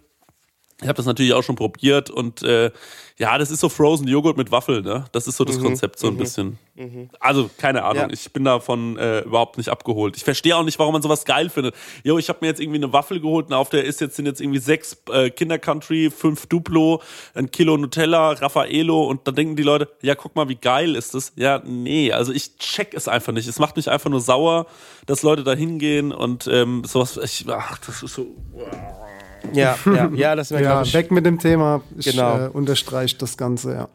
ich 0.80 0.86
habe 0.86 0.96
das 0.96 1.06
natürlich 1.06 1.32
auch 1.32 1.42
schon 1.42 1.56
probiert 1.56 2.08
und 2.08 2.42
äh, 2.42 2.70
ja, 3.18 3.36
das 3.36 3.50
ist 3.50 3.58
so 3.58 3.68
Frozen 3.68 4.06
Joghurt 4.06 4.36
mit 4.36 4.52
Waffel, 4.52 4.82
ne? 4.82 5.06
Das 5.10 5.26
ist 5.26 5.36
so 5.36 5.44
das 5.44 5.58
mhm, 5.58 5.64
Konzept 5.64 5.98
so 5.98 6.06
ein 6.06 6.14
mhm, 6.14 6.18
bisschen. 6.18 6.58
Mhm. 6.76 7.10
Also 7.18 7.50
keine 7.58 7.82
Ahnung, 7.82 8.04
ja. 8.04 8.12
ich 8.12 8.32
bin 8.32 8.44
davon 8.44 8.96
äh, 8.96 9.22
überhaupt 9.22 9.58
nicht 9.58 9.70
abgeholt. 9.70 10.16
Ich 10.16 10.22
verstehe 10.22 10.56
auch 10.56 10.62
nicht, 10.62 10.78
warum 10.78 10.92
man 10.92 11.02
sowas 11.02 11.24
geil 11.24 11.50
findet. 11.50 11.74
Jo, 12.04 12.16
ich 12.18 12.28
habe 12.28 12.38
mir 12.42 12.46
jetzt 12.46 12.60
irgendwie 12.60 12.78
eine 12.78 12.92
Waffel 12.92 13.20
geholt 13.20 13.46
und 13.48 13.54
auf 13.54 13.70
der 13.70 13.84
ist 13.84 14.00
jetzt 14.00 14.14
sind 14.14 14.26
jetzt 14.26 14.40
irgendwie 14.40 14.60
sechs 14.60 15.02
äh, 15.10 15.30
Kinder 15.30 15.58
Country, 15.58 16.12
fünf 16.16 16.46
Duplo, 16.46 17.02
ein 17.34 17.50
Kilo 17.50 17.76
Nutella, 17.76 18.30
Raffaello 18.30 19.02
und 19.02 19.26
dann 19.26 19.34
denken 19.34 19.56
die 19.56 19.64
Leute, 19.64 19.88
ja, 20.00 20.14
guck 20.14 20.36
mal, 20.36 20.48
wie 20.48 20.54
geil 20.54 20.94
ist 20.94 21.12
das? 21.12 21.32
Ja, 21.34 21.60
nee, 21.64 22.12
also 22.12 22.32
ich 22.32 22.56
check 22.58 22.94
es 22.94 23.08
einfach 23.08 23.32
nicht. 23.32 23.48
Es 23.48 23.58
macht 23.58 23.74
mich 23.74 23.90
einfach 23.90 24.10
nur 24.10 24.20
sauer, 24.20 24.66
dass 25.06 25.24
Leute 25.24 25.42
da 25.42 25.54
hingehen 25.54 26.12
und 26.12 26.46
ähm, 26.46 26.84
sowas. 26.84 27.18
Ich, 27.20 27.46
ach, 27.48 27.78
das 27.78 28.04
ist 28.04 28.14
so. 28.14 28.26
Wow. 28.52 29.08
Ja, 29.52 29.76
ja, 29.87 30.11
ja, 30.14 30.37
das 30.37 30.50
wäre 30.50 30.62
ja, 30.62 30.92
weg 30.92 31.11
mit 31.11 31.26
dem 31.26 31.38
Thema. 31.38 31.82
Ich 31.96 32.11
genau. 32.11 32.46
äh, 32.46 32.48
unterstreiche 32.48 33.16
das 33.18 33.37
Ganze, 33.37 33.72
ja. 33.74 33.88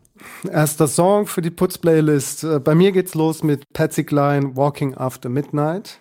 Erster 0.50 0.88
Song 0.88 1.28
für 1.28 1.42
die 1.42 1.50
Putz-Playlist. 1.50 2.44
Äh, 2.44 2.60
bei 2.60 2.76
mir 2.76 2.92
geht's 2.92 3.16
los 3.16 3.44
mit 3.44 3.72
Patsy 3.74 4.04
Klein, 4.04 4.56
Walking 4.56 4.96
After 4.96 5.30
Midnight. 5.30 6.00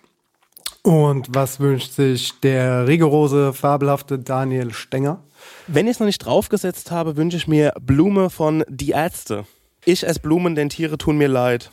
Und 0.83 1.27
was 1.33 1.59
wünscht 1.59 1.93
sich 1.93 2.39
der 2.41 2.87
rigorose, 2.87 3.53
fabelhafte 3.53 4.19
Daniel 4.19 4.73
Stenger? 4.73 5.23
Wenn 5.67 5.87
ich 5.87 5.93
es 5.93 5.99
noch 5.99 6.07
nicht 6.07 6.19
draufgesetzt 6.19 6.91
habe, 6.91 7.15
wünsche 7.15 7.37
ich 7.37 7.47
mir 7.47 7.73
Blume 7.81 8.29
von 8.29 8.63
Die 8.67 8.91
Ärzte. 8.91 9.45
Ich 9.85 10.05
esse 10.05 10.19
Blumen, 10.19 10.55
denn 10.55 10.69
Tiere 10.69 10.97
tun 10.97 11.17
mir 11.17 11.27
leid. 11.27 11.71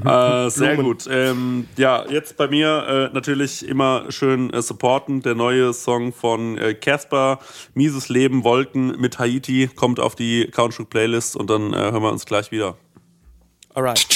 Ja. 0.05 0.47
äh, 0.47 0.51
sehr 0.51 0.77
gut. 0.77 1.09
Ähm, 1.09 1.69
ja, 1.77 2.05
jetzt 2.09 2.37
bei 2.37 2.49
mir 2.49 3.11
äh, 3.11 3.15
natürlich 3.15 3.67
immer 3.67 4.11
schön 4.11 4.53
äh, 4.53 4.61
supporten. 4.61 5.23
Der 5.23 5.37
neue 5.37 5.73
Song 5.73 6.13
von 6.13 6.59
äh, 6.59 6.75
Casper, 6.75 7.39
Mieses 7.75 8.09
Leben, 8.09 8.43
Wolken 8.43 9.01
mit 9.01 9.21
Haiti, 9.21 9.71
kommt 9.75 10.01
auf 10.01 10.17
die 10.17 10.49
Country 10.51 10.85
Playlist 10.85 11.37
und 11.37 11.49
dann 11.49 11.73
äh, 11.73 11.77
hören 11.77 12.03
wir 12.03 12.11
uns 12.11 12.27
gleich 12.27 12.51
wieder. 12.51 12.77
Alright. 13.75 14.07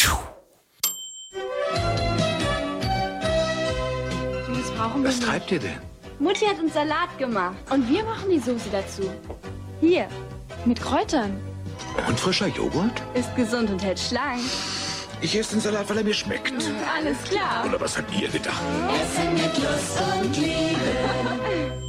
Was 5.05 5.21
treibt 5.21 5.51
ihr 5.53 5.59
denn? 5.59 5.79
Mutti 6.19 6.45
hat 6.45 6.59
uns 6.61 6.75
Salat 6.75 7.17
gemacht. 7.19 7.57
Und 7.71 7.89
wir 7.89 8.05
machen 8.05 8.31
die 8.31 8.39
Soße 8.39 8.69
dazu. 8.71 9.03
Hier, 9.81 10.09
mit 10.65 10.81
Kräutern. 10.81 11.37
Und 12.09 12.19
frischer 12.19 12.47
Joghurt? 12.49 13.03
Ist 13.15 13.35
gesund 13.37 13.71
und 13.71 13.83
hält 13.83 14.01
schlank. 14.01 14.41
Ich 15.21 15.37
esse 15.37 15.53
den 15.53 15.61
Salat, 15.61 15.89
weil 15.91 15.99
er 15.99 16.05
mir 16.05 16.15
schmeckt. 16.15 16.53
Alles 16.97 17.23
klar. 17.25 17.65
Oder 17.69 17.81
was 17.81 17.97
habt 17.97 18.13
ihr 18.19 18.29
gedacht? 18.29 18.63
Essen 18.89 19.35
mit 19.35 19.59
Lust 19.59 20.03
und 20.21 20.37
Liebe. 20.37 21.83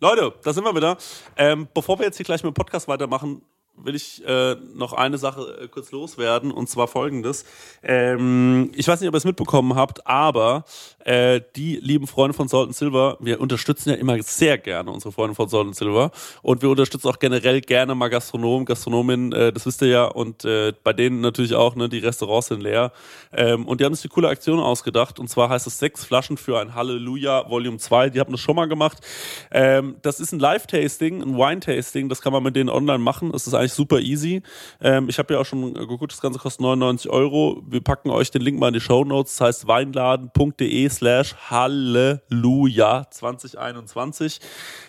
Leute, 0.00 0.34
da 0.42 0.52
sind 0.52 0.64
wir 0.64 0.76
wieder. 0.76 0.98
Ähm, 1.36 1.68
bevor 1.72 1.98
wir 1.98 2.06
jetzt 2.06 2.16
hier 2.16 2.26
gleich 2.26 2.42
mit 2.44 2.52
dem 2.52 2.54
Podcast 2.54 2.86
weitermachen, 2.86 3.42
will 3.76 3.94
ich 3.94 4.24
äh, 4.26 4.56
noch 4.74 4.92
eine 4.92 5.18
Sache 5.18 5.58
äh, 5.62 5.68
kurz 5.68 5.90
loswerden 5.90 6.50
und 6.50 6.68
zwar 6.68 6.86
folgendes. 6.86 7.44
Ähm, 7.82 8.70
ich 8.74 8.86
weiß 8.86 9.00
nicht, 9.00 9.08
ob 9.08 9.14
ihr 9.14 9.18
es 9.18 9.24
mitbekommen 9.24 9.74
habt, 9.74 10.06
aber 10.06 10.64
äh, 11.04 11.40
die 11.56 11.76
lieben 11.76 12.06
Freunde 12.06 12.34
von 12.34 12.48
Salt 12.48 12.74
Silver, 12.74 13.16
wir 13.20 13.40
unterstützen 13.40 13.90
ja 13.90 13.96
immer 13.96 14.20
sehr 14.22 14.58
gerne 14.58 14.90
unsere 14.90 15.12
Freunde 15.12 15.34
von 15.34 15.48
Salt 15.48 15.74
Silver 15.74 16.10
und 16.42 16.62
wir 16.62 16.70
unterstützen 16.70 17.08
auch 17.08 17.18
generell 17.18 17.60
gerne 17.60 17.94
mal 17.94 18.08
Gastronomen, 18.08 18.64
Gastronomen, 18.64 19.32
äh, 19.32 19.52
das 19.52 19.66
wisst 19.66 19.82
ihr 19.82 19.88
ja 19.88 20.04
und 20.04 20.44
äh, 20.44 20.72
bei 20.82 20.92
denen 20.92 21.20
natürlich 21.20 21.54
auch, 21.54 21.76
ne, 21.76 21.88
die 21.88 21.98
Restaurants 21.98 22.48
sind 22.48 22.62
leer 22.62 22.92
ähm, 23.32 23.66
und 23.66 23.80
die 23.80 23.84
haben 23.84 23.94
sich 23.94 24.04
eine 24.04 24.14
coole 24.14 24.28
Aktion 24.28 24.60
ausgedacht 24.60 25.18
und 25.18 25.28
zwar 25.28 25.48
heißt 25.48 25.66
es 25.66 25.78
sechs 25.78 26.04
Flaschen 26.04 26.36
für 26.36 26.58
ein 26.58 26.74
Halleluja 26.74 27.48
Volume 27.48 27.78
2, 27.78 28.10
die 28.10 28.20
haben 28.20 28.32
das 28.32 28.40
schon 28.40 28.56
mal 28.56 28.66
gemacht. 28.66 28.98
Ähm, 29.50 29.96
das 30.02 30.20
ist 30.20 30.32
ein 30.32 30.38
Live-Tasting, 30.38 31.22
ein 31.22 31.36
Wine-Tasting, 31.36 32.08
das 32.08 32.20
kann 32.20 32.32
man 32.32 32.42
mit 32.42 32.56
denen 32.56 32.68
online 32.68 32.98
machen, 32.98 33.32
das 33.32 33.46
ist 33.46 33.54
eigentlich 33.54 33.72
super 33.72 34.00
easy. 34.00 34.42
Ähm, 34.80 35.08
ich 35.08 35.18
habe 35.18 35.34
ja 35.34 35.40
auch 35.40 35.44
schon 35.44 35.74
geguckt, 35.74 36.12
das 36.12 36.20
Ganze 36.20 36.38
kostet 36.38 36.60
99 36.60 37.10
Euro. 37.10 37.62
Wir 37.66 37.80
packen 37.80 38.10
euch 38.10 38.30
den 38.30 38.42
Link 38.42 38.58
mal 38.58 38.68
in 38.68 38.74
die 38.74 38.80
Show 38.80 39.04
Notes. 39.04 39.36
Das 39.36 39.46
heißt 39.46 39.66
weinladen.de 39.66 40.88
slash 40.94 41.34
Halleluja 41.50 43.06
2021. 43.10 44.40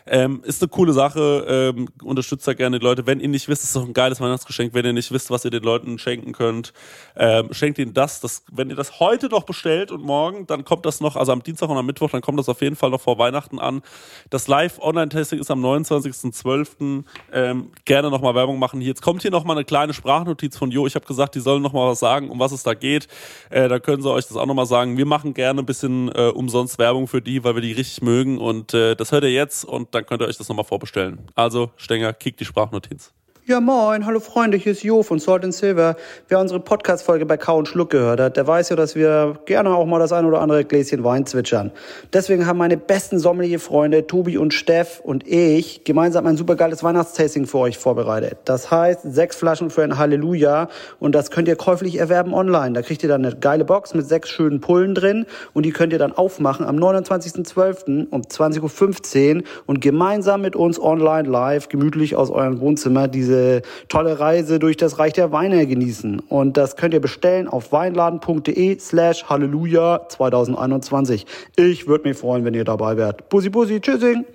Ähm, 0.07 0.41
ist 0.43 0.61
eine 0.61 0.69
coole 0.69 0.93
Sache. 0.93 1.73
Ähm, 1.75 1.89
unterstützt 2.03 2.47
da 2.47 2.53
gerne 2.53 2.79
die 2.79 2.83
Leute. 2.83 3.07
Wenn 3.07 3.19
ihr 3.19 3.27
nicht 3.27 3.47
wisst, 3.47 3.63
ist 3.63 3.75
doch 3.75 3.85
ein 3.85 3.93
geiles 3.93 4.21
Weihnachtsgeschenk. 4.21 4.73
Wenn 4.73 4.85
ihr 4.85 4.93
nicht 4.93 5.11
wisst, 5.11 5.31
was 5.31 5.45
ihr 5.45 5.51
den 5.51 5.63
Leuten 5.63 5.97
schenken 5.97 6.33
könnt, 6.33 6.73
ähm, 7.15 7.53
schenkt 7.53 7.79
ihnen 7.79 7.93
das, 7.93 8.21
das. 8.21 8.43
Wenn 8.51 8.69
ihr 8.69 8.75
das 8.75 8.99
heute 8.99 9.27
noch 9.27 9.43
bestellt 9.43 9.91
und 9.91 10.03
morgen, 10.03 10.45
dann 10.47 10.63
kommt 10.63 10.85
das 10.85 11.01
noch, 11.01 11.15
also 11.15 11.31
am 11.31 11.43
Dienstag 11.43 11.69
und 11.69 11.77
am 11.77 11.85
Mittwoch, 11.85 12.11
dann 12.11 12.21
kommt 12.21 12.39
das 12.39 12.49
auf 12.49 12.61
jeden 12.61 12.75
Fall 12.75 12.89
noch 12.89 13.01
vor 13.01 13.17
Weihnachten 13.17 13.59
an. 13.59 13.81
Das 14.29 14.47
Live-Online-Testing 14.47 15.39
ist 15.39 15.49
am 15.49 15.63
29.12. 15.63 17.03
Ähm, 17.33 17.71
gerne 17.85 18.09
nochmal 18.09 18.35
Werbung 18.35 18.59
machen. 18.59 18.81
Jetzt 18.81 19.01
kommt 19.01 19.23
hier 19.23 19.31
nochmal 19.31 19.57
eine 19.57 19.65
kleine 19.65 19.93
Sprachnotiz 19.93 20.57
von 20.57 20.71
Jo. 20.71 20.85
Ich 20.85 20.95
habe 20.95 21.05
gesagt, 21.05 21.35
die 21.35 21.39
sollen 21.39 21.61
nochmal 21.61 21.89
was 21.89 21.99
sagen, 21.99 22.29
um 22.29 22.39
was 22.39 22.51
es 22.51 22.63
da 22.63 22.73
geht. 22.73 23.07
Äh, 23.49 23.67
da 23.69 23.79
können 23.79 24.01
sie 24.01 24.11
euch 24.11 24.27
das 24.27 24.37
auch 24.37 24.45
nochmal 24.45 24.65
sagen. 24.65 24.97
Wir 24.97 25.05
machen 25.05 25.33
gerne 25.33 25.61
ein 25.61 25.65
bisschen 25.65 25.94
äh, 26.09 26.29
umsonst 26.29 26.77
Werbung 26.79 27.07
für 27.07 27.21
die, 27.21 27.43
weil 27.43 27.55
wir 27.55 27.61
die 27.61 27.71
richtig 27.71 28.01
mögen. 28.01 28.37
Und 28.37 28.73
äh, 28.73 28.95
das 28.95 29.11
hört 29.11 29.23
ihr 29.23 29.31
jetzt 29.31 29.65
und 29.65 29.93
dann 29.93 30.05
könnt 30.05 30.21
ihr 30.21 30.27
euch 30.27 30.37
das 30.37 30.49
nochmal 30.49 30.65
vorbestellen. 30.65 31.19
Also, 31.35 31.71
Stenger, 31.77 32.13
kick 32.13 32.37
die 32.37 32.45
Sprachnotiz. 32.45 33.13
Ja, 33.47 33.59
moin, 33.59 34.07
hallo 34.07 34.19
Freunde, 34.19 34.57
hier 34.57 34.71
ist 34.71 34.81
Jo 34.81 35.03
von 35.03 35.19
Salt 35.19 35.43
and 35.43 35.53
Silver. 35.53 35.97
Wer 36.29 36.39
unsere 36.39 36.59
Podcast-Folge 36.59 37.27
bei 37.27 37.37
Kau 37.37 37.59
und 37.59 37.67
Schluck 37.67 37.91
gehört 37.91 38.19
hat, 38.19 38.37
der 38.37 38.47
weiß 38.47 38.69
ja, 38.69 38.75
dass 38.75 38.95
wir 38.95 39.37
gerne 39.45 39.69
auch 39.69 39.85
mal 39.85 39.99
das 39.99 40.11
ein 40.13 40.25
oder 40.25 40.41
andere 40.41 40.65
Gläschen 40.65 41.03
Wein 41.03 41.27
zwitschern. 41.27 41.71
Deswegen 42.11 42.47
haben 42.47 42.57
meine 42.57 42.75
besten 42.75 43.19
Sommelier-Freunde 43.19 44.07
Tobi 44.07 44.39
und 44.39 44.55
Steff 44.55 44.99
und 44.99 45.27
ich 45.27 45.83
gemeinsam 45.83 46.25
ein 46.25 46.37
supergeiles 46.37 46.83
Weihnachtstasting 46.83 47.45
für 47.45 47.59
euch 47.59 47.77
vorbereitet. 47.77 48.39
Das 48.45 48.71
heißt, 48.71 49.01
sechs 49.03 49.35
Flaschen 49.35 49.69
für 49.69 49.83
ein 49.83 49.99
Halleluja 49.99 50.67
und 50.99 51.13
das 51.13 51.29
könnt 51.29 51.47
ihr 51.47 51.55
käuflich 51.55 51.97
erwerben 51.99 52.33
online. 52.33 52.73
Da 52.73 52.81
kriegt 52.81 53.03
ihr 53.03 53.09
dann 53.09 53.23
eine 53.23 53.35
geile 53.35 53.63
Box 53.63 53.93
mit 53.93 54.07
sechs 54.07 54.29
schönen 54.29 54.59
Pullen 54.59 54.95
drin 54.95 55.27
und 55.53 55.67
die 55.67 55.71
könnt 55.71 55.93
ihr 55.93 55.99
dann 55.99 56.13
aufmachen 56.13 56.65
am 56.65 56.77
29.12. 56.77 58.07
um 58.09 58.21
20.15 58.23 59.35
Uhr 59.35 59.43
und 59.67 59.81
gemeinsam 59.81 60.41
mit 60.41 60.55
uns 60.55 60.81
online 60.81 61.29
live 61.29 61.69
gemütlich 61.69 62.15
aus 62.15 62.31
eurem 62.31 62.59
Wohnzimmer 62.59 63.07
diese 63.07 63.34
diese 63.35 63.61
tolle 63.87 64.19
Reise 64.19 64.59
durch 64.59 64.77
das 64.77 64.99
Reich 64.99 65.13
der 65.13 65.31
Weine 65.31 65.67
genießen. 65.67 66.19
Und 66.19 66.57
das 66.57 66.75
könnt 66.75 66.93
ihr 66.93 67.01
bestellen 67.01 67.47
auf 67.47 67.71
weinladen.de 67.71 68.79
slash 68.79 69.25
Halleluja 69.25 70.07
2021. 70.09 71.25
Ich 71.55 71.87
würde 71.87 72.09
mich 72.09 72.17
freuen, 72.17 72.45
wenn 72.45 72.53
ihr 72.53 72.63
dabei 72.63 72.97
wärt. 72.97 73.29
Bussi, 73.29 73.49
bussi, 73.49 73.79
tschüssing. 73.81 74.25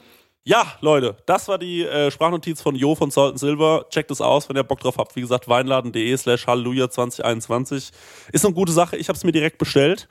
Ja, 0.42 0.64
Leute, 0.80 1.16
das 1.26 1.48
war 1.48 1.58
die 1.58 1.84
äh, 1.84 2.10
Sprachnotiz 2.10 2.62
von 2.62 2.74
Jo 2.74 2.94
von 2.94 3.10
Salt 3.10 3.38
Silver. 3.38 3.84
Checkt 3.90 4.10
es 4.10 4.22
aus, 4.22 4.48
wenn 4.48 4.56
ihr 4.56 4.62
Bock 4.62 4.80
drauf 4.80 4.96
habt. 4.96 5.14
Wie 5.14 5.20
gesagt, 5.20 5.48
weinladen.de 5.48 6.16
slash 6.16 6.46
Halleluja 6.46 6.88
2021. 6.88 7.90
Ist 8.32 8.44
eine 8.44 8.54
gute 8.54 8.72
Sache. 8.72 8.96
Ich 8.96 9.08
habe 9.08 9.18
es 9.18 9.24
mir 9.24 9.32
direkt 9.32 9.58
bestellt. 9.58 10.08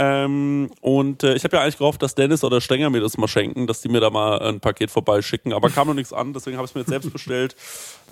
Ähm, 0.00 0.70
und 0.80 1.24
äh, 1.24 1.34
ich 1.34 1.42
habe 1.42 1.56
ja 1.56 1.62
eigentlich 1.64 1.78
gehofft, 1.78 2.00
dass 2.02 2.14
Dennis 2.14 2.44
oder 2.44 2.60
Stenger 2.60 2.88
mir 2.88 3.00
das 3.00 3.18
mal 3.18 3.26
schenken, 3.26 3.66
dass 3.66 3.80
die 3.80 3.88
mir 3.88 3.98
da 3.98 4.10
mal 4.10 4.38
ein 4.40 4.60
Paket 4.60 4.92
vorbeischicken. 4.92 5.52
Aber 5.52 5.70
kam 5.70 5.88
noch 5.88 5.94
nichts 5.94 6.12
an, 6.12 6.32
deswegen 6.32 6.56
habe 6.56 6.66
ich 6.66 6.70
es 6.70 6.74
mir 6.76 6.82
jetzt 6.82 6.90
selbst 6.90 7.12
bestellt. 7.12 7.56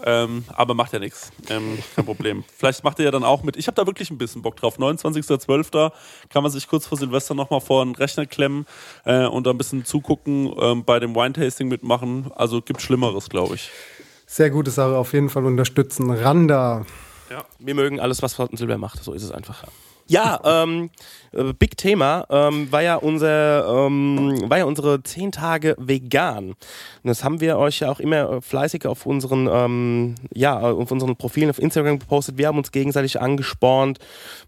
Ähm, 0.05 0.45
aber 0.49 0.75
macht 0.75 0.93
ja 0.93 0.99
nichts. 0.99 1.31
Ähm, 1.49 1.79
kein 1.95 2.05
Problem. 2.05 2.43
Vielleicht 2.57 2.83
macht 2.83 2.99
ihr 2.99 3.05
ja 3.05 3.13
dann 3.13 3.23
auch 3.23 3.45
mit. 3.45 3.57
Ich 3.57 3.69
habe 3.69 3.77
da 3.77 3.87
wirklich 3.87 4.11
ein 4.11 4.19
bisschen 4.19 4.43
Bock 4.43 4.57
drauf. 4.57 4.81
29.12. 4.81 5.93
kann 6.29 6.43
man 6.43 6.51
sich 6.51 6.67
kurz 6.67 6.89
vor 6.89 6.99
Silvester 6.99 7.35
nochmal 7.35 7.61
vor 7.61 7.83
einen 7.83 7.95
Rechner 7.95 8.27
klemmen 8.27 8.67
äh, 9.05 9.25
und 9.27 9.47
da 9.47 9.51
ein 9.51 9.59
bisschen 9.59 9.85
zugucken, 9.85 10.53
ähm, 10.59 10.85
bei 10.85 10.99
dem 10.99 11.15
Wine-Tasting 11.15 11.69
mitmachen. 11.69 12.33
Also 12.35 12.63
gibt 12.63 12.83
Schlimmeres, 12.83 13.29
glaube 13.29 13.55
ich. 13.55 13.71
Sehr 14.27 14.51
gute 14.51 14.73
Sache, 14.73 14.97
auf 14.97 15.13
jeden 15.13 15.31
Fall 15.31 15.45
unterstützen. 15.45 16.11
Randa. 16.11 16.85
Ja, 17.31 17.45
wir 17.61 17.75
mögen 17.77 18.01
alles, 18.01 18.23
was 18.23 18.37
Silber 18.55 18.77
macht. 18.77 19.05
So 19.05 19.13
ist 19.13 19.23
es 19.23 19.31
einfach. 19.31 19.63
Ja, 20.09 20.41
ähm, 20.45 20.91
äh, 21.37 21.53
Big 21.53 21.77
Thema 21.77 22.27
ähm, 22.31 22.71
war 22.73 22.83
ja 22.83 22.97
unser, 22.97 23.87
ähm, 23.87 24.43
war 24.49 24.59
ja 24.59 24.65
unsere 24.65 25.03
zehn 25.03 25.33
Tage 25.33 25.77
vegan. 25.79 26.51
Und 26.51 26.57
das 27.05 27.23
haben 27.23 27.41
wir 27.41 27.59
euch 27.59 27.81
ja 27.81 27.91
auch 27.91 28.01
immer 28.01 28.41
fleißig 28.43 28.87
auf 28.87 29.07
unseren, 29.07 29.49
ähm, 29.51 30.15
ja, 30.33 30.59
auf 30.59 30.91
unseren 30.91 31.17
Profilen 31.17 31.51
auf 31.51 31.59
Instagram 31.59 31.99
gepostet. 31.99 32.39
Wir 32.39 32.49
haben 32.49 32.59
uns 32.59 32.73
gegenseitig 32.73 33.21
angespornt 33.21 33.99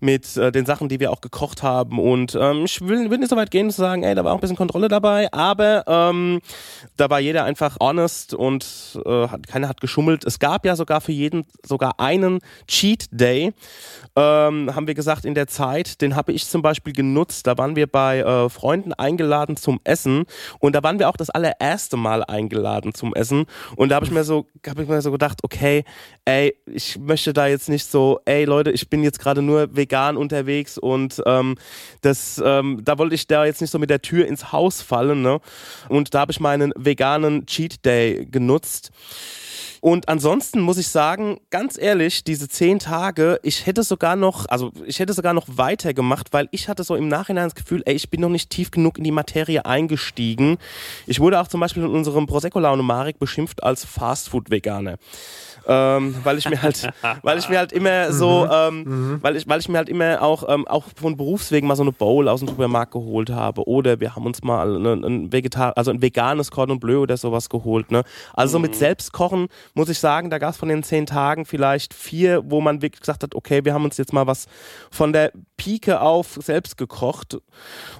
mit 0.00 0.36
äh, 0.36 0.50
den 0.50 0.66
Sachen, 0.66 0.88
die 0.88 0.98
wir 0.98 1.12
auch 1.12 1.20
gekocht 1.20 1.62
haben. 1.62 1.98
Und 1.98 2.36
ähm, 2.40 2.64
ich 2.64 2.80
will, 2.80 3.10
will 3.10 3.18
nicht 3.18 3.30
so 3.30 3.36
weit 3.36 3.50
gehen 3.50 3.70
zu 3.70 3.80
sagen, 3.80 4.02
ey, 4.02 4.14
da 4.14 4.24
war 4.24 4.32
auch 4.32 4.38
ein 4.38 4.40
bisschen 4.40 4.56
Kontrolle 4.56 4.88
dabei, 4.88 5.32
aber 5.32 5.84
ähm, 5.86 6.40
da 6.96 7.10
war 7.10 7.20
jeder 7.20 7.44
einfach 7.44 7.76
honest 7.80 8.34
und 8.34 8.98
äh, 9.04 9.28
keiner 9.46 9.68
hat 9.68 9.80
geschummelt. 9.80 10.24
Es 10.24 10.38
gab 10.38 10.64
ja 10.64 10.74
sogar 10.74 11.00
für 11.00 11.12
jeden 11.12 11.44
sogar 11.62 12.00
einen 12.00 12.40
Cheat 12.66 13.06
Day. 13.10 13.52
Ähm, 14.16 14.74
haben 14.74 14.86
wir 14.86 14.94
gesagt, 14.94 15.24
in 15.24 15.34
der 15.34 15.46
Zeit, 15.46 16.00
den 16.00 16.16
habe 16.16 16.32
ich 16.32 16.46
zum 16.46 16.62
Beispiel 16.62 16.77
genutzt. 16.84 17.46
Da 17.46 17.58
waren 17.58 17.76
wir 17.76 17.86
bei 17.86 18.20
äh, 18.20 18.48
Freunden 18.48 18.92
eingeladen 18.92 19.56
zum 19.56 19.80
Essen 19.84 20.24
und 20.58 20.74
da 20.74 20.82
waren 20.82 20.98
wir 20.98 21.08
auch 21.08 21.16
das 21.16 21.30
allererste 21.30 21.96
Mal 21.96 22.24
eingeladen 22.24 22.94
zum 22.94 23.14
Essen. 23.14 23.46
Und 23.76 23.90
da 23.90 23.96
habe 23.96 24.06
ich 24.06 24.12
mir 24.12 24.24
so, 24.24 24.46
habe 24.66 24.82
ich 24.82 24.88
mir 24.88 25.02
so 25.02 25.12
gedacht, 25.12 25.40
okay, 25.42 25.84
ey, 26.24 26.54
ich 26.66 26.98
möchte 26.98 27.32
da 27.32 27.46
jetzt 27.46 27.68
nicht 27.68 27.86
so, 27.86 28.20
ey 28.24 28.44
Leute, 28.44 28.70
ich 28.70 28.88
bin 28.88 29.02
jetzt 29.02 29.18
gerade 29.18 29.42
nur 29.42 29.74
vegan 29.76 30.16
unterwegs 30.16 30.78
und 30.78 31.22
ähm, 31.26 31.56
das, 32.02 32.40
ähm, 32.44 32.80
da 32.84 32.98
wollte 32.98 33.14
ich 33.14 33.26
da 33.26 33.44
jetzt 33.44 33.60
nicht 33.60 33.70
so 33.70 33.78
mit 33.78 33.90
der 33.90 34.02
Tür 34.02 34.26
ins 34.26 34.52
Haus 34.52 34.82
fallen, 34.82 35.22
ne? 35.22 35.40
Und 35.88 36.14
da 36.14 36.20
habe 36.20 36.32
ich 36.32 36.40
meinen 36.40 36.72
veganen 36.76 37.46
Cheat 37.46 37.84
Day 37.84 38.26
genutzt. 38.30 38.90
Und 39.80 40.08
ansonsten 40.08 40.60
muss 40.60 40.78
ich 40.78 40.88
sagen, 40.88 41.38
ganz 41.50 41.78
ehrlich, 41.78 42.24
diese 42.24 42.48
zehn 42.48 42.78
Tage, 42.78 43.38
ich 43.42 43.66
hätte 43.66 43.82
sogar 43.82 44.16
noch, 44.16 44.46
also 44.48 44.72
ich 44.84 44.98
hätte 44.98 45.12
sogar 45.12 45.34
noch 45.34 45.46
weitergemacht, 45.46 46.32
weil 46.32 46.48
ich 46.50 46.57
hatte 46.66 46.82
so 46.82 46.96
im 46.96 47.06
Nachhinein 47.06 47.44
das 47.44 47.54
Gefühl, 47.54 47.82
ey, 47.84 47.94
ich 47.94 48.10
bin 48.10 48.22
noch 48.22 48.30
nicht 48.30 48.50
tief 48.50 48.70
genug 48.70 48.96
in 48.98 49.04
die 49.04 49.12
Materie 49.12 49.64
eingestiegen. 49.64 50.56
Ich 51.06 51.20
wurde 51.20 51.40
auch 51.40 51.48
zum 51.48 51.60
Beispiel 51.60 51.84
in 51.84 51.90
unserem 51.90 52.26
Prosecco-Laune 52.26 52.82
Marek 52.82 53.18
beschimpft 53.18 53.62
als 53.62 53.84
Fastfood-Veganer 53.84 54.96
ähm, 55.68 56.14
weil 56.24 56.38
ich 56.38 56.48
mir 56.48 56.60
halt, 56.62 56.88
weil 57.22 57.38
ich 57.38 57.48
mir 57.48 57.58
halt 57.58 57.72
immer 57.72 58.10
so, 58.10 58.46
mhm. 58.46 58.50
ähm, 58.52 58.84
mhm. 58.84 59.18
weil 59.22 59.36
ich, 59.36 59.46
weil 59.46 59.60
ich 59.60 59.68
mir 59.68 59.76
halt 59.76 59.90
immer 59.90 60.22
auch, 60.22 60.44
ähm, 60.48 60.66
auch 60.66 60.86
von 60.96 61.16
Berufswegen 61.16 61.68
mal 61.68 61.76
so 61.76 61.82
eine 61.82 61.92
Bowl 61.92 62.26
aus 62.28 62.40
dem 62.40 62.48
Supermarkt 62.48 62.92
geholt 62.92 63.30
habe 63.30 63.68
oder 63.68 64.00
wir 64.00 64.16
haben 64.16 64.24
uns 64.24 64.42
mal 64.42 64.76
ein, 64.76 65.04
ein 65.04 65.32
Vegetar 65.32 65.76
also 65.76 65.90
ein 65.90 66.00
veganes 66.00 66.50
Cordon 66.50 66.80
Bleu 66.80 67.00
oder 67.00 67.18
sowas 67.18 67.50
geholt. 67.50 67.90
Ne? 67.90 68.02
Also 68.32 68.58
mhm. 68.58 68.62
mit 68.62 68.76
Selbstkochen 68.76 69.48
muss 69.74 69.90
ich 69.90 69.98
sagen, 69.98 70.30
da 70.30 70.38
gab 70.38 70.52
es 70.52 70.56
von 70.56 70.70
den 70.70 70.82
zehn 70.82 71.04
Tagen 71.04 71.44
vielleicht 71.44 71.92
vier, 71.92 72.42
wo 72.46 72.62
man 72.62 72.80
wirklich 72.80 73.00
gesagt 73.00 73.22
hat, 73.22 73.34
okay, 73.34 73.64
wir 73.64 73.74
haben 73.74 73.84
uns 73.84 73.98
jetzt 73.98 74.14
mal 74.14 74.26
was 74.26 74.46
von 74.90 75.12
der 75.12 75.32
Pike 75.58 76.00
auf 76.00 76.38
selbst 76.48 76.76
gekocht. 76.76 77.38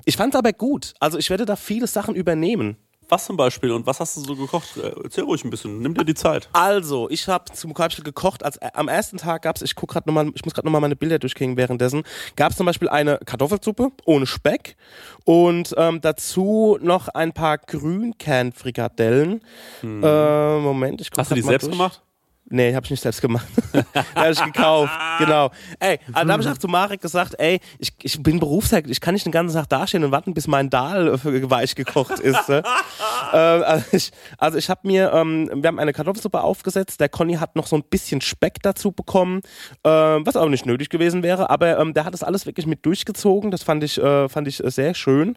Ich 0.04 0.16
fand 0.16 0.34
es 0.34 0.38
aber 0.38 0.52
gut. 0.52 0.94
Also 1.00 1.18
ich 1.18 1.30
werde 1.30 1.44
da 1.44 1.54
viele 1.54 1.86
Sachen 1.86 2.14
übernehmen. 2.14 2.76
Was 3.10 3.24
zum 3.24 3.38
Beispiel 3.38 3.70
und 3.72 3.86
was 3.86 4.00
hast 4.00 4.18
du 4.18 4.20
so 4.20 4.36
gekocht? 4.36 4.76
Äh, 4.76 4.92
erzähl 5.02 5.24
ruhig 5.24 5.42
ein 5.42 5.48
bisschen, 5.48 5.80
nimm 5.80 5.94
dir 5.94 6.04
die 6.04 6.14
Zeit. 6.14 6.50
Also, 6.52 7.08
ich 7.08 7.26
habe 7.26 7.50
zum 7.52 7.72
Beispiel 7.72 8.04
gekocht, 8.04 8.44
als, 8.44 8.58
äh, 8.58 8.68
am 8.74 8.88
ersten 8.88 9.16
Tag 9.16 9.42
gab 9.42 9.56
es, 9.56 9.62
ich 9.62 9.74
guck 9.74 9.90
grad 9.90 10.06
noch 10.06 10.12
mal, 10.12 10.30
ich 10.34 10.44
muss 10.44 10.52
gerade 10.52 10.66
nochmal 10.66 10.82
meine 10.82 10.94
Bilder 10.94 11.18
durchgehen 11.18 11.56
währenddessen, 11.56 12.02
gab 12.36 12.50
es 12.50 12.58
zum 12.58 12.66
Beispiel 12.66 12.90
eine 12.90 13.18
Kartoffelsuppe 13.24 13.92
ohne 14.04 14.26
Speck 14.26 14.76
und 15.24 15.74
ähm, 15.78 16.02
dazu 16.02 16.76
noch 16.82 17.08
ein 17.08 17.32
paar 17.32 17.56
Grünkernfrikadellen. 17.56 19.40
Hm. 19.80 20.04
Äh, 20.04 20.58
Moment, 20.58 21.00
ich 21.00 21.10
guck 21.10 21.20
Hast 21.20 21.30
du 21.30 21.34
die 21.34 21.40
selbst 21.40 21.68
durch. 21.68 21.78
gemacht? 21.78 22.02
Nee, 22.50 22.74
habe 22.74 22.84
ich 22.84 22.90
nicht 22.90 23.02
selbst 23.02 23.20
gemacht. 23.20 23.46
habe 24.14 24.30
ich 24.30 24.42
gekauft. 24.42 24.92
Genau. 25.18 25.50
Ey, 25.80 25.98
also 26.12 26.26
da 26.26 26.32
habe 26.32 26.42
ich 26.42 26.48
auch 26.48 26.56
zu 26.56 26.68
Marek 26.68 27.02
gesagt, 27.02 27.34
ey, 27.38 27.60
ich, 27.78 27.92
ich 28.02 28.22
bin 28.22 28.40
Berufsheld, 28.40 28.88
ich 28.88 29.00
kann 29.00 29.12
nicht 29.12 29.26
den 29.26 29.32
ganzen 29.32 29.54
Tag 29.54 29.68
dastehen 29.68 30.02
und 30.02 30.12
warten, 30.12 30.32
bis 30.32 30.46
mein 30.46 30.70
Dahl 30.70 31.08
äh, 31.08 31.50
weich 31.50 31.74
gekocht 31.74 32.20
ist. 32.20 32.48
Ne? 32.48 32.62
ähm, 33.34 33.62
also 33.64 33.84
ich, 33.92 34.10
also 34.38 34.56
ich 34.56 34.70
habe 34.70 34.80
mir, 34.84 35.12
ähm, 35.12 35.50
wir 35.54 35.68
haben 35.68 35.78
eine 35.78 35.92
Kartoffelsuppe 35.92 36.40
aufgesetzt, 36.40 37.00
der 37.00 37.10
Conny 37.10 37.34
hat 37.34 37.54
noch 37.54 37.66
so 37.66 37.76
ein 37.76 37.82
bisschen 37.82 38.22
Speck 38.22 38.62
dazu 38.62 38.92
bekommen, 38.92 39.42
ähm, 39.84 40.24
was 40.24 40.36
aber 40.36 40.48
nicht 40.48 40.64
nötig 40.64 40.88
gewesen 40.88 41.22
wäre, 41.22 41.50
aber 41.50 41.78
ähm, 41.78 41.92
der 41.92 42.06
hat 42.06 42.14
das 42.14 42.22
alles 42.22 42.46
wirklich 42.46 42.66
mit 42.66 42.86
durchgezogen, 42.86 43.50
das 43.50 43.62
fand 43.62 43.84
ich, 43.84 43.98
äh, 44.02 44.28
fand 44.28 44.48
ich 44.48 44.62
sehr 44.64 44.94
schön. 44.94 45.36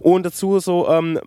Und 0.00 0.26
dazu 0.26 0.58
so 0.58 0.88
ähm, 0.88 1.20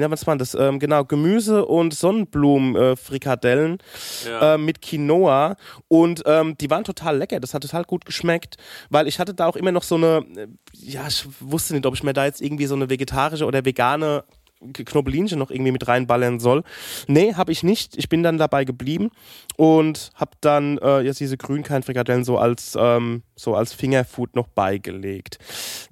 ja, 0.00 0.10
was 0.10 0.26
waren 0.26 0.38
das? 0.38 0.54
Ähm, 0.54 0.78
genau, 0.78 1.04
Gemüse 1.04 1.64
und 1.66 1.94
Sonnenblumenfrikadellen 1.94 3.78
äh, 4.24 4.30
ja. 4.30 4.54
äh, 4.54 4.58
mit 4.58 4.82
Quinoa. 4.82 5.56
Und 5.88 6.22
ähm, 6.26 6.56
die 6.58 6.70
waren 6.70 6.84
total 6.84 7.18
lecker. 7.18 7.40
Das 7.40 7.54
hat 7.54 7.62
total 7.62 7.84
gut 7.84 8.04
geschmeckt, 8.04 8.56
weil 8.90 9.08
ich 9.08 9.18
hatte 9.18 9.34
da 9.34 9.46
auch 9.46 9.56
immer 9.56 9.72
noch 9.72 9.82
so 9.82 9.96
eine, 9.96 10.24
äh, 10.36 10.46
ja, 10.72 11.06
ich 11.06 11.26
wusste 11.40 11.74
nicht, 11.74 11.86
ob 11.86 11.94
ich 11.94 12.02
mir 12.02 12.12
da 12.12 12.24
jetzt 12.24 12.40
irgendwie 12.40 12.66
so 12.66 12.74
eine 12.74 12.90
vegetarische 12.90 13.44
oder 13.44 13.64
vegane 13.64 14.24
Knobelinchen 14.72 15.38
noch 15.38 15.50
irgendwie 15.50 15.72
mit 15.72 15.86
reinballern 15.86 16.40
soll. 16.40 16.62
Nee, 17.06 17.34
habe 17.34 17.52
ich 17.52 17.62
nicht. 17.62 17.96
Ich 17.96 18.08
bin 18.08 18.22
dann 18.22 18.38
dabei 18.38 18.64
geblieben 18.64 19.10
und 19.56 20.10
habe 20.14 20.32
dann 20.40 20.78
äh, 20.78 21.00
jetzt 21.00 21.20
diese 21.20 21.36
Grünkernfrikadellen 21.36 22.24
so 22.24 22.38
als, 22.38 22.76
ähm, 22.78 23.22
so 23.34 23.54
als 23.54 23.72
Fingerfood 23.72 24.34
noch 24.34 24.48
beigelegt. 24.48 25.38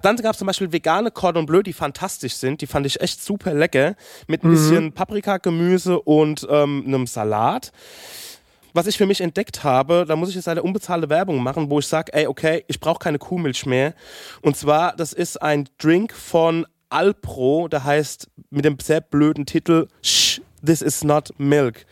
Dann 0.01 0.17
gab 0.17 0.33
es 0.33 0.39
zum 0.39 0.47
Beispiel 0.47 0.71
vegane 0.71 1.11
Cordon 1.11 1.45
Bleu, 1.45 1.61
die 1.61 1.73
fantastisch 1.73 2.33
sind. 2.33 2.61
Die 2.61 2.67
fand 2.67 2.85
ich 2.85 3.01
echt 3.01 3.23
super 3.23 3.53
lecker. 3.53 3.95
Mit 4.27 4.43
ein 4.43 4.49
mhm. 4.49 4.53
bisschen 4.53 4.91
Paprikagemüse 4.93 5.99
und 6.01 6.47
ähm, 6.49 6.83
einem 6.87 7.07
Salat 7.07 7.71
was 8.75 8.87
ich 8.87 8.97
für 8.97 9.05
mich 9.05 9.21
entdeckt 9.21 9.63
habe, 9.63 10.03
da 10.05 10.17
muss 10.17 10.27
ich 10.27 10.35
jetzt 10.35 10.49
eine 10.49 10.61
unbezahlte 10.61 11.09
Werbung 11.09 11.41
machen, 11.41 11.69
wo 11.69 11.79
ich 11.79 11.87
sage, 11.87 12.13
ey, 12.13 12.27
okay, 12.27 12.65
ich 12.67 12.81
brauche 12.81 12.99
keine 12.99 13.19
Kuhmilch 13.19 13.65
mehr. 13.65 13.93
Und 14.41 14.57
zwar, 14.57 14.93
das 14.97 15.13
ist 15.13 15.41
ein 15.41 15.69
Drink 15.77 16.11
von 16.11 16.67
Alpro, 16.89 17.67
der 17.67 17.83
heißt 17.83 18.29
mit 18.49 18.65
dem 18.65 18.77
sehr 18.79 19.01
blöden 19.01 19.45
Titel 19.45 19.87
Shh, 20.01 20.41
This 20.65 20.81
is 20.81 21.03
not 21.03 21.29
milk. 21.37 21.85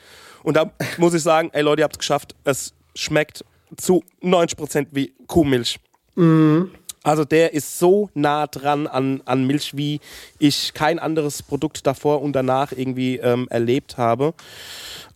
Und 0.43 0.57
da 0.57 0.71
muss 0.97 1.13
ich 1.13 1.23
sagen, 1.23 1.49
ey 1.53 1.61
Leute, 1.61 1.81
ihr 1.81 1.83
habt 1.83 1.95
es 1.95 1.99
geschafft. 1.99 2.35
Es 2.43 2.73
schmeckt 2.95 3.45
zu 3.77 4.03
90% 4.21 4.87
wie 4.91 5.13
Kuhmilch. 5.27 5.79
Mhm. 6.15 6.71
Also 7.03 7.25
der 7.25 7.53
ist 7.53 7.79
so 7.79 8.09
nah 8.13 8.47
dran 8.47 8.87
an, 8.87 9.21
an 9.25 9.45
Milch, 9.45 9.75
wie 9.75 9.99
ich 10.39 10.73
kein 10.73 10.99
anderes 10.99 11.43
Produkt 11.43 11.85
davor 11.85 12.21
und 12.21 12.33
danach 12.33 12.71
irgendwie 12.71 13.17
ähm, 13.17 13.47
erlebt 13.49 13.97
habe. 13.97 14.33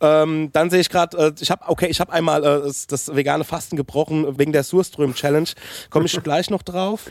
Ähm, 0.02 0.50
dann 0.52 0.70
sehe 0.70 0.82
ich 0.82 0.90
gerade, 0.90 1.18
äh, 1.18 1.34
ich 1.40 1.50
habe 1.50 1.64
okay, 1.68 1.88
ich 1.88 2.02
habe 2.02 2.12
einmal 2.12 2.44
äh, 2.44 2.72
das, 2.90 3.16
vegane 3.16 3.46
Fasten 3.46 3.78
gebrochen 3.78 4.38
wegen 4.38 4.52
der 4.52 4.64
Surström 4.64 5.16
Challenge. 5.16 5.50
Komme 5.90 6.06
ich 6.06 6.22
gleich 6.22 6.50
noch 6.50 6.62
drauf. 6.62 7.06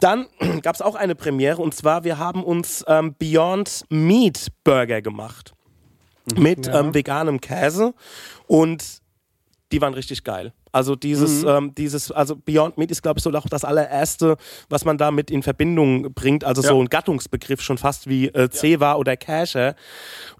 Dann 0.00 0.26
gab 0.62 0.74
es 0.74 0.82
auch 0.82 0.94
eine 0.94 1.14
Premiere 1.14 1.62
und 1.62 1.74
zwar 1.74 2.04
wir 2.04 2.18
haben 2.18 2.44
uns 2.44 2.84
ähm, 2.86 3.14
Beyond 3.18 3.84
Meat 3.88 4.48
Burger 4.64 5.00
gemacht 5.00 5.54
mhm. 6.34 6.42
mit 6.42 6.66
ja. 6.66 6.78
ähm, 6.78 6.92
veganem 6.92 7.40
Käse 7.40 7.94
und 8.46 8.84
die 9.72 9.80
waren 9.80 9.94
richtig 9.94 10.24
geil. 10.24 10.52
Also 10.72 10.94
dieses, 10.94 11.42
mhm. 11.42 11.48
ähm, 11.48 11.74
dieses, 11.74 12.12
also 12.12 12.36
Beyond 12.36 12.78
Meat 12.78 12.90
ist, 12.90 13.02
glaube 13.02 13.18
ich, 13.18 13.24
so 13.24 13.30
auch 13.30 13.48
das 13.48 13.64
allererste, 13.64 14.36
was 14.68 14.84
man 14.84 14.98
damit 14.98 15.30
in 15.30 15.42
Verbindung 15.42 16.12
bringt. 16.14 16.44
Also 16.44 16.62
ja. 16.62 16.68
so 16.68 16.80
ein 16.80 16.88
Gattungsbegriff 16.88 17.60
schon 17.60 17.78
fast 17.78 18.08
wie 18.08 18.28
äh, 18.28 18.48
Ceva 18.50 18.92
ja. 18.92 18.96
oder 18.96 19.16
Casher. 19.16 19.74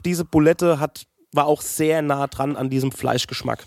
Diese 0.05 0.25
Bulette 0.25 0.79
hat, 0.79 1.07
war 1.33 1.47
auch 1.47 1.63
sehr 1.63 2.03
nah 2.03 2.27
dran 2.27 2.57
an 2.57 2.71
diesem 2.71 2.93
Fleischgeschmack. 2.93 3.65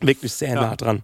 Wirklich 0.00 0.32
sehr 0.32 0.54
ja. 0.54 0.60
nah 0.60 0.76
dran. 0.76 1.02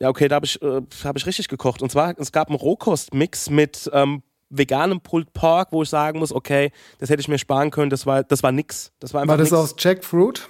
Ja, 0.00 0.08
okay, 0.10 0.28
da 0.28 0.36
habe 0.36 0.46
ich, 0.46 0.60
äh, 0.62 0.80
hab 1.04 1.16
ich 1.16 1.26
richtig 1.26 1.48
gekocht. 1.48 1.82
Und 1.82 1.90
zwar, 1.90 2.18
es 2.18 2.32
gab 2.32 2.48
einen 2.48 2.56
Rohkostmix 2.56 3.50
mit 3.50 3.90
ähm, 3.92 4.22
veganem 4.50 5.00
Pulled 5.00 5.32
Pork, 5.32 5.72
wo 5.72 5.82
ich 5.82 5.88
sagen 5.88 6.18
muss, 6.18 6.32
okay, 6.32 6.70
das 6.98 7.10
hätte 7.10 7.20
ich 7.20 7.28
mir 7.28 7.38
sparen 7.38 7.70
können, 7.70 7.90
das 7.90 8.06
war, 8.06 8.22
das 8.22 8.42
war 8.42 8.52
nix. 8.52 8.92
Das 9.00 9.12
war, 9.14 9.22
einfach 9.22 9.32
war 9.32 9.38
das 9.38 9.50
nix. 9.50 9.60
aus 9.60 9.74
Jackfruit? 9.78 10.48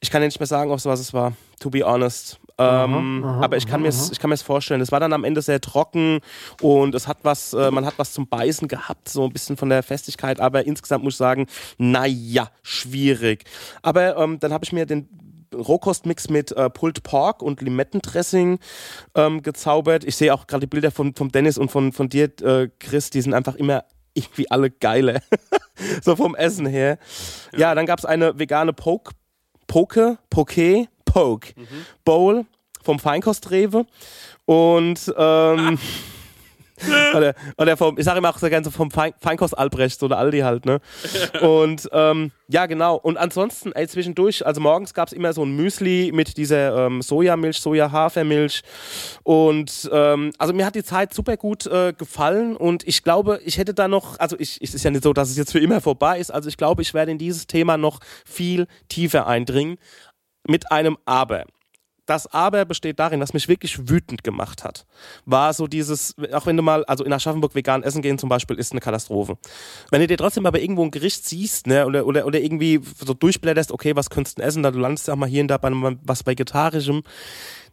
Ich 0.00 0.10
kann 0.10 0.22
ja 0.22 0.28
nicht 0.28 0.40
mehr 0.40 0.46
sagen, 0.46 0.70
was 0.70 0.86
es 0.86 1.12
war, 1.12 1.32
to 1.60 1.70
be 1.70 1.84
honest. 1.84 2.40
Ähm, 2.58 3.24
aha, 3.24 3.36
aha, 3.36 3.44
aber 3.44 3.56
ich 3.56 3.66
kann, 3.66 3.80
mir 3.80 3.88
ich 3.88 4.18
kann 4.18 4.28
mir 4.28 4.34
es 4.34 4.42
vorstellen. 4.42 4.80
Es 4.80 4.92
war 4.92 5.00
dann 5.00 5.12
am 5.12 5.24
Ende 5.24 5.40
sehr 5.40 5.60
trocken 5.60 6.20
und 6.60 6.94
es 6.94 7.06
hat 7.06 7.18
was, 7.22 7.54
äh, 7.54 7.70
man 7.70 7.86
hat 7.86 7.94
was 7.96 8.12
zum 8.12 8.28
Beißen 8.28 8.68
gehabt, 8.68 9.08
so 9.08 9.24
ein 9.24 9.32
bisschen 9.32 9.56
von 9.56 9.70
der 9.70 9.82
Festigkeit. 9.82 10.40
Aber 10.40 10.66
insgesamt 10.66 11.04
muss 11.04 11.14
ich 11.14 11.18
sagen, 11.18 11.46
naja, 11.78 12.50
schwierig. 12.62 13.44
Aber 13.82 14.16
ähm, 14.16 14.40
dann 14.40 14.52
habe 14.52 14.64
ich 14.64 14.72
mir 14.72 14.84
den 14.84 15.08
Rohkostmix 15.54 16.28
mit 16.28 16.52
äh, 16.52 16.70
Pulled 16.70 17.02
Pork 17.02 17.42
und 17.42 17.60
Limettendressing 17.60 18.58
ähm, 19.14 19.42
gezaubert. 19.42 20.04
Ich 20.04 20.16
sehe 20.16 20.32
auch 20.34 20.46
gerade 20.46 20.66
die 20.66 20.70
Bilder 20.70 20.90
von, 20.90 21.14
von 21.14 21.30
Dennis 21.30 21.58
und 21.58 21.70
von, 21.70 21.92
von 21.92 22.08
dir, 22.08 22.30
äh, 22.42 22.68
Chris, 22.78 23.10
die 23.10 23.22
sind 23.22 23.34
einfach 23.34 23.54
immer 23.54 23.84
irgendwie 24.14 24.50
alle 24.50 24.70
geile. 24.70 25.22
so 26.02 26.16
vom 26.16 26.34
Essen 26.34 26.66
her. 26.66 26.98
Ja, 27.52 27.60
ja 27.60 27.74
dann 27.74 27.86
gab 27.86 27.98
es 27.98 28.04
eine 28.04 28.38
vegane 28.38 28.72
Poke, 28.72 29.12
Poke, 29.66 30.18
Poke, 30.30 30.88
Poke 31.12 31.52
mhm. 31.56 31.86
Bowl 32.04 32.44
vom 32.82 32.98
Feinkostrewe. 32.98 33.86
Und 34.46 35.14
ähm, 35.16 35.78
oder, 37.14 37.34
oder 37.58 37.76
vom, 37.76 37.98
ich 37.98 38.04
sage 38.04 38.18
immer 38.18 38.30
auch 38.30 38.38
sehr 38.38 38.50
gerne 38.50 38.64
so 38.64 38.70
vom 38.70 38.90
Fein, 38.90 39.12
Feinkost 39.20 39.56
Albrecht 39.56 40.02
oder 40.02 40.18
Aldi 40.18 40.40
halt, 40.40 40.64
ne? 40.64 40.80
Und 41.40 41.88
ähm, 41.92 42.32
ja, 42.48 42.66
genau. 42.66 42.96
Und 42.96 43.16
ansonsten, 43.16 43.72
ey, 43.72 43.86
zwischendurch, 43.86 44.44
also 44.44 44.60
morgens 44.60 44.94
gab 44.94 45.08
es 45.08 45.12
immer 45.12 45.32
so 45.32 45.44
ein 45.44 45.54
Müsli 45.54 46.10
mit 46.12 46.36
dieser 46.36 46.86
ähm, 46.86 47.02
Sojamilch, 47.02 47.58
Soja-Hafermilch. 47.60 48.62
Und 49.22 49.88
ähm, 49.92 50.32
also 50.38 50.52
mir 50.52 50.66
hat 50.66 50.74
die 50.74 50.84
Zeit 50.84 51.14
super 51.14 51.36
gut 51.36 51.66
äh, 51.66 51.92
gefallen 51.92 52.56
und 52.56 52.86
ich 52.88 53.02
glaube, 53.02 53.40
ich 53.44 53.58
hätte 53.58 53.74
da 53.74 53.86
noch, 53.86 54.18
also 54.18 54.36
ich, 54.38 54.58
es 54.60 54.74
ist 54.74 54.84
ja 54.84 54.90
nicht 54.90 55.04
so, 55.04 55.12
dass 55.12 55.30
es 55.30 55.36
jetzt 55.36 55.52
für 55.52 55.60
immer 55.60 55.80
vorbei 55.80 56.18
ist, 56.18 56.30
also 56.30 56.48
ich 56.48 56.56
glaube, 56.56 56.82
ich 56.82 56.94
werde 56.94 57.12
in 57.12 57.18
dieses 57.18 57.46
Thema 57.46 57.76
noch 57.76 58.00
viel 58.24 58.66
tiefer 58.88 59.26
eindringen. 59.26 59.78
Mit 60.46 60.70
einem 60.72 60.96
Aber 61.04 61.44
das 62.10 62.26
Aber 62.26 62.64
besteht 62.64 62.98
darin, 62.98 63.20
was 63.20 63.34
mich 63.34 63.46
wirklich 63.46 63.88
wütend 63.88 64.24
gemacht 64.24 64.64
hat, 64.64 64.84
war 65.26 65.54
so 65.54 65.68
dieses, 65.68 66.16
auch 66.32 66.44
wenn 66.44 66.56
du 66.56 66.62
mal, 66.62 66.84
also 66.86 67.04
in 67.04 67.12
Aschaffenburg 67.12 67.54
vegan 67.54 67.84
essen 67.84 68.02
gehen 68.02 68.18
zum 68.18 68.28
Beispiel, 68.28 68.58
ist 68.58 68.72
eine 68.72 68.80
Katastrophe. 68.80 69.38
Wenn 69.92 70.00
du 70.00 70.08
dir 70.08 70.16
trotzdem 70.16 70.44
aber 70.44 70.60
irgendwo 70.60 70.82
ein 70.82 70.90
Gericht 70.90 71.24
siehst, 71.24 71.68
ne, 71.68 71.86
oder, 71.86 72.04
oder, 72.06 72.26
oder 72.26 72.40
irgendwie 72.40 72.80
so 72.98 73.14
durchblätterst, 73.14 73.70
okay, 73.70 73.94
was 73.94 74.10
könntest 74.10 74.38
du 74.38 74.42
essen, 74.42 74.64
dann 74.64 74.74
du 74.74 74.80
landest 74.80 75.06
ja 75.06 75.14
auch 75.14 75.18
mal 75.18 75.28
hier 75.28 75.42
und 75.42 75.48
da 75.48 75.58
bei 75.58 75.68
einem, 75.68 76.00
was 76.02 76.26
Vegetarischem, 76.26 77.02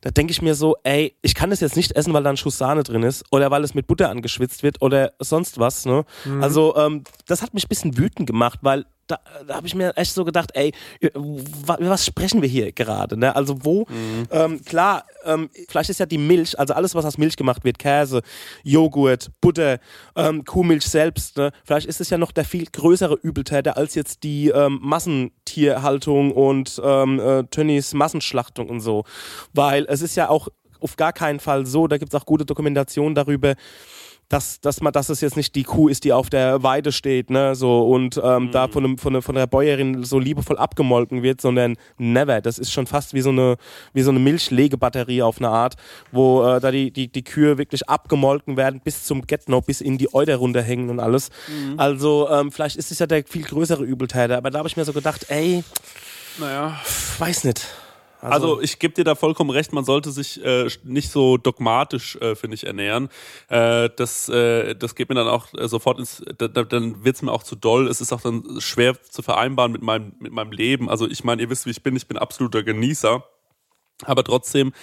da 0.01 0.11
denke 0.11 0.29
ich 0.29 0.43
mir 0.43 0.53
so, 0.53 0.75
ey, 0.83 1.15
ich 1.23 1.33
kann 1.33 1.49
das 1.49 1.59
jetzt 1.59 1.75
nicht 1.75 1.93
essen, 1.93 2.13
weil 2.13 2.21
da 2.21 2.29
ein 2.29 2.37
Schuss 2.37 2.59
Sahne 2.59 2.83
drin 2.83 3.01
ist 3.01 3.25
oder 3.31 3.49
weil 3.49 3.63
es 3.63 3.73
mit 3.73 3.87
Butter 3.87 4.11
angeschwitzt 4.11 4.61
wird 4.61 4.83
oder 4.83 5.13
sonst 5.17 5.57
was. 5.57 5.85
Ne? 5.85 6.05
Mhm. 6.25 6.43
Also 6.43 6.75
ähm, 6.75 7.03
das 7.25 7.41
hat 7.41 7.55
mich 7.55 7.65
ein 7.65 7.69
bisschen 7.69 7.97
wütend 7.97 8.27
gemacht, 8.27 8.59
weil 8.61 8.85
da, 9.07 9.19
da 9.47 9.55
habe 9.55 9.67
ich 9.67 9.75
mir 9.75 9.95
echt 9.95 10.13
so 10.13 10.25
gedacht, 10.25 10.51
ey, 10.53 10.73
über 11.01 11.77
was 11.79 12.05
sprechen 12.05 12.41
wir 12.41 12.49
hier 12.49 12.71
gerade? 12.71 13.17
Ne? 13.17 13.35
Also 13.35 13.63
wo, 13.63 13.85
mhm. 13.89 14.27
ähm, 14.31 14.61
klar, 14.63 15.05
ähm, 15.25 15.49
vielleicht 15.69 15.89
ist 15.89 15.99
ja 15.99 16.05
die 16.05 16.17
Milch, 16.17 16.57
also 16.59 16.73
alles, 16.73 16.95
was 16.95 17.05
aus 17.05 17.17
Milch 17.17 17.35
gemacht 17.35 17.63
wird, 17.63 17.79
Käse, 17.79 18.21
Joghurt, 18.63 19.31
Butter, 19.41 19.79
ähm, 20.15 20.45
Kuhmilch 20.45 20.85
selbst, 20.85 21.37
ne? 21.37 21.51
vielleicht 21.63 21.87
ist 21.87 22.01
es 22.01 22.09
ja 22.09 22.17
noch 22.17 22.31
der 22.31 22.45
viel 22.45 22.65
größere 22.65 23.15
Übeltäter 23.15 23.77
als 23.77 23.95
jetzt 23.95 24.23
die 24.23 24.49
ähm, 24.49 24.79
Massentierhaltung 24.81 26.31
und 26.31 26.81
ähm, 26.83 27.19
äh, 27.19 27.43
Tönnies 27.45 27.93
Massenschlachtung 27.93 28.69
und 28.69 28.81
so. 28.81 29.03
Weil 29.53 29.85
es 29.89 30.01
ist 30.01 30.15
ja 30.15 30.29
auch 30.29 30.47
auf 30.79 30.95
gar 30.95 31.13
keinen 31.13 31.39
Fall 31.39 31.65
so, 31.65 31.87
da 31.87 31.97
gibt 31.97 32.13
es 32.13 32.19
auch 32.19 32.25
gute 32.25 32.45
Dokumentationen 32.45 33.15
darüber, 33.15 33.55
dass, 34.29 34.59
dass 34.59 34.81
man, 34.81 34.91
dass 34.91 35.09
es 35.09 35.21
jetzt 35.21 35.37
nicht 35.37 35.55
die 35.55 35.63
Kuh 35.63 35.87
ist, 35.87 36.03
die 36.03 36.11
auf 36.11 36.29
der 36.29 36.61
Weide 36.61 36.91
steht, 36.91 37.29
ne, 37.29 37.55
so 37.55 37.87
und 37.87 38.19
ähm, 38.21 38.43
mhm. 38.43 38.51
da 38.51 38.67
von, 38.67 38.83
einem, 38.83 38.97
von, 38.97 39.13
einer, 39.13 39.21
von 39.21 39.35
der 39.35 39.47
Bäuerin 39.47 40.03
so 40.03 40.19
liebevoll 40.19 40.57
abgemolken 40.57 41.23
wird, 41.23 41.39
sondern 41.39 41.75
never. 41.97 42.41
Das 42.41 42.59
ist 42.59 42.71
schon 42.71 42.87
fast 42.87 43.13
wie 43.13 43.21
so 43.21 43.29
eine, 43.29 43.55
wie 43.93 44.01
so 44.01 44.09
eine 44.09 44.19
Milchlegebatterie 44.19 45.21
auf 45.21 45.37
eine 45.37 45.49
Art, 45.49 45.75
wo 46.11 46.45
äh, 46.45 46.59
da 46.59 46.71
die, 46.71 46.91
die, 46.91 47.07
die 47.09 47.23
Kühe 47.23 47.57
wirklich 47.57 47.87
abgemolken 47.87 48.57
werden 48.57 48.81
bis 48.83 49.05
zum 49.05 49.25
Get-No, 49.25 49.61
bis 49.61 49.79
in 49.79 49.97
die 49.97 50.13
Euter 50.13 50.35
runterhängen 50.35 50.89
und 50.89 50.99
alles. 50.99 51.29
Mhm. 51.47 51.79
Also 51.79 52.29
ähm, 52.29 52.51
vielleicht 52.51 52.75
ist 52.75 52.91
es 52.91 52.99
ja 52.99 53.07
der 53.07 53.23
viel 53.23 53.43
größere 53.43 53.83
Übeltäter, 53.83 54.37
aber 54.37 54.51
da 54.51 54.59
habe 54.59 54.67
ich 54.67 54.75
mir 54.75 54.85
so 54.85 54.93
gedacht, 54.93 55.27
ey, 55.29 55.63
naja, 56.37 56.79
weiß 57.19 57.45
nicht. 57.45 57.65
Also, 58.19 58.33
also 58.33 58.61
ich 58.61 58.79
gebe 58.79 58.93
dir 58.93 59.03
da 59.03 59.15
vollkommen 59.15 59.49
recht, 59.49 59.73
man 59.73 59.85
sollte 59.85 60.11
sich 60.11 60.43
äh, 60.43 60.67
nicht 60.83 61.11
so 61.11 61.37
dogmatisch, 61.37 62.15
äh, 62.15 62.35
finde 62.35 62.55
ich, 62.55 62.65
ernähren. 62.65 63.09
Äh, 63.47 63.89
das, 63.95 64.27
äh, 64.29 64.75
das 64.75 64.95
geht 64.95 65.09
mir 65.09 65.15
dann 65.15 65.27
auch 65.27 65.53
äh, 65.53 65.67
sofort 65.67 65.99
ins, 65.99 66.23
da, 66.37 66.47
dann 66.47 67.03
wird's 67.03 67.21
mir 67.21 67.31
auch 67.31 67.43
zu 67.43 67.55
doll. 67.55 67.87
Es 67.87 68.01
ist 68.01 68.11
auch 68.11 68.21
dann 68.21 68.59
schwer 68.59 69.01
zu 69.03 69.21
vereinbaren 69.21 69.71
mit 69.71 69.81
meinem, 69.81 70.13
mit 70.19 70.31
meinem 70.31 70.51
Leben. 70.51 70.89
Also 70.89 71.07
ich 71.07 71.23
meine, 71.23 71.41
ihr 71.43 71.49
wisst, 71.49 71.65
wie 71.65 71.71
ich 71.71 71.83
bin, 71.83 71.95
ich 71.95 72.07
bin 72.07 72.17
absoluter 72.17 72.63
Genießer. 72.63 73.23
Aber 74.03 74.23
trotzdem, 74.23 74.73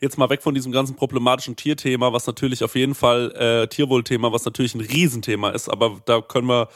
jetzt 0.00 0.16
mal 0.16 0.30
weg 0.30 0.42
von 0.42 0.54
diesem 0.54 0.72
ganzen 0.72 0.96
problematischen 0.96 1.56
Tierthema, 1.56 2.12
was 2.12 2.26
natürlich 2.26 2.64
auf 2.64 2.74
jeden 2.74 2.94
Fall, 2.94 3.30
äh, 3.32 3.68
Tierwohlthema, 3.68 4.32
was 4.32 4.46
natürlich 4.46 4.74
ein 4.74 4.80
Riesenthema 4.80 5.50
ist, 5.50 5.68
aber 5.68 6.00
da 6.06 6.22
können 6.22 6.48
wir 6.48 6.68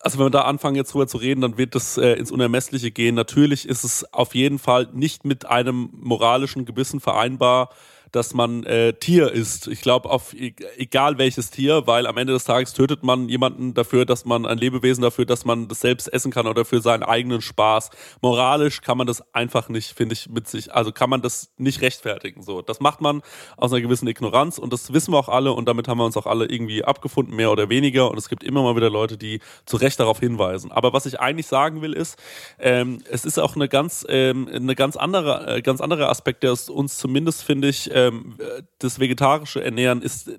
also 0.00 0.18
wenn 0.18 0.26
wir 0.26 0.30
da 0.30 0.42
anfangen 0.42 0.76
jetzt 0.76 0.94
drüber 0.94 1.06
zu 1.06 1.18
reden, 1.18 1.40
dann 1.40 1.58
wird 1.58 1.74
das 1.74 1.98
äh, 1.98 2.12
ins 2.12 2.30
Unermessliche 2.30 2.90
gehen. 2.90 3.14
Natürlich 3.14 3.68
ist 3.68 3.84
es 3.84 4.12
auf 4.12 4.34
jeden 4.34 4.58
Fall 4.58 4.88
nicht 4.92 5.24
mit 5.24 5.46
einem 5.46 5.90
moralischen 5.92 6.64
Gewissen 6.64 7.00
vereinbar, 7.00 7.70
dass 8.12 8.34
man 8.34 8.64
äh, 8.64 8.94
Tier 8.94 9.30
ist. 9.32 9.66
Ich 9.66 9.80
glaube, 9.80 10.10
auf 10.10 10.34
e-, 10.34 10.54
egal 10.76 11.18
welches 11.18 11.50
Tier, 11.50 11.86
weil 11.86 12.06
am 12.06 12.16
Ende 12.16 12.32
des 12.32 12.44
Tages 12.44 12.72
tötet 12.72 13.02
man 13.02 13.28
jemanden 13.28 13.74
dafür, 13.74 14.04
dass 14.04 14.24
man 14.24 14.46
ein 14.46 14.58
Lebewesen 14.58 15.02
dafür, 15.02 15.26
dass 15.26 15.44
man 15.44 15.68
das 15.68 15.80
selbst 15.80 16.12
essen 16.12 16.30
kann 16.30 16.46
oder 16.46 16.64
für 16.64 16.80
seinen 16.80 17.02
eigenen 17.02 17.40
Spaß. 17.40 17.90
Moralisch 18.20 18.80
kann 18.80 18.98
man 18.98 19.06
das 19.06 19.22
einfach 19.34 19.68
nicht, 19.68 19.92
finde 19.92 20.14
ich, 20.14 20.28
mit 20.28 20.48
sich, 20.48 20.72
also 20.72 20.92
kann 20.92 21.10
man 21.10 21.22
das 21.22 21.50
nicht 21.56 21.80
rechtfertigen. 21.82 22.42
So, 22.42 22.62
das 22.62 22.80
macht 22.80 23.00
man 23.00 23.22
aus 23.56 23.72
einer 23.72 23.80
gewissen 23.80 24.08
Ignoranz 24.08 24.58
und 24.58 24.72
das 24.72 24.92
wissen 24.92 25.12
wir 25.12 25.18
auch 25.18 25.28
alle 25.28 25.52
und 25.52 25.66
damit 25.66 25.88
haben 25.88 25.98
wir 25.98 26.04
uns 26.04 26.16
auch 26.16 26.26
alle 26.26 26.46
irgendwie 26.46 26.84
abgefunden, 26.84 27.34
mehr 27.34 27.50
oder 27.50 27.68
weniger. 27.68 28.10
Und 28.10 28.18
es 28.18 28.28
gibt 28.28 28.42
immer 28.42 28.62
mal 28.62 28.76
wieder 28.76 28.90
Leute, 28.90 29.18
die 29.18 29.40
zu 29.66 29.76
Recht 29.76 30.00
darauf 30.00 30.20
hinweisen. 30.20 30.72
Aber 30.72 30.92
was 30.92 31.06
ich 31.06 31.20
eigentlich 31.20 31.46
sagen 31.46 31.82
will, 31.82 31.92
ist, 31.92 32.18
ähm, 32.58 33.02
es 33.10 33.24
ist 33.24 33.38
auch 33.38 33.56
eine 33.56 33.68
ganz, 33.68 34.06
ähm, 34.08 34.48
eine 34.52 34.74
ganz 34.74 34.96
andere, 34.96 35.56
äh, 35.56 35.62
ganz 35.62 35.80
andere 35.80 36.08
Aspekt, 36.08 36.42
der 36.42 36.52
uns 36.68 36.96
zumindest, 36.96 37.44
finde 37.44 37.68
ich, 37.68 37.90
ähm, 38.06 38.36
das 38.78 39.00
vegetarische 39.00 39.62
Ernähren 39.62 40.02
ist 40.02 40.28
äh, 40.28 40.34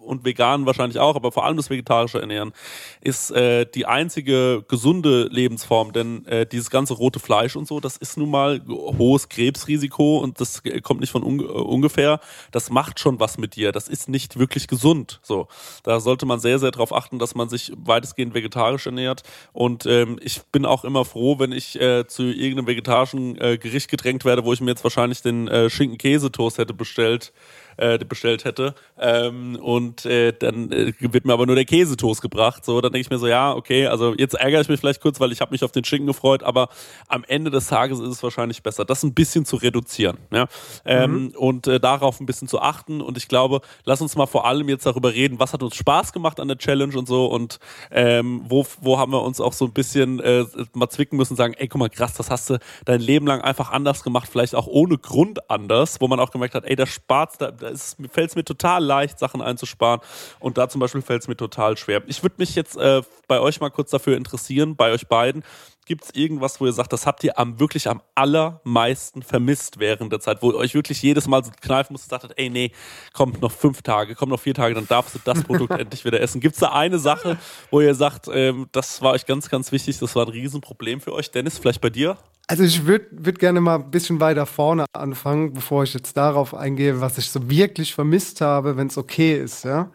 und 0.00 0.24
vegan 0.24 0.66
wahrscheinlich 0.66 0.98
auch, 0.98 1.16
aber 1.16 1.32
vor 1.32 1.44
allem 1.44 1.56
das 1.56 1.70
vegetarische 1.70 2.20
Ernähren 2.20 2.52
ist 3.00 3.30
äh, 3.30 3.66
die 3.66 3.86
einzige 3.86 4.64
gesunde 4.68 5.28
Lebensform, 5.30 5.92
denn 5.92 6.26
äh, 6.26 6.46
dieses 6.46 6.70
ganze 6.70 6.94
rote 6.94 7.20
Fleisch 7.20 7.56
und 7.56 7.66
so, 7.66 7.80
das 7.80 7.96
ist 7.96 8.16
nun 8.16 8.30
mal 8.30 8.62
hohes 8.66 9.28
Krebsrisiko 9.28 10.18
und 10.18 10.40
das 10.40 10.62
kommt 10.82 11.00
nicht 11.00 11.10
von 11.10 11.22
un 11.22 11.40
ungefähr. 11.40 12.20
Das 12.50 12.70
macht 12.70 13.00
schon 13.00 13.20
was 13.20 13.38
mit 13.38 13.56
dir. 13.56 13.72
Das 13.72 13.88
ist 13.88 14.08
nicht 14.08 14.38
wirklich 14.38 14.68
gesund. 14.68 15.20
So, 15.22 15.48
da 15.82 16.00
sollte 16.00 16.26
man 16.26 16.40
sehr, 16.40 16.58
sehr 16.58 16.70
darauf 16.70 16.92
achten, 16.92 17.18
dass 17.18 17.34
man 17.34 17.48
sich 17.48 17.72
weitestgehend 17.76 18.34
vegetarisch 18.34 18.86
ernährt. 18.86 19.22
Und 19.52 19.86
ähm, 19.86 20.18
ich 20.22 20.42
bin 20.52 20.64
auch 20.64 20.84
immer 20.84 21.04
froh, 21.04 21.38
wenn 21.38 21.52
ich 21.52 21.80
äh, 21.80 22.06
zu 22.06 22.24
irgendeinem 22.24 22.66
vegetarischen 22.66 23.40
äh, 23.40 23.58
Gericht 23.58 23.90
gedrängt 23.90 24.24
werde, 24.24 24.44
wo 24.44 24.52
ich 24.52 24.60
mir 24.60 24.70
jetzt 24.70 24.84
wahrscheinlich 24.84 25.22
den 25.22 25.48
äh, 25.48 25.70
Schinken-Käsetoast 25.70 26.58
hätte 26.58 26.74
bestellt 26.74 26.95
bestellt 26.96 27.32
äh, 27.76 27.98
bestellt 27.98 28.44
hätte. 28.44 28.74
Ähm, 28.98 29.56
und 29.56 30.04
äh, 30.06 30.32
dann 30.32 30.70
äh, 30.72 30.92
wird 31.00 31.24
mir 31.24 31.32
aber 31.32 31.46
nur 31.46 31.56
der 31.56 31.64
Käsetoast 31.64 32.22
gebracht. 32.22 32.64
So, 32.64 32.80
dann 32.80 32.92
denke 32.92 33.06
ich 33.06 33.10
mir 33.10 33.18
so, 33.18 33.26
ja, 33.26 33.54
okay, 33.54 33.86
also 33.86 34.14
jetzt 34.16 34.34
ärgere 34.34 34.60
ich 34.60 34.68
mich 34.68 34.80
vielleicht 34.80 35.00
kurz, 35.00 35.20
weil 35.20 35.32
ich 35.32 35.40
habe 35.40 35.52
mich 35.52 35.64
auf 35.64 35.72
den 35.72 35.84
Schinken 35.84 36.06
gefreut, 36.06 36.42
aber 36.42 36.68
am 37.08 37.24
Ende 37.24 37.50
des 37.50 37.68
Tages 37.68 38.00
ist 38.00 38.08
es 38.08 38.22
wahrscheinlich 38.22 38.62
besser, 38.62 38.84
das 38.84 39.02
ein 39.02 39.14
bisschen 39.14 39.44
zu 39.44 39.56
reduzieren. 39.56 40.18
Ja? 40.32 40.46
Ähm, 40.84 41.10
mhm. 41.10 41.28
Und 41.36 41.66
äh, 41.66 41.80
darauf 41.80 42.20
ein 42.20 42.26
bisschen 42.26 42.48
zu 42.48 42.60
achten. 42.60 43.00
Und 43.00 43.16
ich 43.16 43.28
glaube, 43.28 43.60
lass 43.84 44.00
uns 44.00 44.16
mal 44.16 44.26
vor 44.26 44.46
allem 44.46 44.68
jetzt 44.68 44.86
darüber 44.86 45.12
reden, 45.12 45.38
was 45.38 45.52
hat 45.52 45.62
uns 45.62 45.76
Spaß 45.76 46.12
gemacht 46.12 46.40
an 46.40 46.48
der 46.48 46.58
Challenge 46.58 46.96
und 46.96 47.06
so 47.06 47.26
und 47.26 47.58
ähm, 47.90 48.42
wo, 48.48 48.66
wo 48.80 48.98
haben 48.98 49.12
wir 49.12 49.22
uns 49.22 49.40
auch 49.40 49.52
so 49.52 49.64
ein 49.64 49.72
bisschen 49.72 50.20
äh, 50.20 50.44
mal 50.72 50.88
zwicken 50.88 51.16
müssen 51.16 51.34
und 51.34 51.36
sagen, 51.36 51.54
ey, 51.54 51.68
guck 51.68 51.78
mal, 51.78 51.90
krass, 51.90 52.14
das 52.14 52.30
hast 52.30 52.50
du 52.50 52.58
dein 52.84 53.00
Leben 53.00 53.26
lang 53.26 53.40
einfach 53.40 53.70
anders 53.70 54.02
gemacht, 54.02 54.28
vielleicht 54.30 54.54
auch 54.54 54.66
ohne 54.66 54.98
Grund 54.98 55.50
anders, 55.50 56.00
wo 56.00 56.08
man 56.08 56.20
auch 56.20 56.30
gemerkt 56.30 56.54
hat, 56.54 56.64
ey, 56.64 56.76
das 56.76 56.88
spart, 56.88 57.40
da, 57.40 57.50
da 57.70 58.08
fällt 58.10 58.30
es 58.30 58.36
mir 58.36 58.44
total 58.44 58.84
leicht, 58.84 59.18
Sachen 59.18 59.42
einzusparen. 59.42 60.00
Und 60.38 60.58
da 60.58 60.68
zum 60.68 60.80
Beispiel 60.80 61.02
fällt 61.02 61.22
es 61.22 61.28
mir 61.28 61.36
total 61.36 61.76
schwer. 61.76 62.02
Ich 62.06 62.22
würde 62.22 62.36
mich 62.38 62.54
jetzt 62.54 62.76
äh, 62.76 63.02
bei 63.28 63.40
euch 63.40 63.60
mal 63.60 63.70
kurz 63.70 63.90
dafür 63.90 64.16
interessieren, 64.16 64.76
bei 64.76 64.92
euch 64.92 65.06
beiden. 65.08 65.44
Gibt 65.86 66.04
es 66.04 66.10
irgendwas, 66.14 66.60
wo 66.60 66.66
ihr 66.66 66.72
sagt, 66.72 66.92
das 66.92 67.06
habt 67.06 67.22
ihr 67.22 67.38
am 67.38 67.60
wirklich 67.60 67.88
am 67.88 68.02
allermeisten 68.16 69.22
vermisst 69.22 69.78
während 69.78 70.10
der 70.10 70.18
Zeit, 70.18 70.42
wo 70.42 70.50
ihr 70.50 70.56
euch 70.56 70.74
wirklich 70.74 71.00
jedes 71.00 71.28
Mal 71.28 71.44
so 71.44 71.52
kneifen 71.60 71.94
musstet 71.94 72.12
und 72.12 72.20
sagtet, 72.20 72.38
ey, 72.38 72.50
nee, 72.50 72.72
kommt 73.12 73.40
noch 73.40 73.52
fünf 73.52 73.82
Tage, 73.82 74.16
kommt 74.16 74.32
noch 74.32 74.40
vier 74.40 74.54
Tage, 74.54 74.74
dann 74.74 74.88
darfst 74.88 75.14
du 75.14 75.20
das 75.24 75.44
Produkt 75.44 75.70
endlich 75.78 76.04
wieder 76.04 76.20
essen. 76.20 76.40
Gibt 76.40 76.54
es 76.54 76.60
da 76.60 76.72
eine 76.72 76.98
Sache, 76.98 77.38
wo 77.70 77.80
ihr 77.80 77.94
sagt, 77.94 78.26
ähm, 78.32 78.66
das 78.72 79.00
war 79.00 79.12
euch 79.12 79.26
ganz, 79.26 79.48
ganz 79.48 79.70
wichtig, 79.70 79.96
das 80.00 80.16
war 80.16 80.26
ein 80.26 80.32
Riesenproblem 80.32 81.00
für 81.00 81.12
euch? 81.12 81.30
Dennis, 81.30 81.56
vielleicht 81.56 81.80
bei 81.80 81.90
dir? 81.90 82.18
Also 82.48 82.64
ich 82.64 82.84
würde 82.84 83.06
würd 83.12 83.38
gerne 83.38 83.60
mal 83.60 83.76
ein 83.76 83.90
bisschen 83.92 84.18
weiter 84.18 84.44
vorne 84.44 84.86
anfangen, 84.92 85.52
bevor 85.52 85.84
ich 85.84 85.94
jetzt 85.94 86.16
darauf 86.16 86.52
eingehe, 86.52 87.00
was 87.00 87.16
ich 87.16 87.30
so 87.30 87.48
wirklich 87.48 87.94
vermisst 87.94 88.40
habe, 88.40 88.76
wenn 88.76 88.88
es 88.88 88.98
okay 88.98 89.40
ist, 89.40 89.64
ja. 89.64 89.92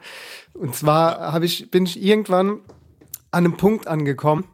Und 0.54 0.74
zwar 0.74 1.34
habe 1.34 1.44
ich, 1.44 1.70
bin 1.70 1.86
ich 1.86 2.02
irgendwann 2.02 2.62
an 3.32 3.46
einem 3.46 3.58
Punkt 3.58 3.88
angekommen, 3.88 4.46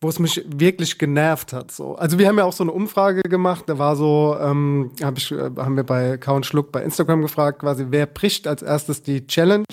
wo 0.00 0.08
es 0.08 0.18
mich 0.18 0.44
wirklich 0.46 0.98
genervt 0.98 1.52
hat. 1.52 1.72
So. 1.72 1.96
Also 1.96 2.18
wir 2.18 2.28
haben 2.28 2.38
ja 2.38 2.44
auch 2.44 2.52
so 2.52 2.62
eine 2.62 2.72
Umfrage 2.72 3.22
gemacht, 3.22 3.64
da 3.66 3.78
war 3.78 3.96
so, 3.96 4.36
ähm, 4.40 4.92
hab 5.02 5.18
ich, 5.18 5.32
äh, 5.32 5.50
haben 5.56 5.76
wir 5.76 5.84
bei 5.84 6.16
Count 6.18 6.46
Schluck 6.46 6.70
bei 6.70 6.82
Instagram 6.82 7.22
gefragt, 7.22 7.60
quasi, 7.60 7.86
wer 7.90 8.06
bricht 8.06 8.46
als 8.46 8.62
erstes 8.62 9.02
die 9.02 9.26
Challenge? 9.26 9.64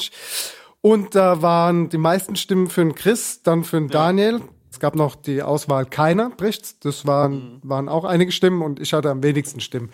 Und 0.82 1.16
da 1.16 1.42
waren 1.42 1.90
die 1.90 1.98
meisten 1.98 2.36
Stimmen 2.36 2.68
für 2.68 2.82
den 2.82 2.96
Chris, 2.96 3.42
dann 3.44 3.64
für 3.64 3.78
den 3.78 3.88
Daniel, 3.88 4.42
es 4.76 4.82
gab 4.82 4.98
noch 4.98 5.16
die 5.16 5.42
Auswahl 5.42 5.86
keiner 5.86 6.32
bricht. 6.32 6.84
Das 6.84 7.08
waren, 7.08 7.32
mhm. 7.34 7.60
waren 7.64 7.88
auch 7.88 8.04
einige 8.04 8.34
Stimmen 8.34 8.62
und 8.62 8.82
ich 8.82 8.92
hatte 8.92 9.10
am 9.10 9.24
wenigsten 9.24 9.62
Stimmen. 9.62 9.90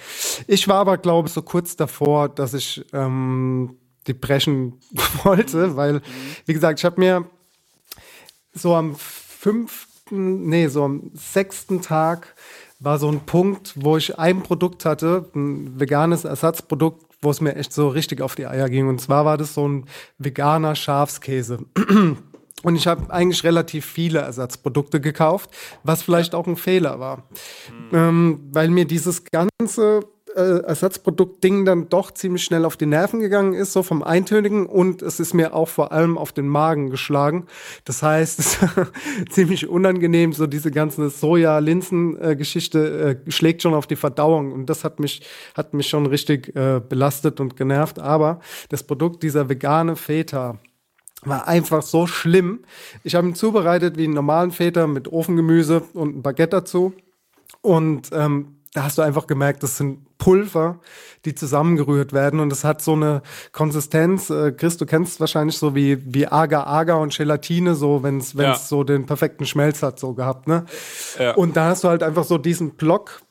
Ich 0.48 0.68
war 0.68 0.78
aber, 0.78 0.98
glaube 0.98 1.28
ich, 1.28 1.34
so 1.36 1.44
kurz 1.44 1.76
davor, 1.76 2.30
dass 2.30 2.56
ich 2.56 2.84
ähm, 2.92 3.78
die 4.08 4.16
brechen 4.16 4.80
wollte, 5.24 5.76
weil, 5.76 5.94
mhm. 5.94 6.02
wie 6.48 6.54
gesagt, 6.54 6.80
ich 6.80 6.86
habe 6.86 7.00
mir 7.00 7.26
so 8.54 8.74
am 8.74 8.96
fünften, 10.12 10.50
nee, 10.50 10.68
so 10.68 10.84
am 10.84 11.12
sechsten 11.14 11.82
Tag 11.82 12.36
war 12.80 13.00
so 13.00 13.10
ein 13.10 13.22
Punkt, 13.22 13.74
wo 13.76 13.98
ich 13.98 14.18
ein 14.18 14.44
Produkt 14.44 14.86
hatte, 14.86 15.30
ein 15.36 15.80
veganes 15.80 16.26
Ersatzprodukt, 16.26 17.06
wo 17.22 17.30
es 17.30 17.42
mir 17.42 17.56
echt 17.56 17.74
so 17.74 17.88
richtig 17.90 18.22
auf 18.22 18.36
die 18.36 18.48
Eier 18.48 18.70
ging. 18.70 18.88
Und 18.88 19.00
zwar 19.00 19.26
war 19.26 19.38
das 19.38 19.54
so 19.54 19.68
ein 19.68 19.86
veganer 20.18 20.76
Schafskäse. 20.76 21.60
Und 22.64 22.76
ich 22.76 22.86
habe 22.86 23.12
eigentlich 23.12 23.44
relativ 23.44 23.86
viele 23.86 24.20
Ersatzprodukte 24.20 25.02
gekauft, 25.02 25.50
was 25.84 26.04
vielleicht 26.04 26.36
auch 26.36 26.46
ein 26.46 26.58
Fehler 26.58 27.00
war, 27.00 27.18
mhm. 27.92 27.98
ähm, 27.98 28.50
weil 28.52 28.70
mir 28.70 28.86
dieses 28.86 29.24
ganze 29.26 30.02
äh, 30.36 30.64
Ersatzprodukt-Ding 30.64 31.66
dann 31.66 31.90
doch 31.90 32.12
ziemlich 32.12 32.44
schnell 32.44 32.66
auf 32.66 32.78
die 32.78 32.86
Nerven 32.86 33.20
gegangen 33.20 33.54
ist, 33.54 33.74
so 33.74 33.84
vom 33.84 34.04
Eintönigen 34.04 34.66
und 34.66 35.02
es 35.02 35.20
ist 35.20 35.34
mir 35.34 35.54
auch 35.54 35.68
vor 35.68 35.92
allem 35.92 36.18
auf 36.18 36.32
den 36.32 36.48
Magen 36.48 36.90
geschlagen. 36.90 37.48
Das 37.86 38.04
heißt, 38.04 38.60
ziemlich 39.30 39.70
unangenehm, 39.70 40.34
so 40.34 40.48
diese 40.48 40.72
ganze 40.72 41.10
Soja-Linsen-Geschichte 41.10 43.22
äh, 43.26 43.32
schlägt 43.32 43.62
schon 43.62 43.74
auf 43.74 43.88
die 43.88 43.96
Verdauung 43.96 44.52
und 44.52 44.68
das 44.68 44.84
hat 44.84 45.00
mich, 45.00 45.26
hat 45.56 45.74
mich 45.74 45.88
schon 45.88 46.06
richtig 46.06 46.56
äh, 46.56 46.82
belastet 46.88 47.40
und 47.40 47.56
genervt. 47.56 48.00
Aber 48.00 48.40
das 48.70 48.84
Produkt, 48.84 49.24
dieser 49.24 49.50
vegane 49.50 49.96
Feta, 49.96 50.58
war 51.24 51.48
einfach 51.48 51.84
so 51.84 52.08
schlimm. 52.08 52.62
Ich 53.04 53.16
habe 53.16 53.28
ihn 53.28 53.36
zubereitet 53.36 53.98
wie 53.98 54.06
einen 54.06 54.14
normalen 54.14 54.52
Feta 54.52 54.88
mit 54.88 55.08
Ofengemüse 55.08 55.84
und 55.94 56.18
ein 56.18 56.22
Baguette 56.24 56.58
dazu. 56.58 56.94
Und 57.62 58.10
ähm, 58.12 58.61
da 58.74 58.84
hast 58.84 58.98
du 58.98 59.02
einfach 59.02 59.28
gemerkt, 59.28 59.64
das 59.64 59.78
sind 59.78 60.18
Pulver, 60.18 60.80
die 61.26 61.36
zusammengerührt 61.36 62.14
werden 62.14 62.40
und 62.40 62.54
es 62.54 62.64
hat 62.64 62.82
so 62.82 62.94
eine 62.94 63.22
Konsistenz. 63.52 64.30
Äh, 64.30 64.54
Chris, 64.54 64.78
du 64.78 64.86
kennst 64.86 65.20
wahrscheinlich 65.20 65.58
so 65.58 65.76
wie, 65.76 65.98
wie 66.14 66.28
Agar-Agar 66.28 67.00
und 67.00 67.16
Gelatine, 67.16 67.76
so 67.76 68.02
wenn 68.04 68.20
es 68.20 68.34
Ja. 68.34 68.56
so 68.56 68.84
den 68.84 69.06
perfekten 69.06 69.46
Schmelz 69.46 69.84
hat, 69.84 70.00
so 70.00 70.14
gehabt, 70.14 70.48
ne? 70.48 70.66
Ja. 71.20 71.34
Und 71.36 71.58
da 71.58 71.66
hast 71.70 71.84
du 71.84 71.90
halt 71.90 72.02
einfach 72.04 72.24
so 72.24 72.38
diesen 72.38 72.72
Block, 72.72 73.22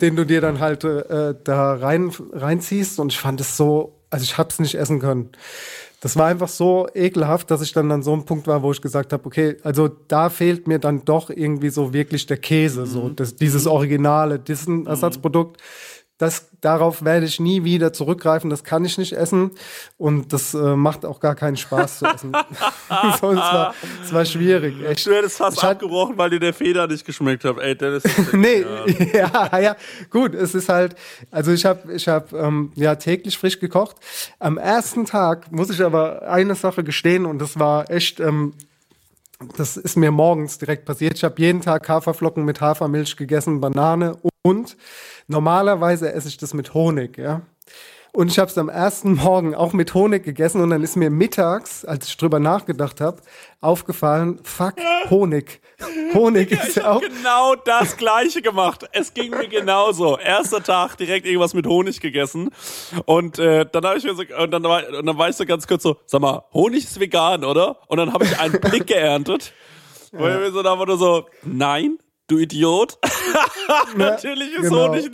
den 0.00 0.16
du 0.16 0.26
dir 0.26 0.40
dann 0.40 0.60
halt 0.60 0.84
äh, 0.84 1.34
da 1.44 1.74
rein, 1.74 2.12
reinziehst 2.32 2.98
und 3.00 3.12
ich 3.12 3.18
fand 3.18 3.40
es 3.40 3.56
so, 3.56 3.96
also 4.10 4.22
ich 4.22 4.36
hab's 4.38 4.58
nicht 4.58 4.74
essen 4.74 4.98
können. 5.00 5.30
Das 6.00 6.16
war 6.16 6.26
einfach 6.26 6.48
so 6.48 6.88
ekelhaft, 6.94 7.50
dass 7.50 7.60
ich 7.60 7.72
dann 7.72 7.92
an 7.92 8.02
so 8.02 8.14
einem 8.14 8.24
Punkt 8.24 8.46
war, 8.46 8.62
wo 8.62 8.72
ich 8.72 8.80
gesagt 8.80 9.12
habe, 9.12 9.24
okay, 9.26 9.56
also 9.62 9.88
da 10.08 10.30
fehlt 10.30 10.66
mir 10.66 10.78
dann 10.78 11.04
doch 11.04 11.28
irgendwie 11.28 11.68
so 11.68 11.92
wirklich 11.92 12.24
der 12.24 12.38
Käse, 12.38 12.86
so 12.86 13.10
das, 13.10 13.36
dieses 13.36 13.66
Originale, 13.66 14.38
diesen 14.38 14.86
Ersatzprodukt. 14.86 15.60
Das, 16.20 16.50
darauf 16.60 17.02
werde 17.02 17.24
ich 17.24 17.40
nie 17.40 17.64
wieder 17.64 17.94
zurückgreifen, 17.94 18.50
das 18.50 18.62
kann 18.62 18.84
ich 18.84 18.98
nicht 18.98 19.14
essen 19.14 19.52
und 19.96 20.34
das 20.34 20.52
äh, 20.52 20.76
macht 20.76 21.06
auch 21.06 21.18
gar 21.18 21.34
keinen 21.34 21.56
Spaß 21.56 22.00
zu 22.00 22.04
essen. 22.04 22.32
so, 23.20 23.30
es, 23.30 23.38
war, 23.38 23.74
es 24.04 24.12
war 24.12 24.24
schwierig, 24.26 24.74
echt. 24.86 25.06
Du 25.06 25.14
hättest 25.14 25.38
fast 25.38 25.56
Ich 25.56 25.64
abgebrochen, 25.64 26.18
weil 26.18 26.28
dir 26.28 26.38
der 26.38 26.52
Feder 26.52 26.86
nicht 26.86 27.06
geschmeckt 27.06 27.46
hat. 27.46 27.56
Ey, 27.58 27.74
Dennis. 27.74 28.02
nee, 28.34 28.66
ja, 29.14 29.58
ja, 29.58 29.76
gut, 30.10 30.34
es 30.34 30.54
ist 30.54 30.68
halt, 30.68 30.94
also 31.30 31.52
ich 31.52 31.64
habe 31.64 31.90
ich 31.90 32.06
hab, 32.06 32.34
ähm, 32.34 32.70
ja 32.74 32.96
täglich 32.96 33.38
frisch 33.38 33.58
gekocht. 33.58 33.96
Am 34.38 34.58
ersten 34.58 35.06
Tag 35.06 35.50
muss 35.50 35.70
ich 35.70 35.82
aber 35.82 36.28
eine 36.28 36.54
Sache 36.54 36.84
gestehen 36.84 37.24
und 37.24 37.38
das 37.38 37.58
war 37.58 37.90
echt, 37.90 38.20
ähm, 38.20 38.52
das 39.56 39.76
ist 39.76 39.96
mir 39.96 40.10
morgens 40.10 40.58
direkt 40.58 40.84
passiert. 40.84 41.16
Ich 41.16 41.24
habe 41.24 41.40
jeden 41.40 41.62
Tag 41.62 41.88
Haferflocken 41.88 42.44
mit 42.44 42.60
Hafermilch 42.60 43.16
gegessen, 43.16 43.60
Banane 43.60 44.16
und 44.42 44.76
normalerweise 45.28 46.12
esse 46.12 46.28
ich 46.28 46.36
das 46.36 46.54
mit 46.54 46.74
Honig, 46.74 47.18
ja. 47.18 47.42
Und 48.12 48.30
ich 48.30 48.38
habe 48.38 48.50
es 48.50 48.58
am 48.58 48.68
ersten 48.68 49.14
Morgen 49.14 49.54
auch 49.54 49.72
mit 49.72 49.94
Honig 49.94 50.24
gegessen 50.24 50.60
und 50.60 50.70
dann 50.70 50.82
ist 50.82 50.96
mir 50.96 51.10
mittags, 51.10 51.84
als 51.84 52.08
ich 52.08 52.16
drüber 52.16 52.40
nachgedacht 52.40 53.00
habe, 53.00 53.18
aufgefallen, 53.60 54.40
fuck, 54.42 54.74
Honig. 55.10 55.60
Honig 56.14 56.50
ist 56.50 56.76
ja 56.76 56.90
auch 56.90 57.00
genau 57.00 57.54
das 57.54 57.96
Gleiche 57.96 58.42
gemacht. 58.42 58.88
Es 58.92 59.14
ging 59.14 59.30
mir 59.30 59.48
genauso. 59.48 60.18
Erster 60.18 60.62
Tag 60.62 60.96
direkt 60.96 61.24
irgendwas 61.26 61.54
mit 61.54 61.66
Honig 61.66 62.00
gegessen 62.00 62.50
und 63.04 63.38
äh, 63.38 63.64
dann 63.70 63.84
habe 63.84 63.98
ich 63.98 64.04
mir 64.04 64.14
so 64.14 64.24
und 64.38 64.50
dann 64.50 64.62
war 64.64 64.82
und 64.88 65.06
dann 65.06 65.16
war 65.16 65.28
ich 65.28 65.36
so 65.36 65.46
ganz 65.46 65.66
kurz 65.66 65.82
so, 65.82 65.96
sag 66.06 66.20
mal, 66.20 66.44
Honig 66.52 66.84
ist 66.84 66.98
vegan, 66.98 67.44
oder? 67.44 67.78
Und 67.86 67.98
dann 67.98 68.12
habe 68.12 68.24
ich 68.24 68.38
einen 68.40 68.60
Blick 68.60 68.86
geerntet, 68.88 69.52
wo 70.12 70.26
ich 70.26 70.34
mir 70.34 70.50
so 70.50 70.62
da 70.62 70.74
nur 70.74 70.98
so, 70.98 71.26
nein. 71.44 71.98
Du 72.30 72.38
Idiot. 72.38 72.96
Natürlich 73.96 74.54
ist 74.54 74.62
genau. 74.62 74.90
Honig. 74.90 75.10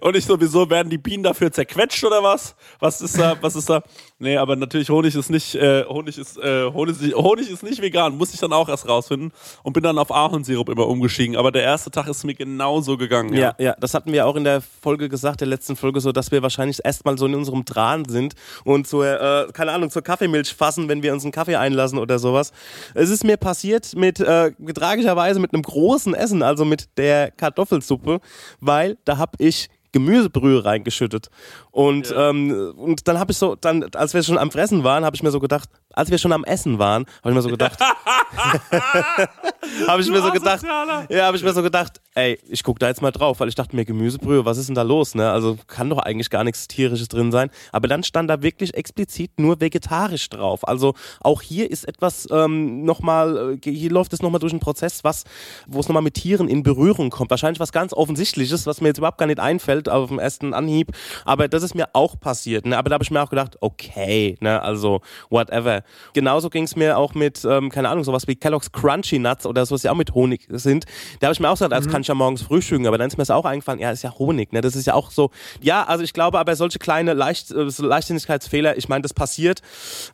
Und 0.00 0.16
ich 0.16 0.24
so, 0.24 0.40
wieso 0.40 0.70
werden 0.70 0.90
die 0.90 0.98
Bienen 0.98 1.24
dafür 1.24 1.50
zerquetscht 1.50 2.04
oder 2.04 2.22
was? 2.22 2.54
Was 2.78 3.00
ist 3.00 3.18
da? 3.18 3.36
Was 3.40 3.56
ist 3.56 3.68
da? 3.68 3.82
Nee, 4.22 4.36
aber 4.36 4.54
natürlich 4.54 4.88
Honig 4.88 5.16
ist 5.16 5.30
nicht, 5.30 5.56
äh, 5.56 5.84
Honig 5.84 6.16
ist, 6.16 6.38
äh, 6.38 6.70
Honig, 6.72 6.96
Honig 7.12 7.50
ist 7.50 7.64
nicht 7.64 7.82
vegan. 7.82 8.16
Muss 8.16 8.32
ich 8.32 8.38
dann 8.38 8.52
auch 8.52 8.68
erst 8.68 8.88
rausfinden 8.88 9.32
und 9.64 9.72
bin 9.72 9.82
dann 9.82 9.98
auf 9.98 10.12
Ahornsirup 10.12 10.68
immer 10.68 10.86
umgestiegen. 10.86 11.36
Aber 11.36 11.50
der 11.50 11.64
erste 11.64 11.90
Tag 11.90 12.06
ist 12.06 12.22
mir 12.22 12.34
genauso 12.34 12.96
gegangen. 12.96 13.34
Ja, 13.34 13.52
ja, 13.58 13.74
das 13.80 13.94
hatten 13.94 14.12
wir 14.12 14.24
auch 14.28 14.36
in 14.36 14.44
der 14.44 14.60
Folge 14.60 15.08
gesagt, 15.08 15.40
der 15.40 15.48
letzten 15.48 15.74
Folge, 15.74 16.00
so 16.00 16.12
dass 16.12 16.30
wir 16.30 16.40
wahrscheinlich 16.40 16.78
erstmal 16.84 17.18
so 17.18 17.26
in 17.26 17.34
unserem 17.34 17.64
Dran 17.64 18.04
sind 18.04 18.34
und 18.62 18.86
zur, 18.86 19.06
äh, 19.06 19.48
keine 19.52 19.72
Ahnung, 19.72 19.90
zur 19.90 20.02
Kaffeemilch 20.02 20.54
fassen, 20.54 20.88
wenn 20.88 21.02
wir 21.02 21.12
uns 21.12 21.24
einen 21.24 21.32
Kaffee 21.32 21.56
einlassen 21.56 21.98
oder 21.98 22.20
sowas. 22.20 22.52
Es 22.94 23.10
ist 23.10 23.24
mir 23.24 23.38
passiert 23.38 23.96
mit, 23.96 24.20
äh, 24.20 24.52
tragischerweise 24.72 25.40
mit 25.40 25.52
einem 25.52 25.64
großen 25.64 26.14
Essen, 26.14 26.44
also 26.44 26.64
mit 26.64 26.96
der 26.96 27.32
Kartoffelsuppe, 27.32 28.20
weil 28.60 28.98
da 29.04 29.18
hab 29.18 29.34
ich 29.40 29.68
Gemüsebrühe 29.92 30.64
reingeschüttet. 30.64 31.28
Und, 31.70 32.12
ähm, 32.16 32.74
und 32.76 33.06
dann 33.08 33.18
habe 33.18 33.32
ich 33.32 33.38
so, 33.38 33.54
dann, 33.54 33.84
als 33.94 34.14
wir 34.14 34.22
schon 34.22 34.38
am 34.38 34.50
Fressen 34.50 34.84
waren, 34.84 35.04
habe 35.04 35.14
ich 35.14 35.22
mir 35.22 35.30
so 35.30 35.40
gedacht, 35.40 35.68
als 35.94 36.10
wir 36.10 36.18
schon 36.18 36.32
am 36.32 36.44
Essen 36.44 36.78
waren, 36.78 37.04
habe 37.22 37.30
ich 37.30 37.34
mir 37.34 37.42
so 37.42 37.48
gedacht, 37.48 37.78
habe 39.86 40.02
ich 40.02 40.08
mir 40.08 40.22
so 40.22 40.30
gedacht, 40.30 40.62
ja, 41.08 41.26
habe 41.26 41.36
ich 41.36 41.42
mir 41.42 41.52
so 41.52 41.62
gedacht, 41.62 42.00
ey, 42.14 42.38
ich 42.48 42.62
guck 42.62 42.78
da 42.78 42.88
jetzt 42.88 43.02
mal 43.02 43.10
drauf, 43.10 43.40
weil 43.40 43.48
ich 43.48 43.54
dachte 43.54 43.76
mir, 43.76 43.84
Gemüsebrühe, 43.84 44.44
was 44.44 44.58
ist 44.58 44.68
denn 44.68 44.74
da 44.74 44.82
los, 44.82 45.14
ne? 45.14 45.30
Also 45.30 45.58
kann 45.66 45.90
doch 45.90 45.98
eigentlich 45.98 46.30
gar 46.30 46.44
nichts 46.44 46.68
tierisches 46.68 47.08
drin 47.08 47.32
sein. 47.32 47.50
Aber 47.72 47.88
dann 47.88 48.02
stand 48.02 48.30
da 48.30 48.42
wirklich 48.42 48.74
explizit 48.74 49.38
nur 49.38 49.60
vegetarisch 49.60 50.28
drauf. 50.28 50.66
Also 50.66 50.94
auch 51.20 51.42
hier 51.42 51.70
ist 51.70 51.86
etwas 51.86 52.28
ähm, 52.30 52.84
nochmal, 52.84 53.58
äh, 53.64 53.70
hier 53.70 53.90
läuft 53.90 54.12
es 54.12 54.22
nochmal 54.22 54.40
durch 54.40 54.52
einen 54.52 54.60
Prozess, 54.60 55.04
was, 55.04 55.24
wo 55.66 55.80
es 55.80 55.88
nochmal 55.88 56.02
mit 56.02 56.14
Tieren 56.14 56.48
in 56.48 56.62
Berührung 56.62 57.10
kommt. 57.10 57.30
Wahrscheinlich 57.30 57.60
was 57.60 57.72
ganz 57.72 57.92
Offensichtliches, 57.92 58.66
was 58.66 58.80
mir 58.80 58.88
jetzt 58.88 58.98
überhaupt 58.98 59.18
gar 59.18 59.26
nicht 59.26 59.40
einfällt 59.40 59.88
auf 59.88 60.08
dem 60.08 60.18
ersten 60.18 60.54
Anhieb. 60.54 60.92
Aber 61.24 61.48
das 61.48 61.62
ist 61.62 61.74
mir 61.74 61.88
auch 61.92 62.18
passiert. 62.18 62.66
Ne? 62.66 62.76
Aber 62.78 62.88
da 62.88 62.94
habe 62.94 63.04
ich 63.04 63.10
mir 63.10 63.22
auch 63.22 63.30
gedacht, 63.30 63.56
okay, 63.60 64.36
ne, 64.40 64.60
also 64.62 65.00
whatever. 65.30 65.81
Genauso 66.14 66.50
ging 66.50 66.64
es 66.64 66.76
mir 66.76 66.98
auch 66.98 67.14
mit, 67.14 67.44
ähm, 67.44 67.70
keine 67.70 67.88
Ahnung, 67.88 68.04
sowas 68.04 68.26
wie 68.26 68.36
Kellogg's 68.36 68.72
Crunchy 68.72 69.18
Nuts 69.18 69.46
oder 69.46 69.64
sowas, 69.66 69.82
die 69.82 69.88
auch 69.88 69.94
mit 69.96 70.14
Honig 70.14 70.46
sind. 70.50 70.84
Da 71.20 71.26
habe 71.26 71.34
ich 71.34 71.40
mir 71.40 71.48
auch 71.48 71.54
gesagt, 71.54 71.72
das 71.72 71.88
kann 71.88 72.02
ich 72.02 72.08
ja 72.08 72.14
morgens 72.14 72.42
frühstücken, 72.42 72.86
aber 72.86 72.98
dann 72.98 73.08
ist 73.08 73.16
mir 73.16 73.22
das 73.22 73.30
auch 73.30 73.44
eingefallen, 73.44 73.80
ja, 73.80 73.90
ist 73.90 74.02
ja 74.02 74.18
Honig, 74.18 74.52
ne? 74.52 74.60
Das 74.60 74.76
ist 74.76 74.86
ja 74.86 74.94
auch 74.94 75.10
so. 75.10 75.30
Ja, 75.60 75.84
also 75.84 76.04
ich 76.04 76.12
glaube, 76.12 76.38
aber 76.38 76.56
solche 76.56 76.78
kleine 76.78 77.14
Leicht, 77.14 77.50
äh, 77.50 77.68
Leichtsinnigkeitsfehler, 77.78 78.76
ich 78.76 78.88
meine, 78.88 79.02
das 79.02 79.14
passiert. 79.14 79.60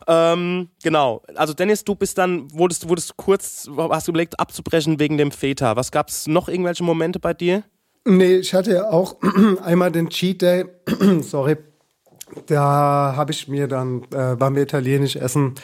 Ähm, 0.07 0.69
genau. 0.83 1.21
Also 1.35 1.53
Dennis, 1.53 1.83
du 1.83 1.95
bist 1.95 2.17
dann, 2.17 2.51
wurdest, 2.53 2.87
wurdest 2.89 3.17
kurz, 3.17 3.69
hast 3.77 4.07
du 4.07 4.11
überlegt, 4.11 4.39
abzubrechen 4.39 4.99
wegen 4.99 5.17
dem 5.17 5.31
Feta. 5.31 5.75
Was 5.75 5.91
gab's 5.91 6.27
noch 6.27 6.49
irgendwelche 6.49 6.83
Momente 6.83 7.19
bei 7.19 7.33
dir? 7.33 7.63
Nee, 8.05 8.37
ich 8.37 8.53
hatte 8.53 8.73
ja 8.73 8.89
auch 8.89 9.17
einmal 9.63 9.91
den 9.91 10.09
Cheat 10.09 10.41
Day, 10.41 10.65
sorry, 11.21 11.57
da 12.47 13.13
habe 13.15 13.31
ich 13.31 13.47
mir 13.47 13.67
dann, 13.67 14.03
äh, 14.13 14.39
wir 14.39 14.61
italienisch 14.61 15.15
essen. 15.15 15.55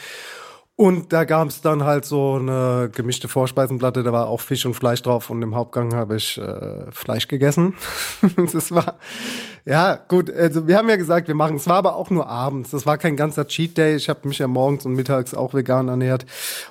Und 0.78 1.14
da 1.14 1.24
gab 1.24 1.48
es 1.48 1.62
dann 1.62 1.86
halt 1.86 2.04
so 2.04 2.34
eine 2.34 2.90
gemischte 2.94 3.30
Vorspeisenplatte, 3.30 4.04
da 4.04 4.12
war 4.12 4.28
auch 4.28 4.42
Fisch 4.42 4.66
und 4.66 4.74
Fleisch 4.74 5.02
drauf. 5.02 5.30
Und 5.30 5.42
im 5.42 5.56
Hauptgang 5.56 5.96
habe 5.96 6.18
ich 6.18 6.38
äh, 6.38 6.92
Fleisch 6.92 7.30
gegessen. 7.30 7.76
das 8.54 8.74
war, 8.74 8.96
ja 9.64 9.96
gut, 9.96 10.30
also 10.30 10.68
wir 10.68 10.78
haben 10.78 10.90
ja 10.90 10.98
gesagt, 10.98 11.30
wir 11.30 11.36
machen, 11.36 11.56
es 11.56 11.68
war 11.70 11.78
aber 11.78 11.96
auch 11.96 12.10
nur 12.10 12.28
abends, 12.28 12.72
das 12.72 12.86
war 12.86 12.98
kein 12.98 13.16
ganzer 13.16 13.48
Cheat 13.48 13.78
Day, 13.78 13.96
ich 13.96 14.10
habe 14.10 14.28
mich 14.28 14.40
ja 14.40 14.48
morgens 14.48 14.86
und 14.86 14.96
mittags 14.96 15.34
auch 15.34 15.54
vegan 15.54 15.88
ernährt. 15.88 16.26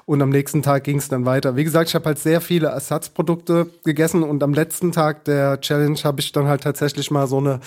Und 0.04 0.20
am 0.20 0.28
nächsten 0.28 0.60
Tag 0.60 0.84
ging 0.84 0.98
es 0.98 1.08
dann 1.08 1.24
weiter. 1.24 1.56
Wie 1.56 1.64
gesagt, 1.64 1.88
ich 1.88 1.94
habe 1.94 2.04
halt 2.04 2.18
sehr 2.18 2.42
viele 2.42 2.68
Ersatzprodukte 2.68 3.70
gegessen. 3.84 4.22
Und 4.22 4.42
am 4.42 4.52
letzten 4.52 4.92
Tag 4.92 5.24
der 5.24 5.62
Challenge 5.62 5.98
habe 6.04 6.20
ich 6.20 6.30
dann 6.30 6.46
halt 6.46 6.62
tatsächlich 6.62 7.10
mal 7.10 7.26
so 7.26 7.38
eine 7.38 7.60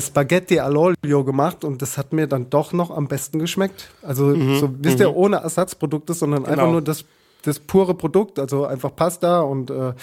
Spaghetti 0.00 0.60
all'olio 0.60 1.24
gemacht 1.24 1.64
und 1.64 1.80
das 1.80 1.96
hat 1.96 2.12
mir 2.12 2.26
dann 2.26 2.50
doch 2.50 2.72
noch 2.74 2.90
am 2.90 3.08
besten 3.08 3.38
geschmeckt. 3.38 3.88
Also 4.02 4.26
Mhm, 4.26 4.58
so, 4.58 4.70
wisst 4.80 5.00
ihr, 5.00 5.08
mhm. 5.10 5.16
ohne 5.16 5.36
Ersatzprodukte, 5.38 6.12
sondern 6.12 6.44
Genau. 6.44 6.52
einfach 6.52 6.70
nur 6.70 6.82
das, 6.82 7.04
das 7.42 7.58
pure 7.58 7.94
Produkt, 7.94 8.38
also 8.38 8.66
einfach 8.66 8.94
Pasta 8.94 9.40
und 9.40 9.70
äh, 9.70 9.94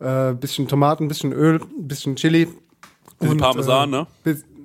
äh, 0.00 0.34
bisschen 0.34 0.66
Tomaten, 0.66 1.06
bisschen 1.06 1.32
Öl, 1.32 1.60
bisschen 1.78 2.16
Chili. 2.16 2.48
Bisschen 3.20 3.32
und, 3.34 3.38
Parmesan, 3.40 3.90
ne? 3.90 4.06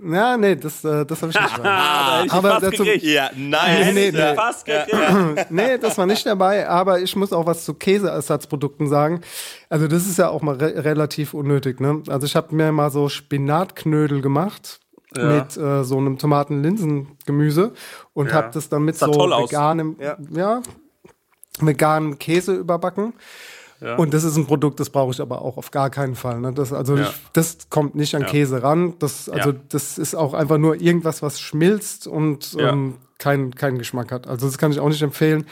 Ja, 0.06 0.38
nee, 0.38 0.56
das, 0.56 0.84
äh, 0.84 1.06
das 1.06 1.22
habe 1.22 1.32
ich 1.32 1.40
nicht. 1.40 1.58
Da 1.64 2.18
hätte 2.24 2.26
ich 2.28 2.32
fast 2.42 2.64
dazu-. 2.64 2.84
Ja, 2.84 3.30
Nee, 3.36 3.50
nein. 3.50 3.94
nee, 3.96 4.12
nee. 4.12 4.36
Fast 4.36 4.66
gekriegt. 4.66 5.46
nee, 5.52 5.78
das 5.78 5.98
war 5.98 6.06
nicht 6.06 6.26
dabei, 6.26 6.68
aber 6.68 7.00
ich 7.00 7.16
muss 7.16 7.32
auch 7.34 7.46
was 7.46 7.66
zu 7.66 7.74
Käseersatzprodukten 7.74 8.88
sagen. 8.88 9.22
Also 9.70 9.88
das 9.88 10.06
ist 10.08 10.18
ja 10.18 10.30
auch 10.30 10.42
mal 10.42 10.56
re 10.56 10.84
relativ 10.84 11.34
unnötig. 11.34 11.80
Ne? 11.80 12.02
Also 12.10 12.26
ich 12.26 12.36
habe 12.36 12.56
mir 12.56 12.72
mal 12.72 12.90
so 12.92 13.10
Spinatknödel 13.10 14.22
gemacht 14.22 14.80
Ja. 15.16 15.24
mit 15.26 15.58
äh, 15.58 15.84
so 15.84 15.98
einem 15.98 16.18
Tomaten-Linsen-Gemüse 16.18 17.74
und 18.14 18.28
Ja. 18.30 18.34
habe 18.34 18.50
das 18.54 18.70
dann 18.70 18.84
mit 18.84 18.96
Sah 18.98 19.08
so 19.08 19.14
veganem, 19.20 19.96
Ja. 20.00 20.18
ja. 20.32 20.62
veganem 21.60 22.18
Käse 22.20 22.54
überbacken. 22.56 23.14
Ja. 23.84 23.96
Und 23.98 24.14
das 24.14 24.24
ist 24.24 24.38
ein 24.38 24.46
Produkt, 24.48 24.80
das 24.80 24.90
brauche 24.90 25.12
ich 25.12 25.20
aber 25.22 25.42
auch 25.42 25.58
auf 25.58 25.72
gar 25.72 25.90
keinen 25.90 26.16
Fall. 26.16 26.40
Ne? 26.40 26.54
Das, 26.54 26.72
also 26.72 26.96
Ja. 26.96 27.04
ich, 27.04 27.10
das 27.34 27.58
kommt 27.70 27.96
nicht 27.96 28.16
an. 28.16 28.26
Käse 28.26 28.64
ran. 28.64 28.94
Das, 29.00 29.28
also 29.30 29.54
das 29.70 29.98
ist 29.98 30.16
auch 30.16 30.34
einfach 30.34 30.58
nur 30.58 30.80
irgendwas, 30.80 31.22
was 31.22 31.40
schmilzt 31.40 32.08
und 32.08 32.56
ähm, 32.60 32.96
keinen 33.18 33.54
keinen 33.56 33.78
Geschmack 33.78 34.12
hat. 34.12 34.28
Also 34.28 34.46
das 34.48 34.58
kann 34.58 34.72
ich 34.72 34.80
auch 34.80 34.90
nicht 34.90 35.02
empfehlen. 35.02 35.46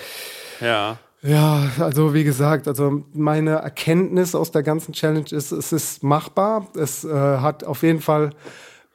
Ja. 0.59 0.97
Ja, 1.23 1.69
also 1.77 2.15
wie 2.15 2.23
gesagt, 2.23 2.67
also 2.67 3.03
meine 3.13 3.51
Erkenntnis 3.51 4.33
aus 4.33 4.49
der 4.49 4.63
ganzen 4.63 4.93
Challenge 4.93 5.29
ist, 5.29 5.51
es 5.51 5.71
ist 5.71 6.01
machbar. 6.03 6.67
Es 6.75 7.03
äh, 7.03 7.09
hat 7.13 7.63
auf 7.63 7.83
jeden 7.83 8.01
Fall 8.01 8.31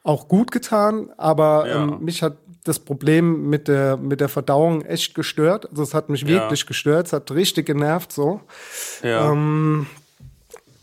auch 0.07 0.27
gut 0.27 0.51
getan, 0.51 1.09
aber 1.17 1.67
Ja. 1.67 1.83
ähm, 1.83 1.97
mich 1.99 2.23
hat 2.23 2.37
das 2.63 2.79
Problem 2.79 3.49
mit 3.49 3.67
der, 3.67 3.97
mit 3.97 4.19
der 4.19 4.29
Verdauung 4.29 4.81
echt 4.83 5.13
gestört. 5.15 5.69
Also 5.69 5.83
es 5.83 5.93
hat 5.93 6.09
mich 6.09 6.21
Ja. 6.21 6.27
wirklich 6.29 6.65
gestört. 6.65 7.07
Es 7.07 7.13
hat 7.13 7.29
richtig 7.31 7.65
genervt 7.65 8.11
so. 8.11 8.41
Ja. 9.03 9.31
Ähm, 9.31 9.87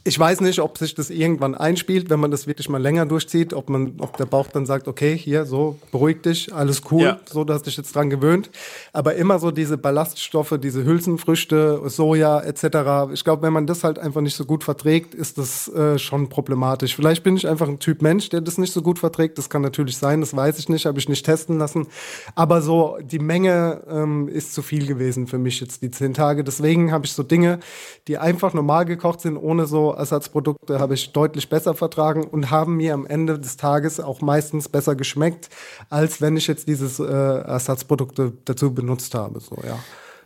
Ich 0.06 0.18
weiß 0.18 0.42
nicht, 0.42 0.60
ob 0.60 0.76
sich 0.76 0.94
das 0.94 1.08
irgendwann 1.08 1.54
einspielt, 1.54 2.10
wenn 2.10 2.20
man 2.20 2.30
das 2.30 2.46
wirklich 2.46 2.68
mal 2.68 2.80
länger 2.80 3.06
durchzieht, 3.06 3.54
ob 3.54 3.70
man, 3.70 3.94
ob 4.00 4.18
der 4.18 4.26
Bauch 4.26 4.48
dann 4.48 4.66
sagt, 4.66 4.86
okay, 4.86 5.16
hier, 5.16 5.46
so, 5.46 5.78
beruhig 5.92 6.20
dich, 6.20 6.52
alles 6.54 6.82
cool, 6.90 7.02
ja. 7.02 7.20
so, 7.24 7.44
dass 7.44 7.62
dich 7.62 7.78
jetzt 7.78 7.94
dran 7.94 8.10
gewöhnt. 8.10 8.50
Aber 8.92 9.14
immer 9.14 9.38
so 9.38 9.50
diese 9.50 9.78
Ballaststoffe, 9.78 10.58
diese 10.60 10.84
Hülsenfrüchte, 10.84 11.80
Soja 11.86 12.40
etc. 12.40 13.14
Ich 13.14 13.24
glaube, 13.24 13.40
wenn 13.42 13.54
man 13.54 13.66
das 13.66 13.82
halt 13.82 13.98
einfach 13.98 14.20
nicht 14.20 14.36
so 14.36 14.44
gut 14.44 14.62
verträgt, 14.62 15.14
ist 15.14 15.38
das 15.38 15.68
äh, 15.68 15.98
schon 15.98 16.28
problematisch. 16.28 16.94
Vielleicht 16.94 17.22
bin 17.22 17.38
ich 17.38 17.48
einfach 17.48 17.68
ein 17.68 17.78
Typ 17.78 18.02
Mensch, 18.02 18.28
der 18.28 18.42
das 18.42 18.58
nicht 18.58 18.74
so 18.74 18.82
gut 18.82 18.98
verträgt. 18.98 19.38
Das 19.38 19.48
kann 19.48 19.62
natürlich 19.62 19.96
sein, 19.96 20.20
das 20.20 20.36
weiß 20.36 20.58
ich 20.58 20.68
nicht, 20.68 20.84
habe 20.84 20.98
ich 20.98 21.08
nicht 21.08 21.24
testen 21.24 21.58
lassen. 21.58 21.86
Aber 22.34 22.60
so 22.60 22.98
die 23.00 23.20
Menge 23.20 23.82
ähm, 23.88 24.28
ist 24.28 24.52
zu 24.52 24.60
viel 24.60 24.86
gewesen 24.86 25.26
für 25.26 25.38
mich 25.38 25.60
jetzt 25.60 25.80
die 25.80 25.90
zehn 25.90 26.12
Tage. 26.12 26.44
Deswegen 26.44 26.92
habe 26.92 27.06
ich 27.06 27.12
so 27.12 27.22
Dinge, 27.22 27.60
die 28.06 28.18
einfach 28.18 28.52
normal 28.52 28.84
gekocht 28.84 29.22
sind, 29.22 29.38
ohne 29.38 29.64
so 29.64 29.93
Ersatzprodukte 29.96 30.78
habe 30.78 30.94
ich 30.94 31.12
deutlich 31.12 31.48
besser 31.48 31.74
vertragen 31.74 32.24
und 32.24 32.50
haben 32.50 32.76
mir 32.76 32.94
am 32.94 33.06
Ende 33.06 33.38
des 33.38 33.56
Tages 33.56 34.00
auch 34.00 34.20
meistens 34.20 34.68
besser 34.68 34.94
geschmeckt, 34.94 35.48
als 35.90 36.20
wenn 36.20 36.36
ich 36.36 36.46
jetzt 36.46 36.68
dieses 36.68 36.98
äh, 36.98 37.04
Ersatzprodukte 37.04 38.32
dazu 38.44 38.74
benutzt 38.74 39.14
habe. 39.14 39.40
So, 39.40 39.56
ja. 39.66 39.78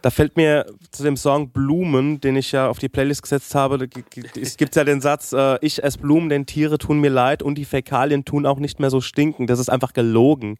Da 0.03 0.11
fällt 0.11 0.37
mir 0.37 0.67
zu 0.93 1.03
dem 1.03 1.17
Song 1.17 1.51
Blumen, 1.51 2.21
den 2.21 2.37
ich 2.37 2.53
ja 2.53 2.69
auf 2.69 2.79
die 2.79 2.89
Playlist 2.89 3.23
gesetzt 3.23 3.55
habe, 3.55 3.89
es 4.41 4.57
gibt 4.57 4.77
ja 4.77 4.85
den 4.85 5.01
Satz, 5.01 5.33
äh, 5.33 5.59
ich 5.61 5.83
esse 5.83 5.99
Blumen, 5.99 6.29
denn 6.29 6.47
Tiere 6.47 6.79
tun 6.79 7.01
mir 7.01 7.11
leid 7.11 7.43
und 7.43 7.57
die 7.57 7.65
Fäkalien 7.65 8.25
tun 8.25 8.47
auch 8.47 8.61
nicht 8.61 8.79
mehr 8.79 8.91
so 8.91 9.01
stinken. 9.01 9.47
Das 9.47 9.59
ist 9.59 9.69
einfach 9.69 9.93
gelogen. 9.93 10.59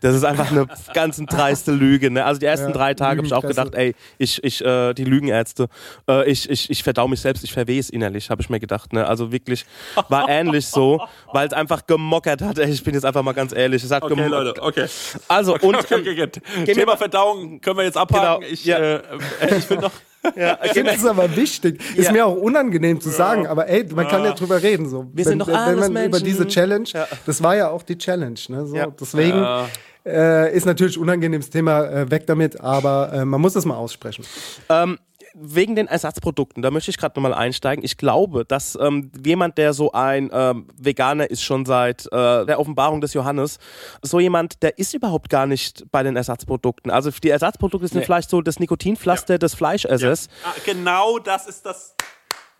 Das 0.00 0.14
ist 0.14 0.24
einfach 0.24 0.50
eine 0.50 0.66
ganz 0.94 1.20
dreiste 1.26 1.72
Lüge. 1.72 2.10
Ne? 2.10 2.24
Also 2.24 2.38
die 2.38 2.46
ersten 2.46 2.68
ja, 2.68 2.72
drei 2.72 2.94
Tage 2.94 3.18
habe 3.18 3.26
ich 3.26 3.34
auch 3.34 3.42
gedacht, 3.42 3.74
ey, 3.74 3.94
ich, 4.18 4.42
ich, 4.44 4.64
äh, 4.64 4.94
die 4.94 5.04
Lügenärzte, 5.04 5.68
äh, 6.08 6.30
ich, 6.30 6.48
ich, 6.48 6.70
ich 6.70 6.82
verdau 6.82 7.08
mich 7.08 7.20
selbst, 7.20 7.44
ich 7.44 7.52
verwehe 7.52 7.80
es 7.80 7.90
innerlich, 7.90 8.30
habe 8.30 8.42
ich 8.42 8.50
mir 8.50 8.60
gedacht. 8.60 8.92
Ne? 8.92 9.06
Also 9.06 9.32
wirklich 9.32 9.66
war 10.08 10.28
ähnlich 10.28 10.66
so, 10.68 11.00
weil 11.32 11.48
es 11.48 11.52
einfach 11.52 11.86
gemockert 11.86 12.42
hat. 12.42 12.58
Ey, 12.58 12.70
ich 12.70 12.84
bin 12.84 12.94
jetzt 12.94 13.04
einfach 13.04 13.22
mal 13.22 13.32
ganz 13.32 13.52
ehrlich. 13.52 13.82
Es 13.82 13.90
hat 13.90 14.02
okay, 14.02 14.14
gemockert. 14.14 14.58
Leute, 14.58 14.62
okay. 14.62 14.86
Also, 15.26 15.54
okay, 15.54 15.66
und 15.66 15.76
okay, 15.76 15.94
okay, 15.94 16.30
okay. 16.62 16.74
Thema 16.74 16.96
Verdauung 16.96 17.60
können 17.60 17.78
wir 17.78 17.84
jetzt 17.84 17.96
abhaken. 17.96 18.40
Genau, 18.40 18.52
ich, 18.52 18.64
ja. 18.64 18.78
äh, 18.78 19.00
ich 19.56 19.66
bin 19.66 19.80
noch 19.80 19.92
ja, 20.36 20.58
okay. 20.64 20.82
Das 20.82 20.96
ist 20.96 21.06
aber 21.06 21.34
wichtig. 21.36 21.80
Ist 21.96 22.06
ja. 22.06 22.12
mir 22.12 22.26
auch 22.26 22.36
unangenehm 22.36 23.00
zu 23.00 23.10
sagen, 23.10 23.46
aber 23.46 23.68
ey, 23.68 23.84
man 23.94 24.08
kann 24.08 24.24
ja 24.24 24.32
drüber 24.32 24.62
reden. 24.62 24.88
So. 24.88 25.06
Wir 25.12 25.24
sind 25.24 25.32
wenn, 25.32 25.38
doch 25.40 25.48
alles 25.48 25.68
wenn 25.68 25.78
man 25.80 25.92
Menschen. 25.92 26.08
über 26.08 26.20
diese 26.20 26.46
Challenge, 26.46 26.88
Ja. 26.92 27.06
das 27.26 27.42
war 27.42 27.56
ja 27.56 27.70
auch 27.70 27.82
die 27.82 27.96
Challenge. 27.96 28.38
Ne? 28.48 28.66
So, 28.66 28.76
Ja. 28.76 28.86
Deswegen 28.88 29.38
Ja. 29.38 29.68
Äh, 30.08 30.54
ist 30.56 30.66
natürlich 30.66 30.98
unangenehmes 30.98 31.50
Thema, 31.50 31.84
äh, 31.84 32.10
weg 32.10 32.26
damit, 32.26 32.60
aber 32.60 33.12
äh, 33.12 33.24
man 33.24 33.40
muss 33.40 33.52
das 33.52 33.64
mal 33.64 33.76
aussprechen. 33.76 34.24
Ähm, 34.68 34.98
wegen 35.34 35.76
den 35.76 35.86
Ersatzprodukten, 35.86 36.62
da 36.62 36.70
möchte 36.70 36.90
ich 36.90 36.96
gerade 36.98 37.14
nochmal 37.20 37.34
einsteigen. 37.34 37.84
Ich 37.84 37.96
glaube, 37.96 38.44
dass 38.44 38.76
ähm, 38.80 39.12
jemand, 39.24 39.56
der 39.58 39.72
so 39.72 39.92
ein 39.92 40.30
ähm, 40.32 40.66
Veganer 40.76 41.30
ist, 41.30 41.42
schon 41.42 41.64
seit 41.64 42.06
äh, 42.06 42.46
der 42.46 42.58
Offenbarung 42.58 43.00
des 43.00 43.14
Johannes, 43.14 43.58
so 44.02 44.18
jemand, 44.18 44.62
der 44.62 44.78
ist 44.78 44.94
überhaupt 44.94 45.28
gar 45.28 45.46
nicht 45.46 45.84
bei 45.92 46.02
den 46.02 46.16
Ersatzprodukten. 46.16 46.90
Also 46.90 47.10
die 47.10 47.30
Ersatzprodukte 47.30 47.86
sind 47.86 47.98
Nee. 48.00 48.04
vielleicht 48.04 48.30
so 48.30 48.40
das 48.40 48.58
Nikotinpflaster 48.58 49.38
des 49.38 49.54
Fleischessers. 49.54 50.28
Ah, 50.44 50.54
genau 50.64 51.18
das 51.18 51.46
ist 51.46 51.64
das. 51.64 51.94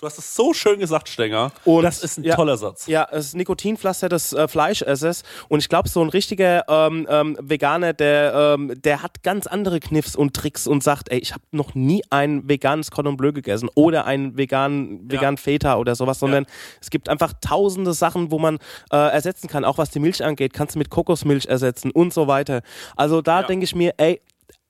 Du 0.00 0.06
hast 0.06 0.16
es 0.16 0.36
so 0.36 0.54
schön 0.54 0.78
gesagt, 0.78 1.08
Stenger. 1.08 1.50
Und 1.64 1.82
das 1.82 2.04
ist 2.04 2.18
ein 2.18 2.24
ja, 2.24 2.36
toller 2.36 2.56
Satz. 2.56 2.86
Ja, 2.86 3.08
das 3.10 3.34
Nikotinpflaster 3.34 4.08
des 4.08 4.32
äh, 4.32 4.46
Fleischessers. 4.46 5.24
Und 5.48 5.58
ich 5.58 5.68
glaube, 5.68 5.88
so 5.88 6.00
ein 6.00 6.08
richtiger 6.08 6.64
ähm, 6.68 7.08
ähm, 7.10 7.36
Veganer, 7.40 7.94
der, 7.94 8.54
ähm, 8.56 8.80
der 8.80 9.02
hat 9.02 9.24
ganz 9.24 9.48
andere 9.48 9.80
Kniffs 9.80 10.14
und 10.14 10.36
Tricks 10.36 10.68
und 10.68 10.84
sagt, 10.84 11.10
ey, 11.10 11.18
ich 11.18 11.32
habe 11.32 11.42
noch 11.50 11.74
nie 11.74 12.04
ein 12.10 12.48
veganes 12.48 12.92
Cordon 12.92 13.16
Bleu 13.16 13.32
gegessen 13.32 13.68
oder 13.74 14.04
einen 14.04 14.36
veganen 14.38 15.10
vegan 15.10 15.36
Feta 15.36 15.78
oder 15.78 15.96
sowas, 15.96 16.20
sondern 16.20 16.46
es 16.80 16.90
gibt 16.90 17.08
einfach 17.08 17.32
tausende 17.40 17.92
Sachen, 17.92 18.30
wo 18.30 18.38
man 18.38 18.58
äh, 18.92 18.96
ersetzen 18.96 19.48
kann. 19.48 19.64
Auch 19.64 19.78
was 19.78 19.90
die 19.90 19.98
Milch 19.98 20.24
angeht, 20.24 20.52
kannst 20.52 20.76
du 20.76 20.78
mit 20.78 20.90
Kokosmilch 20.90 21.46
ersetzen 21.46 21.90
und 21.90 22.14
so 22.14 22.28
weiter. 22.28 22.62
Also 22.94 23.20
da 23.20 23.42
denke 23.42 23.64
ich 23.64 23.74
mir, 23.74 23.94
ey, 23.96 24.20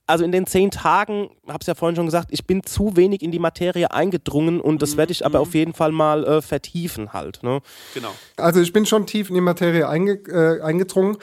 also 0.08 0.24
in 0.24 0.32
den 0.32 0.46
zehn 0.46 0.70
Tagen, 0.70 1.30
habe 1.46 1.58
es 1.60 1.66
ja 1.66 1.74
vorhin 1.74 1.96
schon 1.96 2.06
gesagt, 2.06 2.28
ich 2.30 2.46
bin 2.46 2.64
zu 2.64 2.96
wenig 2.96 3.22
in 3.22 3.30
die 3.30 3.38
Materie 3.38 3.90
eingedrungen 3.92 4.60
und 4.60 4.82
das 4.82 4.96
werde 4.96 5.12
ich 5.12 5.24
aber 5.24 5.40
auf 5.40 5.54
jeden 5.54 5.74
Fall 5.74 5.92
mal 5.92 6.24
äh, 6.24 6.42
vertiefen 6.42 7.12
halt. 7.12 7.42
Ne? 7.42 7.60
Genau. 7.94 8.10
Also 8.36 8.60
ich 8.60 8.72
bin 8.72 8.86
schon 8.86 9.06
tief 9.06 9.28
in 9.28 9.34
die 9.34 9.40
Materie 9.40 9.88
einge 9.88 10.14
äh, 10.28 10.62
eingedrungen. 10.62 11.18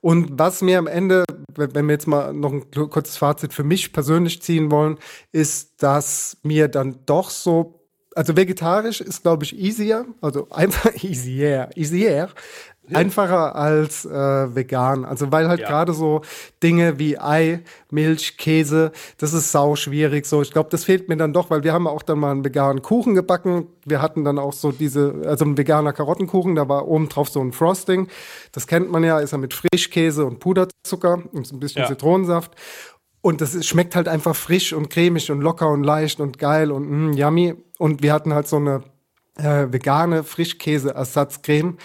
Und 0.00 0.38
was 0.38 0.62
mir 0.62 0.78
am 0.78 0.86
Ende, 0.86 1.24
wenn 1.56 1.86
wir 1.86 1.92
jetzt 1.92 2.06
mal 2.06 2.32
noch 2.32 2.52
ein 2.52 2.70
kurzes 2.70 3.16
Fazit 3.16 3.52
für 3.52 3.64
mich 3.64 3.92
persönlich 3.92 4.40
ziehen 4.40 4.70
wollen, 4.70 4.98
ist, 5.32 5.82
dass 5.82 6.36
mir 6.42 6.68
dann 6.68 7.00
doch 7.06 7.30
so, 7.30 7.84
also 8.14 8.36
vegetarisch 8.36 9.00
ist, 9.00 9.22
glaube 9.22 9.44
ich, 9.44 9.58
easier, 9.58 10.06
also 10.20 10.48
einfach 10.50 10.94
easier, 11.02 11.70
easier, 11.74 12.30
einfacher 12.94 13.56
als 13.56 14.04
äh, 14.04 14.54
vegan. 14.54 15.04
Also 15.04 15.30
weil 15.32 15.48
halt 15.48 15.60
Ja. 15.60 15.68
gerade 15.68 15.92
so 15.92 16.22
Dinge 16.62 16.98
wie 16.98 17.18
Ei, 17.18 17.60
Milch, 17.90 18.36
Käse, 18.36 18.92
das 19.18 19.32
ist 19.32 19.52
sau 19.52 19.76
schwierig. 19.76 20.26
So, 20.26 20.42
ich 20.42 20.52
glaube, 20.52 20.68
das 20.70 20.84
fehlt 20.84 21.08
mir 21.08 21.16
dann 21.16 21.32
doch, 21.32 21.50
weil 21.50 21.64
wir 21.64 21.72
haben 21.72 21.86
auch 21.86 22.02
dann 22.02 22.18
mal 22.18 22.30
einen 22.30 22.44
veganen 22.44 22.82
Kuchen 22.82 23.14
gebacken. 23.14 23.66
Wir 23.84 24.00
hatten 24.02 24.24
dann 24.24 24.38
auch 24.38 24.52
so 24.52 24.72
diese, 24.72 25.22
also 25.26 25.44
ein 25.44 25.56
veganer 25.56 25.92
Karottenkuchen, 25.92 26.54
da 26.54 26.68
war 26.68 26.86
oben 26.88 27.08
drauf 27.08 27.28
so 27.28 27.40
ein 27.40 27.52
Frosting. 27.52 28.08
Das 28.52 28.66
kennt 28.66 28.90
man 28.90 29.04
ja, 29.04 29.18
ist 29.20 29.32
ja 29.32 29.38
mit 29.38 29.54
Frischkäse 29.54 30.24
und 30.26 30.38
Puderzucker 30.40 31.22
und 31.32 31.46
so 31.46 31.56
ein 31.56 31.60
bisschen 31.60 31.82
Ja. 31.82 31.88
Zitronensaft. 31.88 32.52
Und 33.20 33.40
das 33.40 33.66
schmeckt 33.66 33.96
halt 33.96 34.06
einfach 34.08 34.36
frisch 34.36 34.72
und 34.72 34.90
cremig 34.90 35.30
und 35.30 35.40
locker 35.40 35.68
und 35.68 35.82
leicht 35.82 36.20
und 36.20 36.38
geil 36.38 36.70
und 36.70 36.88
mm, 36.88 37.12
yummy. 37.14 37.54
Und 37.78 38.02
wir 38.02 38.12
hatten 38.12 38.32
halt 38.32 38.46
so 38.46 38.56
eine 38.56 38.82
äh, 39.36 39.66
vegane 39.72 40.22
Frischkäse-Ersatzcreme 40.24 41.78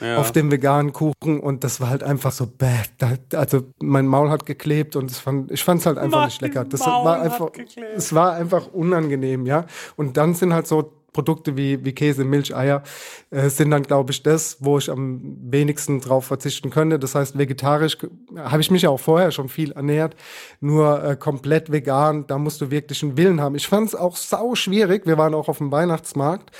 Ja. 0.00 0.18
auf 0.18 0.30
dem 0.32 0.50
veganen 0.50 0.92
Kuchen 0.92 1.40
und 1.40 1.64
das 1.64 1.80
war 1.80 1.88
halt 1.88 2.02
einfach 2.02 2.32
so 2.32 2.46
bad. 2.46 2.90
Da, 2.98 3.14
also 3.38 3.62
mein 3.80 4.06
Maul 4.06 4.30
hat 4.30 4.44
geklebt 4.44 4.94
und 4.94 5.10
es 5.10 5.18
fand, 5.18 5.50
ich 5.50 5.64
fand 5.64 5.80
es 5.80 5.86
halt 5.86 5.96
einfach 5.96 6.18
Mein 6.18 6.26
nicht 6.26 6.42
lecker. 6.42 6.64
Das 6.64 6.80
Maul 6.80 7.04
war 7.04 7.20
einfach, 7.20 7.50
es 7.94 8.14
war 8.14 8.34
einfach 8.34 8.66
unangenehm, 8.68 9.46
ja. 9.46 9.64
Und 9.96 10.16
dann 10.16 10.34
sind 10.34 10.52
halt 10.52 10.66
so 10.66 10.92
Produkte 11.16 11.56
wie, 11.56 11.82
wie 11.82 11.94
Käse, 11.94 12.24
Milch, 12.24 12.54
Eier, 12.54 12.82
äh, 13.30 13.48
sind 13.48 13.70
dann, 13.70 13.84
glaube 13.84 14.12
ich, 14.12 14.22
das, 14.22 14.58
wo 14.60 14.76
ich 14.76 14.90
am 14.90 15.38
wenigsten 15.40 15.98
drauf 16.02 16.26
verzichten 16.26 16.68
könnte. 16.68 16.98
Das 16.98 17.14
heißt, 17.14 17.38
vegetarisch 17.38 17.96
habe 18.36 18.60
ich 18.60 18.70
mich 18.70 18.82
ja 18.82 18.90
auch 18.90 19.00
vorher 19.00 19.30
schon 19.30 19.48
viel 19.48 19.72
ernährt, 19.72 20.14
nur 20.60 21.02
äh, 21.02 21.16
komplett 21.16 21.72
vegan, 21.72 22.26
da 22.26 22.36
musst 22.36 22.60
du 22.60 22.70
wirklich 22.70 23.02
einen 23.02 23.16
Willen 23.16 23.40
haben. 23.40 23.54
Ich 23.54 23.66
fand 23.66 23.88
es 23.88 23.94
auch 23.94 24.14
sau 24.14 24.54
schwierig. 24.54 25.06
Wir 25.06 25.16
waren 25.16 25.32
auch 25.32 25.48
auf 25.48 25.56
dem 25.56 25.72
Weihnachtsmarkt, 25.72 26.54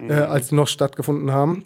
äh, 0.00 0.14
als 0.14 0.48
die 0.48 0.54
noch 0.54 0.68
stattgefunden 0.68 1.30
haben 1.30 1.64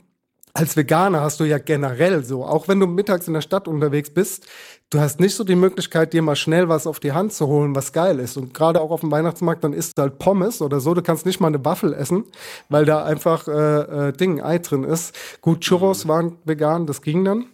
als 0.54 0.76
Veganer 0.76 1.22
hast 1.22 1.40
du 1.40 1.44
ja 1.44 1.58
generell 1.58 2.24
so, 2.24 2.44
auch 2.44 2.68
wenn 2.68 2.78
du 2.78 2.86
mittags 2.86 3.26
in 3.26 3.34
der 3.34 3.40
Stadt 3.40 3.68
unterwegs 3.68 4.10
bist, 4.10 4.46
du 4.90 5.00
hast 5.00 5.18
nicht 5.18 5.34
so 5.34 5.44
die 5.44 5.54
Möglichkeit, 5.54 6.12
dir 6.12 6.20
mal 6.20 6.36
schnell 6.36 6.68
was 6.68 6.86
auf 6.86 7.00
die 7.00 7.12
Hand 7.12 7.32
zu 7.32 7.46
holen, 7.46 7.74
was 7.74 7.92
geil 7.92 8.18
ist. 8.18 8.36
Und 8.36 8.52
gerade 8.52 8.80
auch 8.80 8.90
auf 8.90 9.00
dem 9.00 9.10
Weihnachtsmarkt, 9.10 9.64
dann 9.64 9.72
isst 9.72 9.96
du 9.96 10.02
halt 10.02 10.18
Pommes 10.18 10.60
oder 10.60 10.80
so. 10.80 10.92
Du 10.92 11.02
kannst 11.02 11.24
nicht 11.24 11.40
mal 11.40 11.48
eine 11.48 11.64
Waffel 11.64 11.94
essen, 11.94 12.24
weil 12.68 12.84
da 12.84 13.04
einfach 13.04 13.48
äh, 13.48 14.08
äh, 14.08 14.12
Ding, 14.12 14.42
Ei 14.42 14.58
drin 14.58 14.84
ist. 14.84 15.14
Gut, 15.40 15.60
Churros 15.60 16.06
waren 16.06 16.36
vegan, 16.44 16.86
das 16.86 17.00
ging 17.00 17.24
dann. 17.24 17.46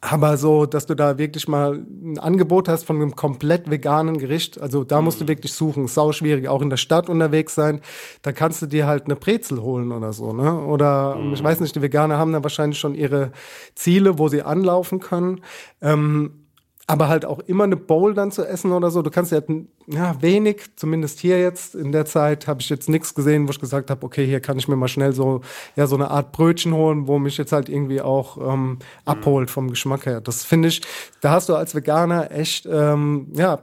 Aber 0.00 0.36
so, 0.36 0.66
dass 0.66 0.86
du 0.86 0.94
da 0.94 1.18
wirklich 1.18 1.48
mal 1.48 1.74
ein 1.74 2.18
Angebot 2.18 2.68
hast 2.68 2.84
von 2.84 2.96
einem 2.96 3.16
komplett 3.16 3.70
veganen 3.70 4.18
Gericht, 4.18 4.60
also 4.60 4.84
da 4.84 5.00
musst 5.00 5.20
du 5.20 5.28
wirklich 5.28 5.54
suchen, 5.54 5.88
sau 5.88 6.12
schwierig, 6.12 6.46
auch 6.48 6.62
in 6.62 6.70
der 6.70 6.76
Stadt 6.76 7.08
unterwegs 7.08 7.54
sein, 7.54 7.80
da 8.22 8.32
kannst 8.32 8.62
du 8.62 8.66
dir 8.66 8.86
halt 8.86 9.06
eine 9.06 9.16
Brezel 9.16 9.60
holen 9.62 9.90
oder 9.90 10.12
so, 10.12 10.32
ne? 10.32 10.60
Oder 10.60 11.18
ich 11.32 11.42
weiß 11.42 11.60
nicht, 11.60 11.74
die 11.74 11.82
Veganer 11.82 12.18
haben 12.18 12.32
da 12.32 12.42
wahrscheinlich 12.42 12.78
schon 12.78 12.94
ihre 12.94 13.32
Ziele, 13.74 14.18
wo 14.18 14.28
sie 14.28 14.42
anlaufen 14.42 15.00
können. 15.00 15.40
Ähm, 15.80 16.47
aber 16.88 17.08
halt 17.08 17.26
auch 17.26 17.40
immer 17.40 17.64
eine 17.64 17.76
Bowl 17.76 18.14
dann 18.14 18.32
zu 18.32 18.46
essen 18.46 18.72
oder 18.72 18.90
so. 18.90 19.02
Du 19.02 19.10
kannst 19.10 19.30
ja, 19.30 19.42
ja 19.88 20.16
wenig, 20.22 20.62
zumindest 20.74 21.20
hier 21.20 21.38
jetzt 21.38 21.74
in 21.74 21.92
der 21.92 22.06
Zeit, 22.06 22.48
habe 22.48 22.62
ich 22.62 22.70
jetzt 22.70 22.88
nichts 22.88 23.14
gesehen, 23.14 23.46
wo 23.46 23.50
ich 23.50 23.60
gesagt 23.60 23.90
habe, 23.90 24.04
okay, 24.06 24.24
hier 24.26 24.40
kann 24.40 24.58
ich 24.58 24.68
mir 24.68 24.76
mal 24.76 24.88
schnell 24.88 25.12
so, 25.12 25.42
ja, 25.76 25.86
so 25.86 25.96
eine 25.96 26.10
Art 26.10 26.32
Brötchen 26.32 26.72
holen, 26.72 27.06
wo 27.06 27.18
mich 27.18 27.36
jetzt 27.36 27.52
halt 27.52 27.68
irgendwie 27.68 28.00
auch 28.00 28.38
ähm, 28.38 28.78
abholt 29.04 29.50
vom 29.50 29.68
Geschmack 29.68 30.06
her. 30.06 30.22
Das 30.22 30.44
finde 30.44 30.68
ich, 30.68 30.80
da 31.20 31.32
hast 31.32 31.50
du 31.50 31.56
als 31.56 31.74
Veganer 31.74 32.30
echt, 32.30 32.64
ähm, 32.64 33.26
ja, 33.34 33.58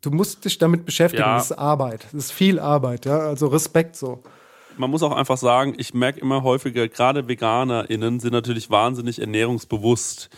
du 0.00 0.10
musst 0.10 0.44
dich 0.44 0.58
damit 0.58 0.84
beschäftigen. 0.84 1.22
Ja. 1.22 1.36
Das 1.36 1.52
ist 1.52 1.56
Arbeit. 1.56 2.04
Das 2.10 2.24
ist 2.24 2.32
viel 2.32 2.58
Arbeit, 2.58 3.06
ja. 3.06 3.18
Also 3.18 3.46
Respekt 3.46 3.94
so. 3.94 4.20
man 4.76 4.90
muss 4.90 5.04
auch 5.04 5.14
einfach 5.14 5.36
sagen, 5.36 5.74
ich 5.76 5.94
merke 5.94 6.18
immer 6.18 6.42
häufiger, 6.42 6.88
gerade 6.88 7.28
VeganerInnen 7.28 8.18
sind 8.18 8.32
natürlich 8.32 8.68
wahnsinnig 8.68 9.20
ernährungsbewusst. 9.20 10.28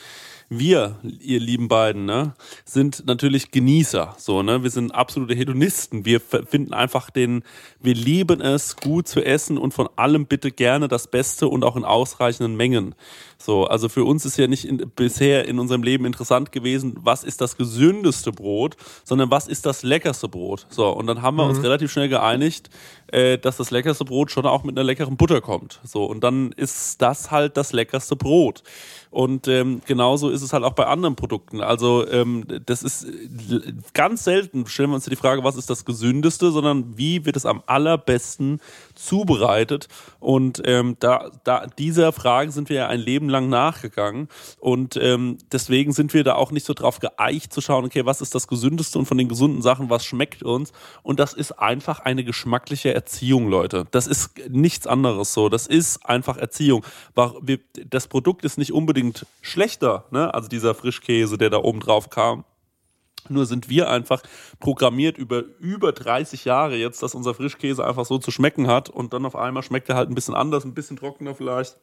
Wir, 0.48 0.96
ihr 1.02 1.40
lieben 1.40 1.68
beiden, 1.68 2.04
ne, 2.04 2.34
sind 2.64 3.04
natürlich 3.06 3.50
Genießer, 3.50 4.14
so, 4.18 4.42
ne, 4.42 4.62
wir 4.62 4.70
sind 4.70 4.94
absolute 4.94 5.34
Hedonisten. 5.34 6.04
Wir 6.04 6.20
finden 6.20 6.72
einfach 6.72 7.10
den, 7.10 7.42
wir 7.80 7.94
lieben 7.94 8.40
es, 8.40 8.76
gut 8.76 9.08
zu 9.08 9.24
essen 9.24 9.58
und 9.58 9.74
von 9.74 9.88
allem 9.96 10.26
bitte 10.26 10.50
gerne 10.50 10.88
das 10.88 11.08
Beste 11.08 11.48
und 11.48 11.64
auch 11.64 11.76
in 11.76 11.84
ausreichenden 11.84 12.56
Mengen. 12.56 12.94
So, 13.38 13.66
also 13.66 13.88
für 13.88 14.04
uns 14.04 14.24
ist 14.24 14.36
ja 14.38 14.46
nicht 14.46 14.64
in, 14.64 14.78
bisher 14.94 15.46
in 15.46 15.58
unserem 15.58 15.82
Leben 15.82 16.04
interessant 16.04 16.52
gewesen, 16.52 16.94
was 16.98 17.24
ist 17.24 17.40
das 17.40 17.56
gesündeste 17.56 18.32
Brot, 18.32 18.76
sondern 19.04 19.30
was 19.30 19.46
ist 19.46 19.66
das 19.66 19.82
leckerste 19.82 20.28
Brot. 20.28 20.66
So, 20.70 20.88
und 20.88 21.06
dann 21.06 21.22
haben 21.22 21.36
wir 21.36 21.44
mhm. 21.44 21.50
uns 21.50 21.62
relativ 21.62 21.92
schnell 21.92 22.08
geeinigt, 22.08 22.70
äh, 23.08 23.38
dass 23.38 23.56
das 23.56 23.70
leckerste 23.70 24.04
Brot 24.04 24.30
schon 24.30 24.46
auch 24.46 24.64
mit 24.64 24.76
einer 24.76 24.84
leckeren 24.84 25.16
Butter 25.16 25.40
kommt. 25.40 25.80
So, 25.84 26.04
und 26.04 26.24
dann 26.24 26.52
ist 26.52 27.02
das 27.02 27.30
halt 27.30 27.56
das 27.56 27.72
leckerste 27.72 28.16
Brot. 28.16 28.62
Und 29.10 29.48
ähm, 29.48 29.80
genauso 29.86 30.28
ist 30.28 30.42
es 30.42 30.52
halt 30.52 30.64
auch 30.64 30.74
bei 30.74 30.86
anderen 30.86 31.16
Produkten. 31.16 31.62
Also 31.62 32.06
ähm, 32.06 32.44
das 32.66 32.82
ist 32.82 33.06
ganz 33.94 34.24
selten 34.24 34.66
stellen 34.66 34.90
wir 34.90 34.96
uns 34.96 35.06
die 35.06 35.16
Frage, 35.16 35.44
was 35.44 35.56
ist 35.56 35.70
das 35.70 35.84
Gesündeste, 35.84 36.50
sondern 36.50 36.98
wie 36.98 37.24
wird 37.24 37.36
es 37.36 37.46
am 37.46 37.62
allerbesten 37.66 38.60
zubereitet. 38.94 39.88
Und 40.20 40.60
ähm, 40.66 40.96
da, 41.00 41.30
da 41.44 41.66
dieser 41.66 42.12
Frage 42.12 42.50
sind 42.50 42.68
wir 42.68 42.76
ja 42.76 42.88
ein 42.88 43.00
Leben 43.00 43.25
lang 43.28 43.48
nachgegangen. 43.48 44.28
Und 44.58 44.96
ähm, 44.96 45.38
deswegen 45.52 45.92
sind 45.92 46.14
wir 46.14 46.24
da 46.24 46.34
auch 46.34 46.50
nicht 46.50 46.66
so 46.66 46.74
drauf 46.74 46.98
geeicht 46.98 47.52
zu 47.52 47.60
schauen, 47.60 47.84
okay, 47.84 48.06
was 48.06 48.20
ist 48.20 48.34
das 48.34 48.48
Gesündeste 48.48 48.98
und 48.98 49.06
von 49.06 49.18
den 49.18 49.28
gesunden 49.28 49.62
Sachen, 49.62 49.90
was 49.90 50.04
schmeckt 50.04 50.42
uns? 50.42 50.72
Und 51.02 51.20
das 51.20 51.32
ist 51.32 51.52
einfach 51.52 52.00
eine 52.00 52.24
geschmackliche 52.24 52.94
Erziehung, 52.94 53.48
Leute. 53.48 53.86
Das 53.90 54.06
ist 54.06 54.32
nichts 54.48 54.86
anderes 54.86 55.32
so. 55.32 55.48
Das 55.48 55.66
ist 55.66 56.04
einfach 56.06 56.36
Erziehung. 56.36 56.84
Das 57.90 58.08
Produkt 58.08 58.44
ist 58.44 58.58
nicht 58.58 58.72
unbedingt 58.72 59.26
schlechter, 59.40 60.06
ne? 60.10 60.32
Also 60.34 60.48
dieser 60.48 60.74
Frischkäse, 60.74 61.38
der 61.38 61.50
da 61.50 61.58
oben 61.58 61.80
drauf 61.80 62.10
kam. 62.10 62.44
Nur 63.28 63.46
sind 63.46 63.68
wir 63.68 63.90
einfach 63.90 64.22
programmiert 64.60 65.18
über 65.18 65.44
über 65.58 65.92
30 65.92 66.44
Jahre 66.44 66.76
jetzt, 66.76 67.02
dass 67.02 67.14
unser 67.14 67.34
Frischkäse 67.34 67.84
einfach 67.84 68.04
so 68.04 68.18
zu 68.18 68.30
schmecken 68.30 68.66
hat 68.66 68.88
und 68.88 69.12
dann 69.12 69.26
auf 69.26 69.36
einmal 69.36 69.62
schmeckt 69.62 69.88
er 69.88 69.96
halt 69.96 70.08
ein 70.08 70.14
bisschen 70.14 70.34
anders, 70.34 70.64
ein 70.64 70.74
bisschen 70.74 70.96
trockener 70.96 71.34
vielleicht. 71.34 71.76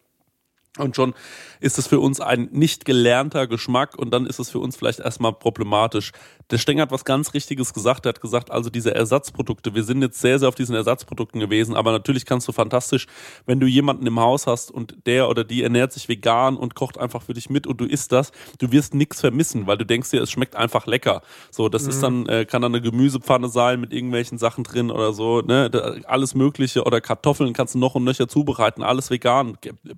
Und 0.80 0.96
schon 0.96 1.14
ist 1.60 1.78
es 1.78 1.86
für 1.86 2.00
uns 2.00 2.20
ein 2.20 2.50
nicht 2.52 2.84
gelernter 2.84 3.46
Geschmack 3.46 3.96
und 3.96 4.12
dann 4.12 4.26
ist 4.26 4.40
es 4.40 4.50
für 4.50 4.58
uns 4.58 4.76
vielleicht 4.76 5.00
erstmal 5.00 5.32
problematisch. 5.32 6.12
Der 6.50 6.58
Stenger 6.58 6.82
hat 6.82 6.92
was 6.92 7.06
ganz 7.06 7.36
Richtiges 7.36 7.76
gesagt. 7.76 8.08
Er 8.08 8.10
hat 8.10 8.22
gesagt, 8.22 8.50
also 8.50 8.72
diese 8.72 8.94
Ersatzprodukte, 8.94 9.76
wir 9.76 9.84
sind 9.84 10.02
jetzt 10.02 10.20
sehr, 10.20 10.40
sehr 10.40 10.50
auf 10.50 10.56
diesen 10.56 10.76
Ersatzprodukten 10.76 11.40
gewesen, 11.40 11.76
aber 11.76 11.92
natürlich 11.92 12.26
kannst 12.26 12.48
du 12.48 12.54
fantastisch, 12.54 13.06
wenn 13.46 13.60
du 13.60 13.68
jemanden 13.68 14.08
im 14.08 14.20
Haus 14.20 14.48
hast 14.48 14.72
und 14.72 14.98
der 15.06 15.30
oder 15.30 15.44
die 15.44 15.62
ernährt 15.62 15.94
sich 15.94 16.10
vegan 16.10 16.58
und 16.58 16.74
kocht 16.74 16.98
einfach 16.98 17.22
für 17.22 17.36
dich 17.36 17.52
mit 17.52 17.68
und 17.68 17.80
du 17.80 17.86
isst 17.86 18.12
das, 18.12 18.32
du 18.58 18.72
wirst 18.72 18.96
nichts 18.96 19.22
vermissen, 19.22 19.68
weil 19.68 19.78
du 19.78 19.86
denkst 19.86 20.10
dir, 20.10 20.24
es 20.24 20.32
schmeckt 20.32 20.56
einfach 20.56 20.88
lecker. 20.88 21.22
So, 21.52 21.70
das 21.70 21.84
mhm. 21.84 21.90
ist 21.90 22.02
dann, 22.02 22.26
äh, 22.28 22.46
kann 22.46 22.64
dann 22.64 22.74
eine 22.74 22.82
Gemüsepfanne 22.82 23.48
sein 23.48 23.80
mit 23.80 23.94
irgendwelchen 23.94 24.40
Sachen 24.40 24.64
drin 24.64 24.90
oder 24.90 25.14
so, 25.14 25.42
ne, 25.42 25.70
alles 26.08 26.34
Mögliche 26.34 26.84
oder 26.84 27.00
Kartoffeln 27.00 27.54
kannst 27.54 27.76
du 27.76 27.80
noch 27.80 27.94
und 27.94 28.04
nöcher 28.04 28.28
zubereiten, 28.28 28.82
alles 28.82 29.12
vegan. 29.12 29.56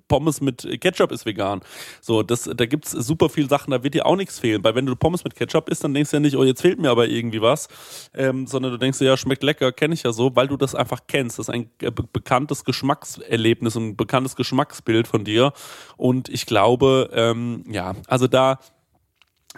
Pommes 0.08 0.42
mit 0.42 0.65
Ketchup 0.78 1.12
ist 1.12 1.26
vegan. 1.26 1.60
So, 2.00 2.22
das, 2.22 2.50
da 2.52 2.66
gibt's 2.66 2.90
super 2.90 3.28
viele 3.28 3.48
Sachen, 3.48 3.70
da 3.70 3.82
wird 3.82 3.94
dir 3.94 4.06
auch 4.06 4.16
nichts 4.16 4.38
fehlen. 4.38 4.62
Weil 4.64 4.74
wenn 4.74 4.86
du 4.86 4.96
Pommes 4.96 5.24
mit 5.24 5.34
Ketchup 5.34 5.68
isst, 5.68 5.84
dann 5.84 5.94
denkst 5.94 6.10
du 6.10 6.16
ja 6.16 6.20
nicht, 6.20 6.36
oh, 6.36 6.44
jetzt 6.44 6.62
fehlt 6.62 6.80
mir 6.80 6.90
aber 6.90 7.08
irgendwie 7.08 7.42
was. 7.42 7.68
Ähm, 8.14 8.46
sondern 8.46 8.72
du 8.72 8.78
denkst 8.78 8.98
dir, 8.98 9.06
ja, 9.06 9.16
schmeckt 9.16 9.42
lecker, 9.42 9.72
kenne 9.72 9.94
ich 9.94 10.02
ja 10.02 10.12
so, 10.12 10.34
weil 10.36 10.48
du 10.48 10.56
das 10.56 10.74
einfach 10.74 11.00
kennst. 11.06 11.38
Das 11.38 11.48
ist 11.48 11.54
ein 11.54 11.70
be 11.78 11.92
bekanntes 11.92 12.64
Geschmackserlebnis, 12.64 13.76
ein 13.76 13.96
bekanntes 13.96 14.36
Geschmacksbild 14.36 15.08
von 15.08 15.24
dir. 15.24 15.52
Und 15.96 16.28
ich 16.28 16.46
glaube, 16.46 17.10
ähm, 17.12 17.64
ja, 17.68 17.94
also 18.06 18.26
da, 18.26 18.58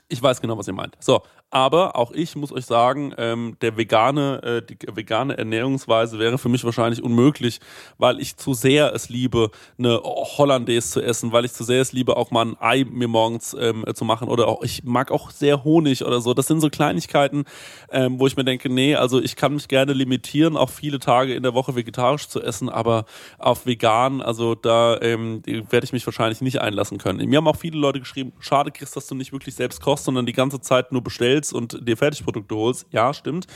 ich 0.08 0.22
weiß 0.22 0.40
genau, 0.40 0.58
was 0.58 0.68
ihr 0.68 0.74
meint. 0.74 0.96
So, 1.00 1.22
aber 1.50 1.96
auch 1.96 2.12
ich 2.12 2.36
muss 2.36 2.52
euch 2.52 2.66
sagen, 2.66 3.14
ähm, 3.16 3.56
der 3.62 3.76
vegane, 3.76 4.42
äh, 4.42 4.62
die 4.62 4.76
vegane 4.94 5.38
Ernährungsweise 5.38 6.18
wäre 6.18 6.36
für 6.36 6.50
mich 6.50 6.62
wahrscheinlich 6.64 7.02
unmöglich, 7.02 7.60
weil 7.96 8.20
ich 8.20 8.36
zu 8.36 8.52
sehr 8.52 8.94
es 8.94 9.08
liebe, 9.08 9.50
eine 9.78 10.00
Hollandaise 10.02 10.90
zu 10.90 11.00
essen, 11.00 11.32
weil 11.32 11.46
ich 11.46 11.52
zu 11.52 11.64
sehr 11.64 11.80
es 11.80 11.92
liebe, 11.92 12.16
auch 12.16 12.30
mal 12.30 12.46
ein 12.46 12.56
Ei 12.60 12.84
mir 12.84 13.08
morgens 13.08 13.56
ähm, 13.58 13.84
zu 13.94 14.04
machen 14.04 14.28
oder 14.28 14.46
auch, 14.46 14.62
ich 14.62 14.84
mag 14.84 15.10
auch 15.10 15.30
sehr 15.30 15.64
Honig 15.64 16.04
oder 16.04 16.20
so. 16.20 16.34
Das 16.34 16.46
sind 16.46 16.60
so 16.60 16.68
Kleinigkeiten, 16.68 17.44
ähm, 17.90 18.20
wo 18.20 18.26
ich 18.26 18.36
mir 18.36 18.44
denke, 18.44 18.68
nee, 18.68 18.94
also 18.94 19.20
ich 19.20 19.34
kann 19.34 19.54
mich 19.54 19.68
gerne 19.68 19.94
limitieren, 19.94 20.56
auch 20.56 20.70
viele 20.70 20.98
Tage 20.98 21.34
in 21.34 21.42
der 21.42 21.54
Woche 21.54 21.74
vegetarisch 21.74 22.28
zu 22.28 22.42
essen, 22.42 22.68
aber 22.68 23.06
auf 23.38 23.64
vegan, 23.64 24.20
also 24.20 24.54
da 24.54 25.00
ähm, 25.00 25.42
werde 25.46 25.84
ich 25.84 25.92
mich 25.92 26.06
wahrscheinlich 26.06 26.42
nicht 26.42 26.60
einlassen 26.60 26.98
können. 26.98 27.26
Mir 27.26 27.38
haben 27.38 27.48
auch 27.48 27.56
viele 27.56 27.78
Leute 27.78 28.00
geschrieben, 28.00 28.32
schade, 28.38 28.70
Chris, 28.70 28.90
dass 28.90 29.06
du 29.06 29.14
nicht 29.14 29.32
wirklich 29.32 29.54
selbst 29.54 29.80
kochst, 29.80 30.04
sondern 30.04 30.26
die 30.26 30.32
ganze 30.34 30.60
Zeit 30.60 30.92
nur 30.92 31.02
bestellst 31.02 31.37
bestellst 31.38 31.52
und 31.52 31.86
dir 31.86 31.96
Fertigprodukte 31.96 32.54
holst. 32.54 32.86
Ja, 32.90 33.12
stimmt. 33.14 33.46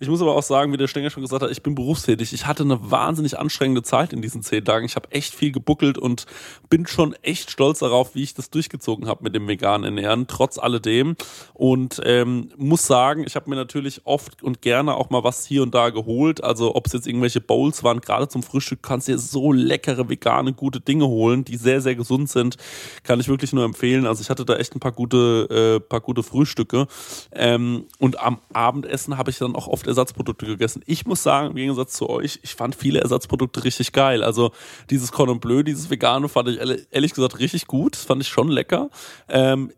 Ich 0.00 0.08
muss 0.08 0.20
aber 0.20 0.34
auch 0.34 0.42
sagen, 0.42 0.72
wie 0.72 0.76
der 0.76 0.88
Stenger 0.88 1.10
schon 1.10 1.22
gesagt 1.22 1.42
hat, 1.42 1.50
ich 1.50 1.62
bin 1.62 1.74
berufstätig. 1.74 2.32
Ich 2.32 2.46
hatte 2.46 2.62
eine 2.62 2.90
wahnsinnig 2.90 3.38
anstrengende 3.38 3.82
Zeit 3.82 4.12
in 4.12 4.22
diesen 4.22 4.42
zehn 4.42 4.64
Tagen. 4.64 4.86
Ich 4.86 4.96
habe 4.96 5.10
echt 5.12 5.34
viel 5.34 5.52
gebuckelt 5.52 5.98
und 5.98 6.26
bin 6.68 6.86
schon 6.86 7.14
echt 7.22 7.50
stolz 7.50 7.78
darauf, 7.78 8.14
wie 8.14 8.22
ich 8.22 8.34
das 8.34 8.50
durchgezogen 8.50 9.08
habe 9.08 9.24
mit 9.24 9.34
dem 9.34 9.48
veganen 9.48 9.84
Ernähren, 9.84 10.26
trotz 10.26 10.58
alledem. 10.58 11.16
Und 11.54 12.00
ähm, 12.04 12.50
muss 12.56 12.86
sagen, 12.86 13.24
ich 13.26 13.36
habe 13.36 13.48
mir 13.48 13.56
natürlich 13.56 14.02
oft 14.04 14.42
und 14.42 14.60
gerne 14.62 14.94
auch 14.94 15.10
mal 15.10 15.24
was 15.24 15.46
hier 15.46 15.62
und 15.62 15.74
da 15.74 15.90
geholt. 15.90 16.42
Also 16.44 16.74
ob 16.74 16.86
es 16.86 16.92
jetzt 16.92 17.06
irgendwelche 17.06 17.40
Bowls 17.40 17.82
waren, 17.82 18.00
gerade 18.00 18.28
zum 18.28 18.42
Frühstück 18.42 18.82
kannst 18.82 19.08
du 19.08 19.12
dir 19.12 19.18
so 19.18 19.52
leckere 19.52 20.08
vegane 20.08 20.52
gute 20.52 20.80
Dinge 20.80 21.06
holen, 21.06 21.44
die 21.44 21.56
sehr 21.56 21.80
sehr 21.80 21.94
gesund 21.94 22.28
sind. 22.28 22.56
Kann 23.02 23.20
ich 23.20 23.28
wirklich 23.28 23.52
nur 23.52 23.64
empfehlen. 23.64 24.06
Also 24.06 24.20
ich 24.20 24.30
hatte 24.30 24.44
da 24.44 24.56
echt 24.56 24.74
ein 24.74 24.80
paar 24.80 24.92
gute 24.92 25.78
äh, 25.78 25.80
paar 25.80 26.00
gute 26.00 26.22
Frühstücke. 26.22 26.86
Ähm, 27.32 27.86
und 27.98 28.20
am 28.20 28.38
Abendessen 28.52 29.16
habe 29.16 29.30
ich 29.30 29.38
dann 29.38 29.54
auch 29.54 29.68
oft 29.68 29.85
Ersatzprodukte 29.86 30.46
gegessen. 30.46 30.82
Ich 30.86 31.06
muss 31.06 31.22
sagen, 31.22 31.50
im 31.50 31.56
Gegensatz 31.56 31.94
zu 31.94 32.08
euch, 32.08 32.40
ich 32.42 32.54
fand 32.54 32.74
viele 32.74 33.00
Ersatzprodukte 33.00 33.64
richtig 33.64 33.92
geil. 33.92 34.22
Also 34.22 34.52
dieses 34.90 35.12
Cordon 35.12 35.40
Bleu, 35.40 35.62
dieses 35.62 35.90
Vegane 35.90 36.28
fand 36.28 36.48
ich 36.48 36.58
ehrlich 36.90 37.14
gesagt 37.14 37.38
richtig 37.38 37.66
gut. 37.66 37.94
Das 37.94 38.04
fand 38.04 38.22
ich 38.22 38.28
schon 38.28 38.48
lecker. 38.48 38.90
Ähm, 39.28 39.72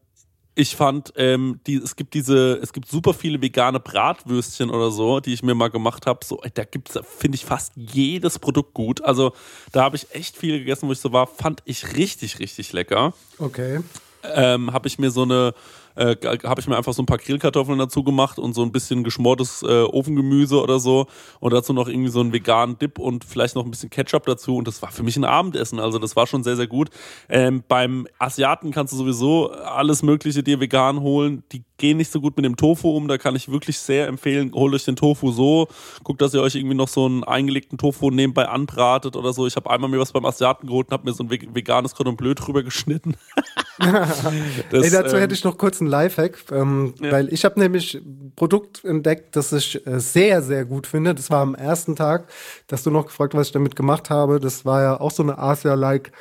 ich 0.59 0.75
fand, 0.75 1.13
ähm, 1.15 1.61
die, 1.69 1.77
es 1.77 1.95
gibt 1.95 2.15
diese, 2.15 2.59
es 2.61 2.73
gibt 2.73 2.89
super 2.89 3.15
viele 3.15 3.41
vegane 3.41 3.79
Bratwürstchen 3.79 4.71
oder 4.71 4.91
so, 4.91 5.21
die 5.21 5.33
ich 5.33 5.45
mir 5.45 5.55
mal 5.55 5.71
gemacht 5.71 6.05
habe. 6.05 6.25
So, 6.25 6.43
da 6.55 6.65
gibt's, 6.65 6.99
finde 7.17 7.37
ich, 7.37 7.45
fast 7.45 7.75
jedes 7.77 8.41
Produkt 8.41 8.75
gut. 8.75 9.01
Also 9.05 9.35
da 9.71 9.85
habe 9.85 9.95
ich 9.95 10.13
echt 10.13 10.37
viel 10.37 10.59
gegessen, 10.59 10.89
wo 10.89 10.93
ich 10.93 10.99
so 10.99 11.13
war, 11.13 11.29
fand 11.29 11.63
ich 11.65 11.97
richtig, 11.97 12.41
richtig 12.41 12.73
lecker. 12.73 13.13
Okay. 13.39 13.83
Ähm, 14.25 14.73
habe 14.73 14.89
ich 14.89 14.99
mir 14.99 15.13
so 15.13 15.23
eine 15.23 15.55
äh, 15.99 16.17
habe 16.45 16.61
ich 16.61 16.69
mir 16.69 16.77
einfach 16.77 16.93
so 16.93 17.03
ein 17.03 17.07
paar 17.07 17.19
Grillkartoffeln 17.19 17.79
dazu 17.79 18.05
gemacht 18.05 18.39
und 18.39 18.55
so 18.55 18.63
ein 18.63 18.71
bisschen 18.71 19.03
geschmortes 19.03 19.63
äh, 19.63 19.83
Ofengemüse 19.83 20.63
oder 20.63 20.79
so. 20.79 21.07
Und 21.41 21.53
dazu 21.53 21.73
noch 21.73 21.89
irgendwie 21.89 22.11
so 22.11 22.21
einen 22.21 22.33
veganen 22.33 22.79
Dip 22.79 22.99
und 22.99 23.25
vielleicht 23.25 23.57
noch 23.57 23.65
ein 23.65 23.71
bisschen 23.71 23.91
Ketchup 23.91 24.25
dazu. 24.27 24.57
Und 24.57 24.69
das 24.69 24.81
war 24.81 24.93
für 24.93 25.03
mich 25.03 25.17
ein 25.17 25.25
Abendessen, 25.25 25.81
also 25.81 25.99
das 25.99 26.15
war 26.15 26.27
schon 26.27 26.45
sehr, 26.45 26.57
sehr 26.57 26.69
gut. 26.69 26.91
Ähm, 27.29 27.65
beim 27.67 28.07
Asiaten 28.19 28.71
kannst 28.71 28.93
du 28.93 28.97
sowieso 28.97 29.51
alles 29.51 30.03
mögliche 30.03 30.43
dir 30.43 30.61
vegan 30.61 31.01
holen, 31.01 31.43
die 31.53 31.65
gehen 31.79 31.97
nicht 31.97 32.13
so 32.13 32.21
gut 32.21 32.37
mit 32.37 32.45
dem 32.45 32.57
Tofu 32.57 32.91
um, 32.91 33.09
da 33.09 33.19
kann 33.19 33.35
ich 33.37 33.51
wirklich 33.51 33.79
sehr 33.79 34.09
empfehlen, 34.09 34.53
holt 34.53 34.75
euch 34.75 34.85
den 34.85 34.97
Tofu 34.97 35.31
so, 35.31 35.69
guckt, 36.05 36.21
dass 36.21 36.35
ihr 36.35 36.43
euch 36.43 36.55
irgendwie 36.55 36.75
noch 36.75 36.89
so 36.89 37.07
einen 37.07 37.25
eingelegten 37.25 37.79
Tofu 37.79 38.11
nebenbei 38.11 38.49
anbratet 38.49 39.17
oder 39.17 39.33
so. 39.33 39.47
Ich 39.47 39.57
habe 39.57 39.71
einmal 39.71 39.89
mir 39.89 39.99
was 39.99 40.13
beim 40.13 40.25
Asiaten 40.25 40.67
geholt 40.67 40.89
und 40.89 40.93
habe 40.93 41.05
mir 41.05 41.15
so 41.15 41.25
ein 41.25 41.31
veganes 41.31 41.95
Cordon 41.95 42.17
Bleu 42.17 42.35
drüber 42.35 42.63
geschnitten. 42.63 43.15
das, 43.79 44.85
Ey, 44.85 44.91
dazu 44.91 45.17
ähm, 45.17 45.23
hätte 45.23 45.35
ich 45.35 45.45
noch 45.45 45.57
kurz 45.57 45.81
einen 45.81 45.91
Lifehack, 45.91 46.39
ähm, 46.51 46.95
ja. 47.01 47.13
weil 47.13 47.33
ich 47.33 47.45
habe 47.45 47.59
nämlich 47.61 47.95
ein 47.95 48.33
Produkt 48.35 48.85
entdeckt, 48.85 49.37
das 49.37 49.53
ich 49.53 49.87
äh, 49.87 50.01
sehr, 50.01 50.43
sehr 50.43 50.65
gut 50.65 50.87
finde. 50.87 51.15
Das 51.15 51.31
war 51.31 51.41
am 51.41 51.55
ersten 51.55 51.97
Tag, 51.97 52.29
dass 52.67 52.83
du 52.83 52.91
noch 52.91 53.07
gefragt, 53.07 53.35
was 53.35 53.49
ich 53.49 53.53
damit 53.53 53.77
gemacht 53.77 54.11
habe. 54.11 54.41
Das 54.41 54.65
war 54.65 54.83
ja 54.83 55.01
auch 55.01 55.13
so 55.13 55.23
eine 55.23 55.39
Asia-like 55.39 56.13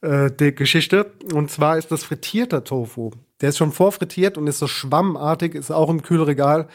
äh, 0.00 0.52
Geschichte. 0.52 1.12
Und 1.32 1.50
zwar 1.50 1.78
ist 1.78 1.90
das 1.90 2.04
frittierter 2.04 2.64
Tofu. 2.64 3.12
Der 3.40 3.50
ist 3.50 3.58
schon 3.58 3.72
vorfrittiert 3.72 4.38
und 4.38 4.46
ist 4.46 4.58
so 4.58 4.66
schwammartig, 4.66 5.54
ist 5.54 5.70
auch 5.70 5.90
im 5.90 6.02
Kühlregal. 6.02 6.68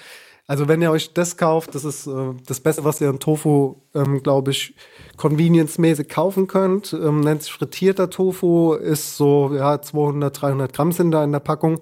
Also 0.48 0.68
wenn 0.68 0.82
ihr 0.82 0.92
euch 0.92 1.14
das 1.14 1.38
kauft, 1.38 1.76
das 1.76 1.86
ist 1.86 2.08
äh, 2.08 2.34
das 2.46 2.60
Beste, 2.60 2.84
was 2.84 3.00
ihr 3.00 3.10
an 3.10 3.20
Tofu, 3.20 3.76
ähm, 3.96 4.22
glaube 4.22 4.52
ich, 4.52 4.76
convenience-mäßig 5.16 6.10
kaufen 6.10 6.48
könnt. 6.48 6.94
Ähm, 6.94 7.22
nennt 7.22 7.44
sich 7.44 7.54
frittierter 7.54 8.10
Tofu, 8.10 8.74
ist 8.74 9.18
so, 9.18 9.52
ja, 9.54 9.82
200, 9.82 10.42
300 10.42 10.74
Gramm 10.74 10.92
sind 10.92 11.12
da 11.12 11.24
in 11.24 11.32
der 11.32 11.40
Packung. 11.40 11.80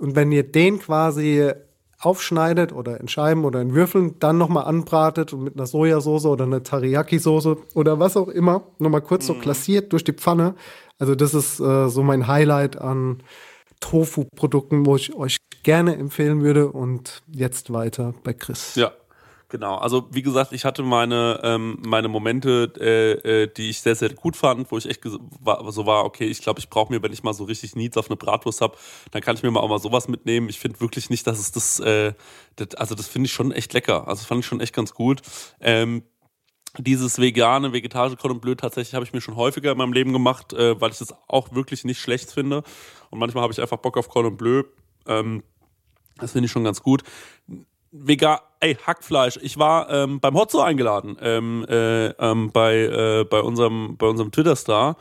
Und 0.00 0.16
wenn 0.16 0.30
ihr 0.32 0.42
den 0.42 0.80
quasi 0.80 1.50
aufschneidet 2.00 2.72
oder 2.72 3.00
in 3.00 3.08
Scheiben 3.08 3.44
oder 3.44 3.60
in 3.60 3.74
Würfeln, 3.74 4.16
dann 4.20 4.38
nochmal 4.38 4.64
anbratet 4.64 5.32
und 5.32 5.42
mit 5.42 5.56
einer 5.56 5.66
Sojasauce 5.66 6.26
oder 6.26 6.44
einer 6.44 6.62
Teriyaki-Soße 6.62 7.56
oder 7.74 7.98
was 7.98 8.16
auch 8.16 8.28
immer, 8.28 8.62
nochmal 8.78 9.02
kurz 9.02 9.24
mhm. 9.24 9.34
so 9.34 9.40
klassiert 9.40 9.92
durch 9.92 10.04
die 10.04 10.12
Pfanne. 10.12 10.54
Also 10.98 11.14
das 11.14 11.34
ist 11.34 11.58
äh, 11.58 11.88
so 11.88 12.02
mein 12.02 12.28
Highlight 12.28 12.76
an 12.80 13.22
Tofu-Produkten, 13.80 14.86
wo 14.86 14.96
ich 14.96 15.14
euch 15.14 15.36
gerne 15.62 15.96
empfehlen 15.96 16.42
würde. 16.42 16.70
Und 16.70 17.22
jetzt 17.32 17.72
weiter 17.72 18.14
bei 18.24 18.32
Chris. 18.32 18.74
Ja, 18.74 18.92
Genau, 19.50 19.76
also 19.76 20.08
wie 20.12 20.20
gesagt, 20.20 20.52
ich 20.52 20.66
hatte 20.66 20.82
meine, 20.82 21.40
ähm, 21.42 21.78
meine 21.80 22.08
Momente, 22.08 22.70
äh, 22.78 23.44
äh, 23.44 23.46
die 23.46 23.70
ich 23.70 23.80
sehr, 23.80 23.94
sehr 23.94 24.10
gut 24.10 24.36
fand, 24.36 24.70
wo 24.70 24.76
ich 24.76 24.86
echt 24.86 25.00
war, 25.40 25.72
so 25.72 25.86
war, 25.86 26.04
okay, 26.04 26.26
ich 26.26 26.42
glaube, 26.42 26.60
ich 26.60 26.68
brauche 26.68 26.92
mir, 26.92 27.02
wenn 27.02 27.14
ich 27.14 27.22
mal 27.22 27.32
so 27.32 27.44
richtig 27.44 27.74
Needs 27.74 27.96
auf 27.96 28.10
eine 28.10 28.16
Bratwurst 28.16 28.60
habe, 28.60 28.76
dann 29.10 29.22
kann 29.22 29.36
ich 29.36 29.42
mir 29.42 29.50
mal 29.50 29.60
auch 29.60 29.70
mal 29.70 29.78
sowas 29.78 30.06
mitnehmen. 30.06 30.50
Ich 30.50 30.58
finde 30.58 30.80
wirklich 30.82 31.08
nicht, 31.08 31.26
dass 31.26 31.38
es 31.38 31.50
das, 31.50 31.80
äh, 31.80 32.12
das 32.56 32.74
also 32.74 32.94
das 32.94 33.08
finde 33.08 33.26
ich 33.26 33.32
schon 33.32 33.50
echt 33.50 33.72
lecker. 33.72 34.06
Also 34.06 34.20
das 34.20 34.26
fand 34.26 34.40
ich 34.40 34.46
schon 34.46 34.60
echt 34.60 34.74
ganz 34.74 34.92
gut. 34.92 35.22
Ähm, 35.60 36.02
dieses 36.76 37.18
vegane, 37.18 37.72
vegetarische 37.72 38.16
Cordon 38.18 38.40
Bleu 38.40 38.54
tatsächlich 38.54 38.94
habe 38.94 39.06
ich 39.06 39.14
mir 39.14 39.22
schon 39.22 39.36
häufiger 39.36 39.72
in 39.72 39.78
meinem 39.78 39.94
Leben 39.94 40.12
gemacht, 40.12 40.52
äh, 40.52 40.78
weil 40.78 40.90
ich 40.90 40.98
das 40.98 41.14
auch 41.26 41.54
wirklich 41.54 41.84
nicht 41.84 42.00
schlecht 42.00 42.30
finde. 42.30 42.64
Und 43.10 43.18
manchmal 43.18 43.42
habe 43.42 43.52
ich 43.52 43.60
einfach 43.60 43.78
Bock 43.78 43.96
auf 43.96 44.08
Cordon 44.08 44.36
Bleu. 44.36 44.62
Ähm, 45.06 45.42
das 46.18 46.32
finde 46.32 46.46
ich 46.46 46.52
schon 46.52 46.64
ganz 46.64 46.82
gut 46.82 47.02
vegan, 47.90 48.38
ey, 48.60 48.74
Hackfleisch. 48.74 49.38
Ich 49.42 49.58
war 49.58 49.90
ähm, 49.90 50.20
beim 50.20 50.34
Hotzo 50.34 50.60
eingeladen, 50.60 51.16
ähm, 51.20 51.64
äh, 51.68 52.08
ähm, 52.08 52.50
bei, 52.52 52.76
äh, 52.76 53.24
bei 53.24 53.40
unserem, 53.40 53.96
bei 53.96 54.06
unserem 54.06 54.30
Twitter-Star. 54.30 54.96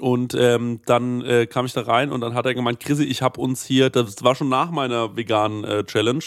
Und 0.00 0.34
ähm, 0.34 0.80
dann 0.86 1.22
äh, 1.24 1.46
kam 1.46 1.66
ich 1.66 1.72
da 1.72 1.82
rein 1.82 2.10
und 2.10 2.20
dann 2.20 2.34
hat 2.34 2.46
er 2.46 2.54
gemeint, 2.54 2.80
Chrissy, 2.80 3.04
ich 3.04 3.22
habe 3.22 3.40
uns 3.40 3.64
hier, 3.64 3.90
das 3.90 4.24
war 4.24 4.34
schon 4.34 4.48
nach 4.48 4.70
meiner 4.70 5.16
veganen 5.16 5.64
äh, 5.64 5.84
Challenge, 5.84 6.24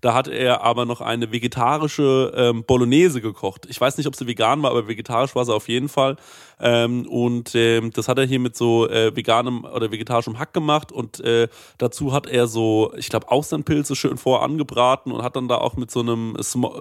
da 0.00 0.12
hat 0.12 0.28
er 0.28 0.62
aber 0.62 0.84
noch 0.84 1.00
eine 1.00 1.32
vegetarische 1.32 2.32
ähm, 2.36 2.64
Bolognese 2.64 3.22
gekocht. 3.22 3.66
Ich 3.70 3.80
weiß 3.80 3.96
nicht, 3.96 4.06
ob 4.06 4.14
sie 4.14 4.26
vegan 4.26 4.62
war, 4.62 4.70
aber 4.70 4.86
vegetarisch 4.86 5.34
war 5.34 5.46
sie 5.46 5.54
auf 5.54 5.68
jeden 5.68 5.88
Fall. 5.88 6.16
Ähm, 6.60 7.06
und 7.08 7.54
ähm, 7.54 7.90
das 7.90 8.06
hat 8.06 8.18
er 8.18 8.26
hier 8.26 8.38
mit 8.38 8.54
so 8.54 8.88
äh, 8.88 9.16
veganem 9.16 9.64
oder 9.64 9.90
vegetarischem 9.90 10.38
Hack 10.38 10.52
gemacht 10.52 10.92
und 10.92 11.20
äh, 11.20 11.48
dazu 11.78 12.12
hat 12.12 12.26
er 12.26 12.46
so, 12.46 12.92
ich 12.96 13.08
glaube, 13.08 13.30
Austernpilze 13.30 13.96
schön 13.96 14.18
vorangebraten 14.18 15.10
und 15.10 15.22
hat 15.22 15.36
dann 15.36 15.48
da 15.48 15.56
auch 15.56 15.76
mit 15.76 15.90
so 15.90 16.00
einem 16.00 16.36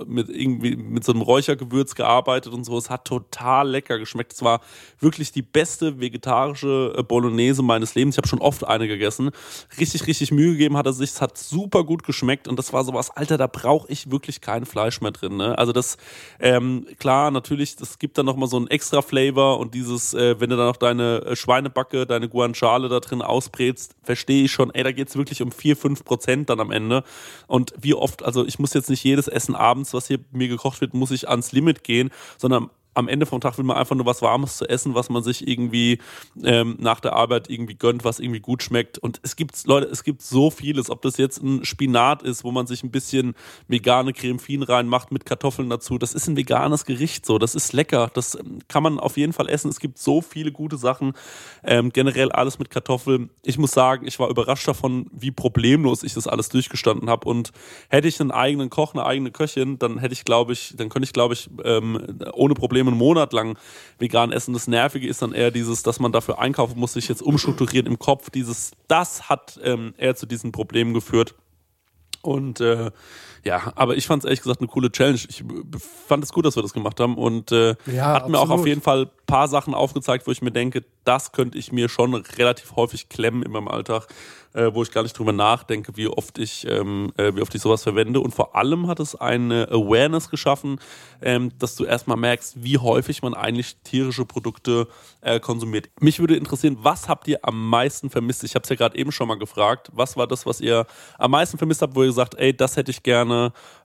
mit 0.05 0.29
irgendwie 0.29 0.75
mit 0.75 1.03
so 1.03 1.13
einem 1.13 1.21
Räuchergewürz 1.21 1.95
gearbeitet 1.95 2.53
und 2.53 2.65
so. 2.65 2.77
Es 2.77 2.89
hat 2.89 3.05
total 3.05 3.69
lecker 3.69 3.97
geschmeckt. 3.97 4.33
Es 4.33 4.43
war 4.43 4.59
wirklich 4.99 5.31
die 5.31 5.41
beste 5.41 5.99
vegetarische 5.99 6.32
äh, 6.33 7.03
Bolognese 7.03 7.63
meines 7.63 7.95
Lebens. 7.95 8.15
Ich 8.15 8.17
habe 8.17 8.27
schon 8.27 8.39
oft 8.39 8.65
eine 8.65 8.87
gegessen. 8.87 9.31
Richtig, 9.79 10.07
richtig 10.07 10.31
Mühe 10.31 10.51
gegeben 10.53 10.77
hat 10.77 10.85
er 10.85 10.93
sich. 10.93 11.11
Es 11.11 11.21
hat 11.21 11.37
super 11.37 11.83
gut 11.83 12.03
geschmeckt 12.03 12.47
und 12.47 12.57
das 12.57 12.73
war 12.73 12.83
sowas, 12.83 13.11
Alter, 13.11 13.37
da 13.37 13.47
brauche 13.47 13.91
ich 13.91 14.11
wirklich 14.11 14.41
kein 14.41 14.65
Fleisch 14.65 15.01
mehr 15.01 15.11
drin. 15.11 15.37
Ne? 15.37 15.57
Also 15.57 15.71
das, 15.71 15.97
ähm, 16.39 16.85
klar, 16.99 17.31
natürlich, 17.31 17.75
das 17.75 17.99
gibt 17.99 18.17
dann 18.17 18.25
nochmal 18.25 18.49
so 18.49 18.57
einen 18.57 18.67
extra 18.67 19.01
Flavor 19.01 19.59
und 19.59 19.73
dieses, 19.73 20.13
äh, 20.13 20.39
wenn 20.39 20.49
du 20.49 20.57
dann 20.57 20.67
noch 20.67 20.77
deine 20.77 21.23
äh, 21.25 21.35
Schweinebacke, 21.35 22.05
deine 22.05 22.29
Guanciale 22.29 22.89
da 22.89 22.99
drin 22.99 23.21
ausbrätst, 23.21 23.95
verstehe 24.03 24.45
ich 24.45 24.51
schon, 24.51 24.73
ey, 24.73 24.83
da 24.83 24.91
geht's 24.91 25.15
wirklich 25.15 25.41
um 25.41 25.51
4, 25.51 25.77
5 25.77 26.03
Prozent 26.03 26.49
dann 26.49 26.59
am 26.59 26.71
Ende. 26.71 27.03
Und 27.47 27.73
wie 27.79 27.93
oft, 27.93 28.23
also 28.23 28.45
ich 28.45 28.59
muss 28.59 28.73
jetzt 28.73 28.89
nicht 28.89 29.03
jedes 29.03 29.27
Essen 29.27 29.55
abends, 29.55 29.93
was 29.93 30.07
hier 30.07 30.19
mir 30.31 30.47
gekocht 30.47 30.81
wird, 30.81 30.93
muss 30.93 31.11
ich 31.11 31.29
ans 31.29 31.51
Limit 31.51 31.83
gehen, 31.83 32.09
sondern 32.37 32.69
am 32.93 33.07
Ende 33.07 33.25
vom 33.25 33.41
Tag 33.41 33.57
will 33.57 33.65
man 33.65 33.77
einfach 33.77 33.95
nur 33.95 34.05
was 34.05 34.21
Warmes 34.21 34.57
zu 34.57 34.67
essen, 34.67 34.95
was 34.95 35.09
man 35.09 35.23
sich 35.23 35.47
irgendwie 35.47 35.99
ähm, 36.43 36.77
nach 36.79 36.99
der 36.99 37.13
Arbeit 37.13 37.49
irgendwie 37.49 37.75
gönnt, 37.75 38.03
was 38.03 38.19
irgendwie 38.19 38.39
gut 38.39 38.63
schmeckt. 38.63 38.97
Und 38.97 39.19
es 39.23 39.35
gibt, 39.35 39.65
Leute, 39.65 39.87
es 39.87 40.03
gibt 40.03 40.21
so 40.21 40.49
vieles, 40.51 40.89
ob 40.89 41.01
das 41.01 41.17
jetzt 41.17 41.41
ein 41.41 41.65
Spinat 41.65 42.23
ist, 42.23 42.43
wo 42.43 42.51
man 42.51 42.67
sich 42.67 42.83
ein 42.83 42.91
bisschen 42.91 43.35
vegane 43.67 44.13
Creme 44.13 44.39
Fien 44.39 44.63
reinmacht 44.63 45.11
mit 45.11 45.25
Kartoffeln 45.25 45.69
dazu. 45.69 45.97
Das 45.97 46.13
ist 46.13 46.27
ein 46.27 46.37
veganes 46.37 46.85
Gericht 46.85 47.25
so. 47.25 47.37
Das 47.37 47.55
ist 47.55 47.73
lecker. 47.73 48.11
Das 48.13 48.35
ähm, 48.35 48.59
kann 48.67 48.83
man 48.83 48.99
auf 48.99 49.17
jeden 49.17 49.33
Fall 49.33 49.49
essen. 49.49 49.69
Es 49.69 49.79
gibt 49.79 49.97
so 49.97 50.21
viele 50.21 50.51
gute 50.51 50.77
Sachen. 50.77 51.13
Ähm, 51.63 51.91
generell 51.91 52.31
alles 52.31 52.59
mit 52.59 52.69
Kartoffeln. 52.69 53.29
Ich 53.43 53.57
muss 53.57 53.71
sagen, 53.71 54.05
ich 54.07 54.19
war 54.19 54.29
überrascht 54.29 54.67
davon, 54.67 55.07
wie 55.11 55.31
problemlos 55.31 56.03
ich 56.03 56.13
das 56.13 56.27
alles 56.27 56.49
durchgestanden 56.49 57.09
habe. 57.09 57.27
Und 57.27 57.51
hätte 57.89 58.07
ich 58.07 58.19
einen 58.19 58.31
eigenen 58.31 58.69
Koch, 58.69 58.93
eine 58.93 59.05
eigene 59.05 59.31
Köchin, 59.31 59.79
dann 59.79 59.97
hätte 59.97 60.13
ich, 60.13 60.25
glaube 60.25 60.53
ich, 60.53 60.73
dann 60.77 60.89
könnte 60.89 61.05
ich, 61.05 61.13
glaube 61.13 61.33
ich, 61.33 61.49
ähm, 61.63 62.19
ohne 62.33 62.53
Probleme 62.53 62.82
Problem 62.83 62.91
einen 62.91 62.97
Monat 62.97 63.33
lang 63.33 63.57
vegan 63.99 64.31
essen. 64.31 64.53
Das 64.53 64.67
Nervige 64.67 65.07
ist 65.07 65.21
dann 65.21 65.33
eher 65.33 65.51
dieses, 65.51 65.83
dass 65.83 65.99
man 65.99 66.11
dafür 66.11 66.39
einkaufen 66.39 66.79
muss, 66.79 66.93
sich 66.93 67.07
jetzt 67.07 67.21
umstrukturieren 67.21 67.87
im 67.87 67.99
Kopf. 67.99 68.29
Dieses, 68.29 68.71
das 68.87 69.29
hat 69.29 69.59
ähm, 69.63 69.93
eher 69.97 70.15
zu 70.15 70.25
diesen 70.25 70.51
Problemen 70.51 70.93
geführt. 70.93 71.35
Und 72.21 72.61
äh, 72.61 72.91
ja, 73.43 73.73
aber 73.75 73.95
ich 73.97 74.07
fand 74.07 74.23
es 74.23 74.25
ehrlich 74.25 74.41
gesagt 74.41 74.61
eine 74.61 74.67
coole 74.67 74.91
Challenge. 74.91 75.19
Ich 75.27 75.43
fand 76.07 76.23
es 76.23 76.31
gut, 76.31 76.45
dass 76.45 76.55
wir 76.55 76.63
das 76.63 76.73
gemacht 76.73 76.99
haben 76.99 77.17
und 77.17 77.51
äh, 77.51 77.75
ja, 77.85 78.13
hat 78.13 78.29
mir 78.29 78.39
auch 78.39 78.49
auf 78.49 78.65
jeden 78.65 78.81
Fall 78.81 79.03
ein 79.03 79.25
paar 79.25 79.47
Sachen 79.47 79.73
aufgezeigt, 79.73 80.27
wo 80.27 80.31
ich 80.31 80.41
mir 80.41 80.51
denke, 80.51 80.83
das 81.03 81.31
könnte 81.33 81.57
ich 81.57 81.71
mir 81.71 81.89
schon 81.89 82.13
relativ 82.15 82.75
häufig 82.75 83.09
klemmen 83.09 83.43
in 83.43 83.51
meinem 83.51 83.67
Alltag 83.67 84.07
äh, 84.53 84.73
wo 84.73 84.83
ich 84.83 84.91
gar 84.91 85.03
nicht 85.03 85.17
drüber 85.17 85.33
nachdenke, 85.33 85.95
wie 85.95 86.07
oft 86.07 86.37
ich, 86.37 86.65
ähm, 86.69 87.11
äh, 87.17 87.35
wie 87.35 87.41
oft 87.41 87.53
ich 87.55 87.61
sowas 87.61 87.83
verwende. 87.83 88.19
Und 88.19 88.33
vor 88.33 88.55
allem 88.55 88.87
hat 88.87 88.99
es 88.99 89.15
eine 89.15 89.67
Awareness 89.69 90.29
geschaffen, 90.29 90.79
ähm, 91.21 91.51
dass 91.59 91.75
du 91.75 91.85
erstmal 91.85 92.17
merkst, 92.17 92.63
wie 92.63 92.77
häufig 92.77 93.21
man 93.21 93.33
eigentlich 93.33 93.77
tierische 93.83 94.25
Produkte 94.25 94.87
äh, 95.21 95.39
konsumiert. 95.39 95.89
Mich 95.99 96.19
würde 96.19 96.35
interessieren, 96.35 96.77
was 96.81 97.09
habt 97.09 97.27
ihr 97.27 97.39
am 97.41 97.69
meisten 97.69 98.09
vermisst? 98.09 98.43
Ich 98.43 98.55
habe 98.55 98.63
es 98.63 98.69
ja 98.69 98.75
gerade 98.75 98.97
eben 98.97 99.11
schon 99.11 99.27
mal 99.27 99.37
gefragt. 99.37 99.89
Was 99.93 100.17
war 100.17 100.27
das, 100.27 100.45
was 100.45 100.61
ihr 100.61 100.85
am 101.17 101.31
meisten 101.31 101.57
vermisst 101.57 101.81
habt, 101.81 101.95
wo 101.95 102.01
ihr 102.01 102.07
gesagt, 102.07 102.35
ey, 102.35 102.55
das 102.55 102.77
hätte 102.77 102.91
ich 102.91 103.03
gerne, 103.03 103.32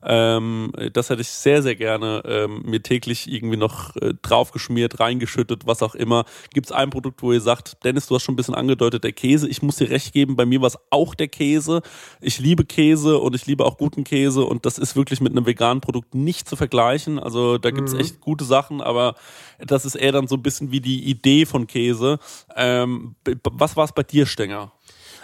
ähm, 0.03 0.73
das 0.93 1.11
hätte 1.11 1.23
ich 1.23 1.29
sehr, 1.29 1.63
sehr 1.63 1.75
gerne 1.75 2.23
ähm, 2.27 2.63
mir 2.65 2.83
täglich 2.83 3.33
irgendwie 3.33 3.57
noch 3.57 3.97
äh, 3.97 4.15
draufgeschmiert, 4.21 5.01
reingeschüttet, 5.01 5.67
was 5.67 5.83
auch 5.83 5.95
immer. 5.95 6.25
Gibt 6.53 6.67
es 6.67 6.73
ein 6.73 6.91
Produkt, 6.91 7.23
wo 7.23 7.33
ihr 7.33 7.41
sagt, 7.41 7.85
Dennis, 7.85 8.07
du 8.07 8.15
hast 8.15 8.23
schon 8.23 8.35
ein 8.35 8.37
bisschen 8.37 8.55
angedeutet, 8.55 9.03
der 9.03 9.13
Käse, 9.13 9.49
ich 9.49 9.63
muss 9.63 9.77
dir 9.77 9.91
recht 9.91 10.13
geben, 10.13 10.37
bei 10.37 10.45
mir 10.45 10.59
mir 10.59 10.63
war 10.63 10.69
es 10.69 10.79
auch 10.91 11.15
der 11.15 11.29
Käse. 11.29 11.83
Ich 12.21 12.39
liebe 12.39 12.65
Käse 12.65 13.19
und 13.19 13.35
ich 13.35 13.47
liebe 13.47 13.65
auch 13.65 13.79
guten 13.79 14.05
Käse 14.05 14.45
und 14.45 14.67
das 14.67 14.79
ist 14.79 14.97
wirklich 14.97 15.21
mit 15.21 15.33
einem 15.33 15.47
veganen 15.47 15.81
Produkt 15.81 16.15
nicht 16.15 16.49
zu 16.49 16.57
vergleichen. 16.57 17.19
Also 17.19 17.59
da 17.59 17.71
gibt 17.71 17.89
es 17.89 17.95
mhm. 17.95 18.01
echt 18.01 18.21
gute 18.21 18.45
Sachen, 18.45 18.81
aber 18.81 19.15
das 19.59 19.85
ist 19.85 19.95
eher 19.95 20.13
dann 20.13 20.29
so 20.29 20.37
ein 20.37 20.43
bisschen 20.43 20.71
wie 20.71 20.81
die 20.81 21.05
Idee 21.05 21.47
von 21.47 21.67
Käse. 21.67 22.19
Ähm, 22.55 23.15
was 23.45 23.77
war 23.77 23.85
es 23.85 23.93
bei 23.93 24.03
dir, 24.03 24.27
Stenger? 24.27 24.73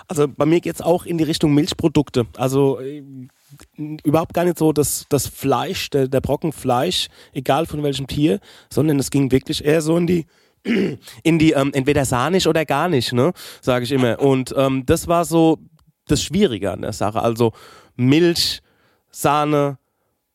Also 0.08 0.28
bei 0.28 0.46
mir 0.46 0.60
geht 0.60 0.74
es 0.74 0.82
auch 0.82 1.06
in 1.06 1.18
die 1.18 1.24
Richtung 1.24 1.54
Milchprodukte. 1.54 2.26
Also 2.36 2.80
äh, 2.80 3.02
überhaupt 3.76 4.34
gar 4.34 4.44
nicht 4.44 4.58
so 4.58 4.72
das, 4.72 5.06
das 5.08 5.26
Fleisch, 5.26 5.90
der, 5.90 6.08
der 6.08 6.20
Brocken 6.20 6.52
Fleisch, 6.52 7.08
egal 7.32 7.66
von 7.66 7.82
welchem 7.82 8.06
Tier, 8.06 8.40
sondern 8.70 8.98
es 8.98 9.10
ging 9.10 9.30
wirklich 9.30 9.64
eher 9.64 9.80
so 9.80 9.96
in 9.96 10.06
die 10.06 10.26
in 11.22 11.38
die 11.38 11.52
ähm, 11.52 11.72
entweder 11.74 12.04
sahnisch 12.04 12.46
oder 12.46 12.64
gar 12.64 12.88
nicht, 12.88 13.12
ne, 13.12 13.32
sage 13.60 13.84
ich 13.84 13.92
immer. 13.92 14.18
Und 14.18 14.54
ähm, 14.56 14.84
das 14.86 15.08
war 15.08 15.24
so 15.24 15.58
das 16.06 16.22
Schwierige 16.22 16.72
an 16.72 16.82
der 16.82 16.92
Sache. 16.92 17.20
Also 17.20 17.52
Milch, 17.96 18.62
Sahne, 19.10 19.78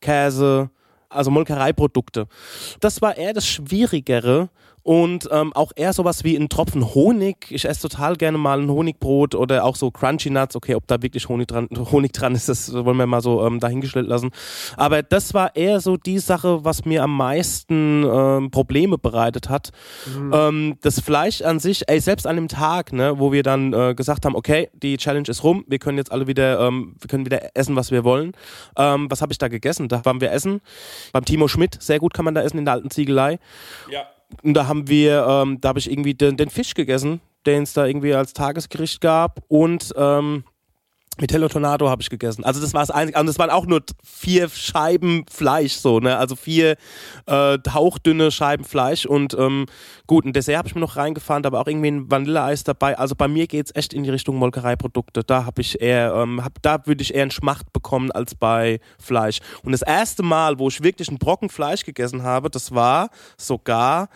Käse, 0.02 0.70
also 1.10 1.32
Molkereiprodukte. 1.32 2.28
Das 2.80 3.02
war 3.02 3.18
eher 3.18 3.34
das 3.34 3.48
Schwierigere, 3.48 4.50
und 4.84 5.28
ähm, 5.32 5.54
auch 5.54 5.72
eher 5.76 5.94
sowas 5.94 6.24
wie 6.24 6.36
ein 6.36 6.50
Tropfen 6.50 6.94
Honig. 6.94 7.48
Ich 7.50 7.66
esse 7.66 7.88
total 7.88 8.16
gerne 8.16 8.38
mal 8.38 8.62
ein 8.62 8.70
Honigbrot 8.70 9.36
oder 9.36 9.66
auch 9.66 9.76
so 9.76 9.92
Crunchy 9.92 10.30
Nuts. 10.30 10.56
Okay, 10.56 10.76
ob 10.76 10.88
da 10.88 11.02
wirklich 11.02 11.28
Honig 11.30 11.48
dran, 11.48 11.68
Honig 11.92 12.14
dran 12.14 12.36
ist, 12.36 12.50
das 12.50 12.74
wollen 12.74 12.98
wir 12.98 13.06
mal 13.06 13.22
so 13.22 13.46
ähm, 13.46 13.60
dahingestellt 13.60 14.08
lassen. 14.08 14.32
Aber 14.78 15.04
das 15.04 15.34
war 15.34 15.56
eher 15.56 15.80
so 15.80 15.98
die 15.98 16.20
Sache, 16.20 16.64
was 16.64 16.86
mir 16.86 17.04
am 17.04 17.16
meisten 17.16 18.04
ähm, 18.04 18.52
Probleme 18.52 18.98
bereitet 18.98 19.50
hat. 19.50 19.72
Mhm. 20.06 20.32
Ähm, 20.34 20.78
das 20.82 21.00
Fleisch 21.00 21.42
an 21.42 21.60
sich, 21.60 21.84
ey, 21.88 22.00
selbst 22.00 22.26
an 22.26 22.36
dem 22.36 22.48
Tag, 22.48 22.94
ne, 22.94 23.20
wo 23.20 23.32
wir 23.32 23.44
dann 23.44 23.74
äh, 23.74 23.94
gesagt 23.96 24.26
haben, 24.26 24.36
okay, 24.36 24.70
die 24.74 24.98
Challenge 24.98 25.28
ist 25.28 25.44
rum, 25.44 25.66
wir 25.68 25.80
können 25.80 25.98
jetzt 25.98 26.12
alle 26.12 26.28
wieder, 26.28 26.60
ähm, 26.62 26.96
wir 27.00 27.08
können 27.08 27.26
wieder 27.26 27.56
essen, 27.56 27.76
was 27.76 27.92
wir 27.92 28.04
wollen. 28.04 28.34
Ähm, 28.78 29.08
was 29.10 29.22
habe 29.22 29.32
ich 29.32 29.38
da 29.38 29.48
gegessen? 29.48 29.88
Da 29.88 30.04
waren 30.06 30.22
wir 30.22 30.32
essen. 30.32 30.62
Beim 31.12 31.26
Timo 31.26 31.48
Schmidt, 31.48 31.82
sehr 31.82 32.00
gut 32.00 32.14
kann 32.14 32.26
man 32.26 32.36
da 32.36 32.42
essen 32.42 32.58
in 32.58 32.66
der 32.66 32.76
alten 32.76 32.90
Ziegelei. 32.90 33.40
Ja. 33.90 34.06
Und 34.44 34.54
da 34.54 34.68
haben 34.68 34.88
wir, 34.88 35.26
ähm, 35.28 35.60
da 35.62 35.70
habe 35.70 35.80
ich 35.80 35.92
irgendwie 35.92 36.14
den, 36.14 36.38
den 36.38 36.50
Fisch 36.50 36.74
gegessen, 36.74 37.22
den 37.46 37.64
es 37.64 37.74
da 37.74 37.86
irgendwie 37.86 38.14
als 38.14 38.34
Tagesgericht 38.34 39.02
gab 39.02 39.42
und 39.48 39.94
ähm, 39.98 40.44
Vitello 41.20 41.50
Tornado 41.50 41.90
habe 41.90 42.02
ich 42.02 42.10
gegessen. 42.10 42.44
Also 42.44 42.62
das 42.62 42.74
war 42.74 42.82
das 42.82 42.92
einzige. 42.92 43.20
Und 43.20 43.28
das 43.28 43.38
waren 43.38 43.50
auch 43.50 43.66
nur 43.66 43.82
vier 44.04 44.50
Scheiben 44.50 45.26
Fleisch, 45.30 45.74
so, 45.74 46.00
ne? 46.00 46.18
Also 46.18 46.36
vier 46.36 46.78
äh, 47.26 47.58
hauchdünne 47.74 48.32
Scheiben 48.32 48.64
Fleisch. 48.64 49.06
Und 49.06 49.34
ähm, 49.34 49.66
gut, 50.08 50.26
ein 50.26 50.34
Dessert 50.34 50.58
habe 50.58 50.68
ich 50.68 50.76
mir 50.76 50.82
noch 50.82 50.96
reingefahren, 50.96 51.46
aber 51.46 51.60
auch 51.60 51.68
irgendwie 51.68 51.92
ein 51.92 52.10
Vanilleeis 52.10 52.64
dabei. 52.64 52.98
Also 52.98 53.16
bei 53.16 53.28
mir 53.28 53.48
geht 53.48 53.68
es 53.68 53.76
echt 53.76 53.94
in 53.94 54.04
die 54.04 54.10
Richtung 54.10 54.38
Molkereiprodukte. 54.38 55.24
Da 55.24 55.46
habe 55.46 55.62
ich 55.62 55.82
eher, 55.82 56.14
ähm, 56.16 56.44
hab, 56.44 56.62
da 56.62 56.86
würde 56.86 57.02
ich 57.02 57.14
eher 57.14 57.24
einen 57.24 57.32
Schmacht 57.32 57.72
bekommen 57.74 58.12
als 58.12 58.36
bei 58.36 58.80
Fleisch. 58.98 59.40
Und 59.64 59.74
das 59.74 59.82
erste 59.82 60.24
Mal, 60.24 60.60
wo 60.60 60.70
ich 60.70 60.84
wirklich 60.84 61.10
einen 61.10 61.18
Brocken 61.18 61.50
Fleisch 61.50 61.84
gegessen 61.84 62.24
habe, 62.24 62.50
das 62.50 62.74
war 62.74 63.10
sogar 63.38 64.10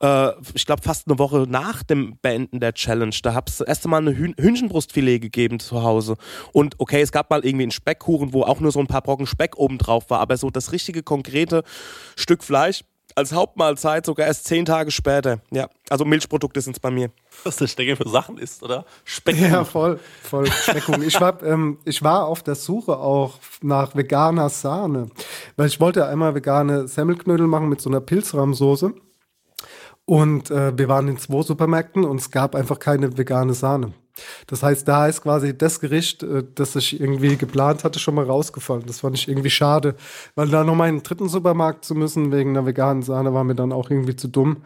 äh, 0.00 0.30
ich 0.54 0.66
glaube, 0.66 0.82
fast 0.82 1.08
eine 1.08 1.18
Woche 1.18 1.46
nach 1.48 1.82
dem 1.82 2.18
Beenden 2.18 2.60
der 2.60 2.74
Challenge. 2.74 3.14
Da 3.22 3.34
habe 3.34 3.46
ich 3.48 3.56
das 3.56 3.66
erste 3.66 3.88
Mal 3.88 3.98
eine 3.98 4.16
Hüh 4.16 4.32
Hühnchenbrustfilet 4.38 5.20
gegeben 5.20 5.60
zu 5.60 5.82
Hause. 5.82 6.16
Und 6.52 6.74
okay, 6.78 7.00
es 7.00 7.12
gab 7.12 7.30
mal 7.30 7.44
irgendwie 7.44 7.64
einen 7.64 7.70
Speckkuchen, 7.70 8.32
wo 8.32 8.42
auch 8.42 8.60
nur 8.60 8.72
so 8.72 8.80
ein 8.80 8.86
paar 8.86 9.02
Brocken 9.02 9.26
Speck 9.26 9.56
oben 9.56 9.78
drauf 9.78 10.10
war, 10.10 10.20
aber 10.20 10.36
so 10.36 10.50
das 10.50 10.72
richtige, 10.72 11.02
konkrete 11.02 11.62
Stück 12.16 12.44
Fleisch 12.44 12.82
als 13.16 13.32
Hauptmahlzeit 13.32 14.04
sogar 14.04 14.26
erst 14.26 14.44
zehn 14.44 14.66
Tage 14.66 14.90
später. 14.90 15.40
Ja, 15.50 15.68
also 15.88 16.04
Milchprodukte 16.04 16.60
sind 16.60 16.76
es 16.76 16.80
bei 16.80 16.90
mir. 16.90 17.10
Was 17.44 17.56
der 17.56 17.66
Stecker 17.66 17.96
für 17.96 18.08
Sachen 18.08 18.36
ist, 18.36 18.62
oder? 18.62 18.84
Speck. 19.04 19.40
Ja, 19.40 19.64
voll, 19.64 19.98
voll 20.22 20.46
Speckung. 20.50 21.02
ich, 21.02 21.18
war, 21.20 21.42
ähm, 21.42 21.78
ich 21.84 22.02
war 22.02 22.26
auf 22.26 22.42
der 22.42 22.54
Suche 22.54 22.98
auch 22.98 23.38
nach 23.62 23.96
veganer 23.96 24.50
Sahne, 24.50 25.08
weil 25.56 25.68
ich 25.68 25.80
wollte 25.80 26.06
einmal 26.06 26.34
vegane 26.34 26.88
Semmelknödel 26.88 27.46
machen 27.46 27.68
mit 27.68 27.80
so 27.80 27.88
einer 27.88 28.00
Pilzrahmsoße. 28.00 28.92
Und 30.06 30.50
äh, 30.50 30.76
wir 30.78 30.88
waren 30.88 31.08
in 31.08 31.18
zwei 31.18 31.42
Supermärkten 31.42 32.04
und 32.04 32.20
es 32.20 32.30
gab 32.30 32.54
einfach 32.54 32.78
keine 32.78 33.18
vegane 33.18 33.54
Sahne. 33.54 33.92
Das 34.46 34.62
heißt, 34.62 34.86
da 34.88 35.08
ist 35.08 35.22
quasi 35.22 35.56
das 35.56 35.80
Gericht, 35.80 36.22
äh, 36.22 36.44
das 36.54 36.76
ich 36.76 37.00
irgendwie 37.00 37.36
geplant 37.36 37.84
hatte, 37.84 37.98
schon 37.98 38.14
mal 38.14 38.24
rausgefallen. 38.24 38.84
Das 38.86 39.00
fand 39.00 39.16
ich 39.18 39.28
irgendwie 39.28 39.50
schade, 39.50 39.96
weil 40.34 40.48
da 40.48 40.64
nochmal 40.64 40.88
in 40.88 40.96
den 40.96 41.02
dritten 41.02 41.28
Supermarkt 41.28 41.84
zu 41.84 41.94
müssen 41.94 42.32
wegen 42.32 42.50
einer 42.50 42.66
veganen 42.66 43.02
Sahne 43.02 43.34
war 43.34 43.44
mir 43.44 43.56
dann 43.56 43.72
auch 43.72 43.90
irgendwie 43.90 44.16
zu 44.16 44.28
dumm. 44.28 44.58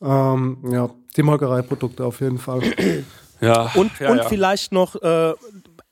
Ähm, 0.00 0.58
ja, 0.70 0.88
die 1.16 1.22
Molkereiprodukte 1.22 2.04
auf 2.04 2.20
jeden 2.20 2.38
Fall. 2.38 2.62
Ja, 3.40 3.70
und, 3.74 3.90
ja, 4.00 4.10
und 4.10 4.18
ja. 4.18 4.24
vielleicht 4.24 4.72
noch, 4.72 4.96
äh, 4.96 5.32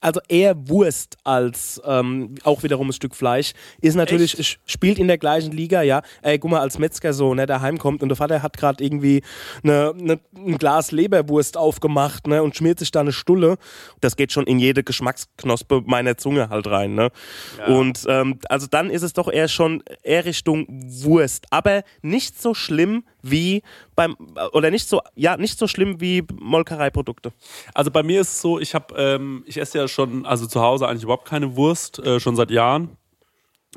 also 0.00 0.20
eher 0.28 0.68
Wurst 0.68 1.16
als 1.24 1.80
ähm, 1.84 2.34
auch 2.44 2.62
wiederum 2.62 2.88
ein 2.88 2.92
Stück 2.92 3.14
Fleisch, 3.14 3.52
ist 3.80 3.94
natürlich, 3.94 4.38
Echt? 4.38 4.60
spielt 4.66 4.98
in 4.98 5.08
der 5.08 5.18
gleichen 5.18 5.52
Liga, 5.52 5.82
ja. 5.82 6.02
Ey, 6.22 6.38
guck 6.38 6.50
mal, 6.50 6.60
als 6.60 6.78
Metzger 6.78 7.12
so, 7.12 7.34
ne, 7.34 7.46
der 7.46 7.60
heimkommt 7.60 8.02
und 8.02 8.08
der 8.08 8.16
Vater 8.16 8.42
hat 8.42 8.56
gerade 8.56 8.84
irgendwie 8.84 9.22
ne, 9.62 9.92
ne, 9.96 10.20
ein 10.36 10.58
Glas 10.58 10.92
Leberwurst 10.92 11.56
aufgemacht, 11.56 12.26
ne, 12.26 12.42
und 12.42 12.56
schmiert 12.56 12.78
sich 12.78 12.90
da 12.90 13.00
eine 13.00 13.12
Stulle. 13.12 13.56
Das 14.00 14.16
geht 14.16 14.32
schon 14.32 14.46
in 14.46 14.58
jede 14.58 14.84
Geschmacksknospe 14.84 15.82
meiner 15.86 16.16
Zunge 16.16 16.50
halt 16.50 16.66
rein, 16.66 16.94
ne. 16.94 17.10
Ja. 17.58 17.66
Und 17.66 18.04
ähm, 18.08 18.38
also 18.48 18.66
dann 18.66 18.90
ist 18.90 19.02
es 19.02 19.12
doch 19.12 19.30
eher 19.30 19.48
schon 19.48 19.82
eher 20.02 20.24
Richtung 20.24 20.66
Wurst, 20.68 21.46
aber 21.50 21.82
nicht 22.02 22.40
so 22.40 22.54
schlimm 22.54 23.04
wie 23.30 23.62
beim 23.94 24.16
oder 24.52 24.70
nicht 24.70 24.88
so 24.88 25.00
ja 25.14 25.36
nicht 25.36 25.58
so 25.58 25.66
schlimm 25.66 26.00
wie 26.00 26.24
Molkereiprodukte. 26.34 27.32
Also 27.74 27.90
bei 27.90 28.02
mir 28.02 28.20
ist 28.20 28.28
es 28.28 28.40
so, 28.40 28.58
ich 28.58 28.74
habe, 28.74 28.94
ähm, 28.96 29.44
ich 29.46 29.58
esse 29.58 29.78
ja 29.78 29.88
schon, 29.88 30.26
also 30.26 30.46
zu 30.46 30.60
Hause 30.60 30.88
eigentlich 30.88 31.04
überhaupt 31.04 31.26
keine 31.26 31.56
Wurst, 31.56 31.98
äh, 31.98 32.20
schon 32.20 32.36
seit 32.36 32.50
Jahren. 32.50 32.96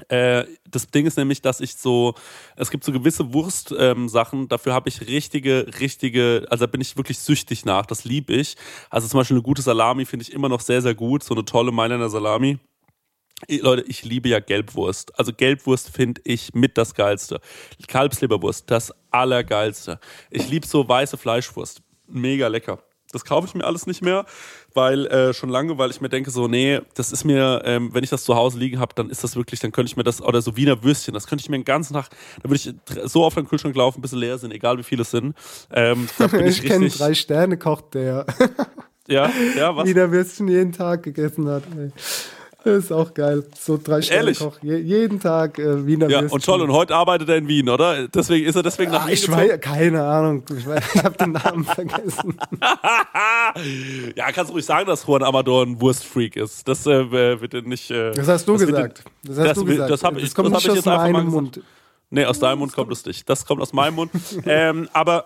Äh, 0.08 0.46
das 0.70 0.88
Ding 0.88 1.06
ist 1.06 1.18
nämlich, 1.18 1.42
dass 1.42 1.60
ich 1.60 1.76
so, 1.76 2.14
es 2.56 2.72
gibt 2.72 2.84
so 2.84 2.92
gewisse 2.92 3.34
Wurst-Sachen, 3.34 4.48
dafür 4.48 4.74
habe 4.74 4.88
ich 4.88 5.02
richtige, 5.02 5.66
richtige, 5.80 6.46
also 6.50 6.66
da 6.66 6.72
bin 6.72 6.80
ich 6.80 6.96
wirklich 6.96 7.20
süchtig 7.20 7.66
nach, 7.66 7.86
das 7.86 8.06
liebe 8.06 8.34
ich. 8.34 8.56
Also 8.90 9.08
zum 9.08 9.20
Beispiel 9.20 9.36
eine 9.36 9.44
gute 9.44 9.62
Salami 9.62 10.06
finde 10.06 10.24
ich 10.24 10.32
immer 10.32 10.48
noch 10.48 10.62
sehr, 10.62 10.82
sehr 10.82 10.96
gut, 10.96 11.24
so 11.24 11.34
eine 11.34 11.44
tolle 11.44 11.72
Mailänder 11.72 12.10
Salami. 12.10 12.60
Leute, 13.48 13.84
ich 13.88 14.04
liebe 14.04 14.30
ja 14.30 14.40
Gelbwurst. 14.40 15.18
Also 15.18 15.34
Gelbwurst 15.34 15.90
finde 15.90 16.22
ich 16.24 16.54
mit 16.54 16.78
das 16.78 16.94
Geilste. 16.94 17.40
Kalbsleberwurst, 17.88 18.70
das 18.70 18.94
Allergeilste. 19.12 20.00
Ich 20.30 20.50
liebe 20.50 20.68
so 20.68 20.88
weiße 20.88 21.18
Fleischwurst. 21.18 21.82
Mega 22.08 22.48
lecker. 22.48 22.80
Das 23.12 23.26
kaufe 23.26 23.48
ich 23.48 23.56
mir 23.56 23.64
alles 23.64 23.88
nicht 23.88 24.04
mehr, 24.04 24.26
weil 24.76 25.08
äh, 25.08 25.34
schon 25.34 25.50
lange, 25.50 25.80
weil 25.80 25.90
ich 25.90 26.00
mir 26.00 26.10
denke 26.10 26.30
so, 26.30 26.48
nee, 26.48 26.80
das 26.94 27.12
ist 27.12 27.24
mir, 27.24 27.64
ähm, 27.66 27.92
wenn 27.92 28.04
ich 28.04 28.12
das 28.12 28.24
zu 28.24 28.36
Hause 28.36 28.60
liegen 28.60 28.80
habe, 28.80 28.94
dann 28.94 29.10
ist 29.10 29.24
das 29.24 29.36
wirklich, 29.36 29.60
dann 29.60 29.72
könnte 29.72 29.90
ich 29.90 29.98
mir 29.98 30.04
das, 30.04 30.22
oder 30.22 30.44
so 30.44 30.56
Wiener 30.56 30.84
Würstchen, 30.84 31.16
das 31.16 31.26
könnte 31.26 31.42
ich 31.42 31.50
mir 31.50 31.58
den 31.58 31.66
ganzen 31.66 31.94
Tag, 31.94 32.10
da 32.44 32.50
würde 32.50 32.56
ich 32.56 32.72
so 33.10 33.26
auf 33.26 33.34
den 33.34 33.48
Kühlschrank 33.48 33.76
laufen, 33.76 34.00
bis 34.02 34.12
sie 34.12 34.18
leer 34.18 34.38
sind, 34.38 34.54
egal 34.54 34.78
wie 34.78 34.84
viele 34.84 35.02
es 35.02 35.10
sind. 35.10 35.36
Ähm, 35.74 36.08
ich, 36.20 36.60
ich 36.60 36.62
kenne 36.62 36.88
drei 36.90 37.16
Sterne 37.16 37.58
Koch, 37.58 37.82
der 37.82 38.28
ja, 39.08 39.32
ja, 39.58 39.76
was? 39.76 39.88
Wiener 39.88 40.12
Würstchen 40.12 40.48
jeden 40.48 40.72
Tag 40.72 41.02
gegessen 41.02 41.50
hat. 41.50 41.64
Ey. 41.76 41.92
Das 42.64 42.74
ist 42.86 42.92
auch 42.92 43.14
geil. 43.14 43.44
So 43.58 43.80
drei 43.82 44.00
Ehrlich? 44.02 44.40
Koch. 44.40 44.58
Je, 44.62 44.78
jeden 44.78 45.20
Tag 45.20 45.58
äh, 45.60 45.86
Wiener 45.86 46.10
Ja, 46.10 46.22
Würstchen. 46.22 46.36
und 46.36 46.46
toll, 46.46 46.62
und 46.62 46.72
heute 46.72 46.96
arbeitet 46.96 47.30
er 47.30 47.38
in 47.38 47.48
Wien, 47.48 47.70
oder? 47.70 48.08
Deswegen 48.08 48.46
ist 48.48 48.56
er 48.56 48.64
deswegen 48.64 48.92
nach 48.92 49.04
Ah, 49.04 49.08
Wien 49.08 49.14
ich 49.14 49.22
gezogen? 49.22 49.38
weiß, 49.50 49.62
keine 49.62 50.04
Ahnung. 50.04 50.44
Ich, 50.58 50.68
weiß, 50.68 50.84
ich 50.96 51.04
habe 51.04 51.18
den 51.18 51.32
Namen 51.32 51.64
vergessen. 51.66 52.38
ja, 54.16 54.32
kannst 54.32 54.50
du 54.50 54.54
ruhig 54.54 54.66
sagen, 54.66 54.88
dass 54.88 55.06
Juan 55.06 55.24
Amador 55.24 55.66
ein 55.66 55.80
Wurstfreak 55.82 56.36
ist. 56.36 56.68
Das 56.68 56.86
äh, 56.86 57.12
wird 57.12 57.54
er 57.54 57.62
nicht. 57.62 57.90
Äh, 57.92 58.12
Das 58.12 58.28
hast 58.28 58.48
du 58.48 58.60
wird 58.60 58.70
gesagt. 58.70 59.04
er- 59.26 59.36
Das 59.36 59.48
hast 59.48 59.58
du 59.58 59.62
will- 59.68 59.74
gesagt. 59.76 59.92
Das, 59.92 60.04
hab 60.04 60.14
Das 60.16 60.24
ich, 60.24 60.34
kommt 60.36 60.48
das 60.48 60.54
nicht 60.56 60.66
ich 60.66 60.70
aus 60.72 60.76
jetzt 60.78 60.86
meinem 60.86 61.14
gesagt. 61.14 61.32
Mund. 61.32 61.62
Nee, 62.12 62.26
aus 62.26 62.40
deinem 62.40 62.60
Mund 62.60 62.74
kommt 62.74 62.92
es 62.92 63.06
nicht. 63.06 63.30
Das 63.30 63.46
kommt 63.46 63.62
aus 63.62 63.72
meinem 63.74 63.96
Mund. 63.96 64.12
ähm, 64.46 64.90
aber 64.94 65.26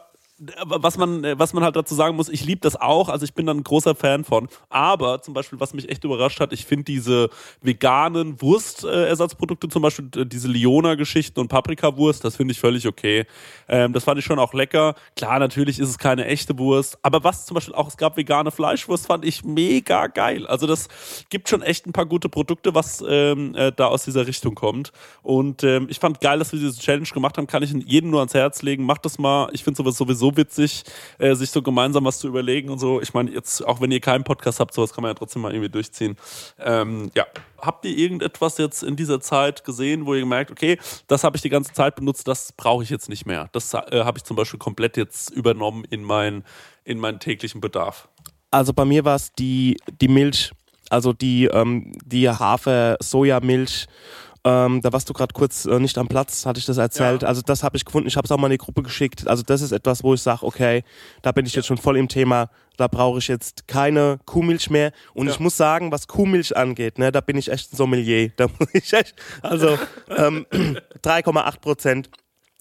was 0.66 0.98
man, 0.98 1.24
äh, 1.24 1.38
was 1.38 1.54
man 1.54 1.64
halt 1.64 1.76
dazu 1.76 1.96
sagen 1.96 2.16
muss, 2.16 2.30
ich 2.30 2.46
liebe 2.46 2.62
das 2.62 2.76
auch, 2.76 3.10
also 3.10 3.24
ich 3.26 3.34
bin 3.34 3.46
dann 3.46 3.58
ein 3.58 3.64
großer 3.64 3.96
Fan 3.96 4.24
von. 4.24 4.48
Aber 4.70 5.22
zum 5.22 5.34
Beispiel, 5.34 5.60
was 5.60 5.74
mich 5.74 5.90
echt 5.90 6.04
überrascht 6.04 6.40
hat, 6.40 6.54
ich 6.54 6.66
finde 6.66 6.86
diese 6.86 7.30
veganen 7.62 8.42
Wurstersatzprodukte, 8.42 9.70
zum 9.70 9.82
Beispiel 9.82 10.10
diese 10.26 10.48
Liona-Geschichten 10.48 11.40
und 11.40 11.48
Paprikawurst, 11.48 12.24
das 12.24 12.36
finde 12.36 12.52
ich 12.52 12.60
völlig 12.60 12.88
okay. 12.88 13.26
Ähm, 13.68 13.94
das 13.94 14.04
fand 14.04 14.20
ich 14.20 14.26
schon 14.26 14.40
auch 14.40 14.54
lecker. 14.54 14.96
Klar, 15.16 15.40
natürlich 15.40 15.80
ist 15.80 15.90
es 15.90 15.98
keine 15.98 16.26
echte 16.26 16.58
Wurst, 16.58 16.98
aber 17.02 17.24
was 17.24 17.46
zum 17.46 17.56
Beispiel 17.56 17.76
auch, 17.76 17.88
es 17.88 17.98
gab 17.98 18.18
vegane 18.18 18.52
Fleischwurst, 18.52 19.08
fand 19.08 19.26
ich 19.26 19.44
mega 19.44 20.08
geil. 20.08 20.48
Also 20.48 20.68
das 20.68 20.88
gibt 21.30 21.50
schon 21.50 21.62
echt 21.62 21.86
ein 21.86 21.94
paar 21.94 22.06
gute 22.06 22.30
Produkte, 22.30 22.76
was 22.76 23.04
ähm, 23.08 23.56
äh, 23.56 23.72
da 23.72 23.88
aus 23.88 24.04
dieser 24.04 24.28
Richtung 24.28 24.56
kommt. 24.56 24.92
Und 25.22 25.64
ähm, 25.64 25.88
ich 25.90 26.00
fand 26.00 26.22
geil, 26.22 26.40
dass 26.40 26.52
wir 26.52 26.60
diese 26.60 26.80
Challenge 26.80 27.08
gemacht 27.08 27.38
haben, 27.38 27.48
kann 27.48 27.64
ich 27.64 27.72
jedem 27.72 28.10
nur 28.10 28.20
ans 28.20 28.34
Herz 28.34 28.62
legen. 28.62 28.86
Macht 28.86 29.06
das 29.06 29.18
mal. 29.18 29.50
Ich 29.54 29.64
finde 29.64 29.78
sowas 29.78 29.98
sowieso 29.98 30.33
witzig, 30.38 30.84
äh, 31.20 31.36
sich 31.36 31.52
so 31.52 31.62
gemeinsam 31.62 32.06
was 32.06 32.20
zu 32.20 32.28
überlegen 32.28 32.70
und 32.70 32.80
so. 32.80 33.02
Ich 33.02 33.14
meine, 33.14 33.32
jetzt, 33.32 33.66
auch 33.66 33.82
wenn 33.82 33.92
ihr 33.92 34.00
keinen 34.00 34.24
Podcast 34.24 34.60
habt, 34.60 34.74
sowas 34.74 34.94
kann 34.94 35.02
man 35.02 35.12
ja 35.12 35.16
trotzdem 35.16 35.42
mal 35.42 35.52
irgendwie 35.52 35.70
durchziehen. 35.70 36.18
Ähm, 36.60 37.12
ja. 37.16 37.26
Habt 37.60 37.86
ihr 37.86 37.98
irgendetwas 37.98 38.58
jetzt 38.58 38.84
in 38.84 38.96
dieser 38.96 39.22
Zeit 39.22 39.64
gesehen, 39.64 40.06
wo 40.06 40.16
ihr 40.16 40.26
merkt, 40.26 40.52
okay, 40.52 40.78
das 41.08 41.24
habe 41.24 41.38
ich 41.38 41.42
die 41.42 41.50
ganze 41.50 41.72
Zeit 41.74 41.96
benutzt, 41.96 42.28
das 42.28 42.52
brauche 42.52 42.84
ich 42.84 42.90
jetzt 42.90 43.08
nicht 43.08 43.26
mehr. 43.26 43.50
Das 43.54 43.74
äh, 43.74 44.04
habe 44.04 44.18
ich 44.18 44.24
zum 44.24 44.36
Beispiel 44.36 44.60
komplett 44.60 44.98
jetzt 44.98 45.30
übernommen 45.30 45.86
in, 45.90 46.04
mein, 46.04 46.44
in 46.84 47.00
meinen 47.00 47.20
täglichen 47.20 47.62
Bedarf. 47.62 48.10
Also 48.52 48.74
bei 48.74 48.86
mir 48.86 49.06
war 49.06 49.16
es 49.16 49.32
die, 49.34 49.78
die 50.02 50.08
Milch, 50.08 50.52
also 50.90 51.14
die, 51.14 51.46
ähm, 51.46 51.94
die 52.06 52.30
Hafer-Sojamilch. 52.30 53.88
Ähm, 54.46 54.82
da 54.82 54.92
warst 54.92 55.10
du 55.10 55.14
gerade 55.14 55.34
kurz 55.34 55.66
äh, 55.66 55.80
nicht 55.80 55.98
am 55.98 56.10
Platz, 56.10 56.46
hatte 56.46 56.60
ich 56.60 56.66
das 56.66 56.78
erzählt. 56.78 57.22
Ja. 57.22 57.30
Also 57.30 57.42
das 57.42 57.64
habe 57.64 57.78
ich 57.78 57.86
gefunden, 57.86 58.08
ich 58.08 58.18
habe 58.18 58.26
es 58.26 58.32
auch 58.32 58.38
mal 58.38 58.48
in 58.48 58.52
die 58.52 58.58
Gruppe 58.58 58.84
geschickt. 58.84 59.26
Also 59.28 59.42
das 59.42 59.62
ist 59.62 59.72
etwas, 59.72 60.04
wo 60.04 60.14
ich 60.14 60.22
sage, 60.22 60.44
okay, 60.44 60.84
da 61.22 61.32
bin 61.32 61.46
ich 61.46 61.56
jetzt 61.56 61.68
schon 61.68 61.78
voll 61.78 61.98
im 61.98 62.10
Thema, 62.10 62.50
da 62.76 62.88
brauche 62.88 63.20
ich 63.20 63.30
jetzt 63.30 63.68
keine 63.68 64.20
Kuhmilch 64.26 64.70
mehr. 64.70 64.92
Und 65.14 65.30
ich 65.30 65.40
muss 65.40 65.56
sagen, 65.56 65.92
was 65.92 66.08
Kuhmilch 66.08 66.58
angeht, 66.58 67.00
ne, 67.00 67.12
da 67.12 67.22
bin 67.22 67.38
ich 67.38 67.50
echt 67.50 67.72
ein 67.72 67.78
Sommelier. 67.78 68.32
Da 68.36 68.48
muss 68.48 68.70
ich 68.74 68.92
echt, 68.92 69.16
also 69.42 69.78
ähm, 70.18 70.46
3,8 71.04 71.60
Prozent. 71.60 72.10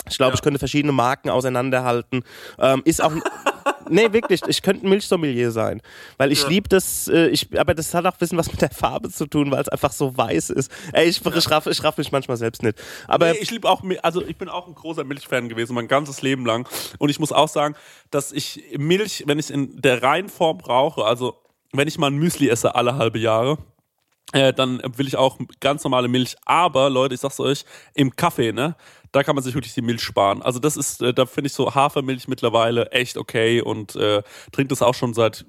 Ich 0.09 0.16
glaube, 0.16 0.34
ich 0.34 0.42
könnte 0.42 0.59
verschiedene 0.59 0.92
Marken 0.92 1.30
auseinanderhalten. 1.30 2.24
Ähm, 2.59 2.82
ist 2.84 3.03
auch. 3.03 3.12
nee, 3.88 4.12
wirklich, 4.12 4.40
ich 4.46 4.62
könnte 4.62 4.86
ein 4.86 4.90
Milchsommelier 4.90 5.50
sein. 5.50 5.80
Weil 6.16 6.32
ich 6.32 6.46
liebe 6.48 6.68
das, 6.68 7.09
äh, 7.09 7.28
ich, 7.28 7.48
aber 7.59 7.74
das 7.74 7.94
hat 7.94 8.05
auch 8.07 8.12
ein 8.12 8.18
bisschen 8.18 8.38
was 8.38 8.50
mit 8.50 8.61
der 8.61 8.70
Farbe 8.70 9.11
zu 9.11 9.26
tun, 9.26 9.50
weil 9.50 9.61
es 9.61 9.68
einfach 9.68 9.92
so 9.92 10.16
weiß 10.16 10.50
ist. 10.50 10.72
Ey, 10.92 11.09
ich, 11.09 11.24
ich, 11.24 11.50
raff, 11.50 11.66
ich 11.66 11.82
raff 11.84 11.96
mich 11.98 12.11
manchmal 12.11 12.36
selbst 12.36 12.62
nicht. 12.62 12.80
Aber 13.07 13.32
nee, 13.32 13.38
ich 13.40 13.50
liebe 13.50 13.68
auch, 13.68 13.82
also 14.03 14.24
ich 14.26 14.36
bin 14.36 14.48
auch 14.48 14.66
ein 14.66 14.74
großer 14.74 15.05
Milchfan 15.05 15.48
gewesen, 15.48 15.74
mein 15.74 15.88
ganzes 15.88 16.22
Leben 16.22 16.46
lang. 16.46 16.68
Und 16.98 17.09
ich 17.09 17.20
muss 17.20 17.32
auch 17.32 17.48
sagen, 17.48 17.76
dass 18.11 18.32
ich 18.32 18.62
Milch, 18.76 19.24
wenn 19.26 19.38
ich 19.38 19.46
es 19.46 19.50
in 19.50 19.80
der 19.80 20.03
Reinform 20.03 20.59
brauche, 20.59 21.05
also 21.05 21.36
wenn 21.72 21.88
ich 21.88 21.98
mal 21.98 22.09
ein 22.09 22.16
Müsli 22.16 22.48
esse 22.48 22.74
alle 22.74 22.96
halbe 22.96 23.18
Jahre, 23.18 23.59
äh, 24.32 24.52
dann 24.52 24.80
will 24.96 25.06
ich 25.06 25.16
auch 25.16 25.38
ganz 25.60 25.84
normale 25.84 26.08
Milch. 26.08 26.36
Aber 26.44 26.88
Leute, 26.90 27.14
ich 27.14 27.20
sag's 27.20 27.40
euch, 27.40 27.64
im 27.94 28.16
Kaffee, 28.16 28.52
ne? 28.52 28.76
Da 29.12 29.22
kann 29.22 29.34
man 29.34 29.44
sich 29.44 29.52
wirklich 29.54 29.74
die 29.74 29.82
Milch 29.82 30.00
sparen. 30.00 30.40
Also 30.40 30.58
das 30.58 30.78
ist, 30.78 31.02
äh, 31.02 31.12
da 31.12 31.26
finde 31.26 31.48
ich 31.48 31.52
so 31.52 31.74
Hafermilch 31.74 32.28
mittlerweile 32.28 32.90
echt 32.92 33.18
okay 33.18 33.60
und 33.60 33.94
äh, 33.94 34.22
trinke 34.52 34.68
das 34.68 34.80
auch 34.80 34.94
schon 34.94 35.12
seit 35.12 35.44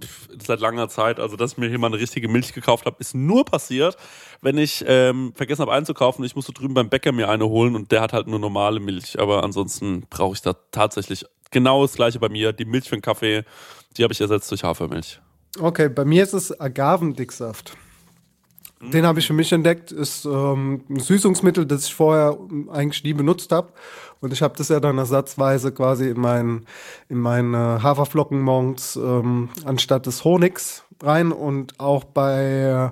seit 0.45 0.59
langer 0.59 0.89
Zeit. 0.89 1.17
Also 1.17 1.37
dass 1.37 1.53
ich 1.53 1.57
mir 1.57 1.69
hier 1.69 1.79
mal 1.79 1.87
eine 1.87 1.97
richtige 1.97 2.27
Milch 2.27 2.51
gekauft 2.51 2.85
habe, 2.85 2.97
ist 2.99 3.15
nur 3.15 3.45
passiert, 3.45 3.95
wenn 4.41 4.57
ich 4.57 4.83
ähm, 4.85 5.31
vergessen 5.33 5.61
habe 5.61 5.71
einzukaufen. 5.71 6.25
Ich 6.25 6.35
musste 6.35 6.51
drüben 6.51 6.73
beim 6.73 6.89
Bäcker 6.89 7.13
mir 7.13 7.29
eine 7.29 7.47
holen 7.47 7.77
und 7.77 7.93
der 7.93 8.01
hat 8.01 8.11
halt 8.11 8.27
nur 8.27 8.39
normale 8.39 8.81
Milch. 8.81 9.17
Aber 9.17 9.45
ansonsten 9.45 10.07
brauche 10.09 10.33
ich 10.33 10.41
da 10.41 10.55
tatsächlich 10.71 11.25
genau 11.51 11.83
das 11.83 11.93
gleiche 11.93 12.19
bei 12.19 12.27
mir. 12.27 12.51
Die 12.51 12.65
Milch 12.65 12.89
für 12.89 12.97
den 12.97 13.01
Kaffee, 13.01 13.45
die 13.95 14.03
habe 14.03 14.11
ich 14.11 14.19
ersetzt 14.19 14.51
durch 14.51 14.65
Hafermilch. 14.65 15.21
Okay, 15.57 15.87
bei 15.87 16.03
mir 16.03 16.23
ist 16.23 16.33
es 16.33 16.59
Agavendicksaft. 16.59 17.77
Den 18.91 19.05
habe 19.05 19.19
ich 19.19 19.27
für 19.27 19.33
mich 19.33 19.51
entdeckt, 19.51 19.91
ist 19.91 20.25
ähm, 20.25 20.83
ein 20.89 20.99
Süßungsmittel, 20.99 21.65
das 21.65 21.85
ich 21.85 21.95
vorher 21.95 22.37
eigentlich 22.71 23.03
nie 23.03 23.13
benutzt 23.13 23.51
habe. 23.51 23.69
Und 24.19 24.33
ich 24.33 24.41
habe 24.41 24.55
das 24.57 24.69
ja 24.69 24.79
dann 24.79 24.97
ersatzweise 24.97 25.71
quasi 25.71 26.09
in 26.09 26.19
meinen 26.19 26.65
in 27.09 27.19
meine 27.19 27.83
Haferflocken 27.83 28.41
morgens 28.41 28.95
ähm, 28.95 29.49
anstatt 29.65 30.05
des 30.05 30.23
Honigs 30.23 30.83
rein 31.01 31.31
und 31.31 31.79
auch 31.79 32.03
bei 32.03 32.91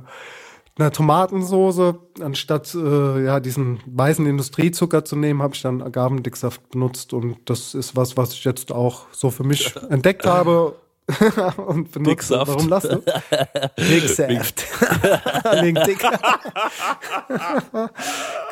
einer 0.77 0.91
Tomatensoße, 0.91 1.95
anstatt 2.21 2.73
äh, 2.75 3.25
ja 3.25 3.39
diesen 3.39 3.79
weißen 3.85 4.25
Industriezucker 4.25 5.05
zu 5.05 5.15
nehmen, 5.15 5.41
habe 5.41 5.53
ich 5.55 5.61
dann 5.61 5.81
Agavendicksaft 5.81 6.69
benutzt. 6.69 7.13
Und 7.13 7.37
das 7.45 7.75
ist 7.75 7.95
was, 7.95 8.17
was 8.17 8.33
ich 8.33 8.43
jetzt 8.43 8.71
auch 8.71 9.05
so 9.11 9.29
für 9.29 9.43
mich 9.43 9.75
entdeckt 9.89 10.25
habe 10.25 10.75
und 11.57 11.91
benutze. 11.91 12.09
Dicksaft. 12.09 12.47
Warum 12.47 12.69
lachst 12.69 12.91
du? 12.91 12.97
Dicksaft. 13.77 14.63
Wegen 15.61 15.79
Dick. 15.83 15.99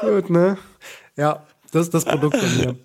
Gut, 0.02 0.30
ne? 0.30 0.58
Ja, 1.16 1.45
das 1.72 1.84
ist 1.84 1.93
das 1.93 2.06
Produkt 2.06 2.38
von 2.38 2.58
mir. 2.58 2.76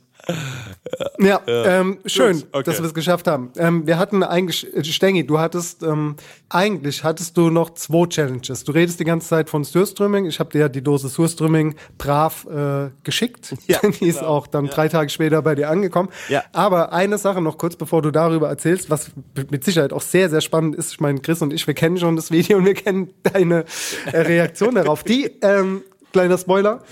Ja, 1.18 1.41
ähm, 1.47 1.99
schön, 2.07 2.41
Gut, 2.41 2.47
okay. 2.53 2.62
dass 2.64 2.79
wir 2.79 2.87
es 2.87 2.95
geschafft 2.95 3.27
haben. 3.27 3.51
Ähm, 3.57 3.87
wir 3.87 3.99
hatten 3.99 4.22
eigentlich, 4.22 4.75
äh, 4.75 4.85
Stengi, 4.85 5.27
du 5.27 5.39
hattest, 5.39 5.83
ähm, 5.83 6.16
eigentlich 6.49 7.05
hattest 7.05 7.37
du 7.37 7.51
noch 7.51 7.70
zwei 7.70 8.07
Challenges. 8.07 8.64
Du 8.64 8.72
redest 8.72 9.01
die 9.01 9.05
ganze 9.05 9.29
Zeit 9.29 9.51
von 9.51 9.64
Surströmming. 9.64 10.27
Ich 10.27 10.41
habe 10.41 10.51
dir 10.51 10.61
ja 10.61 10.68
die 10.68 10.83
Dose 10.83 11.09
Surströmming 11.09 11.75
brav 11.99 12.47
äh, 12.47 12.91
geschickt. 13.03 13.55
Ja, 13.66 13.79
die 13.83 14.09
ist 14.09 14.18
genau. 14.18 14.31
auch 14.31 14.47
dann 14.47 14.66
drei 14.66 14.89
Tage 14.89 15.09
später 15.09 15.41
bei 15.41 15.55
dir 15.55 15.70
angekommen. 15.70 16.11
Ja. 16.29 16.45
Aber 16.53 16.93
eine 16.93 17.16
Sache 17.16 17.41
noch 17.41 17.57
kurz, 17.57 17.77
bevor 17.77 18.03
du 18.03 18.11
darüber 18.11 18.49
erzählst, 18.49 18.91
was 18.91 19.11
mit 19.51 19.64
Sicherheit 19.64 19.93
auch 19.93 20.03
sehr, 20.03 20.29
sehr 20.29 20.43
spannend 20.43 20.77
ist. 20.77 20.93
Ich 20.93 21.01
meine, 21.01 21.20
Chris 21.20 21.41
und 21.41 21.53
ich, 21.53 21.66
wir 21.66 21.72
kennen 21.72 21.97
schon 21.97 22.14
das 22.14 22.31
Video 22.31 22.59
und 22.59 22.66
wir 22.66 22.75
kennen 22.75 23.14
deine 23.22 23.64
äh, 24.12 24.18
Reaktion 24.18 24.75
darauf. 24.75 25.03
Die, 25.03 25.31
ähm, 25.41 25.83
kleiner 26.12 26.37
Spoiler, 26.37 26.83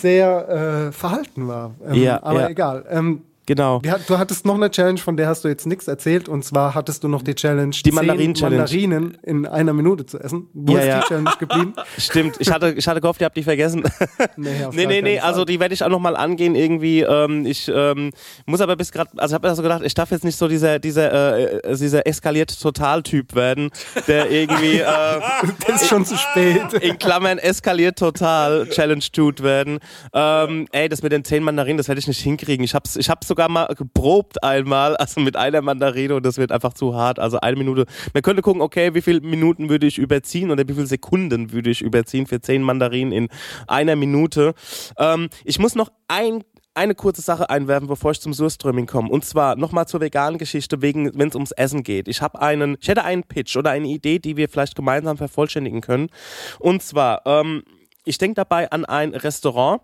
sehr 0.00 0.88
äh, 0.88 0.92
verhalten 0.92 1.48
war. 1.48 1.74
Ähm, 1.86 1.94
Ja, 1.94 2.22
aber 2.22 2.42
ja. 2.42 2.48
egal. 2.48 2.84
Ähm, 2.90 3.22
Genau. 3.46 3.80
du 3.80 4.18
hattest 4.18 4.46
noch 4.46 4.54
eine 4.54 4.70
Challenge, 4.70 4.98
von 4.98 5.16
der 5.16 5.26
hast 5.28 5.44
du 5.44 5.48
jetzt 5.48 5.66
nichts 5.66 5.88
erzählt. 5.88 6.28
Und 6.28 6.44
zwar 6.44 6.74
hattest 6.74 7.02
du 7.04 7.08
noch 7.08 7.22
die 7.22 7.34
Challenge, 7.34 7.74
Die 7.84 7.90
Mandarinen-Challenge. 7.90 8.56
Mandarinen 8.58 9.18
in 9.22 9.46
einer 9.46 9.72
Minute 9.72 10.06
zu 10.06 10.18
essen. 10.20 10.48
Wo 10.54 10.74
Ja, 10.74 10.78
ist 10.80 10.86
ja. 10.86 11.00
die 11.00 11.06
Challenge 11.08 11.30
geblieben? 11.38 11.74
Stimmt, 11.98 12.36
ich 12.38 12.50
hatte, 12.52 12.70
ich 12.76 12.86
hatte 12.86 13.00
gehofft, 13.00 13.20
ihr 13.20 13.24
habt 13.24 13.36
die 13.36 13.42
vergessen. 13.42 13.82
Nee, 14.36 14.50
nee, 14.72 14.86
nee, 14.86 15.02
nee, 15.02 15.18
also 15.20 15.44
die 15.44 15.58
werde 15.58 15.74
ich 15.74 15.82
auch 15.82 15.88
nochmal 15.88 16.14
angehen 16.16 16.54
irgendwie. 16.54 17.00
Ähm, 17.00 17.44
ich 17.46 17.70
ähm, 17.74 18.12
muss 18.46 18.60
aber 18.60 18.76
bis 18.76 18.92
gerade, 18.92 19.10
also 19.16 19.32
ich 19.32 19.34
habe 19.34 19.48
mir 19.48 19.54
so 19.54 19.62
gedacht, 19.62 19.82
ich 19.84 19.94
darf 19.94 20.10
jetzt 20.12 20.24
nicht 20.24 20.36
so 20.38 20.46
dieser, 20.48 20.78
dieser, 20.78 21.64
äh, 21.64 21.76
dieser 21.76 22.06
eskaliert 22.06 22.60
Total-Typ 22.60 23.34
werden, 23.34 23.70
der 24.06 24.30
irgendwie 24.30 24.78
äh, 24.78 24.84
Das 25.66 25.82
ist 25.82 25.88
schon 25.88 26.04
zu 26.04 26.16
spät. 26.16 26.72
in 26.80 26.98
Klammern 26.98 27.38
eskaliert 27.38 27.98
total 27.98 28.68
Challenge 28.68 29.02
tut 29.12 29.42
werden. 29.42 29.78
Ähm, 30.12 30.68
ey, 30.72 30.88
das 30.88 31.02
mit 31.02 31.10
den 31.12 31.24
zehn 31.24 31.42
Mandarinen, 31.42 31.78
das 31.78 31.88
werde 31.88 31.98
ich 31.98 32.06
nicht 32.06 32.20
hinkriegen. 32.20 32.64
Ich 32.64 32.74
hab's, 32.74 32.96
ich 32.96 33.10
hab's 33.10 33.31
sogar 33.32 33.48
mal 33.48 33.66
geprobt 33.74 34.44
einmal, 34.44 34.94
also 34.96 35.20
mit 35.20 35.36
einer 35.36 35.62
Mandarine 35.62 36.16
und 36.16 36.26
das 36.26 36.36
wird 36.36 36.52
einfach 36.52 36.74
zu 36.74 36.94
hart. 36.94 37.18
Also 37.18 37.40
eine 37.40 37.56
Minute. 37.56 37.86
Man 38.12 38.22
könnte 38.22 38.42
gucken, 38.42 38.60
okay, 38.60 38.92
wie 38.92 39.00
viele 39.00 39.22
Minuten 39.22 39.70
würde 39.70 39.86
ich 39.86 39.96
überziehen 39.96 40.50
oder 40.50 40.68
wie 40.68 40.74
viele 40.74 40.86
Sekunden 40.86 41.50
würde 41.50 41.70
ich 41.70 41.80
überziehen 41.80 42.26
für 42.26 42.42
zehn 42.42 42.62
Mandarinen 42.62 43.12
in 43.12 43.28
einer 43.66 43.96
Minute. 43.96 44.52
Ähm, 44.98 45.30
ich 45.44 45.58
muss 45.58 45.74
noch 45.74 45.90
ein 46.08 46.44
eine 46.74 46.94
kurze 46.94 47.20
Sache 47.20 47.50
einwerfen, 47.50 47.86
bevor 47.86 48.12
ich 48.12 48.20
zum 48.20 48.32
Surströmming 48.32 48.86
komme. 48.86 49.10
Und 49.10 49.26
zwar 49.26 49.56
nochmal 49.56 49.86
zur 49.86 50.00
veganen 50.00 50.38
Geschichte, 50.38 50.80
wegen, 50.80 51.10
wenn 51.18 51.28
es 51.28 51.34
ums 51.34 51.52
Essen 51.52 51.82
geht. 51.82 52.08
Ich 52.08 52.22
habe 52.22 52.40
einen, 52.40 52.78
ich 52.80 52.88
hätte 52.88 53.04
einen 53.04 53.24
Pitch 53.24 53.56
oder 53.58 53.70
eine 53.70 53.88
Idee, 53.88 54.18
die 54.18 54.38
wir 54.38 54.48
vielleicht 54.48 54.74
gemeinsam 54.74 55.18
vervollständigen 55.18 55.82
können. 55.82 56.08
Und 56.60 56.82
zwar, 56.82 57.26
ähm, 57.26 57.62
ich 58.06 58.16
denke 58.16 58.36
dabei 58.36 58.70
an 58.70 58.86
ein 58.86 59.14
Restaurant, 59.14 59.82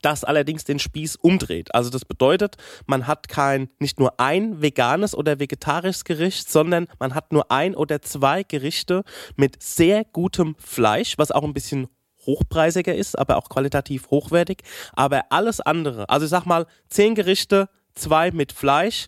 das 0.00 0.24
allerdings 0.24 0.64
den 0.64 0.78
Spieß 0.78 1.16
umdreht. 1.16 1.74
Also 1.74 1.90
das 1.90 2.04
bedeutet, 2.04 2.56
man 2.86 3.06
hat 3.06 3.28
kein 3.28 3.68
nicht 3.78 4.00
nur 4.00 4.18
ein 4.18 4.62
veganes 4.62 5.14
oder 5.14 5.38
vegetarisches 5.38 6.04
Gericht, 6.04 6.50
sondern 6.50 6.86
man 6.98 7.14
hat 7.14 7.32
nur 7.32 7.50
ein 7.50 7.74
oder 7.74 8.00
zwei 8.02 8.42
Gerichte 8.42 9.04
mit 9.36 9.62
sehr 9.62 10.04
gutem 10.04 10.56
Fleisch, 10.58 11.18
was 11.18 11.30
auch 11.30 11.44
ein 11.44 11.54
bisschen 11.54 11.88
hochpreisiger 12.26 12.94
ist, 12.94 13.18
aber 13.18 13.36
auch 13.36 13.48
qualitativ 13.48 14.10
hochwertig. 14.10 14.62
Aber 14.92 15.24
alles 15.30 15.60
andere, 15.60 16.08
also 16.08 16.24
ich 16.24 16.30
sag 16.30 16.46
mal 16.46 16.66
zehn 16.88 17.14
Gerichte, 17.14 17.68
zwei 17.94 18.30
mit 18.30 18.52
Fleisch 18.52 19.06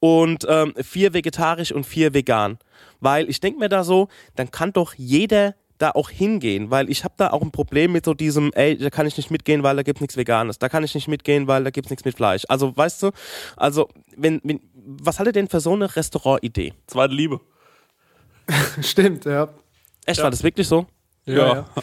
und 0.00 0.46
ähm, 0.48 0.74
vier 0.82 1.14
vegetarisch 1.14 1.72
und 1.72 1.84
vier 1.84 2.14
vegan. 2.14 2.58
Weil 3.00 3.28
ich 3.30 3.40
denke 3.40 3.60
mir 3.60 3.68
da 3.68 3.84
so, 3.84 4.08
dann 4.34 4.50
kann 4.50 4.72
doch 4.72 4.94
jeder 4.94 5.54
da 5.80 5.92
auch 5.92 6.10
hingehen, 6.10 6.70
weil 6.70 6.90
ich 6.90 7.04
habe 7.04 7.14
da 7.16 7.30
auch 7.30 7.42
ein 7.42 7.50
Problem 7.50 7.92
mit 7.92 8.04
so 8.04 8.14
diesem, 8.14 8.52
ey, 8.54 8.76
da 8.76 8.90
kann 8.90 9.06
ich 9.06 9.16
nicht 9.16 9.30
mitgehen, 9.30 9.62
weil 9.62 9.76
da 9.76 9.82
gibt's 9.82 10.00
nichts 10.00 10.16
Veganes, 10.16 10.58
da 10.58 10.68
kann 10.68 10.84
ich 10.84 10.94
nicht 10.94 11.08
mitgehen, 11.08 11.46
weil 11.46 11.64
da 11.64 11.70
gibt's 11.70 11.90
nichts 11.90 12.04
mit 12.04 12.14
Fleisch. 12.14 12.44
Also 12.48 12.76
weißt 12.76 13.02
du, 13.02 13.10
also 13.56 13.88
wenn, 14.16 14.40
wenn 14.44 14.60
was 14.74 15.18
haltet 15.18 15.36
denn 15.36 15.48
für 15.48 15.60
so 15.60 15.72
eine 15.72 15.94
Restaurantidee? 15.96 16.74
Zweite 16.86 17.14
Liebe. 17.14 17.40
Stimmt, 18.82 19.24
ja. 19.24 19.48
Echt, 20.06 20.22
war 20.22 20.30
das 20.30 20.42
wirklich 20.42 20.68
so? 20.68 20.86
Ja. 21.24 21.54
ja. 21.54 21.66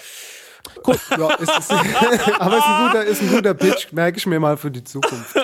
Gut. 0.83 0.99
Ja, 1.17 1.33
ist, 1.35 1.51
ist, 1.59 1.71
aber 2.39 2.57
ist 2.57 2.65
ein, 2.65 2.87
guter, 2.87 3.03
ist 3.05 3.21
ein 3.21 3.29
guter 3.29 3.53
Pitch, 3.53 3.91
merke 3.91 4.17
ich 4.17 4.25
mir 4.25 4.39
mal 4.39 4.57
für 4.57 4.71
die 4.71 4.83
Zukunft. 4.83 5.35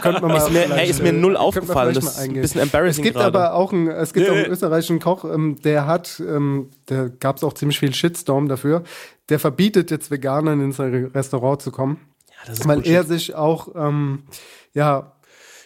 Könnte 0.00 0.20
man 0.20 0.32
mal 0.32 0.38
Ist 0.38 0.50
mir, 0.50 0.70
ey, 0.74 0.88
ist 0.90 1.02
mir 1.02 1.12
null 1.12 1.36
aufgefallen, 1.36 1.94
das 1.94 2.04
ist 2.04 2.18
ein 2.18 2.32
bisschen 2.34 2.60
embarrassing 2.60 3.04
Es 3.04 3.12
gibt 3.12 3.16
gerade. 3.16 3.38
aber 3.38 3.54
auch 3.54 3.72
einen, 3.72 3.88
es 3.88 4.12
gibt 4.12 4.26
Nee, 4.26 4.32
auch 4.32 4.36
einen 4.36 4.52
österreichischen 4.52 5.00
Koch, 5.00 5.24
ähm, 5.24 5.60
der 5.62 5.86
hat, 5.86 6.20
ähm, 6.20 6.70
da 6.86 7.08
gab 7.08 7.36
es 7.36 7.44
auch 7.44 7.52
ziemlich 7.52 7.78
viel 7.78 7.94
Shitstorm 7.94 8.48
dafür, 8.48 8.82
der 9.28 9.38
verbietet 9.38 9.90
jetzt 9.90 10.10
Veganern 10.10 10.60
in 10.60 10.72
sein 10.72 11.10
Restaurant 11.14 11.62
zu 11.62 11.70
kommen, 11.70 11.98
das 12.46 12.60
ist 12.60 12.68
weil 12.68 12.86
er 12.86 13.04
sich 13.04 13.34
auch, 13.34 13.68
ähm, 13.76 14.24
ja, 14.74 15.12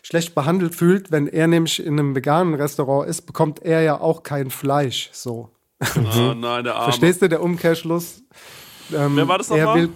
schlecht 0.02 0.34
behandelt 0.36 0.74
fühlt, 0.76 1.10
wenn 1.10 1.26
er 1.26 1.48
nämlich 1.48 1.84
in 1.84 1.98
einem 1.98 2.14
veganen 2.14 2.54
Restaurant 2.54 3.08
ist, 3.08 3.22
bekommt 3.22 3.62
er 3.62 3.82
ja 3.82 4.00
auch 4.00 4.22
kein 4.22 4.50
Fleisch, 4.50 5.10
so. 5.12 5.50
Oh 5.96 6.32
nein, 6.34 6.64
der 6.64 6.74
Arme. 6.74 6.84
Verstehst 6.84 7.22
du, 7.22 7.28
der 7.28 7.42
Umkehrschluss? 7.42 8.22
Ähm, 8.94 9.16
Wer 9.16 9.28
war 9.28 9.38
das 9.38 9.50
er 9.50 9.56
nochmal? 9.58 9.82
will, 9.82 9.88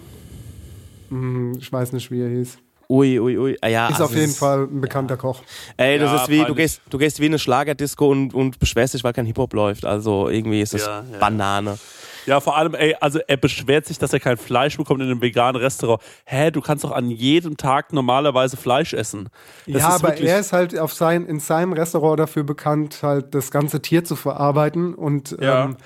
Hm, 1.09 1.53
ich 1.59 1.71
weiß 1.71 1.91
nicht, 1.93 2.09
wie 2.11 2.21
er 2.21 2.29
hieß. 2.29 2.57
Ui, 2.89 3.19
ui, 3.19 3.37
ui. 3.37 3.57
Ah, 3.61 3.67
ja, 3.67 3.85
ist 3.87 3.93
also 3.93 4.05
auf 4.05 4.11
jeden 4.15 4.27
das- 4.27 4.37
Fall 4.37 4.63
ein 4.63 4.81
bekannter 4.81 5.15
Koch. 5.15 5.41
Ey, 5.77 5.97
das 5.97 6.11
Ja, 6.11 6.23
ist 6.23 6.29
wie, 6.29 6.43
du 6.43 6.53
gehst, 6.55 6.81
du 6.89 6.97
gehst 6.97 7.19
wie 7.21 7.25
in 7.25 7.31
eine 7.31 7.39
Schlagerdisco 7.39 8.09
und, 8.09 8.33
und 8.33 8.59
beschwerst 8.59 8.93
dich, 8.93 9.03
weil 9.03 9.13
kein 9.13 9.25
Hip-Hop 9.25 9.53
läuft. 9.53 9.85
Also 9.85 10.27
irgendwie 10.29 10.61
ist 10.61 10.73
das 10.73 10.85
Ja, 10.85 11.03
ja. 11.11 11.17
Banane. 11.19 11.77
Ja, 12.25 12.39
vor 12.39 12.55
allem, 12.57 12.75
ey, 12.75 12.95
also 12.99 13.19
er 13.27 13.37
beschwert 13.37 13.85
sich, 13.85 13.97
dass 13.97 14.11
er 14.13 14.19
kein 14.19 14.37
Fleisch 14.37 14.77
bekommt 14.77 15.01
in 15.01 15.07
einem 15.09 15.21
veganen 15.21 15.59
Restaurant. 15.61 16.01
Hä, 16.25 16.51
du 16.51 16.59
kannst 16.61 16.83
doch 16.83 16.91
an 16.91 17.09
jedem 17.09 17.55
Tag 17.57 17.93
normalerweise 17.93 18.57
Fleisch 18.57 18.93
essen. 18.93 19.29
Das 19.67 19.81
ja, 19.81 19.95
ist 19.95 20.03
aber 20.03 20.17
er 20.17 20.39
ist 20.39 20.53
halt 20.53 20.77
auf 20.77 20.93
sein, 20.93 21.25
in 21.25 21.39
seinem 21.39 21.73
Restaurant 21.73 22.19
dafür 22.19 22.43
bekannt, 22.43 22.99
halt 23.03 23.33
das 23.33 23.51
ganze 23.51 23.81
Tier 23.81 24.03
zu 24.03 24.15
verarbeiten 24.15 24.93
und 24.93 25.35
Ja. 25.41 25.65
ähm, 25.65 25.77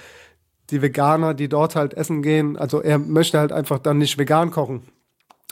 die 0.70 0.82
Veganer, 0.82 1.34
die 1.34 1.48
dort 1.50 1.76
halt 1.76 1.94
essen 1.94 2.22
gehen, 2.22 2.58
also 2.58 2.82
er 2.82 2.98
möchte 3.00 3.40
halt 3.40 3.52
einfach 3.52 3.80
dann 3.80 3.98
nicht 3.98 4.18
vegan 4.18 4.52
kochen. 4.52 4.84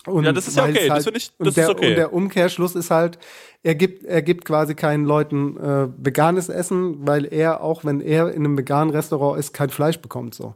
Und 0.05 0.25
Ja, 0.25 0.33
das 0.33 0.47
ist 0.49 0.57
ja 0.57 0.63
okay, 0.63 0.71
es 0.73 0.79
das 0.81 0.89
halt, 0.89 1.03
finde 1.05 1.17
ich- 1.19 1.31
und 1.37 1.45
das 1.45 1.55
der, 1.55 1.63
ist 1.65 1.69
okay. 1.69 1.89
Und 1.91 1.95
der 1.95 2.13
Umkehrschluss 2.13 2.75
ist 2.75 2.91
halt, 2.91 3.19
er 3.61 3.75
gibt, 3.75 4.03
er 4.03 4.21
gibt 4.21 4.43
quasi 4.43 4.75
keinen 4.75 5.05
Leuten 5.05 5.55
äh, 5.57 5.87
veganes 5.97 6.49
Essen, 6.49 7.07
weil 7.07 7.25
er, 7.31 7.61
auch 7.61 7.85
wenn 7.85 8.01
er 8.01 8.29
in 8.33 8.43
einem 8.43 8.57
veganen 8.57 8.93
Restaurant 8.93 9.39
ist, 9.39 9.53
kein 9.53 9.69
Fleisch 9.69 9.99
bekommt. 9.99 10.35
So. 10.35 10.55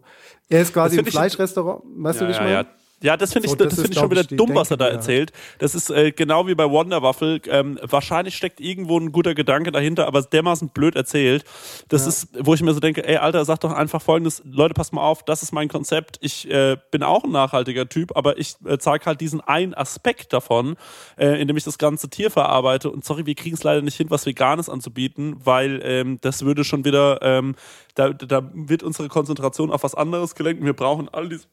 Er 0.49 0.61
ist 0.61 0.73
quasi 0.73 0.99
ich- 0.99 1.09
Fleischrestaurant, 1.09 1.81
weißt 1.95 2.19
ja, 2.19 2.27
du, 2.27 2.27
wie 2.27 2.31
ich 2.31 2.38
ja, 2.38 2.43
meine? 2.43 2.55
ja. 2.55 2.65
Ja, 3.03 3.15
das 3.15 3.32
finde 3.32 3.45
ich, 3.45 3.52
So, 3.52 3.56
das 3.56 3.69
das 3.69 3.76
finde 3.76 3.94
ich 3.94 3.99
schon 3.99 4.10
wieder 4.10 4.24
dumm, 4.24 4.56
was 4.56 4.72
er 4.72 4.78
da 4.78 4.88
ja. 4.88 4.94
erzählt. 4.94 5.32
Das 5.60 5.76
ist 5.76 5.91
äh, 5.91 6.11
genau 6.11 6.48
wie 6.48 6.56
bei 6.56 6.68
Wonderwaffel. 6.68 7.41
Ähm, 7.48 7.78
wahrscheinlich 7.84 8.36
steckt 8.36 8.60
irgendwo 8.60 8.99
ein 8.99 9.11
guter 9.11 9.36
Gedanke 9.36 9.72
dahinter, 9.72 10.07
aber 10.07 10.19
es 10.19 10.26
ist 10.26 10.34
dermaßen 10.34 10.69
blöd 10.69 10.95
erzählt. 10.95 11.44
Das 11.90 12.07
ist, 12.07 12.30
wo 12.40 12.56
ich 12.56 12.61
mir 12.64 12.74
so 12.74 12.80
denke, 12.80 13.07
ey, 13.07 13.18
Alter, 13.18 13.45
sag 13.45 13.60
doch 13.60 13.72
einfach 13.72 14.02
folgendes, 14.02 14.41
Leute, 14.45 14.74
passt 14.74 14.94
mal 14.94 15.02
auf, 15.02 15.24
das 15.24 15.44
ist 15.44 15.52
mein 15.52 15.68
Konzept. 15.68 16.18
Ich 16.22 16.49
äh, 16.49 16.78
bin 16.90 17.03
auch 17.03 17.24
ein 17.24 17.32
nachhaltiger 17.32 17.88
Typ, 17.88 18.18
aber 18.18 18.40
ich 18.40 18.56
äh, 18.65 18.80
zeige 18.80 19.06
halt 19.06 19.22
diesen 19.22 19.41
einen 19.41 19.76
Aspekt 19.76 20.34
davon, 20.34 20.76
äh, 21.18 21.40
indem 21.40 21.56
ich 21.56 21.65
das 21.65 21.78
ganze 21.78 22.10
Tier 22.10 22.32
verarbeite. 22.32 22.90
Und 22.90 23.06
sorry, 23.06 23.28
wir 23.28 23.36
kriegen 23.36 23.56
es 23.56 23.64
leider 23.64 23.84
nicht 23.84 23.98
hin, 23.98 24.10
was 24.10 24.26
Veganes 24.26 24.69
anzubieten, 24.69 25.36
weil 25.44 25.82
ähm, 25.84 26.18
das 26.22 26.45
würde 26.45 26.64
schon 26.64 26.84
wieder, 26.84 27.22
ähm, 27.22 27.53
da, 27.94 28.10
da 28.10 28.49
wird 28.53 28.82
unsere 28.82 29.07
Konzentration 29.07 29.72
auf 29.72 29.84
was 29.84 29.94
anderes 29.94 30.34
gelenkt. 30.34 30.65
Wir 30.65 30.74
brauchen 30.74 31.10
all 31.10 31.30
diese 31.30 31.45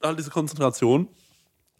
all 0.00 0.16
diese 0.16 0.30
Konzentration, 0.30 1.08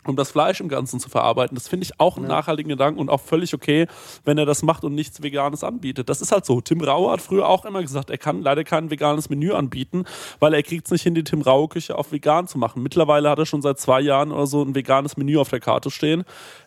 um 0.07 0.17
das 0.17 0.31
Fleisch 0.31 0.61
im 0.61 0.69
Ganzen 0.69 0.99
zu 0.99 1.11
verarbeiten. 1.11 1.55
Das 1.55 1.69
finde 1.69 1.85
ich 1.85 2.01
auch 2.01 2.17
einen 2.17 2.27
nachhaltigen 2.27 2.71
Gedanken 2.71 3.01
und 3.01 3.11
auch 3.11 3.21
völlig 3.21 3.53
okay, 3.53 3.87
wenn 4.25 4.39
er 4.39 4.47
das 4.47 4.63
macht 4.63 4.83
und 4.83 4.95
nichts 4.95 5.23
Veganes 5.23 5.63
anbietet. 5.63 6.09
Das 6.09 6.23
ist 6.23 6.33
halt 6.33 6.47
so. 6.47 6.61
Tim 6.61 6.81
Raue 6.81 7.13
hat 7.13 7.21
früher 7.21 7.47
auch 7.47 7.67
immer 7.67 7.83
gesagt, 7.83 8.09
er 8.09 8.17
kann 8.17 8.41
leider 8.41 8.65
kein 8.65 8.91
veganes 8.91 9.29
Menü 9.29 9.53
anbieten, 9.53 10.05
weil 10.39 10.55
er 10.55 10.63
kriegt 10.63 10.87
es 10.87 10.93
nicht 10.93 11.03
hin, 11.03 11.15
die 11.15 11.25
Tim 11.25 11.43
Raue 11.43 11.69
Küche 11.69 11.99
auf 11.99 12.13
vegan 12.13 12.47
zu 12.47 12.57
machen. 12.57 12.83
Mittlerweile 12.83 13.29
hat 13.29 13.39
er 13.39 13.47
schon 13.47 13.61
seit 13.61 13.79
zwei 13.79 14.01
Jahren 14.01 14.33
oder 14.33 14.47
so 14.47 14.63
ein 14.63 14.75
veganes 14.75 15.17
Menü 15.19 15.37
auf 15.37 15.51
der 15.51 15.61
Karte 15.61 15.91
stehen. 15.91 16.25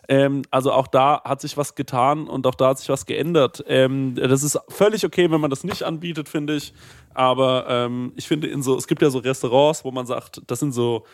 Ähm, 0.08 0.42
also 0.50 0.70
auch 0.70 0.86
da 0.86 1.22
hat 1.24 1.40
sich 1.40 1.56
was 1.56 1.74
getan 1.74 2.28
und 2.28 2.46
auch 2.46 2.54
da 2.54 2.68
hat 2.68 2.78
sich 2.78 2.88
was 2.88 3.04
geändert. 3.04 3.64
Ähm, 3.66 4.14
das 4.14 4.44
ist 4.44 4.60
völlig 4.68 5.04
okay, 5.04 5.30
wenn 5.30 5.40
man 5.40 5.50
das 5.50 5.64
nicht 5.64 5.82
anbietet, 5.82 6.28
finde 6.28 6.54
ich. 6.54 6.72
Aber 7.14 7.66
ähm, 7.68 8.12
ich 8.16 8.26
finde, 8.26 8.48
in 8.48 8.62
so, 8.62 8.76
es 8.76 8.86
gibt 8.86 9.00
ja 9.00 9.10
so 9.10 9.18
Restaurants, 9.18 9.84
wo 9.84 9.90
man 9.90 10.04
sagt, 10.04 10.42
das 10.46 10.60
sind 10.60 10.72
so 10.72 11.04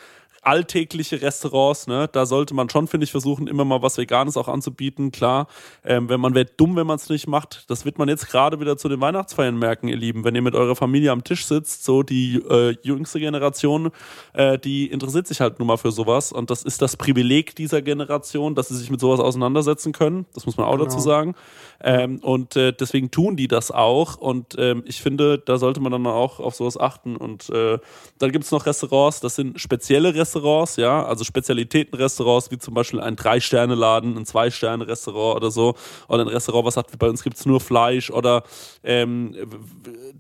alltägliche 0.43 1.21
Restaurants, 1.21 1.87
ne, 1.87 2.09
da 2.11 2.25
sollte 2.25 2.55
man 2.55 2.71
schon, 2.71 2.87
finde 2.87 3.05
ich, 3.05 3.11
versuchen, 3.11 3.47
immer 3.47 3.65
mal 3.65 3.83
was 3.83 3.99
Veganes 3.99 4.37
auch 4.37 4.49
anzubieten. 4.49 5.13
Klar, 5.13 5.49
ähm, 5.85 6.09
wenn 6.09 6.21
man 6.21 6.35
wäre 6.35 6.47
dumm, 6.57 6.77
wenn 6.77 6.87
man 6.87 6.97
es 6.97 7.09
nicht 7.11 7.27
macht. 7.27 7.65
Das 7.69 7.85
wird 7.85 7.99
man 7.99 8.09
jetzt 8.09 8.29
gerade 8.29 8.59
wieder 8.59 8.79
zu 8.79 8.89
den 8.89 9.01
Weihnachtsfeiern 9.01 9.59
merken, 9.59 9.89
ihr 9.89 9.97
Lieben. 9.97 10.25
Wenn 10.25 10.35
ihr 10.35 10.43
mit 10.43 10.55
eurer 10.55 10.77
Familie 10.77 11.13
am 11.13 11.25
Tisch 11.25 11.45
sitzt, 11.45 11.85
so 11.85 12.03
die 12.03 12.37
äh, 12.37 12.75
jüngste 12.83 13.21
Generation, 13.21 13.91
äh, 14.33 14.59
die 14.59 14.87
interessiert 14.91 15.27
sich 15.27 15.41
halt 15.43 15.59
nun 15.59 15.69
mal 15.69 15.77
für 15.77 15.93
sowas. 15.93 16.33
Und 16.33 16.49
das 16.51 16.63
ist 16.63 16.81
das 16.81 16.97
Privileg 16.97 17.55
dieser 17.57 17.83
Generation, 17.83 18.55
dass 18.55 18.69
sie 18.69 18.77
sich 18.77 18.91
mit 18.91 19.01
sowas 19.01 19.21
auseinandersetzen 19.21 19.93
können. 19.93 20.25
Das 20.35 20.47
muss 20.47 20.57
man 20.57 20.67
auch 20.67 20.73
Genau. 20.73 20.85
dazu 20.85 21.01
sagen. 21.01 21.35
Ähm, 21.83 22.19
und 22.23 22.57
äh, 22.57 22.73
deswegen 22.73 23.11
tun 23.11 23.37
die 23.37 23.49
das 23.49 23.71
auch. 23.71 24.17
Und 24.17 24.57
ähm, 24.59 24.83
ich 24.87 25.03
finde, 25.03 25.39
da 25.39 25.59
sollte 25.59 25.81
man 25.81 25.93
dann 25.93 26.07
auch 26.07 26.41
auf 26.41 26.55
sowas 26.55 26.79
achten. 26.79 27.17
Und 27.17 27.51
äh, 27.51 27.79
dann 28.19 28.33
gibt 28.33 28.45
es 28.47 28.51
noch 28.51 28.65
Restaurants, 28.65 29.21
das 29.21 29.37
sind 29.37 29.61
spezielle 29.61 30.15
Restaurants, 30.15 30.30
Restaurants, 30.31 30.77
ja, 30.77 31.05
also 31.05 31.25
Spezialitätenrestaurants, 31.25 32.51
wie 32.51 32.59
zum 32.59 32.75
Beispiel 32.75 33.01
ein 33.01 33.17
Drei-Sterne-Laden, 33.17 34.17
ein 34.17 34.25
Zwei-Sterne-Restaurant 34.25 35.37
oder 35.37 35.51
so, 35.51 35.75
oder 36.09 36.25
ein 36.25 36.29
Restaurant, 36.29 36.67
was 36.67 36.75
sagt, 36.75 36.99
bei 36.99 37.09
uns 37.09 37.23
gibt 37.23 37.37
es 37.37 37.47
nur 37.47 37.61
Fleisch 37.61 38.11
oder 38.11 38.45
ähm, 38.85 39.35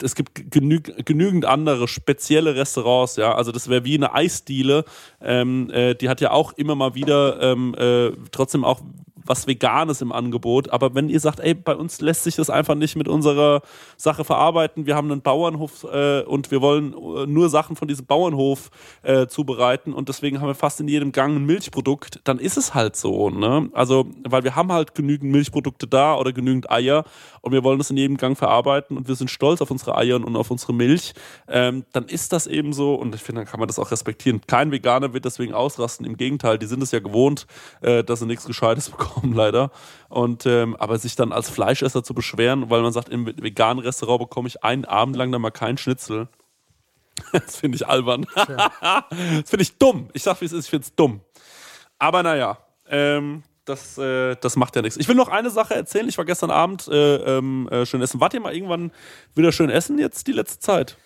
es 0.03 0.15
gibt 0.15 0.51
genü 0.51 0.81
genügend 0.81 1.45
andere 1.45 1.89
spezielle 1.89 2.55
Restaurants, 2.55 3.16
ja, 3.16 3.35
also 3.35 3.53
das 3.53 3.69
wäre 3.69 3.85
wie 3.85 3.95
eine 3.95 4.15
Eisdiele, 4.15 4.85
ähm, 5.20 5.70
äh, 5.70 5.95
die 5.95 6.09
hat 6.09 6.20
ja 6.20 6.32
auch 6.32 6.53
immer 6.55 6.74
mal 6.74 6.95
wieder 6.95 7.41
ähm, 7.41 7.74
äh, 7.74 8.12
trotzdem 8.32 8.65
auch 8.65 8.81
was 9.24 9.47
Veganes 9.47 10.03
im 10.03 10.12
Angebot. 10.12 10.70
Aber 10.70 10.95
wenn 10.95 11.09
ihr 11.09 11.20
sagt, 11.20 11.41
ey, 11.41 11.55
bei 11.55 11.74
uns 11.74 12.01
lässt 12.01 12.24
sich 12.24 12.37
das 12.37 12.51
einfach 12.51 12.74
nicht 12.74 12.97
mit 12.97 13.09
unserer 13.09 13.62
Sache 13.97 14.24
verarbeiten, 14.24 14.87
wir 14.87 14.97
haben 14.97 15.11
einen 15.11 15.23
Bauernhof 15.23 15.85
äh, 15.85 16.23
und 16.23 16.51
wir 16.51 16.61
wollen 16.61 16.93
äh, 16.93 17.27
nur 17.27 17.49
Sachen 17.49 17.77
von 17.77 17.89
diesem 17.89 18.07
Bauernhof 18.07 18.70
äh, 19.03 19.27
zubereiten 19.27 19.93
und 20.01 20.09
deswegen 20.09 20.40
haben 20.40 20.47
wir 20.47 20.55
fast 20.55 20.81
in 20.81 20.89
jedem 20.89 21.12
Gang 21.12 21.36
ein 21.36 21.44
Milchprodukt, 21.44 22.20
dann 22.24 22.39
ist 22.39 22.56
es 22.56 22.72
halt 22.72 22.97
so. 22.97 23.28
Ne? 23.28 23.68
Also, 23.74 24.06
weil 24.27 24.44
wir 24.44 24.56
haben 24.56 24.72
halt 24.72 24.94
genügend 24.94 25.31
Milchprodukte 25.31 25.86
da 25.86 26.16
oder 26.16 26.32
genügend 26.32 26.70
Eier 26.70 27.05
und 27.43 27.52
wir 27.52 27.62
wollen 27.62 27.77
das 27.77 27.90
in 27.90 27.98
jedem 27.98 28.16
Gang 28.16 28.36
verarbeiten 28.36 28.97
und 28.97 29.09
wir 29.09 29.14
sind 29.14 29.31
stolz 29.31 29.60
auf 29.60 29.70
unsere 29.70 29.98
Eier 29.98 30.16
und 30.16 30.36
auf 30.36 30.51
unsere 30.51 30.72
Milch, 30.72 31.12
ähm, 31.48 31.85
dann 31.93 32.06
ist 32.06 32.32
das 32.32 32.47
eben 32.47 32.72
so 32.72 32.94
und 32.94 33.14
ich 33.14 33.22
finde, 33.22 33.43
dann 33.43 33.48
kann 33.51 33.60
man 33.60 33.66
das 33.66 33.78
auch 33.78 33.90
respektieren. 33.90 34.40
Kein 34.47 34.72
Veganer 34.72 35.12
wird 35.12 35.27
deswegen 35.27 35.52
ausrasten, 35.52 36.06
im 36.06 36.16
Gegenteil, 36.16 36.56
die 36.56 36.66
sind 36.66 36.82
es 36.82 36.93
ja 36.93 37.01
gewohnt, 37.01 37.47
äh, 37.82 38.02
dass 38.02 38.20
sie 38.20 38.27
nichts 38.27 38.47
Gescheites 38.47 38.89
bekommen, 38.90 39.35
leider. 39.35 39.70
Und 40.09 40.47
ähm, 40.47 40.77
aber 40.77 40.98
sich 40.98 41.14
dann 41.14 41.31
als 41.31 41.51
Fleischesser 41.51 42.02
zu 42.02 42.14
beschweren, 42.14 42.70
weil 42.70 42.81
man 42.81 42.93
sagt, 42.93 43.10
im 43.10 43.27
veganen 43.27 43.85
Restaurant 43.85 44.20
bekomme 44.20 44.48
ich 44.48 44.64
einen 44.64 44.86
Abend 44.86 45.14
lang 45.14 45.31
dann 45.31 45.43
mal 45.43 45.51
keinen 45.51 45.77
Schnitzel. 45.77 46.28
Das 47.32 47.57
finde 47.57 47.77
ich 47.77 47.87
albern. 47.87 48.27
das 48.35 49.51
finde 49.51 49.62
ich 49.62 49.78
dumm. 49.78 50.09
Ich 50.12 50.23
sag, 50.23 50.41
wie 50.41 50.47
es 50.47 50.53
ist, 50.53 50.65
ich 50.65 50.70
finde 50.70 50.87
es 50.87 50.95
dumm. 50.95 51.20
Aber 51.99 52.23
naja, 52.23 52.59
ähm, 52.89 53.43
das, 53.65 53.99
äh, 53.99 54.37
das 54.41 54.57
macht 54.57 54.74
ja 54.77 54.82
nichts. 54.82 54.99
Ich 54.99 55.07
will 55.09 55.15
noch 55.15 55.28
eine 55.28 55.51
Sache 55.51 55.74
erzählen. 55.74 56.09
Ich 56.09 56.19
war 56.19 56.24
gestern 56.24 56.51
Abend 56.51 56.89
äh, 56.89 57.16
ähm, 57.39 57.69
äh, 57.70 57.87
schön 57.87 58.03
essen. 58.03 58.20
Wart 58.20 58.35
ihr 58.35 58.41
mal 58.41 58.55
irgendwann 58.55 58.91
wieder 59.35 59.53
schön 59.53 59.70
essen 59.70 59.99
jetzt 59.99 60.27
die 60.27 60.32
letzte 60.32 60.59
Zeit? 60.59 60.97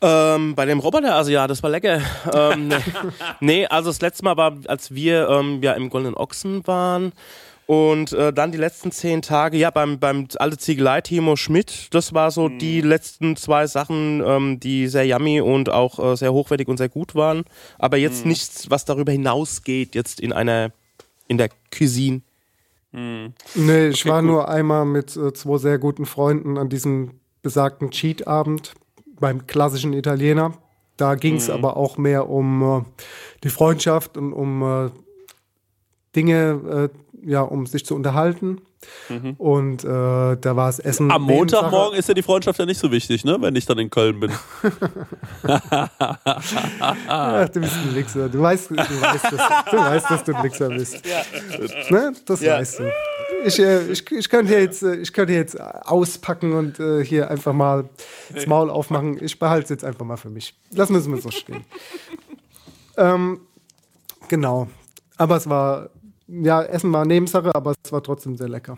Ähm, 0.00 0.54
bei 0.54 0.64
dem 0.64 0.78
Roboter, 0.78 1.16
also 1.16 1.32
ja, 1.32 1.48
das 1.48 1.62
war 1.62 1.70
lecker. 1.70 2.00
ähm, 2.32 2.70
nee, 3.40 3.66
also 3.66 3.90
das 3.90 4.00
letzte 4.00 4.24
Mal 4.24 4.36
war, 4.36 4.56
als 4.68 4.94
wir 4.94 5.28
ähm, 5.28 5.60
ja 5.60 5.72
im 5.72 5.90
Goldenen 5.90 6.16
Ochsen 6.16 6.64
waren. 6.66 7.12
Und 7.68 8.14
äh, 8.14 8.32
dann 8.32 8.50
die 8.50 8.56
letzten 8.56 8.92
zehn 8.92 9.20
Tage, 9.20 9.58
ja, 9.58 9.70
beim, 9.70 9.98
beim 9.98 10.26
alte 10.38 10.56
Ziegelei 10.56 11.02
Timo 11.02 11.36
Schmidt, 11.36 11.88
das 11.92 12.14
war 12.14 12.30
so 12.30 12.48
mhm. 12.48 12.58
die 12.58 12.80
letzten 12.80 13.36
zwei 13.36 13.66
Sachen, 13.66 14.22
ähm, 14.24 14.58
die 14.58 14.86
sehr 14.88 15.06
yummy 15.06 15.42
und 15.42 15.68
auch 15.68 15.98
äh, 15.98 16.16
sehr 16.16 16.32
hochwertig 16.32 16.66
und 16.68 16.78
sehr 16.78 16.88
gut 16.88 17.14
waren. 17.14 17.44
Aber 17.78 17.98
jetzt 17.98 18.24
mhm. 18.24 18.30
nichts, 18.30 18.70
was 18.70 18.86
darüber 18.86 19.12
hinausgeht, 19.12 19.94
jetzt 19.94 20.18
in 20.18 20.32
einer, 20.32 20.72
in 21.26 21.36
der 21.36 21.50
Cuisine. 21.70 22.22
Mhm. 22.92 23.34
Nee, 23.54 23.88
ich 23.88 24.00
okay, 24.00 24.12
war 24.12 24.22
cool. 24.22 24.26
nur 24.26 24.48
einmal 24.48 24.86
mit 24.86 25.14
äh, 25.18 25.34
zwei 25.34 25.58
sehr 25.58 25.76
guten 25.76 26.06
Freunden 26.06 26.56
an 26.56 26.70
diesem 26.70 27.20
besagten 27.42 27.90
Cheat-Abend 27.90 28.72
beim 29.20 29.46
klassischen 29.46 29.92
Italiener. 29.92 30.54
Da 30.96 31.16
ging 31.16 31.36
es 31.36 31.48
mhm. 31.48 31.54
aber 31.54 31.76
auch 31.76 31.98
mehr 31.98 32.30
um 32.30 32.62
äh, 32.62 32.82
die 33.44 33.50
Freundschaft 33.50 34.16
und 34.16 34.32
um 34.32 34.62
äh, 34.62 34.90
Dinge, 36.16 36.90
äh, 36.90 36.98
ja, 37.24 37.42
um 37.42 37.66
sich 37.66 37.84
zu 37.84 37.94
unterhalten. 37.94 38.60
Mhm. 39.08 39.34
Und 39.38 39.84
äh, 39.84 39.86
da 39.86 40.56
war 40.56 40.68
es 40.68 40.78
Essen. 40.78 41.10
Am 41.10 41.22
Montagmorgen 41.22 41.98
ist 41.98 42.08
ja 42.08 42.14
die 42.14 42.22
Freundschaft 42.22 42.58
ja 42.58 42.66
nicht 42.66 42.78
so 42.78 42.92
wichtig, 42.92 43.24
ne? 43.24 43.36
wenn 43.40 43.56
ich 43.56 43.66
dann 43.66 43.78
in 43.78 43.90
Köln 43.90 44.20
bin. 44.20 44.30
Ach, 47.08 47.48
du 47.48 47.60
bist 47.60 47.74
ein 47.74 47.94
Wichser. 47.94 48.28
Du 48.28 48.40
weißt, 48.40 48.70
du 48.70 48.76
weißt, 48.76 49.24
dass, 49.24 49.64
du, 49.70 49.76
weißt 49.76 50.10
dass 50.10 50.24
du 50.24 50.36
ein 50.36 50.44
Wichser 50.44 50.68
bist. 50.68 51.04
Ja. 51.04 51.22
Ne? 51.90 52.12
Das 52.24 52.40
ja. 52.40 52.54
weißt 52.54 52.80
du. 52.80 52.92
Ich, 53.44 53.58
äh, 53.58 53.90
ich, 53.90 54.10
ich 54.10 54.28
könnte 54.28 54.54
jetzt, 54.54 54.82
äh, 54.82 54.96
ich 54.96 55.12
könnte 55.12 55.32
jetzt 55.32 55.60
auspacken 55.60 56.52
und 56.52 56.78
äh, 56.80 57.04
hier 57.04 57.30
einfach 57.30 57.52
mal 57.52 57.88
das 58.32 58.46
Maul 58.46 58.70
aufmachen. 58.70 59.22
Ich 59.22 59.38
behalte 59.38 59.64
es 59.64 59.70
jetzt 59.70 59.84
einfach 59.84 60.04
mal 60.04 60.16
für 60.16 60.30
mich. 60.30 60.54
Lassen 60.70 60.94
wir 60.94 61.00
es 61.00 61.06
mal 61.08 61.20
so 61.20 61.30
stehen. 61.30 61.64
ähm, 62.96 63.40
genau. 64.28 64.68
Aber 65.16 65.36
es 65.36 65.48
war 65.48 65.90
ja, 66.28 66.62
Essen 66.62 66.92
war 66.92 67.04
Nebensache, 67.04 67.54
aber 67.54 67.74
es 67.82 67.92
war 67.92 68.02
trotzdem 68.02 68.36
sehr 68.36 68.48
lecker. 68.48 68.76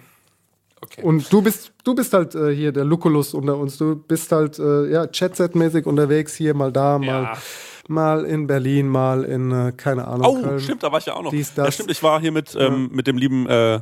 Okay. 0.82 1.02
Und 1.02 1.31
du 1.31 1.43
bist, 1.43 1.72
du 1.85 1.94
bist 1.94 2.12
halt 2.14 2.35
äh, 2.35 2.55
hier 2.55 2.72
der 2.72 2.85
Lucullus 2.85 3.35
unter 3.35 3.56
uns. 3.56 3.77
Du 3.77 3.97
bist 3.97 4.32
halt 4.32 4.59
äh, 4.59 4.90
ja, 4.90 5.06
Chatset-mäßig 5.06 5.85
unterwegs, 5.85 6.35
hier 6.35 6.55
mal 6.55 6.72
da, 6.72 6.98
mal, 6.98 7.24
ja. 7.24 7.39
mal 7.89 8.24
in 8.24 8.47
Berlin, 8.47 8.89
mal 8.89 9.24
in, 9.24 9.51
äh, 9.51 9.72
keine 9.77 10.06
Ahnung. 10.06 10.27
Oh, 10.27 10.43
Köln. 10.43 10.60
stimmt, 10.60 10.82
da 10.82 10.90
war 10.90 10.98
ich 10.98 11.06
ja 11.06 11.14
auch 11.14 11.22
noch. 11.22 11.31
Dies, 11.31 11.52
ja, 11.55 11.70
stimmt, 11.70 11.90
ich 11.90 12.02
war 12.02 12.20
hier 12.20 12.32
mit, 12.32 12.56
ähm, 12.59 12.89
ja. 12.89 12.97
mit 12.97 13.06
dem 13.06 13.18
lieben, 13.18 13.47
äh, 13.47 13.81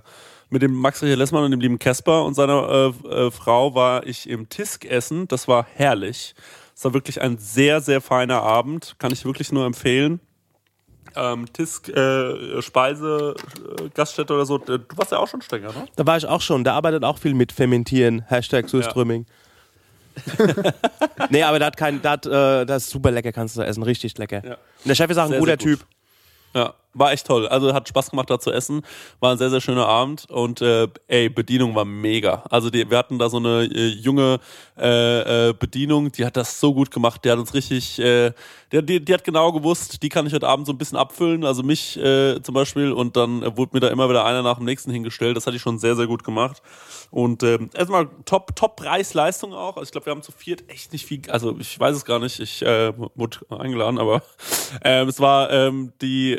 mit 0.50 0.62
dem 0.62 0.74
Max 0.74 1.00
Richard 1.02 1.18
Lessmann 1.18 1.44
und 1.44 1.52
dem 1.52 1.60
lieben 1.60 1.78
Casper 1.78 2.24
und 2.24 2.34
seiner 2.34 2.92
äh, 3.04 3.08
äh, 3.26 3.30
Frau 3.30 3.74
war 3.76 4.04
ich 4.04 4.28
im 4.28 4.48
Tisk 4.48 4.84
essen. 4.84 5.28
Das 5.28 5.46
war 5.46 5.66
herrlich. 5.74 6.34
Es 6.74 6.84
war 6.84 6.94
wirklich 6.94 7.20
ein 7.20 7.38
sehr, 7.38 7.80
sehr 7.80 8.00
feiner 8.00 8.42
Abend. 8.42 8.96
Kann 8.98 9.12
ich 9.12 9.24
wirklich 9.24 9.52
nur 9.52 9.66
empfehlen 9.66 10.20
ähm, 11.18 11.52
Tisk 11.52 11.88
äh, 11.88 12.62
Speise 12.62 13.34
äh, 13.78 13.88
Gaststätte 13.94 14.34
oder 14.34 14.46
so. 14.46 14.56
Äh, 14.56 14.78
du 14.78 14.84
warst 14.96 15.12
ja 15.12 15.18
auch 15.18 15.28
schon 15.28 15.42
Stenger, 15.42 15.72
ne? 15.72 15.86
Da 15.96 16.06
war 16.06 16.16
ich 16.16 16.26
auch 16.26 16.40
schon. 16.40 16.64
Der 16.64 16.74
arbeitet 16.74 17.04
auch 17.04 17.18
viel 17.18 17.34
mit 17.34 17.52
Fermentieren. 17.52 18.24
Hashtag 18.28 18.68
Surströmming. 18.68 19.26
Ja. 19.26 19.32
nee, 21.30 21.42
aber 21.42 21.58
der 21.58 21.66
hat 21.66 21.76
kein, 21.76 22.02
der 22.02 22.10
hat, 22.10 22.26
äh, 22.26 22.64
das 22.64 22.84
ist 22.84 22.90
super 22.90 23.10
lecker, 23.10 23.32
kannst 23.32 23.56
du 23.56 23.62
essen, 23.62 23.82
richtig 23.82 24.16
lecker. 24.18 24.44
Ja. 24.44 24.54
Und 24.54 24.86
der 24.86 24.94
Chef 24.94 25.10
ist 25.10 25.18
auch 25.18 25.24
ein 25.24 25.30
sehr, 25.30 25.38
guter 25.38 25.52
sehr 25.52 25.58
Typ. 25.58 25.86
Ja, 26.54 26.74
war 26.94 27.12
echt 27.12 27.26
toll. 27.26 27.46
Also 27.48 27.72
hat 27.74 27.88
Spaß 27.88 28.10
gemacht, 28.10 28.30
da 28.30 28.38
zu 28.38 28.50
essen. 28.50 28.82
War 29.20 29.32
ein 29.32 29.38
sehr, 29.38 29.50
sehr 29.50 29.60
schöner 29.60 29.86
Abend 29.86 30.30
und 30.30 30.60
äh, 30.60 30.88
ey, 31.06 31.28
Bedienung 31.28 31.74
war 31.74 31.84
mega. 31.84 32.44
Also 32.50 32.70
die, 32.70 32.90
wir 32.90 32.98
hatten 32.98 33.18
da 33.18 33.28
so 33.28 33.36
eine 33.36 33.64
äh, 33.64 33.88
junge 33.88 34.40
äh, 34.78 35.48
äh, 35.48 35.52
Bedienung, 35.52 36.10
die 36.12 36.24
hat 36.24 36.36
das 36.36 36.60
so 36.60 36.74
gut 36.74 36.90
gemacht. 36.90 37.24
Die 37.24 37.30
hat 37.30 37.38
uns 37.38 37.54
richtig, 37.54 37.98
äh, 37.98 38.32
die, 38.72 38.84
die, 38.84 39.04
die 39.04 39.14
hat 39.14 39.24
genau 39.24 39.52
gewusst, 39.52 40.02
die 40.02 40.08
kann 40.08 40.26
ich 40.26 40.32
heute 40.32 40.48
Abend 40.48 40.66
so 40.66 40.72
ein 40.72 40.78
bisschen 40.78 40.98
abfüllen. 40.98 41.44
Also 41.44 41.62
mich 41.62 41.96
äh, 41.98 42.40
zum 42.42 42.54
Beispiel 42.54 42.92
und 42.92 43.16
dann 43.16 43.56
wurde 43.56 43.70
mir 43.74 43.80
da 43.80 43.88
immer 43.88 44.08
wieder 44.08 44.24
einer 44.24 44.42
nach 44.42 44.56
dem 44.56 44.64
nächsten 44.64 44.90
hingestellt. 44.90 45.36
Das 45.36 45.46
hatte 45.46 45.56
ich 45.56 45.62
schon 45.62 45.78
sehr, 45.78 45.96
sehr 45.96 46.06
gut 46.06 46.24
gemacht. 46.24 46.62
Und 47.10 47.42
ähm, 47.42 47.70
erstmal 47.74 48.08
top, 48.24 48.56
top 48.56 48.76
Preis-Leistung 48.76 49.52
auch. 49.52 49.76
Also 49.76 49.84
ich 49.84 49.92
glaube, 49.92 50.06
wir 50.06 50.10
haben 50.12 50.22
zu 50.22 50.32
viert 50.32 50.68
echt 50.68 50.92
nicht 50.92 51.06
viel, 51.06 51.22
also 51.28 51.56
ich 51.58 51.78
weiß 51.78 51.96
es 51.96 52.04
gar 52.04 52.18
nicht, 52.18 52.40
ich 52.40 52.62
äh, 52.62 52.92
wurde 53.14 53.38
eingeladen, 53.50 53.98
aber 53.98 54.22
ähm, 54.84 55.08
es 55.08 55.20
war 55.20 55.50
ähm, 55.50 55.92
die, 56.00 56.32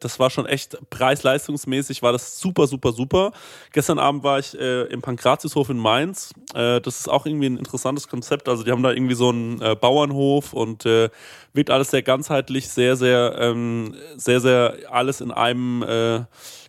das 0.00 0.18
war 0.18 0.30
schon 0.30 0.46
echt 0.46 0.78
preis-leistungsmäßig, 0.90 2.02
war 2.02 2.12
das 2.12 2.40
super, 2.40 2.66
super, 2.66 2.92
super. 2.92 3.32
Gestern 3.72 3.98
Abend 3.98 4.22
war 4.22 4.38
ich 4.38 4.58
äh, 4.58 4.82
im 4.84 5.02
Pankratiushof 5.02 5.68
in 5.70 5.78
Mainz. 5.78 6.32
Äh, 6.54 6.80
das 6.80 7.00
ist 7.00 7.08
auch 7.08 7.26
irgendwie 7.26 7.46
ein 7.46 7.56
interessantes 7.56 8.08
Konzept. 8.08 8.48
Also 8.48 8.64
die 8.64 8.70
haben 8.70 8.82
da 8.82 8.92
irgendwie 8.92 9.14
so 9.14 9.30
einen 9.30 9.60
äh, 9.60 9.74
Bauernhof 9.74 10.52
und 10.52 10.86
äh, 10.86 11.10
wirkt 11.52 11.70
alles 11.70 11.90
sehr 11.90 12.02
ganzheitlich, 12.02 12.68
sehr, 12.68 12.96
sehr, 12.96 13.36
ähm, 13.38 13.94
sehr, 14.16 14.40
sehr 14.40 14.76
alles 14.90 15.20
in 15.20 15.30
einem 15.30 15.82
äh, 15.82 16.24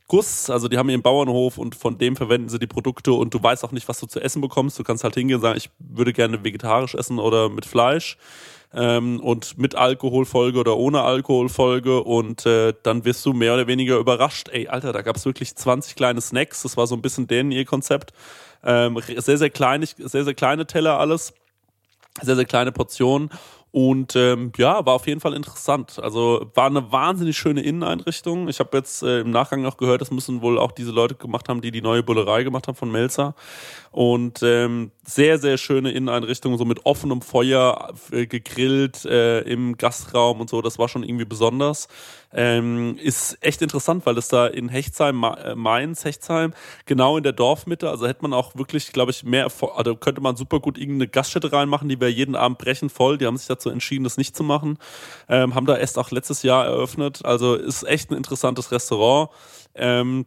Guss, 0.10 0.50
also 0.50 0.68
die 0.68 0.80
haben 0.80 0.90
ihren 0.90 1.04
Bauernhof 1.04 1.60
und 1.60 1.76
von 1.76 2.00
dem 2.00 2.16
verwenden 2.16 2.50
sie 2.50 2.58
die 2.58 2.66
Produkte 2.66 3.14
und 3.14 3.32
du 3.32 3.44
weißt 3.44 3.64
auch 3.64 3.72
nicht, 3.72 3.88
was 3.88 4.00
du 4.00 4.08
zu 4.08 4.20
essen 4.20 4.42
bekommst. 4.42 4.80
Du 4.80 4.84
kannst 4.84 5.04
halt 5.04 5.14
hingehen 5.14 5.36
und 5.36 5.44
sagen, 5.44 5.58
ich 5.58 5.70
würde 5.78 6.14
gerne 6.14 6.44
vegetarisch 6.44 6.96
essen 6.96 7.20
oder 7.20 7.48
mit 7.48 7.68
Fleisch 7.68 8.18
ähm, 8.74 9.20
und 9.20 9.58
mit 9.58 9.76
Alkoholfolge 9.76 10.60
oder 10.60 10.78
ohne 10.78 11.02
Alkoholfolge 11.02 12.04
und 12.04 12.46
äh, 12.46 12.74
dann 12.84 13.06
wirst 13.06 13.26
du 13.26 13.34
mehr 13.34 13.54
oder 13.54 13.68
weniger 13.68 13.98
überrascht. 13.98 14.50
Ey, 14.50 14.68
Alter, 14.68 14.94
da 14.94 15.02
gab 15.02 15.16
es 15.16 15.26
wirklich 15.26 15.56
20 15.56 15.96
kleine 15.96 16.22
Snacks. 16.22 16.64
Das 16.64 16.78
war 16.78 16.88
so 16.88 16.96
ein 16.96 17.02
bisschen 17.02 17.28
denen 17.28 17.52
ihr 17.52 17.66
Konzept. 17.66 18.14
Ähm, 18.64 19.00
sehr, 19.18 19.38
sehr 19.38 19.50
kleine, 19.50 19.86
sehr, 19.86 20.24
sehr 20.24 20.34
kleine 20.34 20.68
Teller 20.68 21.00
alles. 21.00 21.34
Sehr, 22.22 22.36
sehr 22.36 22.46
kleine 22.46 22.72
Portionen 22.72 23.30
und 23.72 24.16
ähm, 24.16 24.52
ja, 24.58 24.84
war 24.86 24.96
auf 24.96 25.06
jeden 25.06 25.20
Fall 25.20 25.36
interessant. 25.36 26.00
Also 26.00 26.50
war 26.56 26.66
eine 26.66 26.92
wahnsinnig 26.92 27.38
schöne 27.38 27.62
Inneneinrichtung. 27.62 28.48
Ich 28.48 28.60
habe 28.60 28.76
jetzt 28.76 29.04
äh, 29.04 29.20
im 29.20 29.30
Nachgang 29.30 29.62
noch 29.62 29.78
gehört, 29.78 30.02
das 30.02 30.10
müssen 30.10 30.42
wohl 30.42 30.58
auch 30.58 30.72
diese 30.72 30.92
Leute 30.92 31.14
gemacht 31.14 31.50
haben, 31.50 31.62
die 31.62 31.70
die 31.70 31.84
neue 31.84 32.02
Bullerei 32.02 32.44
gemacht 32.44 32.68
haben 32.68 32.76
von 32.76 32.92
Melzer. 32.92 33.36
Und 33.92 34.42
ähm, 34.44 34.92
sehr, 35.04 35.40
sehr 35.40 35.58
schöne 35.58 35.92
Inneneinrichtung, 35.92 36.58
so 36.58 36.66
mit 36.66 36.86
offenem 36.86 37.22
Feuer 37.22 37.94
äh, 38.12 38.28
gegrillt 38.28 39.06
äh, 39.06 39.42
im 39.42 39.78
Gastraum 39.78 40.42
und 40.42 40.50
so. 40.50 40.62
Das 40.62 40.78
war 40.78 40.88
schon 40.88 41.04
irgendwie 41.04 41.26
besonders. 41.26 41.88
Ähm, 42.32 42.98
ist 43.02 43.38
echt 43.42 43.64
interessant, 43.64 44.06
weil 44.06 44.18
es 44.20 44.28
da 44.28 44.46
in 44.46 44.70
Hechtsheim, 44.70 45.24
äh, 45.24 45.56
Mainz, 45.56 46.06
Hechtsheim, 46.06 46.54
genau 46.86 47.18
in 47.18 47.24
der 47.24 47.34
Dorfmitte, 47.34 47.90
also 47.90 48.08
hätte 48.08 48.22
man 48.22 48.34
auch 48.34 48.56
wirklich, 48.56 48.92
glaube 48.92 49.10
ich, 49.10 49.24
mehr, 49.24 49.48
also 49.76 49.96
könnte 49.96 50.22
man 50.22 50.36
super 50.36 50.60
gut 50.60 50.78
irgendeine 50.78 51.08
Gaststätte 51.08 51.52
reinmachen, 51.52 51.90
die 51.90 52.00
wir 52.00 52.12
jeden 52.12 52.36
Abend 52.36 52.60
brechen 52.60 52.92
voll. 52.92 53.18
Die 53.18 53.26
haben 53.26 53.38
sich 53.38 53.48
dazu 53.48 53.72
entschieden, 53.72 54.04
das 54.04 54.18
nicht 54.18 54.36
zu 54.36 54.44
machen. 54.44 54.78
Ähm, 55.28 55.56
haben 55.56 55.66
da 55.66 55.76
erst 55.76 55.98
auch 55.98 56.12
letztes 56.12 56.44
Jahr 56.44 56.66
eröffnet. 56.66 57.26
Also 57.26 57.56
ist 57.56 57.84
echt 57.84 58.12
ein 58.12 58.18
interessantes 58.18 58.72
Restaurant. 58.72 59.32
Ähm, 59.74 60.26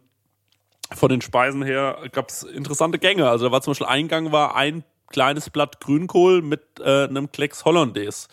von 0.91 1.09
den 1.09 1.21
Speisen 1.21 1.63
her 1.63 1.97
gab 2.11 2.29
es 2.29 2.43
interessante 2.43 2.99
Gänge. 2.99 3.29
Also 3.29 3.45
da 3.45 3.51
war 3.51 3.61
zum 3.61 3.71
Beispiel 3.71 3.87
Eingang 3.87 4.31
war 4.31 4.55
ein 4.55 4.83
kleines 5.09 5.49
Blatt 5.49 5.79
Grünkohl 5.79 6.41
mit 6.41 6.61
äh, 6.79 7.05
einem 7.05 7.31
Klecks 7.31 7.65
Hollandaise. 7.65 8.27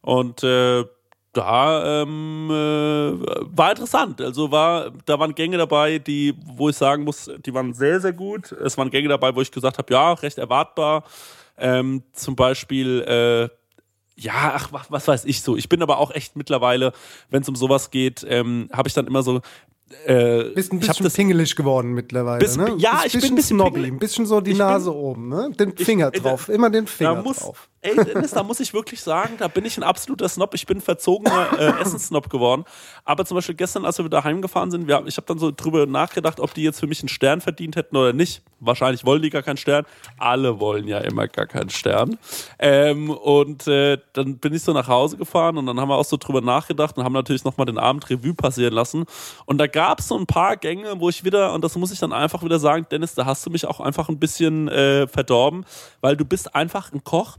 Und 0.00 0.42
äh, 0.42 0.84
da 1.32 2.02
ähm, 2.02 2.50
äh, 2.50 2.54
war 2.54 3.70
interessant. 3.70 4.20
Also 4.20 4.50
war, 4.50 4.90
da 5.06 5.18
waren 5.18 5.34
Gänge 5.34 5.56
dabei, 5.58 5.98
die, 5.98 6.34
wo 6.44 6.68
ich 6.68 6.76
sagen 6.76 7.04
muss, 7.04 7.30
die 7.46 7.54
waren 7.54 7.72
sehr, 7.72 8.00
sehr 8.00 8.12
gut. 8.12 8.52
Es 8.52 8.76
waren 8.76 8.90
Gänge 8.90 9.08
dabei, 9.08 9.34
wo 9.34 9.40
ich 9.40 9.50
gesagt 9.50 9.78
habe, 9.78 9.92
ja, 9.92 10.12
recht 10.12 10.38
erwartbar. 10.38 11.04
Ähm, 11.56 12.02
zum 12.12 12.36
Beispiel, 12.36 13.02
äh, 13.02 13.48
ja, 14.20 14.52
ach, 14.54 14.70
was 14.88 15.08
weiß 15.08 15.24
ich 15.24 15.40
so. 15.40 15.56
Ich 15.56 15.68
bin 15.68 15.82
aber 15.82 15.98
auch 15.98 16.10
echt 16.10 16.36
mittlerweile, 16.36 16.92
wenn 17.30 17.42
es 17.42 17.48
um 17.48 17.56
sowas 17.56 17.90
geht, 17.90 18.24
ähm, 18.28 18.68
habe 18.72 18.88
ich 18.88 18.94
dann 18.94 19.06
immer 19.06 19.22
so, 19.22 19.40
äh, 20.06 20.50
bist 20.54 20.72
ein 20.72 20.80
bisschen 20.80 21.04
das, 21.04 21.14
pingelig 21.14 21.56
geworden 21.56 21.92
mittlerweile, 21.92 22.38
bis, 22.38 22.56
ne? 22.56 22.74
Ja, 22.78 23.02
ich 23.04 23.12
bin 23.12 23.24
ein 23.24 23.34
bisschen 23.34 23.58
snobby, 23.58 23.86
ein 23.86 23.98
bisschen 23.98 24.26
so 24.26 24.40
die 24.40 24.54
Nase 24.54 24.90
bin, 24.90 24.98
oben, 24.98 25.28
ne? 25.28 25.50
Den 25.58 25.76
Finger 25.76 26.10
ich, 26.12 26.20
drauf, 26.20 26.48
immer 26.48 26.70
den 26.70 26.86
Finger 26.86 27.22
muss, 27.22 27.38
drauf. 27.38 27.68
Ey, 27.84 27.96
Dennis, 27.96 28.30
da 28.30 28.44
muss 28.44 28.60
ich 28.60 28.72
wirklich 28.72 29.00
sagen, 29.00 29.34
da 29.38 29.48
bin 29.48 29.64
ich 29.64 29.76
ein 29.76 29.82
absoluter 29.82 30.28
Snob. 30.28 30.54
Ich 30.54 30.66
bin 30.66 30.80
verzogener 30.80 31.48
äh, 31.58 31.80
Essenssnob 31.80 32.30
geworden. 32.30 32.64
Aber 33.04 33.24
zum 33.24 33.34
Beispiel 33.34 33.56
gestern, 33.56 33.84
als 33.84 33.98
wir 33.98 34.04
wieder 34.04 34.22
heimgefahren 34.22 34.70
sind, 34.70 34.86
wir, 34.86 35.02
ich 35.06 35.16
habe 35.16 35.26
dann 35.26 35.40
so 35.40 35.50
drüber 35.50 35.84
nachgedacht, 35.86 36.38
ob 36.38 36.54
die 36.54 36.62
jetzt 36.62 36.78
für 36.78 36.86
mich 36.86 37.00
einen 37.00 37.08
Stern 37.08 37.40
verdient 37.40 37.74
hätten 37.74 37.96
oder 37.96 38.12
nicht. 38.12 38.42
Wahrscheinlich 38.60 39.04
wollen 39.04 39.20
die 39.20 39.30
gar 39.30 39.42
keinen 39.42 39.56
Stern. 39.56 39.84
Alle 40.16 40.60
wollen 40.60 40.86
ja 40.86 40.98
immer 40.98 41.26
gar 41.26 41.46
keinen 41.46 41.70
Stern. 41.70 42.18
Ähm, 42.60 43.10
und 43.10 43.66
äh, 43.66 43.98
dann 44.12 44.38
bin 44.38 44.54
ich 44.54 44.62
so 44.62 44.72
nach 44.72 44.86
Hause 44.86 45.16
gefahren 45.16 45.58
und 45.58 45.66
dann 45.66 45.80
haben 45.80 45.88
wir 45.88 45.96
auch 45.96 46.04
so 46.04 46.16
drüber 46.16 46.40
nachgedacht 46.40 46.96
und 46.96 47.02
haben 47.02 47.12
natürlich 47.12 47.42
nochmal 47.42 47.66
den 47.66 47.78
Abend 47.78 48.08
Revue 48.08 48.34
passieren 48.34 48.74
lassen. 48.74 49.06
Und 49.44 49.58
da 49.58 49.66
gab 49.66 49.98
es 49.98 50.06
so 50.06 50.16
ein 50.16 50.26
paar 50.26 50.56
Gänge, 50.56 51.00
wo 51.00 51.08
ich 51.08 51.24
wieder, 51.24 51.52
und 51.52 51.64
das 51.64 51.74
muss 51.74 51.90
ich 51.90 51.98
dann 51.98 52.12
einfach 52.12 52.44
wieder 52.44 52.60
sagen, 52.60 52.86
Dennis, 52.92 53.16
da 53.16 53.26
hast 53.26 53.44
du 53.44 53.50
mich 53.50 53.66
auch 53.66 53.80
einfach 53.80 54.08
ein 54.08 54.20
bisschen 54.20 54.68
äh, 54.68 55.08
verdorben, 55.08 55.66
weil 56.00 56.16
du 56.16 56.24
bist 56.24 56.54
einfach 56.54 56.92
ein 56.92 57.02
Koch, 57.02 57.38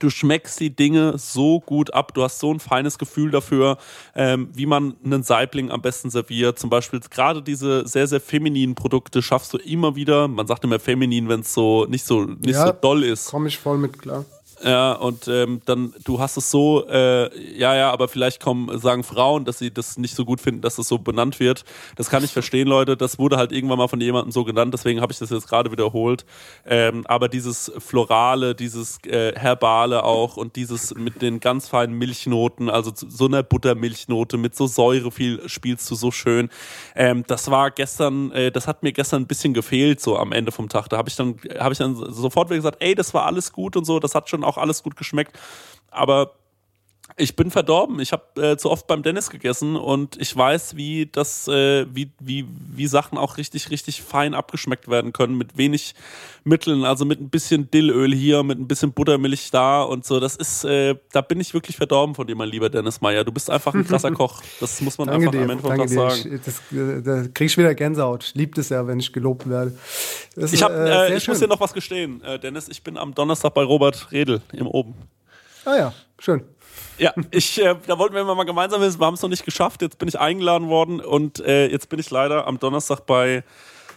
Du 0.00 0.10
schmeckst 0.10 0.60
die 0.60 0.74
Dinge 0.74 1.18
so 1.18 1.60
gut 1.60 1.92
ab, 1.94 2.14
du 2.14 2.22
hast 2.22 2.38
so 2.38 2.52
ein 2.52 2.60
feines 2.60 2.98
Gefühl 2.98 3.30
dafür, 3.30 3.78
ähm, 4.14 4.48
wie 4.54 4.66
man 4.66 4.96
einen 5.04 5.22
Saibling 5.22 5.70
am 5.70 5.82
besten 5.82 6.10
serviert. 6.10 6.58
Zum 6.58 6.70
Beispiel 6.70 7.00
gerade 7.00 7.42
diese 7.42 7.86
sehr, 7.86 8.06
sehr 8.06 8.20
femininen 8.20 8.74
Produkte 8.74 9.22
schaffst 9.22 9.52
du 9.52 9.58
immer 9.58 9.96
wieder. 9.96 10.28
Man 10.28 10.46
sagt 10.46 10.64
immer 10.64 10.78
feminin, 10.78 11.28
wenn 11.28 11.40
es 11.40 11.54
so 11.54 11.86
nicht 11.86 12.04
so 12.04 12.24
nicht 12.24 12.54
ja, 12.54 12.66
so 12.66 12.72
doll 12.72 13.04
ist. 13.04 13.26
Komme 13.26 13.48
ich 13.48 13.58
voll 13.58 13.78
mit 13.78 13.98
klar. 13.98 14.24
Ja, 14.64 14.92
und 14.92 15.26
ähm, 15.26 15.60
dann, 15.64 15.92
du 16.04 16.20
hast 16.20 16.36
es 16.36 16.50
so, 16.50 16.86
äh, 16.88 17.58
ja, 17.58 17.74
ja, 17.74 17.90
aber 17.90 18.06
vielleicht 18.06 18.40
kommen, 18.40 18.78
sagen 18.78 19.02
Frauen, 19.02 19.44
dass 19.44 19.58
sie 19.58 19.72
das 19.72 19.98
nicht 19.98 20.14
so 20.14 20.24
gut 20.24 20.40
finden, 20.40 20.60
dass 20.60 20.76
das 20.76 20.86
so 20.86 20.98
benannt 20.98 21.40
wird. 21.40 21.64
Das 21.96 22.10
kann 22.10 22.22
ich 22.22 22.32
verstehen, 22.32 22.68
Leute. 22.68 22.96
Das 22.96 23.18
wurde 23.18 23.38
halt 23.38 23.50
irgendwann 23.50 23.78
mal 23.78 23.88
von 23.88 24.00
jemandem 24.00 24.30
so 24.30 24.44
genannt, 24.44 24.72
deswegen 24.72 25.00
habe 25.00 25.12
ich 25.12 25.18
das 25.18 25.30
jetzt 25.30 25.48
gerade 25.48 25.72
wiederholt. 25.72 26.24
Ähm, 26.64 27.04
aber 27.06 27.28
dieses 27.28 27.72
Florale, 27.78 28.54
dieses 28.54 28.98
äh, 29.04 29.32
Herbale 29.34 30.04
auch 30.04 30.36
und 30.36 30.54
dieses 30.54 30.94
mit 30.94 31.22
den 31.22 31.40
ganz 31.40 31.68
feinen 31.68 31.98
Milchnoten, 31.98 32.70
also 32.70 32.92
so 32.94 33.26
einer 33.26 33.42
Buttermilchnote 33.42 34.36
mit 34.36 34.54
so 34.54 34.68
Säure 34.68 35.10
viel 35.10 35.48
spielst 35.48 35.90
du 35.90 35.96
so 35.96 36.12
schön. 36.12 36.50
Ähm, 36.94 37.24
das 37.26 37.50
war 37.50 37.72
gestern, 37.72 38.30
äh, 38.30 38.52
das 38.52 38.68
hat 38.68 38.84
mir 38.84 38.92
gestern 38.92 39.22
ein 39.22 39.26
bisschen 39.26 39.54
gefehlt, 39.54 40.00
so 40.00 40.16
am 40.16 40.30
Ende 40.30 40.52
vom 40.52 40.68
Tag. 40.68 40.88
Da 40.88 40.98
habe 40.98 41.08
ich 41.08 41.16
dann, 41.16 41.36
habe 41.58 41.72
ich 41.72 41.78
dann 41.78 41.96
sofort 41.96 42.48
wieder 42.48 42.58
gesagt, 42.58 42.76
ey, 42.80 42.94
das 42.94 43.12
war 43.12 43.26
alles 43.26 43.52
gut 43.52 43.76
und 43.76 43.84
so, 43.84 43.98
das 43.98 44.14
hat 44.14 44.30
schon 44.30 44.44
auch 44.44 44.51
auch 44.52 44.58
alles 44.58 44.82
gut 44.82 44.96
geschmeckt. 44.96 45.38
Aber 45.90 46.34
ich 47.16 47.36
bin 47.36 47.50
verdorben. 47.50 48.00
Ich 48.00 48.12
habe 48.12 48.52
äh, 48.52 48.56
zu 48.56 48.70
oft 48.70 48.86
beim 48.86 49.02
Dennis 49.02 49.30
gegessen 49.30 49.76
und 49.76 50.16
ich 50.20 50.34
weiß, 50.36 50.76
wie 50.76 51.06
das, 51.06 51.48
äh, 51.48 51.86
wie, 51.92 52.10
wie, 52.20 52.46
wie 52.48 52.86
Sachen 52.86 53.18
auch 53.18 53.36
richtig, 53.36 53.70
richtig 53.70 54.02
fein 54.02 54.34
abgeschmeckt 54.34 54.88
werden 54.88 55.12
können 55.12 55.36
mit 55.36 55.56
wenig 55.56 55.94
Mitteln, 56.44 56.84
also 56.84 57.04
mit 57.04 57.20
ein 57.20 57.30
bisschen 57.30 57.70
Dillöl 57.70 58.14
hier, 58.14 58.42
mit 58.42 58.58
ein 58.58 58.66
bisschen 58.66 58.92
Buttermilch 58.92 59.50
da 59.50 59.82
und 59.82 60.04
so. 60.04 60.20
Das 60.20 60.36
ist, 60.36 60.64
äh, 60.64 60.96
da 61.12 61.20
bin 61.20 61.40
ich 61.40 61.54
wirklich 61.54 61.76
verdorben 61.76 62.14
von 62.14 62.26
dir, 62.26 62.34
mein 62.34 62.48
lieber 62.48 62.70
Dennis 62.70 63.00
Meyer. 63.00 63.24
Du 63.24 63.32
bist 63.32 63.50
einfach 63.50 63.74
ein 63.74 63.86
krasser 63.86 64.10
Koch. 64.12 64.42
Das 64.60 64.80
muss 64.80 64.98
man 64.98 65.08
einfach 65.08 65.30
dir, 65.30 65.42
am 65.42 65.50
Ende 65.50 65.62
vom 65.62 65.76
Tag 65.76 65.88
sagen. 65.88 66.34
Ich, 66.34 66.40
das, 66.42 66.60
äh, 66.72 67.02
da 67.02 67.28
krieg 67.32 67.46
ich 67.46 67.58
wieder 67.58 67.74
Gänsehaut. 67.74 68.24
Ich 68.24 68.34
liebe 68.34 68.60
es 68.60 68.70
ja, 68.70 68.86
wenn 68.86 68.98
ich 68.98 69.12
gelobt 69.12 69.48
werde. 69.48 69.76
Das 70.34 70.52
ich 70.52 70.62
hab, 70.62 70.72
äh, 70.72 71.16
ich 71.16 71.28
muss 71.28 71.38
dir 71.38 71.48
noch 71.48 71.60
was 71.60 71.74
gestehen, 71.74 72.22
äh, 72.24 72.38
Dennis. 72.38 72.68
Ich 72.68 72.82
bin 72.82 72.96
am 72.96 73.14
Donnerstag 73.14 73.54
bei 73.54 73.62
Robert 73.62 74.10
Redel 74.12 74.40
im 74.52 74.66
Oben. 74.66 74.94
Ah 75.64 75.76
ja, 75.76 75.94
schön. 76.18 76.42
Ja, 76.98 77.12
ich, 77.30 77.60
äh, 77.60 77.74
da 77.86 77.98
wollten 77.98 78.14
wir 78.14 78.24
mal 78.24 78.44
gemeinsam 78.44 78.80
wissen, 78.80 79.00
wir 79.00 79.06
haben 79.06 79.14
es 79.14 79.22
noch 79.22 79.28
nicht 79.28 79.44
geschafft. 79.44 79.82
Jetzt 79.82 79.98
bin 79.98 80.08
ich 80.08 80.18
eingeladen 80.18 80.68
worden 80.68 81.00
und 81.00 81.40
äh, 81.40 81.68
jetzt 81.68 81.88
bin 81.88 81.98
ich 81.98 82.10
leider 82.10 82.46
am 82.46 82.58
Donnerstag 82.58 83.06
bei, 83.06 83.42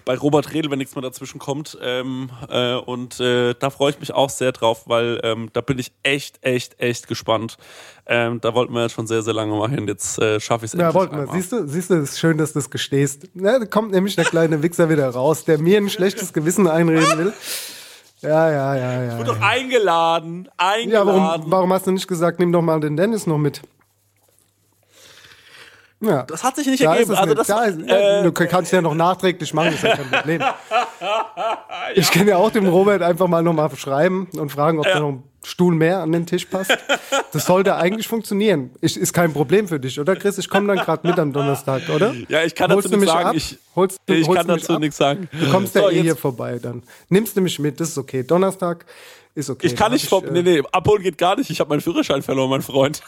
bei 0.05 0.17
Robert 0.17 0.53
Redl, 0.53 0.71
wenn 0.71 0.79
nichts 0.79 0.95
mehr 0.95 1.01
dazwischen 1.01 1.39
kommt. 1.39 1.77
Ähm, 1.81 2.29
äh, 2.49 2.75
und 2.75 3.19
äh, 3.19 3.53
da 3.59 3.69
freue 3.69 3.91
ich 3.91 3.99
mich 3.99 4.13
auch 4.13 4.29
sehr 4.29 4.51
drauf, 4.53 4.83
weil 4.85 5.19
ähm, 5.23 5.49
da 5.53 5.61
bin 5.61 5.77
ich 5.77 5.91
echt, 6.03 6.37
echt, 6.41 6.79
echt 6.79 7.07
gespannt. 7.07 7.57
Ähm, 8.05 8.39
da 8.39 8.53
wollten 8.53 8.73
wir 8.73 8.83
jetzt 8.83 8.93
schon 8.93 9.07
sehr, 9.07 9.23
sehr 9.23 9.33
lange 9.33 9.55
mal 9.55 9.69
hin. 9.69 9.87
Jetzt 9.87 10.19
äh, 10.19 10.39
schaffe 10.39 10.65
ich 10.65 10.73
es 10.73 10.79
Ja, 10.79 10.93
wollten 10.93 11.17
wir. 11.17 11.27
Siehst 11.33 11.51
du, 11.51 11.67
siehst 11.67 11.89
du, 11.89 11.95
es 11.95 12.11
ist 12.11 12.19
schön, 12.19 12.37
dass 12.37 12.53
du 12.53 12.59
es 12.59 12.69
gestehst. 12.69 13.27
Ja, 13.33 13.59
da 13.59 13.65
kommt 13.65 13.91
nämlich 13.91 14.15
der 14.15 14.25
kleine 14.25 14.63
Wichser 14.63 14.89
wieder 14.89 15.09
raus, 15.09 15.43
der 15.43 15.57
mir 15.57 15.77
ein 15.77 15.89
schlechtes 15.89 16.33
Gewissen 16.33 16.67
einreden 16.67 17.17
will. 17.17 17.33
Ja, 18.25 18.51
ja, 18.51 18.75
ja, 18.75 19.03
ja. 19.03 19.11
Ich 19.11 19.17
wurde 19.17 19.31
doch 19.31 19.41
eingeladen. 19.41 20.49
Eingeladen. 20.57 20.89
Ja, 20.91 21.05
warum, 21.05 21.51
warum 21.51 21.73
hast 21.73 21.87
du 21.87 21.91
nicht 21.91 22.07
gesagt, 22.07 22.39
nimm 22.39 22.51
doch 22.51 22.61
mal 22.61 22.79
den 22.79 22.97
Dennis 22.97 23.27
noch 23.27 23.37
mit? 23.37 23.61
Ja. 26.01 26.23
Das 26.23 26.43
hat 26.43 26.55
sich 26.55 26.67
nicht 26.67 26.83
da 26.83 26.93
ergeben. 26.93 27.15
Also 27.15 27.33
das, 27.33 27.47
da 27.47 27.63
ist, 27.63 27.79
äh, 27.79 28.23
du 28.23 28.31
kannst 28.31 28.71
ja 28.71 28.81
noch 28.81 28.93
nachträglich 28.93 29.53
machen, 29.53 29.71
das 29.71 29.75
ist 29.75 29.83
ja 29.83 29.95
kein 29.95 30.11
Problem. 30.11 30.41
ja. 30.41 30.55
Ich 31.95 32.11
kann 32.11 32.27
ja 32.27 32.37
auch 32.37 32.51
dem 32.51 32.67
Robert 32.67 33.01
einfach 33.01 33.27
mal 33.27 33.41
nochmal 33.43 33.73
schreiben 33.75 34.27
und 34.37 34.51
fragen, 34.51 34.79
ob 34.79 34.85
ja. 34.85 34.95
da 34.95 34.99
noch 34.99 35.09
ein 35.09 35.23
Stuhl 35.45 35.75
mehr 35.75 35.99
an 35.99 36.11
den 36.11 36.25
Tisch 36.25 36.45
passt. 36.45 36.75
Das 37.31 37.45
sollte 37.45 37.75
eigentlich 37.75 38.07
funktionieren. 38.07 38.71
Ich, 38.81 38.97
ist 38.97 39.13
kein 39.13 39.33
Problem 39.33 39.67
für 39.67 39.79
dich, 39.79 39.99
oder 39.99 40.15
Chris? 40.15 40.37
Ich 40.37 40.49
komme 40.49 40.67
dann 40.67 40.83
gerade 40.83 41.07
mit 41.07 41.19
am 41.19 41.33
Donnerstag, 41.33 41.83
oder? 41.89 42.13
Ja, 42.27 42.43
ich 42.43 42.55
kann 42.55 42.71
holst 42.71 42.87
dazu 42.87 42.97
nichts 42.97 43.11
sagen. 43.11 43.37
Ich, 43.37 43.57
holst, 43.75 43.99
du, 44.05 44.13
ich 44.13 44.27
holst 44.27 44.37
kann 44.37 44.47
dazu 44.47 44.79
nichts 44.79 44.97
sagen. 44.97 45.29
Du 45.31 45.49
kommst 45.51 45.75
ja 45.75 45.89
eh 45.89 46.01
hier 46.01 46.15
vorbei 46.15 46.59
dann. 46.59 46.83
Nimmst 47.09 47.35
du 47.37 47.41
mich 47.41 47.59
mit, 47.59 47.79
das 47.79 47.89
ist 47.89 47.97
okay. 47.97 48.23
Donnerstag 48.23 48.85
ist 49.33 49.49
okay. 49.49 49.67
Ich 49.67 49.75
kann 49.75 49.91
nicht, 49.91 50.07
vom, 50.07 50.25
äh, 50.25 50.31
nee, 50.31 50.41
nee, 50.41 50.63
abholen 50.71 51.03
geht 51.03 51.17
gar 51.17 51.35
nicht. 51.35 51.49
Ich 51.49 51.59
habe 51.59 51.69
meinen 51.69 51.81
Führerschein 51.81 52.21
verloren, 52.21 52.49
mein 52.49 52.61
Freund. 52.61 53.01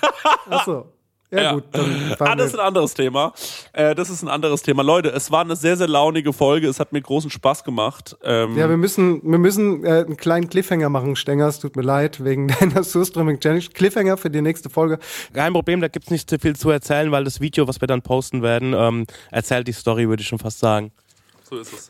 Ach 0.50 0.66
so. 0.66 0.86
Ja, 1.30 1.42
ja. 1.42 1.54
gut. 1.54 1.66
Dann 1.72 2.12
ah, 2.20 2.36
das 2.36 2.48
ist 2.48 2.60
ein 2.60 2.66
anderes 2.66 2.94
Thema. 2.94 3.34
Äh, 3.74 3.96
das 3.96 4.10
ist 4.10 4.24
ein 4.24 4.30
anderes 4.30 4.62
Thema. 4.62 4.82
Leute, 4.82 5.10
es 5.10 5.30
war 5.30 5.42
eine 5.42 5.56
sehr, 5.56 5.76
sehr 5.76 5.88
launige 5.88 6.32
Folge. 6.32 6.68
Es 6.68 6.80
hat 6.80 6.94
mir 6.94 7.02
großen 7.02 7.30
Spaß 7.30 7.64
gemacht. 7.64 8.16
Ähm 8.24 8.58
ja, 8.58 8.70
wir 8.70 8.78
müssen, 8.78 9.22
wir 9.24 9.38
müssen 9.38 9.84
äh, 9.84 10.06
einen 10.06 10.16
kleinen 10.16 10.50
Cliffhanger 10.50 10.90
machen, 10.90 11.16
Stenger. 11.16 11.48
Es 11.48 11.60
tut 11.60 11.76
mir 11.76 11.82
leid, 11.82 12.24
wegen 12.24 12.48
deiner 12.60 12.84
Surströmming 12.84 13.40
Challenge. 13.40 13.66
Cliffhanger 13.74 14.18
für 14.18 14.30
die 14.30 14.42
nächste 14.42 14.70
Folge. 14.70 15.00
Kein 15.34 15.54
Problem, 15.54 15.82
da 15.82 15.90
gibt's 15.90 16.12
nicht 16.12 16.30
so 16.30 16.38
viel 16.38 16.56
zu 16.56 16.70
erzählen, 16.70 17.12
weil 17.12 17.26
das 17.26 17.42
Video, 17.42 17.68
was 17.68 17.82
wir 17.82 17.88
dann 17.88 18.02
posten 18.02 18.42
werden, 18.42 18.74
ähm, 18.74 19.06
erzählt 19.32 19.68
die 19.68 19.74
Story, 19.74 20.08
würde 20.08 20.22
ich 20.22 20.28
schon 20.28 20.40
fast 20.40 20.60
sagen. 20.60 20.92
So 21.50 21.58
ist 21.58 21.74
es. 21.74 21.90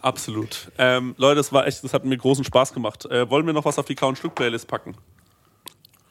Absolut. 0.00 0.70
Ähm, 0.78 1.14
Leute, 1.16 1.36
das 1.36 1.52
war 1.52 1.66
echt, 1.66 1.82
das 1.84 1.94
hat 1.94 2.04
mir 2.04 2.16
großen 2.16 2.44
Spaß 2.44 2.74
gemacht. 2.74 3.06
Äh, 3.06 3.28
wollen 3.30 3.46
wir 3.46 3.52
noch 3.52 3.64
was 3.64 3.78
auf 3.78 3.86
die 3.86 3.94
Count 3.94 4.18
Stück 4.18 4.34
Playlist 4.34 4.66
packen? 4.66 4.96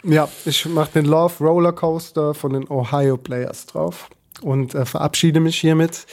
Ja, 0.04 0.28
ich 0.46 0.66
mache 0.66 0.94
den 0.94 1.06
Love 1.06 1.44
Roller 1.44 1.74
Coaster 1.74 2.34
von 2.34 2.54
den 2.54 2.70
Ohio 2.70 3.18
Players 3.18 3.68
drauf 3.68 4.10
und 4.42 4.74
äh, 4.74 4.86
verabschiede 4.86 5.40
mich 5.40 5.60
hiermit. 5.60 6.06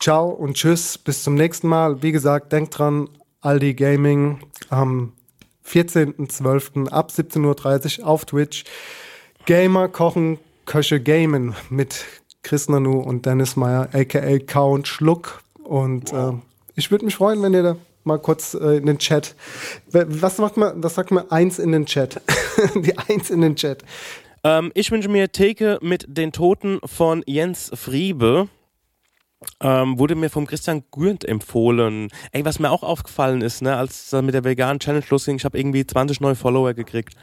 Ciao 0.00 0.28
und 0.28 0.54
tschüss, 0.54 0.98
bis 0.98 1.22
zum 1.22 1.34
nächsten 1.34 1.68
Mal. 1.68 2.02
Wie 2.02 2.12
gesagt, 2.12 2.52
denkt 2.52 2.78
dran, 2.78 3.08
Aldi 3.40 3.74
Gaming 3.74 4.38
am 4.68 5.12
14.12. 5.66 6.88
ab 6.90 7.10
17.30 7.10 8.00
Uhr 8.00 8.06
auf 8.06 8.24
Twitch. 8.24 8.64
Gamer 9.46 9.88
kochen, 9.88 10.38
Köche 10.64 11.00
gamen 11.00 11.54
mit 11.70 12.04
Chris 12.42 12.68
Nanu 12.68 13.00
und 13.00 13.26
Dennis 13.26 13.56
Meyer, 13.56 13.88
aka 13.92 14.38
Count 14.38 14.86
Schluck. 14.86 15.42
Und 15.62 16.12
wow. 16.12 16.34
äh, 16.34 16.38
ich 16.76 16.90
würde 16.90 17.04
mich 17.04 17.16
freuen, 17.16 17.42
wenn 17.42 17.54
ihr 17.54 17.62
da 17.62 17.76
mal 18.04 18.18
kurz 18.18 18.54
äh, 18.54 18.76
in 18.76 18.86
den 18.86 18.98
Chat. 18.98 19.34
Was 19.90 20.38
macht 20.38 20.56
man, 20.56 20.82
was 20.82 20.94
sagt 20.94 21.10
man 21.10 21.30
eins 21.30 21.58
in 21.58 21.72
den 21.72 21.86
Chat? 21.86 22.20
Die 22.74 22.96
eins 22.96 23.30
in 23.30 23.40
den 23.40 23.56
Chat. 23.56 23.84
Ähm, 24.44 24.70
ich 24.74 24.90
wünsche 24.90 25.08
mir 25.08 25.32
Theke 25.32 25.78
mit 25.80 26.04
den 26.08 26.32
Toten 26.32 26.78
von 26.84 27.22
Jens 27.26 27.70
Friebe. 27.74 28.48
Ähm, 29.60 29.98
wurde 29.98 30.14
mir 30.14 30.30
vom 30.30 30.46
Christian 30.46 30.84
Gürnt 30.90 31.24
empfohlen. 31.24 32.08
Ey, 32.32 32.44
was 32.44 32.58
mir 32.58 32.70
auch 32.70 32.82
aufgefallen 32.82 33.40
ist, 33.40 33.62
ne, 33.62 33.76
als 33.76 34.12
es 34.12 34.22
mit 34.22 34.34
der 34.34 34.44
veganen 34.44 34.78
Challenge 34.80 35.04
losging, 35.08 35.36
ich 35.36 35.44
habe 35.44 35.58
irgendwie 35.58 35.86
20 35.86 36.20
neue 36.20 36.34
Follower 36.34 36.74
gekriegt. 36.74 37.14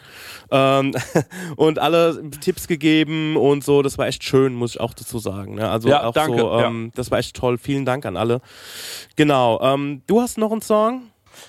Ähm, 0.50 0.94
und 1.56 1.80
alle 1.80 2.30
Tipps 2.42 2.68
gegeben 2.68 3.38
und 3.38 3.64
so, 3.64 3.82
das 3.82 3.98
war 3.98 4.08
echt 4.08 4.24
schön, 4.24 4.54
muss 4.54 4.76
ich 4.76 4.80
auch 4.80 4.94
dazu 4.94 5.20
sagen. 5.20 5.56
Ne? 5.56 5.70
Also 5.70 5.90
ja, 5.90 6.04
auch 6.04 6.14
danke, 6.14 6.40
so, 6.40 6.52
ähm, 6.54 6.86
ja. 6.86 6.92
das 6.96 7.12
war 7.12 7.20
echt 7.20 7.36
toll. 7.36 7.58
Vielen 7.58 7.86
Dank 7.86 8.06
an 8.06 8.18
alle. 8.18 8.42
Genau. 9.16 9.60
Ähm, 9.62 10.02
du 10.08 10.22
hast 10.22 10.38
noch 10.38 10.52
einen 10.52 10.62
Song? 10.62 11.04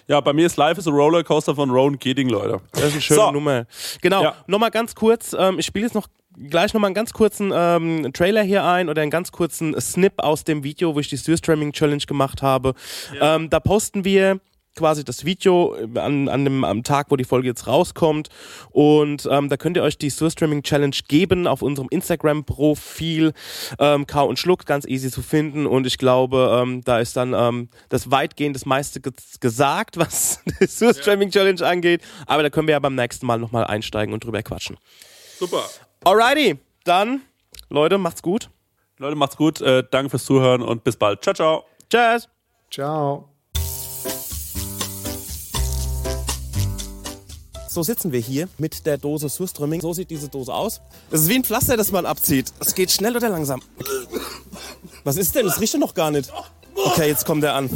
Ja, 0.07 0.21
bei 0.21 0.33
mir 0.33 0.47
ist 0.47 0.57
Life 0.57 0.81
is 0.81 0.87
a 0.87 0.91
Rollercoaster 0.91 1.55
von 1.55 1.71
Rowan 1.71 1.99
Keating, 1.99 2.29
Leute. 2.29 2.61
Das 2.73 2.85
ist 2.85 2.93
eine 2.93 3.01
schöne 3.01 3.21
so. 3.21 3.31
Nummer. 3.33 3.67
Genau, 4.01 4.23
ja. 4.23 4.35
nochmal 4.47 4.71
ganz 4.71 4.95
kurz, 4.95 5.35
ähm, 5.39 5.59
ich 5.59 5.67
spiele 5.67 5.87
jetzt 5.87 5.95
noch 5.95 6.09
gleich 6.49 6.75
nochmal 6.75 6.89
einen 6.89 6.95
ganz 6.95 7.13
kurzen 7.13 7.53
ähm, 7.55 8.13
Trailer 8.13 8.43
hier 8.43 8.65
ein 8.65 8.89
oder 8.89 9.03
einen 9.03 9.11
ganz 9.11 9.33
kurzen 9.33 9.79
Snip 9.81 10.15
aus 10.19 10.45
dem 10.45 10.65
Video, 10.65 10.95
wo 10.95 11.01
ich 11.01 11.09
die 11.09 11.19
Streaming 11.19 11.73
Challenge 11.73 12.05
gemacht 12.07 12.43
habe. 12.43 12.75
Ja. 13.15 13.37
Ähm, 13.37 13.51
da 13.51 13.61
posten 13.61 14.05
wir 14.05 14.41
quasi 14.77 15.05
das 15.05 15.25
Video 15.25 15.77
an, 15.97 16.29
an 16.29 16.45
dem, 16.45 16.65
am 16.65 16.83
Tag, 16.83 17.11
wo 17.11 17.17
die 17.17 17.25
Folge 17.25 17.49
jetzt 17.49 17.67
rauskommt. 17.67 18.29
Und 18.71 19.29
ähm, 19.31 19.49
da 19.49 19.57
könnt 19.57 19.77
ihr 19.77 19.83
euch 19.83 19.99
die 19.99 20.11
Surstreaming 20.11 20.63
Challenge 20.63 20.97
geben 21.09 21.47
auf 21.47 21.63
unserem 21.63 21.89
Instagram-Profil. 21.91 23.33
Ähm, 23.79 24.07
Kau 24.07 24.27
und 24.27 24.39
Schluck, 24.39 24.67
ganz 24.67 24.87
easy 24.87 25.11
zu 25.11 25.23
finden. 25.23 25.67
Und 25.67 25.87
ich 25.87 25.99
glaube, 25.99 26.61
ähm, 26.63 26.83
da 26.85 27.01
ist 27.01 27.17
dann 27.17 27.35
ähm, 27.35 27.69
das 27.89 28.11
weitgehend 28.11 28.57
das 28.57 28.67
meiste 28.67 29.01
ge 29.01 29.13
gesagt, 29.41 29.97
was 29.99 30.41
die 30.61 30.67
Surstreaming 30.67 31.31
Challenge 31.31 31.65
angeht. 31.67 32.03
Aber 32.27 32.43
da 32.43 32.51
können 32.51 32.67
wir 32.67 32.73
ja 32.73 32.79
beim 32.79 32.95
nächsten 32.95 33.27
Mal 33.27 33.39
nochmal 33.39 33.65
einsteigen 33.65 34.15
und 34.15 34.25
drüber 34.25 34.43
quatschen. 34.43 34.79
Super. 35.39 35.65
Alrighty, 36.05 36.59
dann, 36.83 37.23
Leute, 37.69 37.97
macht's 37.97 38.23
gut. 38.23 38.51
Leute, 38.99 39.15
macht's 39.15 39.37
gut. 39.37 39.61
Äh, 39.61 39.85
danke 39.89 40.11
fürs 40.11 40.25
Zuhören 40.25 40.61
und 40.61 40.83
bis 40.83 40.97
bald. 40.97 41.23
Ciao, 41.23 41.33
ciao. 41.33 41.65
Tschüss. 41.89 42.29
Ciao. 42.73 43.29
So 47.69 47.85
sitzen 47.85 48.11
wir 48.11 48.19
hier 48.19 48.49
mit 48.59 48.85
der 48.85 48.99
Dose 48.99 49.29
Surströmming. 49.29 49.81
So 49.81 49.93
sieht 49.93 50.11
diese 50.11 50.29
Dose 50.29 50.53
aus. 50.53 50.81
Das 51.11 51.21
ist 51.21 51.29
wie 51.29 51.37
ein 51.37 51.45
Pflaster, 51.45 51.77
das 51.77 51.93
man 51.93 52.05
abzieht. 52.05 52.53
Es 52.59 52.75
geht 52.75 52.91
schnell 52.91 53.17
oder 53.17 53.29
langsam. 53.29 53.63
Was 55.05 55.17
ist 55.17 55.37
denn? 55.37 55.47
Das 55.47 55.61
riecht 55.61 55.75
doch 55.75 55.79
noch 55.79 55.95
gar 55.95 56.11
nicht. 56.11 56.33
Okay, 56.75 57.09
jetzt 57.09 57.25
kommt 57.25 57.45
er 57.45 57.55
an. 57.55 57.71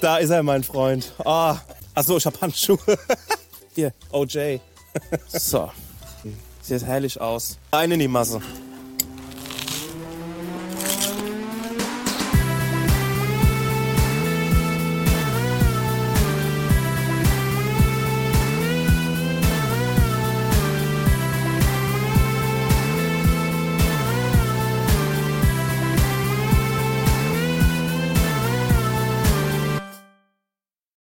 Da 0.00 0.18
ist 0.18 0.30
er, 0.30 0.44
mein 0.44 0.62
Freund. 0.62 1.12
Ah, 1.24 1.58
achso, 1.94 2.16
ich 2.16 2.24
hab 2.24 2.40
Handschuhe. 2.40 2.78
Hier, 3.74 3.92
OJ. 4.12 4.60
So. 5.28 5.70
Sieht 6.62 6.84
herrlich 6.84 7.20
aus. 7.20 7.58
Rein 7.72 7.90
in 7.90 7.98
die 7.98 8.08
Masse. 8.08 8.40